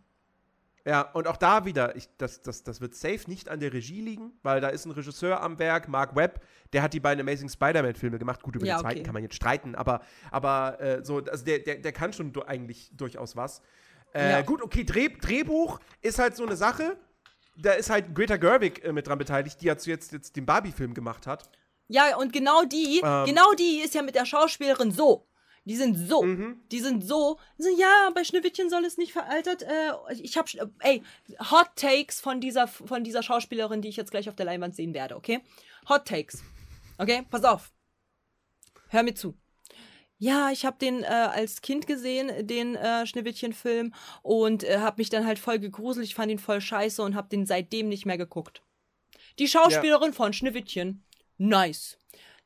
Ja, 0.85 1.01
und 1.01 1.27
auch 1.27 1.35
da 1.37 1.65
wieder, 1.65 1.95
ich, 1.97 2.07
das, 2.17 2.41
das, 2.41 2.63
das 2.63 2.79
wird 2.79 2.95
safe 2.95 3.29
nicht 3.29 3.49
an 3.49 3.59
der 3.59 3.73
Regie 3.73 4.01
liegen, 4.01 4.31
weil 4.43 4.61
da 4.61 4.69
ist 4.69 4.85
ein 4.85 4.91
Regisseur 4.91 5.41
am 5.41 5.59
Werk, 5.59 5.89
Mark 5.89 6.15
Webb, 6.15 6.41
der 6.71 6.81
hat 6.81 6.93
die 6.93 7.01
beiden 7.01 7.19
Amazing 7.21 7.49
Spider-Man-Filme 7.49 8.17
gemacht. 8.17 8.41
Gut, 8.41 8.55
über 8.55 8.65
Ja, 8.65 8.77
den 8.77 8.81
zweiten 8.81 8.99
okay. 8.99 9.03
kann 9.03 9.13
man 9.13 9.23
jetzt 9.23 9.35
streiten, 9.35 9.75
aber, 9.75 9.99
aber 10.31 10.79
äh, 10.79 11.03
so, 11.05 11.17
also 11.17 11.43
der, 11.43 11.59
der, 11.59 11.75
der 11.79 11.91
kann 11.91 12.13
schon 12.13 12.33
eigentlich 12.43 12.91
durchaus 12.95 13.35
was. 13.35 13.61
Äh, 14.13 14.31
Ja. 14.31 14.41
Gut, 14.41 14.61
okay, 14.63 14.85
Dreh, 14.85 15.09
Drehbuch 15.09 15.79
ist 16.01 16.17
halt 16.17 16.35
so 16.37 16.45
eine 16.45 16.55
Sache. 16.55 16.95
Da 17.57 17.73
ist 17.73 17.89
halt 17.89 18.15
Greta 18.15 18.37
Gerwig 18.37 18.83
äh, 18.85 18.93
mit 18.93 19.05
dran 19.05 19.17
beteiligt, 19.19 19.61
die 19.61 19.65
jetzt, 19.65 19.85
jetzt, 19.85 20.13
jetzt 20.13 20.37
den 20.37 20.45
Barbie-Film 20.45 20.93
gemacht 20.93 21.27
hat. 21.27 21.49
Ja, 21.89 22.15
und 22.17 22.31
genau 22.31 22.63
die, 22.63 23.01
Ähm. 23.03 23.25
genau 23.25 23.51
die 23.53 23.81
ist 23.81 23.93
ja 23.95 24.01
mit 24.03 24.15
der 24.15 24.25
Schauspielerin 24.25 24.91
so. 24.91 25.25
Die 25.65 25.75
sind 25.75 25.95
so. 25.95 26.23
Mhm. 26.23 26.61
Die 26.71 26.79
sind 26.79 27.03
so. 27.03 27.37
so. 27.57 27.69
Ja, 27.77 28.09
bei 28.15 28.23
Schneewittchen 28.23 28.69
soll 28.69 28.85
es 28.85 28.97
nicht 28.97 29.11
veraltert. 29.11 29.63
Äh, 29.63 29.91
ich 30.21 30.37
hab. 30.37 30.47
sch- 30.47 30.67
Ey, 30.79 31.03
Hot 31.51 31.69
Takes 31.75 32.21
von 32.21 32.39
dieser, 32.39 32.67
von 32.67 33.03
dieser 33.03 33.21
Schauspielerin, 33.23 33.81
die 33.81 33.89
ich 33.89 33.97
jetzt 33.97 34.11
gleich 34.11 34.29
auf 34.29 34.35
der 34.35 34.45
Leinwand 34.45 34.75
sehen 34.75 34.93
werde, 34.93 35.15
okay? 35.17 35.41
Hot 35.89 36.05
Takes. 36.05 36.41
Okay, 36.97 37.23
pass 37.29 37.43
auf. 37.43 37.71
Hör 38.89 39.03
mir 39.03 39.13
zu. 39.15 39.35
Ja, 40.17 40.49
ich 40.51 40.65
habe 40.65 40.77
den 40.79 41.03
äh, 41.03 41.07
als 41.07 41.61
Kind 41.61 41.87
gesehen, 41.87 42.45
den 42.47 42.75
äh, 42.75 43.05
Schneewittchen-Film, 43.05 43.93
und 44.21 44.63
äh, 44.63 44.79
habe 44.79 44.99
mich 44.99 45.09
dann 45.09 45.25
halt 45.25 45.39
voll 45.39 45.59
gegruselt. 45.59 46.05
Ich 46.05 46.15
fand 46.15 46.31
ihn 46.31 46.39
voll 46.39 46.61
scheiße 46.61 47.01
und 47.01 47.15
habe 47.15 47.29
den 47.29 47.45
seitdem 47.45 47.87
nicht 47.89 48.05
mehr 48.05 48.17
geguckt. 48.17 48.61
Die 49.39 49.47
Schauspielerin 49.47 50.11
von 50.13 50.33
Schneewittchen, 50.33 51.05
nice. 51.39 51.97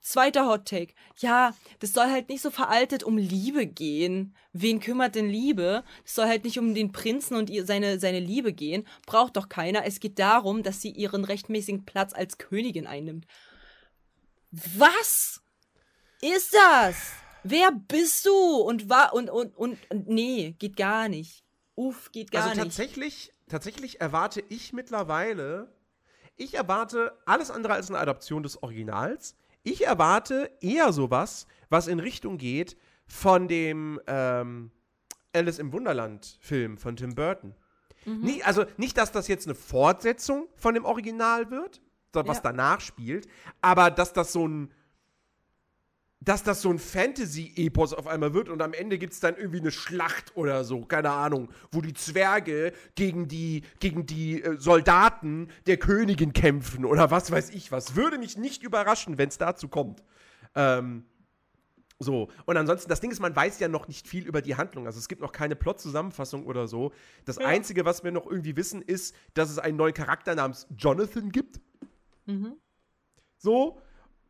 Zweiter 0.03 0.47
Hot 0.47 0.65
Take. 0.65 0.93
Ja, 1.17 1.55
das 1.79 1.93
soll 1.93 2.11
halt 2.11 2.27
nicht 2.27 2.41
so 2.41 2.51
veraltet 2.51 3.03
um 3.03 3.17
Liebe 3.17 3.65
gehen. 3.65 4.35
Wen 4.51 4.81
kümmert 4.81 5.15
denn 5.15 5.29
Liebe? 5.29 5.85
Das 6.03 6.15
soll 6.15 6.27
halt 6.27 6.43
nicht 6.43 6.59
um 6.59 6.75
den 6.75 6.91
Prinzen 6.91 7.35
und 7.37 7.49
ihr, 7.49 7.65
seine, 7.65 7.99
seine 7.99 8.19
Liebe 8.19 8.51
gehen. 8.51 8.85
Braucht 9.05 9.37
doch 9.37 9.47
keiner. 9.47 9.85
Es 9.85 10.01
geht 10.01 10.19
darum, 10.19 10.61
dass 10.61 10.81
sie 10.81 10.89
ihren 10.89 11.23
rechtmäßigen 11.23 11.85
Platz 11.85 12.13
als 12.13 12.37
Königin 12.37 12.85
einnimmt. 12.85 13.25
Was 14.51 15.41
ist 16.21 16.53
das? 16.53 17.13
Wer 17.43 17.71
bist 17.71 18.25
du? 18.25 18.33
Und 18.33 18.89
war 18.89 19.13
und, 19.13 19.29
und, 19.29 19.55
und, 19.55 19.79
und 19.89 20.07
nee, 20.09 20.55
geht 20.59 20.75
gar 20.75 21.07
nicht. 21.07 21.45
Uff, 21.75 22.11
geht 22.11 22.31
gar 22.31 22.43
also 22.43 22.55
nicht. 22.55 22.63
tatsächlich, 22.63 23.33
tatsächlich 23.47 24.01
erwarte 24.01 24.43
ich 24.49 24.73
mittlerweile, 24.73 25.73
ich 26.35 26.55
erwarte 26.55 27.13
alles 27.25 27.51
andere 27.51 27.73
als 27.73 27.89
eine 27.89 27.99
Adaption 27.99 28.43
des 28.43 28.61
Originals. 28.63 29.35
Ich 29.63 29.85
erwarte 29.85 30.51
eher 30.61 30.91
sowas, 30.91 31.47
was 31.69 31.87
in 31.87 31.99
Richtung 31.99 32.37
geht 32.37 32.75
von 33.07 33.47
dem 33.47 33.99
ähm, 34.07 34.71
Alice 35.33 35.59
im 35.59 35.71
Wunderland-Film 35.73 36.77
von 36.77 36.95
Tim 36.95 37.15
Burton. 37.15 37.55
Mhm. 38.05 38.19
Nie, 38.21 38.43
also 38.43 38.65
nicht, 38.77 38.97
dass 38.97 39.11
das 39.11 39.27
jetzt 39.27 39.47
eine 39.47 39.55
Fortsetzung 39.55 40.47
von 40.55 40.73
dem 40.73 40.85
Original 40.85 41.49
wird, 41.51 41.81
was 42.11 42.37
Ja. 42.37 42.43
danach 42.43 42.81
spielt, 42.81 43.27
aber 43.61 43.89
dass 43.89 44.13
das 44.13 44.33
so 44.33 44.47
ein 44.47 44.71
dass 46.23 46.43
das 46.43 46.61
so 46.61 46.69
ein 46.69 46.79
Fantasy-Epos 46.79 47.93
auf 47.93 48.07
einmal 48.07 48.33
wird 48.33 48.49
und 48.49 48.61
am 48.61 48.73
Ende 48.73 48.97
gibt 48.97 49.13
es 49.13 49.19
dann 49.19 49.35
irgendwie 49.35 49.59
eine 49.59 49.71
Schlacht 49.71 50.35
oder 50.35 50.63
so, 50.63 50.81
keine 50.85 51.11
Ahnung, 51.11 51.49
wo 51.71 51.81
die 51.81 51.93
Zwerge 51.93 52.73
gegen 52.95 53.27
die, 53.27 53.63
gegen 53.79 54.05
die 54.05 54.41
äh, 54.41 54.57
Soldaten 54.57 55.49
der 55.67 55.77
Königin 55.77 56.33
kämpfen 56.33 56.85
oder 56.85 57.11
was 57.11 57.31
weiß 57.31 57.49
ich 57.51 57.71
was. 57.71 57.95
Würde 57.95 58.17
mich 58.17 58.37
nicht 58.37 58.63
überraschen, 58.63 59.17
wenn 59.17 59.29
es 59.29 59.37
dazu 59.37 59.67
kommt. 59.67 60.03
Ähm, 60.55 61.05
so, 61.99 62.29
und 62.45 62.57
ansonsten, 62.57 62.89
das 62.89 62.99
Ding 62.99 63.11
ist, 63.11 63.19
man 63.19 63.35
weiß 63.35 63.59
ja 63.59 63.67
noch 63.67 63.87
nicht 63.87 64.07
viel 64.07 64.25
über 64.25 64.41
die 64.41 64.55
Handlung. 64.55 64.87
Also 64.87 64.99
es 64.99 65.07
gibt 65.07 65.21
noch 65.21 65.31
keine 65.31 65.55
Plot-Zusammenfassung 65.55 66.45
oder 66.45 66.67
so. 66.67 66.91
Das 67.25 67.37
Einzige, 67.37 67.85
was 67.85 68.03
wir 68.03 68.11
noch 68.11 68.27
irgendwie 68.27 68.55
wissen, 68.55 68.81
ist, 68.81 69.15
dass 69.33 69.49
es 69.49 69.59
einen 69.59 69.77
neuen 69.77 69.93
Charakter 69.93 70.35
namens 70.35 70.67
Jonathan 70.77 71.31
gibt. 71.31 71.61
Mhm. 72.25 72.57
So. 73.37 73.79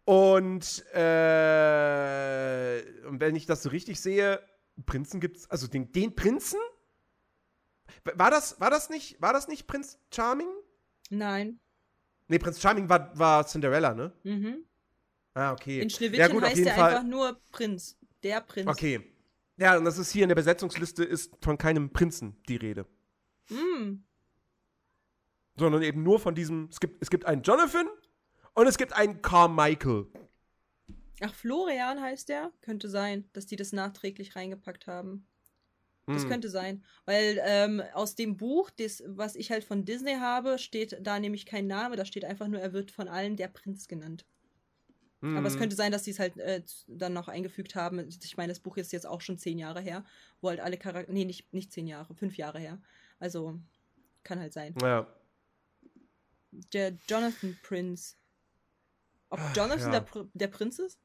Und, 0.06 0.86
äh, 0.94 2.84
und 3.08 3.22
wenn 3.22 3.36
ich 3.36 3.46
das 3.46 3.64
so 3.64 3.70
richtig 3.70 4.02
sehe, 4.02 4.42
Prinzen 4.86 5.20
gibt's, 5.20 5.50
also 5.50 5.68
den, 5.68 5.92
den 5.92 6.16
Prinzen? 6.16 6.60
War 8.04 8.32
das, 8.32 8.60
war 8.60 8.70
das 8.70 8.90
nicht, 8.90 9.22
war 9.22 9.32
das 9.34 9.48
nicht 9.48 9.66
Prinz 9.68 9.98
Charming? 10.14 10.50
Nein. 11.10 11.60
Nee, 12.28 12.40
Prinz 12.40 12.60
Charming 12.60 12.90
war, 12.90 13.18
war 13.18 13.46
Cinderella, 13.46 13.94
ne? 13.94 14.12
Mhm. 14.24 14.66
Ah, 15.34 15.54
okay. 15.54 15.80
In 15.80 15.90
Schneewittchen 15.90 16.20
ja, 16.20 16.34
gut, 16.34 16.44
heißt 16.44 16.60
er 16.60 16.76
Fall. 16.76 16.96
einfach 16.96 17.04
nur 17.08 17.40
Prinz. 17.52 17.98
Der 18.24 18.42
Prinz. 18.42 18.68
Okay. 18.68 19.10
Ja, 19.58 19.78
und 19.78 19.86
das 19.86 19.98
ist 19.98 20.12
hier 20.12 20.24
in 20.24 20.30
der 20.30 20.36
Besetzungsliste 20.36 21.04
ist 21.04 21.34
von 21.42 21.58
keinem 21.58 21.92
Prinzen 21.92 22.36
die 22.48 22.56
Rede. 22.56 22.86
Mm. 23.50 24.04
Sondern 25.58 25.84
eben 25.84 26.04
nur 26.04 26.20
von 26.20 26.34
diesem, 26.34 26.68
es 26.72 26.80
gibt, 26.80 27.02
es 27.02 27.10
gibt 27.10 27.26
einen 27.26 27.44
Jonathan 27.44 27.88
und 28.56 28.68
es 28.68 28.78
gibt 28.78 28.94
einen 28.94 29.22
Carmichael. 29.22 30.06
Ach, 31.22 31.34
Florian 31.34 32.02
heißt 32.02 32.30
der? 32.30 32.52
Könnte 32.62 32.90
sein, 32.90 33.30
dass 33.34 33.46
die 33.46 33.56
das 33.56 33.72
nachträglich 33.72 34.36
reingepackt 34.36 34.88
haben. 34.88 35.26
Das 36.06 36.24
Hm. 36.24 36.30
könnte 36.30 36.50
sein. 36.50 36.84
Weil 37.06 37.40
ähm, 37.46 37.82
aus 37.94 38.16
dem 38.16 38.36
Buch, 38.36 38.70
das, 38.72 39.02
was 39.08 39.36
ich 39.36 39.52
halt 39.52 39.64
von 39.64 39.86
Disney 39.86 40.16
habe, 40.16 40.60
steht 40.60 40.98
da 41.02 41.20
nämlich 41.20 41.46
kein 41.46 41.68
Name. 41.68 41.96
Da 41.96 42.04
steht 42.04 42.26
einfach 42.26 42.48
nur, 42.48 42.60
er 42.60 42.74
wird 42.74 42.92
von 42.92 43.08
allen 43.08 43.38
der 43.38 43.48
Prinz 43.48 43.88
genannt. 43.88 44.26
Hm. 45.22 45.38
Aber 45.38 45.48
es 45.48 45.58
könnte 45.58 45.78
sein, 45.78 45.94
dass 45.94 46.04
die 46.04 46.12
es 46.12 46.20
halt 46.20 46.38
äh, 46.40 46.62
dann 46.88 47.14
noch 47.14 47.30
eingefügt 47.30 47.76
haben. 47.76 48.06
Ich 48.10 48.36
meine, 48.36 48.52
das 48.52 48.60
Buch 48.60 48.76
ist 48.76 48.92
jetzt 48.92 49.08
auch 49.08 49.22
schon 49.22 49.38
zehn 49.38 49.58
Jahre 49.58 49.80
her, 49.80 50.04
wo 50.42 50.50
halt 50.50 50.60
alle 50.60 50.78
Charaktere. 50.78 51.14
Nee, 51.14 51.24
nicht, 51.24 51.54
nicht 51.54 51.72
zehn 51.72 51.88
Jahre, 51.88 52.14
fünf 52.16 52.36
Jahre 52.36 52.60
her. 52.60 52.82
Also, 53.20 53.58
Kann 54.24 54.40
halt 54.42 54.52
sein. 54.52 54.76
Ja. 54.82 55.08
Der 56.74 56.98
Jonathan 57.08 57.58
Prince. 57.64 58.16
Ob 59.34 59.40
Jonathan 59.56 59.94
ja. 59.94 60.00
der, 60.00 60.26
der 60.34 60.48
Prinz 60.48 60.80
ist? 60.80 61.00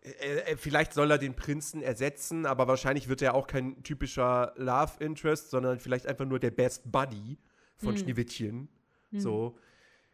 Äh, 0.00 0.40
äh, 0.40 0.56
vielleicht 0.56 0.92
soll 0.92 1.10
er 1.10 1.18
den 1.18 1.34
Prinzen 1.34 1.82
ersetzen, 1.82 2.46
aber 2.46 2.66
wahrscheinlich 2.68 3.08
wird 3.08 3.22
er 3.22 3.34
auch 3.34 3.46
kein 3.46 3.82
typischer 3.82 4.52
Love 4.56 4.92
Interest, 4.98 5.50
sondern 5.50 5.80
vielleicht 5.80 6.06
einfach 6.06 6.24
nur 6.24 6.38
der 6.38 6.50
Best 6.50 6.90
Buddy 6.90 7.38
von 7.76 7.94
Hm. 7.94 7.98
Schneewittchen. 7.98 8.68
So. 9.12 9.56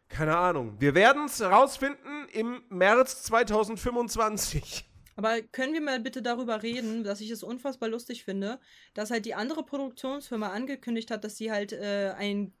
Keine 0.07 0.37
Ahnung. 0.37 0.79
Wir 0.79 0.93
werden 0.93 1.25
es 1.25 1.39
herausfinden 1.39 2.27
im 2.31 2.63
März 2.69 3.23
2025. 3.23 4.87
Aber 5.15 5.41
können 5.41 5.73
wir 5.73 5.81
mal 5.81 5.99
bitte 5.99 6.21
darüber 6.21 6.61
reden, 6.61 7.03
dass 7.03 7.21
ich 7.21 7.31
es 7.31 7.41
unfassbar 7.41 7.89
lustig 7.89 8.23
finde, 8.23 8.59
dass 8.93 9.11
halt 9.11 9.25
die 9.25 9.33
andere 9.33 9.63
Produktionsfirma 9.63 10.49
angekündigt 10.49 11.09
hat, 11.09 11.23
dass 11.23 11.37
sie 11.37 11.51
halt 11.51 11.73
äh, 11.73 12.13
einen 12.17 12.53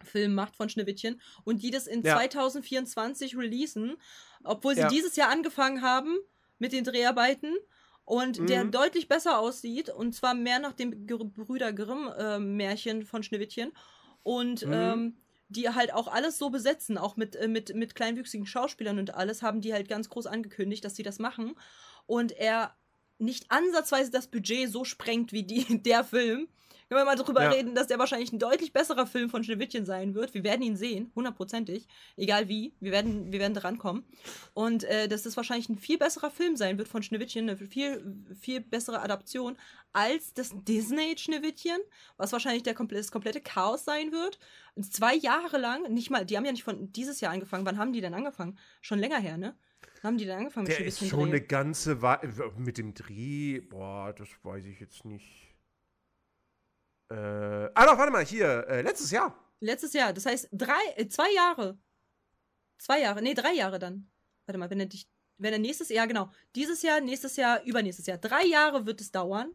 Contra-Film 0.00 0.34
macht 0.34 0.56
von 0.56 0.68
Schneewittchen 0.68 1.20
und 1.44 1.62
die 1.62 1.70
das 1.70 1.86
in 1.86 2.02
Ja. 2.02 2.16
2024 2.16 3.36
releasen, 3.36 3.96
obwohl 4.44 4.74
sie 4.74 4.82
Ja. 4.82 4.88
dieses 4.88 5.16
Jahr 5.16 5.30
angefangen 5.30 5.82
haben 5.82 6.16
mit 6.58 6.72
den 6.72 6.84
Dreharbeiten 6.84 7.54
und 8.04 8.48
der 8.48 8.64
Mhm. 8.64 8.72
deutlich 8.72 9.08
besser 9.08 9.38
aussieht 9.38 9.88
und 9.90 10.14
zwar 10.14 10.34
mehr 10.34 10.58
nach 10.58 10.72
dem 10.72 11.06
Brüder 11.06 11.72
Grimm-Märchen 11.72 13.04
von 13.06 13.22
Schneewittchen 13.22 13.72
und 14.22 14.66
Mhm. 14.66 14.72
ähm, 14.72 15.16
die 15.48 15.68
halt 15.68 15.92
auch 15.92 16.06
alles 16.08 16.38
so 16.38 16.50
besetzen, 16.50 16.96
auch 16.96 17.16
mit, 17.16 17.34
äh, 17.36 17.48
mit, 17.48 17.74
mit 17.74 17.94
kleinwüchsigen 17.96 18.46
Schauspielern 18.46 18.98
und 18.98 19.14
alles, 19.14 19.42
haben 19.42 19.60
die 19.60 19.72
halt 19.72 19.88
ganz 19.88 20.08
groß 20.08 20.26
angekündigt, 20.26 20.84
dass 20.84 20.94
sie 20.94 21.02
das 21.02 21.18
machen. 21.18 21.54
Und 22.06 22.32
er 22.32 22.76
nicht 23.18 23.50
ansatzweise 23.50 24.10
das 24.12 24.28
Budget 24.28 24.70
so 24.70 24.84
sprengt 24.84 25.32
wie 25.32 25.42
die, 25.42 25.64
der 25.82 26.04
Film. 26.04 26.48
Können 26.90 27.02
wir 27.02 27.04
mal 27.04 27.14
drüber 27.14 27.44
Ja. 27.44 27.50
reden, 27.50 27.76
dass 27.76 27.86
der 27.86 28.00
wahrscheinlich 28.00 28.32
ein 28.32 28.40
deutlich 28.40 28.72
besserer 28.72 29.06
Film 29.06 29.30
von 29.30 29.44
Schneewittchen 29.44 29.84
sein 29.86 30.12
wird. 30.16 30.34
Wir 30.34 30.42
werden 30.42 30.62
ihn 30.62 30.74
sehen, 30.74 31.12
hundertprozentig. 31.14 31.86
Egal 32.16 32.48
wie. 32.48 32.74
Wir 32.80 32.90
werden, 32.90 33.30
wir 33.30 33.38
werden 33.38 33.54
drankommen. 33.54 34.04
Und 34.54 34.82
äh, 34.82 35.06
dass 35.06 35.22
das 35.22 35.36
wahrscheinlich 35.36 35.68
ein 35.68 35.78
viel 35.78 35.98
besserer 35.98 36.32
Film 36.32 36.56
sein 36.56 36.78
wird 36.78 36.88
von 36.88 37.04
Schneewittchen. 37.04 37.48
Eine 37.48 37.56
viel, 37.56 38.04
viel 38.40 38.60
bessere 38.60 39.02
Adaption 39.02 39.56
als 39.92 40.34
das 40.34 40.50
Disney-Schneewittchen, 40.52 41.78
was 42.16 42.32
wahrscheinlich 42.32 42.64
der 42.64 42.74
komple 42.74 42.98
das 42.98 43.12
komplette 43.12 43.40
Chaos 43.40 43.84
sein 43.84 44.10
wird. 44.10 44.40
Und 44.74 44.92
zwei 44.92 45.14
Jahre 45.14 45.58
lang, 45.58 45.92
nicht 45.94 46.10
mal, 46.10 46.26
die 46.26 46.36
haben 46.36 46.44
ja 46.44 46.50
nicht 46.50 46.64
von 46.64 46.90
dieses 46.90 47.20
Jahr 47.20 47.32
angefangen. 47.32 47.64
Wann 47.66 47.78
haben 47.78 47.92
die 47.92 48.00
denn 48.00 48.14
angefangen? 48.14 48.58
Schon 48.80 48.98
länger 48.98 49.20
her, 49.20 49.36
ne? 49.38 49.54
Haben 50.02 50.18
die 50.18 50.24
denn 50.24 50.38
angefangen 50.38 50.66
mit 50.66 50.76
Der 50.76 50.84
ist 50.84 50.98
Schneewittchen 50.98 51.08
schon 51.08 51.20
drehen? 51.30 51.36
eine 51.36 51.40
ganze 51.46 52.02
Weile. 52.02 52.32
Mit 52.58 52.78
dem 52.78 52.94
Dreh, 52.94 53.60
boah, 53.60 54.12
das 54.12 54.28
weiß 54.42 54.64
ich 54.64 54.80
jetzt 54.80 55.04
nicht. 55.04 55.49
Äh, 57.10 57.14
ah, 57.74 57.86
doch, 57.86 57.98
warte 57.98 58.12
mal, 58.12 58.24
hier, 58.24 58.66
äh, 58.68 58.82
letztes 58.82 59.10
Jahr. 59.10 59.36
Letztes 59.60 59.92
Jahr. 59.92 60.12
Das 60.12 60.26
heißt, 60.26 60.48
drei, 60.52 60.80
äh, 60.96 61.08
zwei 61.08 61.30
Jahre. 61.32 61.78
Zwei 62.78 63.00
Jahre. 63.00 63.20
Nee, 63.22 63.34
drei 63.34 63.52
Jahre 63.52 63.78
dann. 63.78 64.10
Warte 64.46 64.58
mal, 64.58 64.70
wenn 64.70 64.80
er 64.80 64.86
dich. 64.86 65.08
Wenn 65.38 65.52
er 65.52 65.58
nächstes 65.58 65.88
Jahr, 65.88 66.06
genau. 66.06 66.30
Dieses 66.54 66.82
Jahr, 66.82 67.00
nächstes 67.00 67.36
Jahr, 67.36 67.62
übernächstes 67.64 68.06
Jahr. 68.06 68.18
Drei 68.18 68.44
Jahre 68.44 68.84
wird 68.86 69.00
es 69.00 69.10
dauern, 69.10 69.54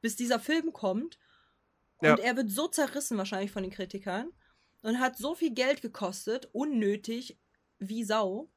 bis 0.00 0.14
dieser 0.16 0.38
Film 0.38 0.72
kommt. 0.72 1.18
Und 1.98 2.06
Ja. 2.06 2.16
er 2.18 2.36
wird 2.36 2.50
so 2.50 2.68
zerrissen 2.68 3.18
wahrscheinlich 3.18 3.50
von 3.50 3.62
den 3.62 3.72
Kritikern. 3.72 4.30
Und 4.82 5.00
hat 5.00 5.16
so 5.16 5.34
viel 5.34 5.52
Geld 5.52 5.82
gekostet. 5.82 6.48
Unnötig 6.52 7.38
wie 7.78 8.04
Sau. 8.04 8.50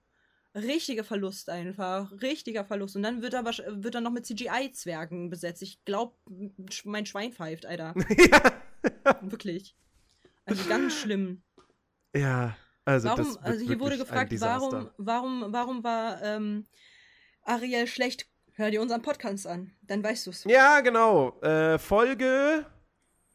Richtiger 0.55 1.03
Verlust 1.03 1.49
einfach. 1.49 2.11
Richtiger 2.21 2.65
Verlust. 2.65 2.95
Und 2.95 3.03
dann 3.03 3.21
wird 3.21 3.33
er, 3.33 3.45
wird 3.45 3.95
er 3.95 4.01
noch 4.01 4.11
mit 4.11 4.25
CGI-Zwergen 4.25 5.29
besetzt. 5.29 5.61
Ich 5.61 5.83
glaube, 5.85 6.15
mein 6.83 7.05
Schwein 7.05 7.31
pfeift, 7.33 7.65
Alter. 7.65 7.93
Wirklich. 9.21 9.75
Also 10.45 10.67
ganz 10.67 10.95
schlimm. 10.95 11.43
Ja, 12.15 12.57
also 12.85 13.09
Warum, 13.09 13.37
also 13.41 13.65
hier 13.65 13.79
wurde 13.79 13.97
gefragt, 13.97 14.33
warum, 14.39 14.89
warum, 14.97 15.45
warum 15.49 15.83
war 15.83 16.21
ähm, 16.23 16.65
Ariel 17.43 17.85
schlecht? 17.85 18.27
Hör 18.53 18.71
dir 18.71 18.81
unseren 18.81 19.03
Podcast 19.03 19.45
an, 19.45 19.71
dann 19.83 20.03
weißt 20.03 20.27
du's. 20.27 20.43
Ja, 20.45 20.81
genau. 20.81 21.39
Äh, 21.41 21.77
Folge. 21.77 22.65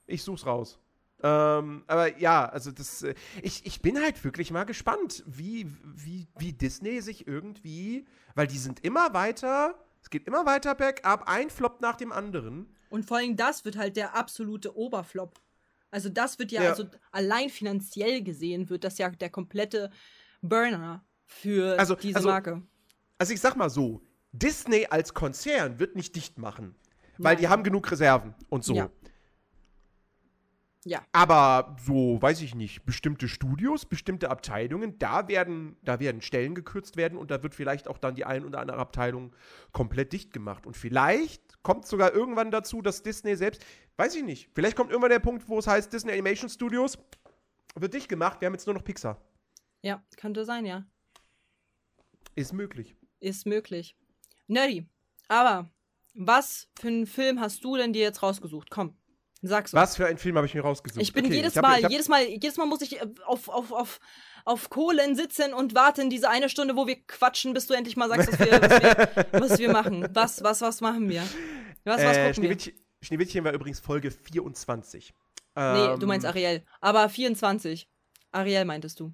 Ich 0.07 0.23
such's 0.23 0.45
raus. 0.45 0.79
Ähm, 1.27 1.85
aber 1.87 2.19
ja, 2.19 2.47
also 2.47 2.71
das. 2.71 3.03
Äh, 3.03 3.15
ich, 3.43 3.65
ich 3.65 3.81
bin 3.81 3.99
halt 3.99 4.23
wirklich 4.25 4.51
mal 4.51 4.65
gespannt, 4.65 5.25
wie, 5.27 5.67
wie, 5.83 6.29
wie 6.39 6.53
Disney 6.53 7.01
sich 7.01 7.27
irgendwie. 7.27 8.05
Weil 8.35 8.47
die 8.47 8.59
sind 8.59 8.85
immer 8.85 9.15
weiter. 9.15 9.75
Es 10.03 10.11
geht 10.11 10.27
immer 10.27 10.45
weiter 10.45 10.75
bergab. 10.75 11.27
Ein 11.29 11.49
Flop 11.49 11.81
nach 11.81 11.97
dem 11.97 12.13
anderen. 12.13 12.67
Und 12.91 13.07
vor 13.07 13.17
allem 13.17 13.37
das 13.37 13.65
wird 13.65 13.77
halt 13.79 13.97
der 13.97 14.15
absolute 14.15 14.77
Oberflop. 14.77 15.41
Also 15.91 16.11
das 16.11 16.39
wird 16.39 16.53
ja, 16.53 16.63
Ja. 16.63 16.71
also 16.71 16.85
allein 17.11 17.49
finanziell 17.49 18.23
gesehen 18.23 18.69
wird 18.69 18.85
das 18.85 18.99
ja 18.99 19.09
der 19.09 19.31
komplette 19.31 19.91
Burner 20.43 21.05
für 21.25 21.79
Also- 21.79 21.95
diese 21.95 22.17
also- 22.17 22.29
Marke. 22.29 22.63
Also 23.17 23.33
ich 23.33 23.41
sag 23.41 23.57
mal 23.57 23.71
so: 23.71 24.03
Disney 24.33 24.87
als 24.91 25.15
Konzern 25.15 25.79
wird 25.79 25.95
nicht 25.97 26.15
dicht 26.17 26.37
machen. 26.37 26.75
Weil 27.17 27.35
Nein. 27.35 27.41
die 27.43 27.49
haben 27.49 27.63
genug 27.63 27.91
Reserven 27.91 28.35
und 28.51 28.65
so. 28.65 28.75
Ja. 28.75 28.91
Ja. 30.85 31.03
Aber 31.13 31.77
so, 31.83 32.21
weiß 32.21 32.43
ich 32.43 32.55
nicht, 32.55 32.85
bestimmte 32.85 33.27
Studios, 33.27 33.87
bestimmte 33.87 34.31
Abteilungen, 34.31 34.99
da 34.99 35.29
werden, 35.29 35.77
da 35.83 35.99
werden 35.99 36.21
Stellen 36.21 36.55
gekürzt 36.55 36.97
werden 36.97 37.17
und 37.17 37.31
da 37.31 37.43
wird 37.43 37.55
vielleicht 37.55 37.89
auch 37.89 37.97
dann 37.97 38.15
die 38.15 38.27
ein 38.27 38.45
oder 38.45 38.61
andere 38.61 38.79
Abteilung 38.79 39.35
komplett 39.73 40.13
dicht 40.13 40.33
gemacht. 40.33 40.67
Und 40.67 40.77
vielleicht 40.77 41.63
kommt 41.63 41.87
sogar 41.87 42.13
irgendwann 42.13 42.51
dazu, 42.51 42.83
dass 42.83 43.03
Disney 43.03 43.35
selbst, 43.35 43.65
weiß 43.97 44.15
ich 44.15 44.25
nicht, 44.25 44.51
vielleicht 44.55 44.77
kommt 44.77 44.91
irgendwann 44.91 45.11
der 45.11 45.21
Punkt, 45.21 45.49
wo 45.49 45.59
es 45.59 45.67
heißt, 45.67 45.91
Disney 45.91 46.13
Animation 46.13 46.51
Studios 46.51 46.99
wird 47.75 47.95
dicht 47.95 48.09
gemacht, 48.09 48.41
wir 48.41 48.47
haben 48.47 48.55
jetzt 48.55 48.67
nur 48.67 48.75
noch 48.75 48.85
Pixar. 48.85 49.21
Ja, 49.83 50.03
könnte 50.17 50.45
sein, 50.45 50.67
ja. 50.67 50.85
Ist 52.35 52.53
möglich. 52.53 52.95
Ist 53.21 53.47
möglich. 53.47 53.97
Nerdy. 54.47 54.87
Aber 55.29 55.71
was 56.15 56.69
für 56.79 56.89
einen 56.89 57.07
Film 57.07 57.41
hast 57.41 57.65
du 57.65 57.77
denn 57.77 57.93
dir 57.93 58.03
jetzt 58.03 58.23
rausgesucht? 58.23 58.71
Komm, 58.71 58.97
sag's 59.47 59.73
uns. 59.73 59.81
Was 59.81 59.97
für 59.97 60.07
einen 60.07 60.19
Film 60.19 60.37
habe 60.37 60.47
ich 60.47 60.55
mir 60.55 60.63
rausgesucht? 60.63 61.03
Ich 61.03 61.13
bin 61.13 61.27
Okay, 61.27 61.35
jedes 61.37 61.53
ich 61.53 61.57
hab- 61.59 61.63
Mal, 61.65 61.79
ich 61.79 61.85
hab- 61.85 61.91
jedes 61.91 62.09
Mal, 62.09 62.23
jedes 62.29 62.57
Mal 62.57 62.67
muss 62.67 62.81
ich 62.83 63.01
äh, 63.01 63.07
auf, 63.27 63.49
auf, 63.49 63.73
auf, 63.73 64.01
auf 64.45 64.71
Kohlen 64.71 65.15
sitzen 65.17 65.55
und 65.55 65.75
warten, 65.75 66.11
diese 66.11 66.29
eine 66.31 66.49
Stunde, 66.49 66.77
wo 66.77 66.87
wir 66.87 66.97
quatschen, 67.07 67.55
bis 67.55 67.67
du 67.67 67.75
endlich 67.75 67.97
mal 67.97 68.09
sagst, 68.09 68.33
was 68.33 68.39
wir, 68.41 68.61
was 68.63 68.83
wir, 68.83 69.27
was 69.41 69.59
wir 69.59 69.73
machen. 69.73 70.09
Was, 70.13 70.43
was, 70.43 70.61
was 70.61 70.81
machen 70.81 71.09
wir? 71.09 71.23
Was, 71.85 72.03
was 72.03 72.17
äh, 72.17 72.27
wir? 72.27 72.35
Schneewittchen, 72.35 72.75
Schneewittchen 73.03 73.45
war 73.45 73.53
übrigens 73.53 73.81
Folge 73.81 74.11
24. 74.11 75.13
Nee, 75.57 75.63
Ähm, 75.63 76.01
du 76.01 76.07
meinst 76.07 76.27
Ariel. 76.27 76.65
Aber 76.81 77.09
24. 77.09 77.89
Ariel 78.33 78.65
meintest 78.65 78.99
du. 79.01 79.13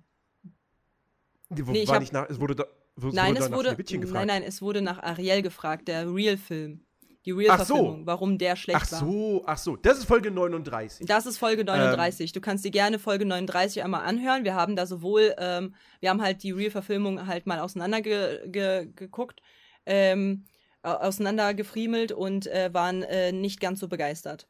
Die, 1.50 1.66
wo, 1.66 1.72
Nee, 1.72 1.86
war 1.88 1.94
hab- 1.96 2.00
nicht 2.00 2.12
nach, 2.12 2.28
es 2.30 2.38
wurde, 2.40 2.54
da, 2.54 2.64
es 2.96 3.02
Nein, 3.12 3.30
wurde 3.34 3.38
es 3.44 3.48
nach 3.50 3.56
wurde. 3.58 3.68
Schneewittchen 3.70 4.00
gefragt. 4.00 4.26
Nein, 4.26 4.40
nein, 4.40 4.48
es 4.48 4.62
wurde 4.62 4.82
nach 4.82 5.02
Ariel 5.02 5.42
gefragt, 5.42 5.88
der 5.88 6.12
Real-Film. 6.12 6.84
Die 7.26 7.32
Ach 7.32 7.36
Real-Verfilmung, 7.36 8.00
so. 8.00 8.06
warum 8.06 8.38
der 8.38 8.56
schlecht 8.56 8.80
Ach 8.82 8.92
war. 8.92 8.98
so, 9.00 9.42
ach 9.46 9.58
so, 9.58 9.76
das 9.76 9.98
ist 9.98 10.04
Folge 10.06 10.30
39. 10.30 11.06
Das 11.06 11.26
ist 11.26 11.36
Folge 11.38 11.60
Ähm. 11.62 11.66
39. 11.66 12.32
du 12.32 12.40
kannst 12.40 12.64
dir 12.64 12.70
gerne 12.70 12.98
Folge 12.98 13.26
39 13.26 13.82
einmal 13.84 14.04
anhören. 14.06 14.44
Wir 14.44 14.54
haben 14.54 14.74
da 14.74 14.86
sowohl, 14.86 15.34
ähm, 15.38 15.74
wir 16.00 16.08
haben 16.10 16.22
halt 16.22 16.42
die 16.42 16.52
Real-Verfilmung 16.52 17.26
halt 17.26 17.46
mal 17.46 17.58
auseinandergeguckt, 17.60 18.52
ge 18.52 18.88
geguckt, 18.96 19.40
ähm, 19.84 20.44
au- 20.82 20.92
auseinandergefriemelt 20.94 22.12
und 22.12 22.46
äh, 22.46 22.70
waren 22.72 23.02
äh, 23.02 23.32
nicht 23.32 23.60
ganz 23.60 23.80
so 23.80 23.88
begeistert. 23.88 24.46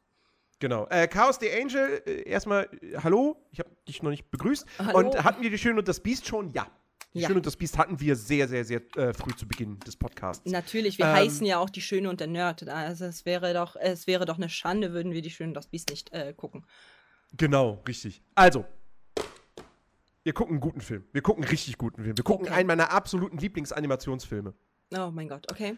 Genau. 0.59 0.87
Äh, 0.89 1.07
Chaos 1.07 1.39
the 1.41 1.49
Angel, 1.51 2.01
äh, 2.05 2.21
erstmal, 2.29 2.69
hallo, 3.03 3.35
ich 3.51 3.59
habe 3.59 3.69
dich 3.87 4.01
noch 4.03 4.11
nicht 4.11 4.29
begrüßt. 4.31 4.65
Hallo. 4.79 4.97
Und 4.99 5.23
hatten 5.23 5.41
wir 5.41 5.49
die 5.49 5.57
Schöne 5.57 5.79
und 5.79 5.87
das 5.87 5.99
Biest 5.99 6.25
schon? 6.27 6.53
Ja. 6.53 6.67
Die 7.13 7.19
Ja. 7.19 7.27
Schöne 7.27 7.39
und 7.39 7.45
das 7.45 7.57
Biest 7.57 7.77
hatten 7.77 7.99
wir 7.99 8.15
sehr, 8.15 8.47
sehr, 8.47 8.63
sehr 8.63 8.81
äh, 8.95 9.13
früh 9.13 9.35
zu 9.35 9.45
Beginn 9.47 9.79
des 9.81 9.97
Podcasts. 9.97 10.49
Natürlich, 10.49 10.97
wir 10.97 11.05
Ähm. 11.05 11.13
heißen 11.15 11.45
ja 11.45 11.57
auch 11.59 11.69
die 11.69 11.81
Schöne 11.81 12.09
und 12.09 12.19
der 12.21 12.27
Nerd. 12.27 12.67
Also 12.69 13.05
es 13.05 13.25
wäre 13.25 13.53
doch, 13.53 13.75
es 13.75 14.07
wäre 14.07 14.25
doch 14.25 14.37
eine 14.37 14.47
Schande, 14.49 14.93
würden 14.93 15.11
wir 15.11 15.21
die 15.21 15.29
Schöne 15.29 15.49
und 15.49 15.53
das 15.55 15.67
Biest 15.67 15.89
nicht 15.89 16.13
äh, 16.13 16.33
gucken. 16.33 16.65
Genau, 17.35 17.81
richtig. 17.87 18.21
Also, 18.35 18.65
wir 20.23 20.33
gucken 20.33 20.53
einen 20.53 20.61
guten 20.61 20.81
Film. 20.81 21.03
Wir 21.11 21.21
gucken 21.21 21.43
einen 21.43 21.49
richtig 21.51 21.77
guten 21.77 22.03
Film. 22.03 22.15
Wir 22.15 22.23
gucken 22.23 22.47
Okay. 22.47 22.55
einen 22.55 22.67
meiner 22.67 22.91
absoluten 22.91 23.37
Lieblingsanimationsfilme. 23.39 24.53
Oh 24.97 25.09
mein 25.11 25.27
Gott, 25.27 25.51
okay. 25.51 25.75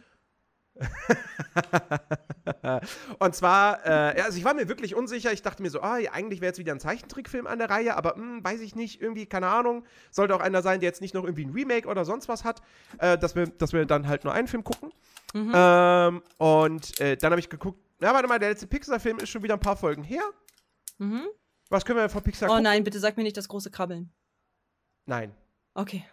Und 3.20 3.36
zwar, 3.36 3.86
äh, 3.86 4.22
also 4.22 4.38
ich 4.38 4.44
war 4.44 4.54
mir 4.54 4.68
wirklich 4.68 4.96
unsicher. 4.96 5.32
Ich 5.32 5.42
dachte 5.42 5.62
mir 5.62 5.70
so, 5.70 5.82
ah, 5.82 5.98
ja, 5.98 6.12
eigentlich 6.12 6.42
wäre 6.42 6.50
jetzt 6.50 6.60
wieder 6.60 6.74
ein 6.74 6.80
Zeichentrickfilm 6.80 7.48
an 7.48 7.60
der 7.60 7.70
Reihe, 7.70 7.96
aber 7.96 8.16
hm, 8.16 8.44
weiß 8.44 8.62
ich 8.62 8.76
nicht, 8.76 9.02
irgendwie, 9.02 9.26
keine 9.26 9.48
Ahnung. 9.48 9.86
Sollte 10.12 10.36
auch 10.36 10.42
einer 10.42 10.62
sein, 10.62 10.80
der 10.80 10.90
jetzt 10.90 11.02
nicht 11.02 11.14
noch 11.14 11.24
irgendwie 11.24 11.46
ein 11.46 11.52
Remake 11.52 11.88
oder 11.88 12.06
sonst 12.06 12.28
was 12.28 12.44
hat, 12.44 12.62
äh, 13.00 13.18
dass, 13.18 13.36
wir, 13.36 13.48
dass 13.48 13.74
wir 13.74 13.86
dann 13.86 14.08
halt 14.08 14.24
nur 14.24 14.34
einen 14.34 14.48
Film 14.48 14.64
gucken. 14.64 14.92
Mhm. 15.34 15.52
Ähm, 15.54 16.24
und 16.38 17.00
äh, 17.00 17.18
dann 17.18 17.32
habe 17.32 17.40
ich 17.40 17.50
geguckt, 17.50 17.80
na, 18.00 18.14
warte 18.14 18.28
mal, 18.28 18.40
der 18.40 18.50
letzte 18.50 18.68
Pixar-Film 18.68 19.18
ist 19.20 19.30
schon 19.30 19.44
wieder 19.44 19.56
ein 19.56 19.60
paar 19.60 19.78
Folgen 19.78 20.04
her. 20.04 20.24
Mhm. 20.98 21.24
Was 21.70 21.86
können 21.86 22.00
wir 22.00 22.10
von 22.10 22.22
Pixar 22.24 22.50
Oh 22.50 22.52
gucken? 22.52 22.64
nein, 22.64 22.84
bitte 22.84 23.00
sag 23.00 23.18
mir 23.18 23.24
nicht 23.24 23.38
das 23.38 23.48
große 23.48 23.72
Krabbeln. 23.72 24.12
Nein, 25.06 25.34
Okay. 25.76 26.06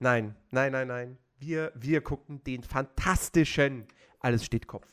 nein, 0.00 0.34
nein, 0.50 0.72
nein, 0.72 0.88
nein. 0.88 1.18
Wir, 1.38 1.72
wir 1.74 2.00
gucken 2.00 2.42
den 2.44 2.62
fantastischen 2.62 3.86
Alles 4.20 4.44
steht 4.44 4.66
Kopf. 4.66 4.86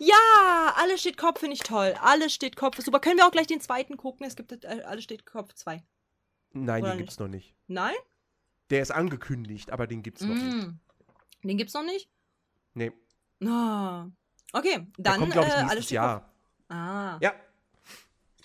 Ja, 0.00 0.74
alles 0.76 1.00
steht 1.00 1.16
Kopf 1.16 1.40
finde 1.40 1.54
ich 1.54 1.60
toll. 1.60 1.94
Alles 2.00 2.34
steht 2.34 2.56
Kopf 2.56 2.78
ist 2.78 2.86
super. 2.86 2.98
Können 2.98 3.16
wir 3.18 3.26
auch 3.26 3.30
gleich 3.30 3.46
den 3.46 3.60
zweiten 3.60 3.96
gucken? 3.96 4.26
Es 4.26 4.34
gibt 4.34 4.64
äh, 4.64 4.82
alles 4.84 5.04
steht 5.04 5.24
Kopf 5.24 5.52
2. 5.54 5.84
Nein, 6.52 6.82
Oder 6.82 6.92
den 6.92 6.98
gibt's 6.98 7.18
noch 7.18 7.28
nicht. 7.28 7.54
Nein? 7.68 7.94
Der 8.70 8.82
ist 8.82 8.90
angekündigt, 8.90 9.70
aber 9.70 9.86
den 9.86 10.02
gibt's 10.02 10.22
noch 10.22 10.34
nicht. 10.34 10.68
Mm. 10.68 10.78
Den 11.48 11.58
gibt's 11.58 11.74
noch 11.74 11.84
nicht? 11.84 12.08
Nee, 12.74 12.92
Ah. 13.42 14.06
Okay, 14.52 14.86
der 14.96 15.12
dann 15.12 15.20
kommt, 15.20 15.32
glaube 15.32 15.48
ich, 15.48 15.54
äh, 15.54 15.58
alles 15.58 15.84
steht 15.84 15.96
Jahr. 15.96 16.20
Kopf. 16.20 16.30
Ah. 16.68 17.18
Ja. 17.20 17.34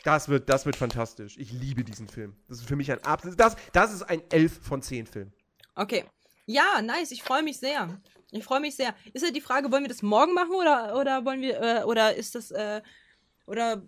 Das 0.04 0.30
wird, 0.30 0.50
das 0.50 0.66
wird 0.66 0.76
fantastisch. 0.76 1.38
Ich 1.38 1.52
liebe 1.52 1.84
diesen 1.84 2.08
Film. 2.08 2.36
Das 2.48 2.60
ist 2.60 2.68
für 2.68 2.76
mich 2.76 2.92
ein 2.92 3.04
absolutes. 3.04 3.38
Das, 3.38 3.56
das 3.74 3.94
ist 3.94 4.04
ein 4.04 4.22
11 4.32 4.60
von 4.62 4.82
10 4.82 5.08
Film. 5.08 5.32
Okay. 5.76 6.06
Ja, 6.50 6.82
nice. 6.82 7.12
Ich 7.12 7.22
freue 7.22 7.44
mich 7.44 7.60
sehr. 7.60 8.02
Ich 8.32 8.44
freue 8.44 8.60
mich 8.60 8.76
sehr. 8.76 8.96
Ist 9.14 9.24
ja 9.24 9.30
die 9.30 9.40
Frage, 9.40 9.72
wollen 9.72 9.84
wir 9.84 9.88
das 9.88 10.02
morgen 10.02 10.34
machen 10.34 10.56
oder, 10.56 10.98
oder 11.00 11.24
wollen 11.24 11.42
wir, 11.42 11.62
äh, 11.62 11.84
oder 11.84 12.16
ist 12.16 12.34
das, 12.34 12.50
äh, 12.50 12.82
oder 13.46 13.84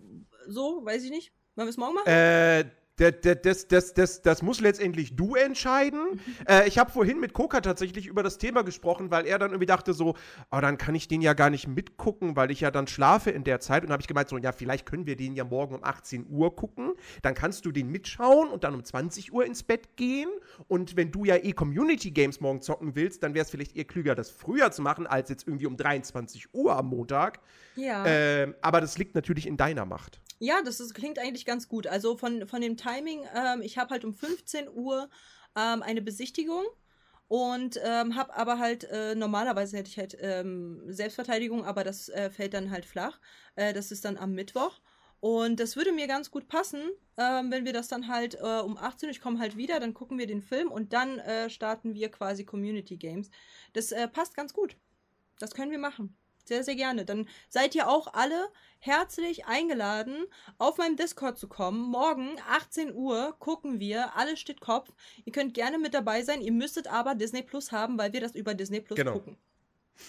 so, 0.46 0.84
weiß 0.84 1.02
ich 1.02 1.10
nicht. 1.10 1.32
Wollen 1.56 1.66
wir 1.66 1.70
es 1.70 1.76
morgen 1.76 1.94
machen? 1.94 2.06
Äh, 2.06 2.70
das, 2.96 3.14
das, 3.42 3.68
das, 3.68 3.94
das, 3.94 4.22
das 4.22 4.42
muss 4.42 4.60
letztendlich 4.60 5.16
du 5.16 5.34
entscheiden. 5.34 6.20
äh, 6.46 6.68
ich 6.68 6.78
habe 6.78 6.90
vorhin 6.90 7.20
mit 7.20 7.32
Koka 7.32 7.60
tatsächlich 7.60 8.06
über 8.06 8.22
das 8.22 8.38
Thema 8.38 8.62
gesprochen, 8.62 9.10
weil 9.10 9.26
er 9.26 9.38
dann 9.38 9.50
irgendwie 9.50 9.66
dachte 9.66 9.94
so, 9.94 10.14
oh, 10.50 10.60
dann 10.60 10.78
kann 10.78 10.94
ich 10.94 11.08
den 11.08 11.22
ja 11.22 11.32
gar 11.32 11.50
nicht 11.50 11.66
mitgucken, 11.66 12.36
weil 12.36 12.50
ich 12.50 12.60
ja 12.60 12.70
dann 12.70 12.86
schlafe 12.86 13.30
in 13.30 13.44
der 13.44 13.60
Zeit. 13.60 13.84
Und 13.84 13.92
habe 13.92 14.02
ich 14.02 14.08
gemeint 14.08 14.28
so, 14.28 14.36
ja, 14.36 14.52
vielleicht 14.52 14.86
können 14.86 15.06
wir 15.06 15.16
den 15.16 15.34
ja 15.34 15.44
morgen 15.44 15.74
um 15.74 15.84
18 15.84 16.26
Uhr 16.28 16.54
gucken. 16.54 16.92
Dann 17.22 17.34
kannst 17.34 17.64
du 17.64 17.72
den 17.72 17.88
mitschauen 17.88 18.48
und 18.48 18.64
dann 18.64 18.74
um 18.74 18.84
20 18.84 19.32
Uhr 19.32 19.44
ins 19.46 19.62
Bett 19.62 19.96
gehen. 19.96 20.28
Und 20.68 20.96
wenn 20.96 21.10
du 21.10 21.24
ja 21.24 21.36
eh 21.36 21.52
Community 21.52 22.10
Games 22.10 22.40
morgen 22.40 22.60
zocken 22.60 22.94
willst, 22.94 23.22
dann 23.22 23.34
wäre 23.34 23.44
es 23.44 23.50
vielleicht 23.50 23.76
eher 23.76 23.84
klüger, 23.84 24.14
das 24.14 24.30
früher 24.30 24.70
zu 24.70 24.82
machen, 24.82 25.06
als 25.06 25.30
jetzt 25.30 25.48
irgendwie 25.48 25.66
um 25.66 25.76
23 25.76 26.54
Uhr 26.54 26.76
am 26.76 26.88
Montag. 26.88 27.40
ja. 27.76 28.04
Ähm, 28.06 28.54
aber 28.60 28.80
das 28.80 28.98
liegt 28.98 29.14
natürlich 29.14 29.46
in 29.46 29.56
deiner 29.56 29.86
Macht. 29.86 30.20
Ja, 30.44 30.60
das 30.60 30.80
ist, 30.80 30.92
klingt 30.94 31.20
eigentlich 31.20 31.46
ganz 31.46 31.68
gut. 31.68 31.86
Also 31.86 32.16
von, 32.16 32.48
von 32.48 32.60
dem 32.60 32.76
Timing, 32.76 33.20
ähm, 33.32 33.62
ich 33.62 33.78
habe 33.78 33.90
halt 33.90 34.04
um 34.04 34.12
15 34.12 34.68
Uhr 34.68 35.08
ähm, 35.56 35.84
eine 35.84 36.02
Besichtigung 36.02 36.64
und 37.28 37.78
ähm, 37.80 38.16
habe 38.16 38.34
aber 38.34 38.58
halt, 38.58 38.82
äh, 38.90 39.14
normalerweise 39.14 39.76
hätte 39.76 39.88
ich 39.90 39.98
halt 39.98 40.16
ähm, 40.20 40.82
Selbstverteidigung, 40.88 41.64
aber 41.64 41.84
das 41.84 42.08
äh, 42.08 42.28
fällt 42.28 42.54
dann 42.54 42.72
halt 42.72 42.86
flach. 42.86 43.20
Äh, 43.54 43.72
das 43.72 43.92
ist 43.92 44.04
dann 44.04 44.16
am 44.16 44.32
Mittwoch. 44.32 44.80
Und 45.20 45.60
das 45.60 45.76
würde 45.76 45.92
mir 45.92 46.08
ganz 46.08 46.32
gut 46.32 46.48
passen, 46.48 46.90
ähm, 47.18 47.52
wenn 47.52 47.64
wir 47.64 47.72
das 47.72 47.86
dann 47.86 48.08
halt 48.08 48.34
äh, 48.34 48.60
um 48.64 48.76
18 48.76 49.06
Uhr, 49.06 49.12
ich 49.12 49.20
komme 49.20 49.38
halt 49.38 49.56
wieder, 49.56 49.78
dann 49.78 49.94
gucken 49.94 50.18
wir 50.18 50.26
den 50.26 50.42
Film 50.42 50.72
und 50.72 50.92
dann 50.92 51.20
äh, 51.20 51.50
starten 51.50 51.94
wir 51.94 52.10
quasi 52.10 52.44
Community 52.44 52.96
Games. 52.96 53.30
Das 53.74 53.92
äh, 53.92 54.08
passt 54.08 54.34
ganz 54.34 54.52
gut. 54.52 54.76
Das 55.38 55.54
können 55.54 55.70
wir 55.70 55.78
machen. 55.78 56.16
Sehr, 56.44 56.64
sehr 56.64 56.74
gerne. 56.74 57.04
Dann 57.04 57.28
seid 57.48 57.74
ihr 57.74 57.88
auch 57.88 58.12
alle 58.14 58.48
herzlich 58.78 59.46
eingeladen, 59.46 60.24
auf 60.58 60.76
meinem 60.78 60.96
Discord 60.96 61.38
zu 61.38 61.48
kommen. 61.48 61.80
Morgen, 61.80 62.36
18 62.48 62.92
Uhr, 62.94 63.36
gucken 63.38 63.78
wir. 63.78 64.16
Alles 64.16 64.40
steht 64.40 64.60
Kopf. 64.60 64.92
Ihr 65.24 65.32
könnt 65.32 65.54
gerne 65.54 65.78
mit 65.78 65.94
dabei 65.94 66.22
sein. 66.22 66.40
Ihr 66.40 66.52
müsstet 66.52 66.88
aber 66.88 67.14
Disney 67.14 67.42
Plus 67.42 67.70
haben, 67.70 67.96
weil 67.98 68.12
wir 68.12 68.20
das 68.20 68.34
über 68.34 68.54
Disney 68.54 68.80
Plus 68.80 68.96
Genau. 68.96 69.12
gucken. 69.12 69.36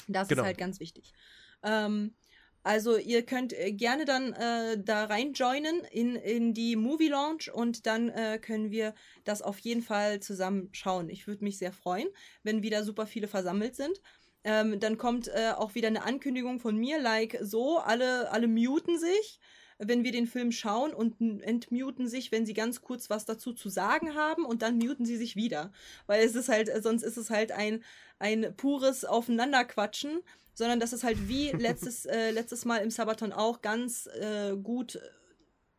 Das 0.07 0.27
Genau. 0.27 0.41
ist 0.41 0.45
halt 0.47 0.57
ganz 0.57 0.79
wichtig. 0.79 1.13
Ähm, 1.61 2.15
also 2.63 2.97
ihr 2.97 3.25
könnt 3.25 3.53
äh, 3.53 3.73
gerne 3.73 4.05
dann 4.05 4.33
äh, 4.33 4.81
da 4.81 5.05
rein 5.05 5.33
joinen 5.33 5.81
in, 5.91 6.15
in 6.15 6.53
die 6.53 6.75
Movie 6.77 7.09
Launch 7.09 7.51
und 7.53 7.85
dann 7.85 8.09
äh, 8.09 8.39
können 8.41 8.71
wir 8.71 8.95
das 9.25 9.41
auf 9.41 9.59
jeden 9.59 9.81
Fall 9.83 10.21
zusammen 10.21 10.69
schauen. 10.71 11.09
Ich 11.09 11.27
würde 11.27 11.43
mich 11.43 11.57
sehr 11.57 11.73
freuen, 11.73 12.07
wenn 12.41 12.63
wieder 12.63 12.83
super 12.85 13.05
viele 13.05 13.27
versammelt 13.27 13.75
sind. 13.75 14.01
Ähm, 14.43 14.79
dann 14.79 14.97
kommt 14.97 15.27
äh, 15.29 15.51
auch 15.55 15.75
wieder 15.75 15.87
eine 15.87 16.03
Ankündigung 16.03 16.59
von 16.59 16.75
mir, 16.77 16.99
like 16.99 17.37
so, 17.41 17.77
alle, 17.79 18.29
alle 18.31 18.47
muten 18.47 18.97
sich, 18.99 19.39
wenn 19.77 20.03
wir 20.03 20.11
den 20.11 20.27
Film 20.27 20.51
schauen 20.51 20.93
und 20.93 21.19
entmuten 21.41 22.07
sich, 22.07 22.31
wenn 22.31 22.45
sie 22.45 22.53
ganz 22.53 22.81
kurz 22.81 23.09
was 23.09 23.25
dazu 23.25 23.53
zu 23.53 23.69
sagen 23.69 24.15
haben 24.15 24.45
und 24.45 24.61
dann 24.61 24.77
muten 24.77 25.05
sie 25.05 25.17
sich 25.17 25.35
wieder. 25.35 25.71
Weil 26.07 26.23
es 26.25 26.35
ist 26.35 26.49
halt, 26.49 26.69
äh, 26.69 26.81
sonst 26.81 27.03
ist 27.03 27.17
es 27.17 27.29
halt 27.29 27.51
ein, 27.51 27.83
ein 28.19 28.53
pures 28.55 29.05
Aufeinanderquatschen, 29.05 30.21
sondern 30.53 30.79
das 30.79 30.93
ist 30.93 31.03
halt 31.03 31.27
wie 31.27 31.51
letztes, 31.57 32.05
äh, 32.05 32.31
letztes 32.31 32.65
Mal 32.65 32.77
im 32.79 32.91
Sabaton 32.91 33.31
auch 33.33 33.61
ganz 33.61 34.07
äh, 34.07 34.55
gut 34.55 34.99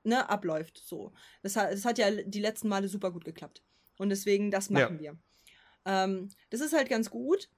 ne, 0.04 0.28
abläuft. 0.28 0.82
So. 0.84 1.12
Das 1.42 1.56
hat, 1.56 1.72
das 1.72 1.84
hat 1.84 1.98
ja 1.98 2.10
die 2.10 2.40
letzten 2.40 2.68
Male 2.68 2.88
super 2.88 3.10
gut 3.10 3.24
geklappt. 3.24 3.62
Und 3.98 4.08
deswegen, 4.10 4.50
das 4.50 4.68
Ja. 4.68 4.80
machen 4.80 4.98
wir. 4.98 5.16
Ähm, 5.86 6.30
das 6.50 6.60
ist 6.60 6.72
halt 6.72 6.88
ganz 6.88 7.10
gut, 7.10 7.48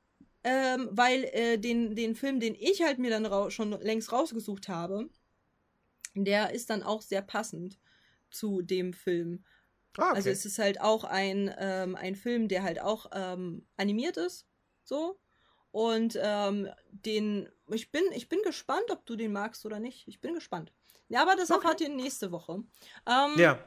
ähm, 0.46 0.88
weil 0.92 1.24
äh, 1.24 1.58
den, 1.58 1.96
den 1.96 2.14
Film, 2.14 2.38
den 2.38 2.54
ich 2.54 2.80
halt 2.80 3.00
mir 3.00 3.10
dann 3.10 3.50
schon 3.50 3.72
längst 3.80 4.12
rausgesucht 4.12 4.68
habe, 4.68 5.10
der 6.14 6.52
ist 6.52 6.70
dann 6.70 6.84
auch 6.84 7.02
sehr 7.02 7.20
passend 7.20 7.80
zu 8.30 8.62
dem 8.62 8.92
Film. 8.92 9.44
Ah, 9.98 10.10
okay. 10.10 10.16
Also 10.16 10.30
es 10.30 10.46
ist 10.46 10.60
halt 10.60 10.80
auch 10.80 11.02
ein, 11.02 11.52
ähm, 11.58 11.96
ein 11.96 12.14
Film, 12.14 12.46
der 12.46 12.62
halt 12.62 12.80
auch 12.80 13.06
ähm, 13.12 13.66
animiert 13.76 14.18
ist. 14.18 14.46
So. 14.84 15.18
Und 15.72 16.16
ähm, 16.22 16.68
den, 16.90 17.48
ich 17.72 17.90
bin, 17.90 18.04
ich 18.12 18.28
bin 18.28 18.40
gespannt, 18.42 18.88
ob 18.90 19.04
du 19.04 19.16
den 19.16 19.32
magst 19.32 19.66
oder 19.66 19.80
nicht. 19.80 20.06
Ich 20.06 20.20
bin 20.20 20.32
gespannt. 20.32 20.72
Ja, 21.08 21.22
aber 21.22 21.34
das 21.34 21.50
Okay. 21.50 21.58
erfahrt 21.58 21.80
ihr 21.80 21.88
nächste 21.88 22.30
Woche. 22.30 22.62
Ähm, 23.04 23.34
ja. 23.36 23.58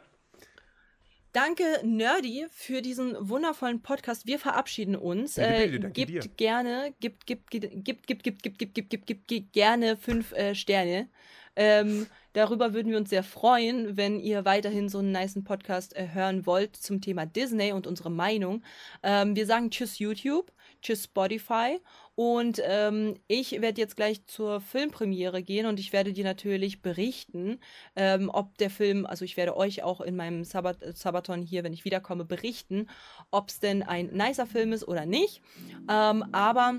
Danke, 1.32 1.64
Nerdy, 1.84 2.48
für 2.50 2.82
diesen 2.82 3.16
wundervollen 3.30 3.84
Podcast. 3.84 4.26
Wir 4.26 4.40
verabschieden 4.40 4.96
uns. 4.96 5.38
Äh, 5.38 5.68
bitte, 5.68 5.92
gibt 5.92 6.10
dir. 6.10 6.22
gerne, 6.38 6.96
gibt, 7.00 7.28
gibt, 7.28 7.52
gibt, 7.52 7.70
gibt, 7.84 8.08
gibt, 8.08 8.24
gibt, 8.24 8.44
gibt, 8.44 8.60
gibt, 8.60 8.90
gibt, 8.90 9.06
gibt, 9.06 9.28
gibt 9.28 9.54
gerne 9.54 9.96
fünf 9.96 10.32
äh, 10.32 10.56
Sterne. 10.56 11.08
Ähm, 11.56 12.08
darüber 12.34 12.74
würden 12.74 12.92
wir 12.92 12.98
uns 12.98 13.12
sehr 13.12 13.22
freuen, 13.22 13.96
wenn 13.96 14.20
ihr 14.20 14.44
weiterhin 14.44 14.90
so 14.90 15.00
einen 15.00 15.12
niceen 15.12 15.44
Podcast 15.44 15.96
äh, 15.96 16.08
hören 16.14 16.48
wollt 16.48 16.76
zum 16.76 17.00
Thema 17.00 17.28
Disney 17.28 17.74
und 17.74 17.86
unsere 17.86 18.10
Meinung. 18.10 18.64
Ähm, 19.04 19.36
wir 19.36 19.46
sagen 19.46 19.70
Tschüss 19.70 20.00
YouTube, 20.00 20.52
Tschüss 20.82 21.04
Spotify 21.04 21.80
und 22.20 22.62
ähm, 22.66 23.16
ich 23.30 23.62
werde 23.62 23.80
jetzt 23.80 23.96
gleich 23.96 24.26
zur 24.26 24.60
Filmpremiere 24.60 25.42
gehen 25.42 25.66
und 25.66 25.80
ich 25.80 25.94
werde 25.94 26.12
dir 26.12 26.26
natürlich 26.26 26.82
berichten, 26.82 27.62
ähm, 27.96 28.30
ob 28.34 28.58
der 28.58 28.70
Film, 28.70 29.06
also 29.06 29.24
ich 29.24 29.38
werde 29.38 29.56
euch 29.56 29.84
auch 29.84 30.02
in 30.02 30.18
meinem 30.18 30.44
Sabbat, 30.44 30.84
äh, 30.84 30.92
Sabaton 30.92 31.42
hier, 31.42 31.64
wenn 31.64 31.72
ich 31.72 31.86
wiederkomme, 31.86 32.26
berichten, 32.26 32.88
ob 33.32 33.48
es 33.48 33.62
denn 33.62 33.84
ein 33.84 34.08
nicer 34.08 34.46
Film 34.46 34.74
ist 34.74 34.86
oder 34.86 35.06
nicht. 35.06 35.42
Ähm, 35.90 36.26
aber 36.34 36.74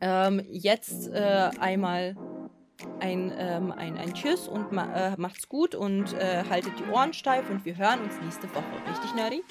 ähm, 0.00 0.40
jetzt 0.48 1.08
äh, 1.08 1.50
einmal 1.60 2.16
ein, 3.00 3.34
ähm, 3.36 3.70
ein, 3.70 3.98
ein 3.98 4.14
Tschüss 4.14 4.48
und 4.48 4.72
ma 4.72 5.12
äh, 5.12 5.14
macht's 5.18 5.46
gut 5.46 5.74
und 5.74 6.14
äh, 6.14 6.42
haltet 6.48 6.72
die 6.78 6.90
Ohren 6.90 7.12
steif 7.12 7.50
und 7.50 7.66
wir 7.66 7.76
hören 7.76 8.00
uns 8.00 8.14
nächste 8.22 8.48
Woche. 8.54 8.90
Richtig, 8.90 9.14
Nerdy? 9.14 9.42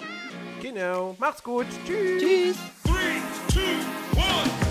Genau. 0.60 1.16
Macht's 1.20 1.44
gut. 1.44 1.68
Tschüss. 1.86 2.24
Tschüss! 2.24 2.58
Three, 2.84 3.22
two, 3.48 4.20
one. 4.20 4.71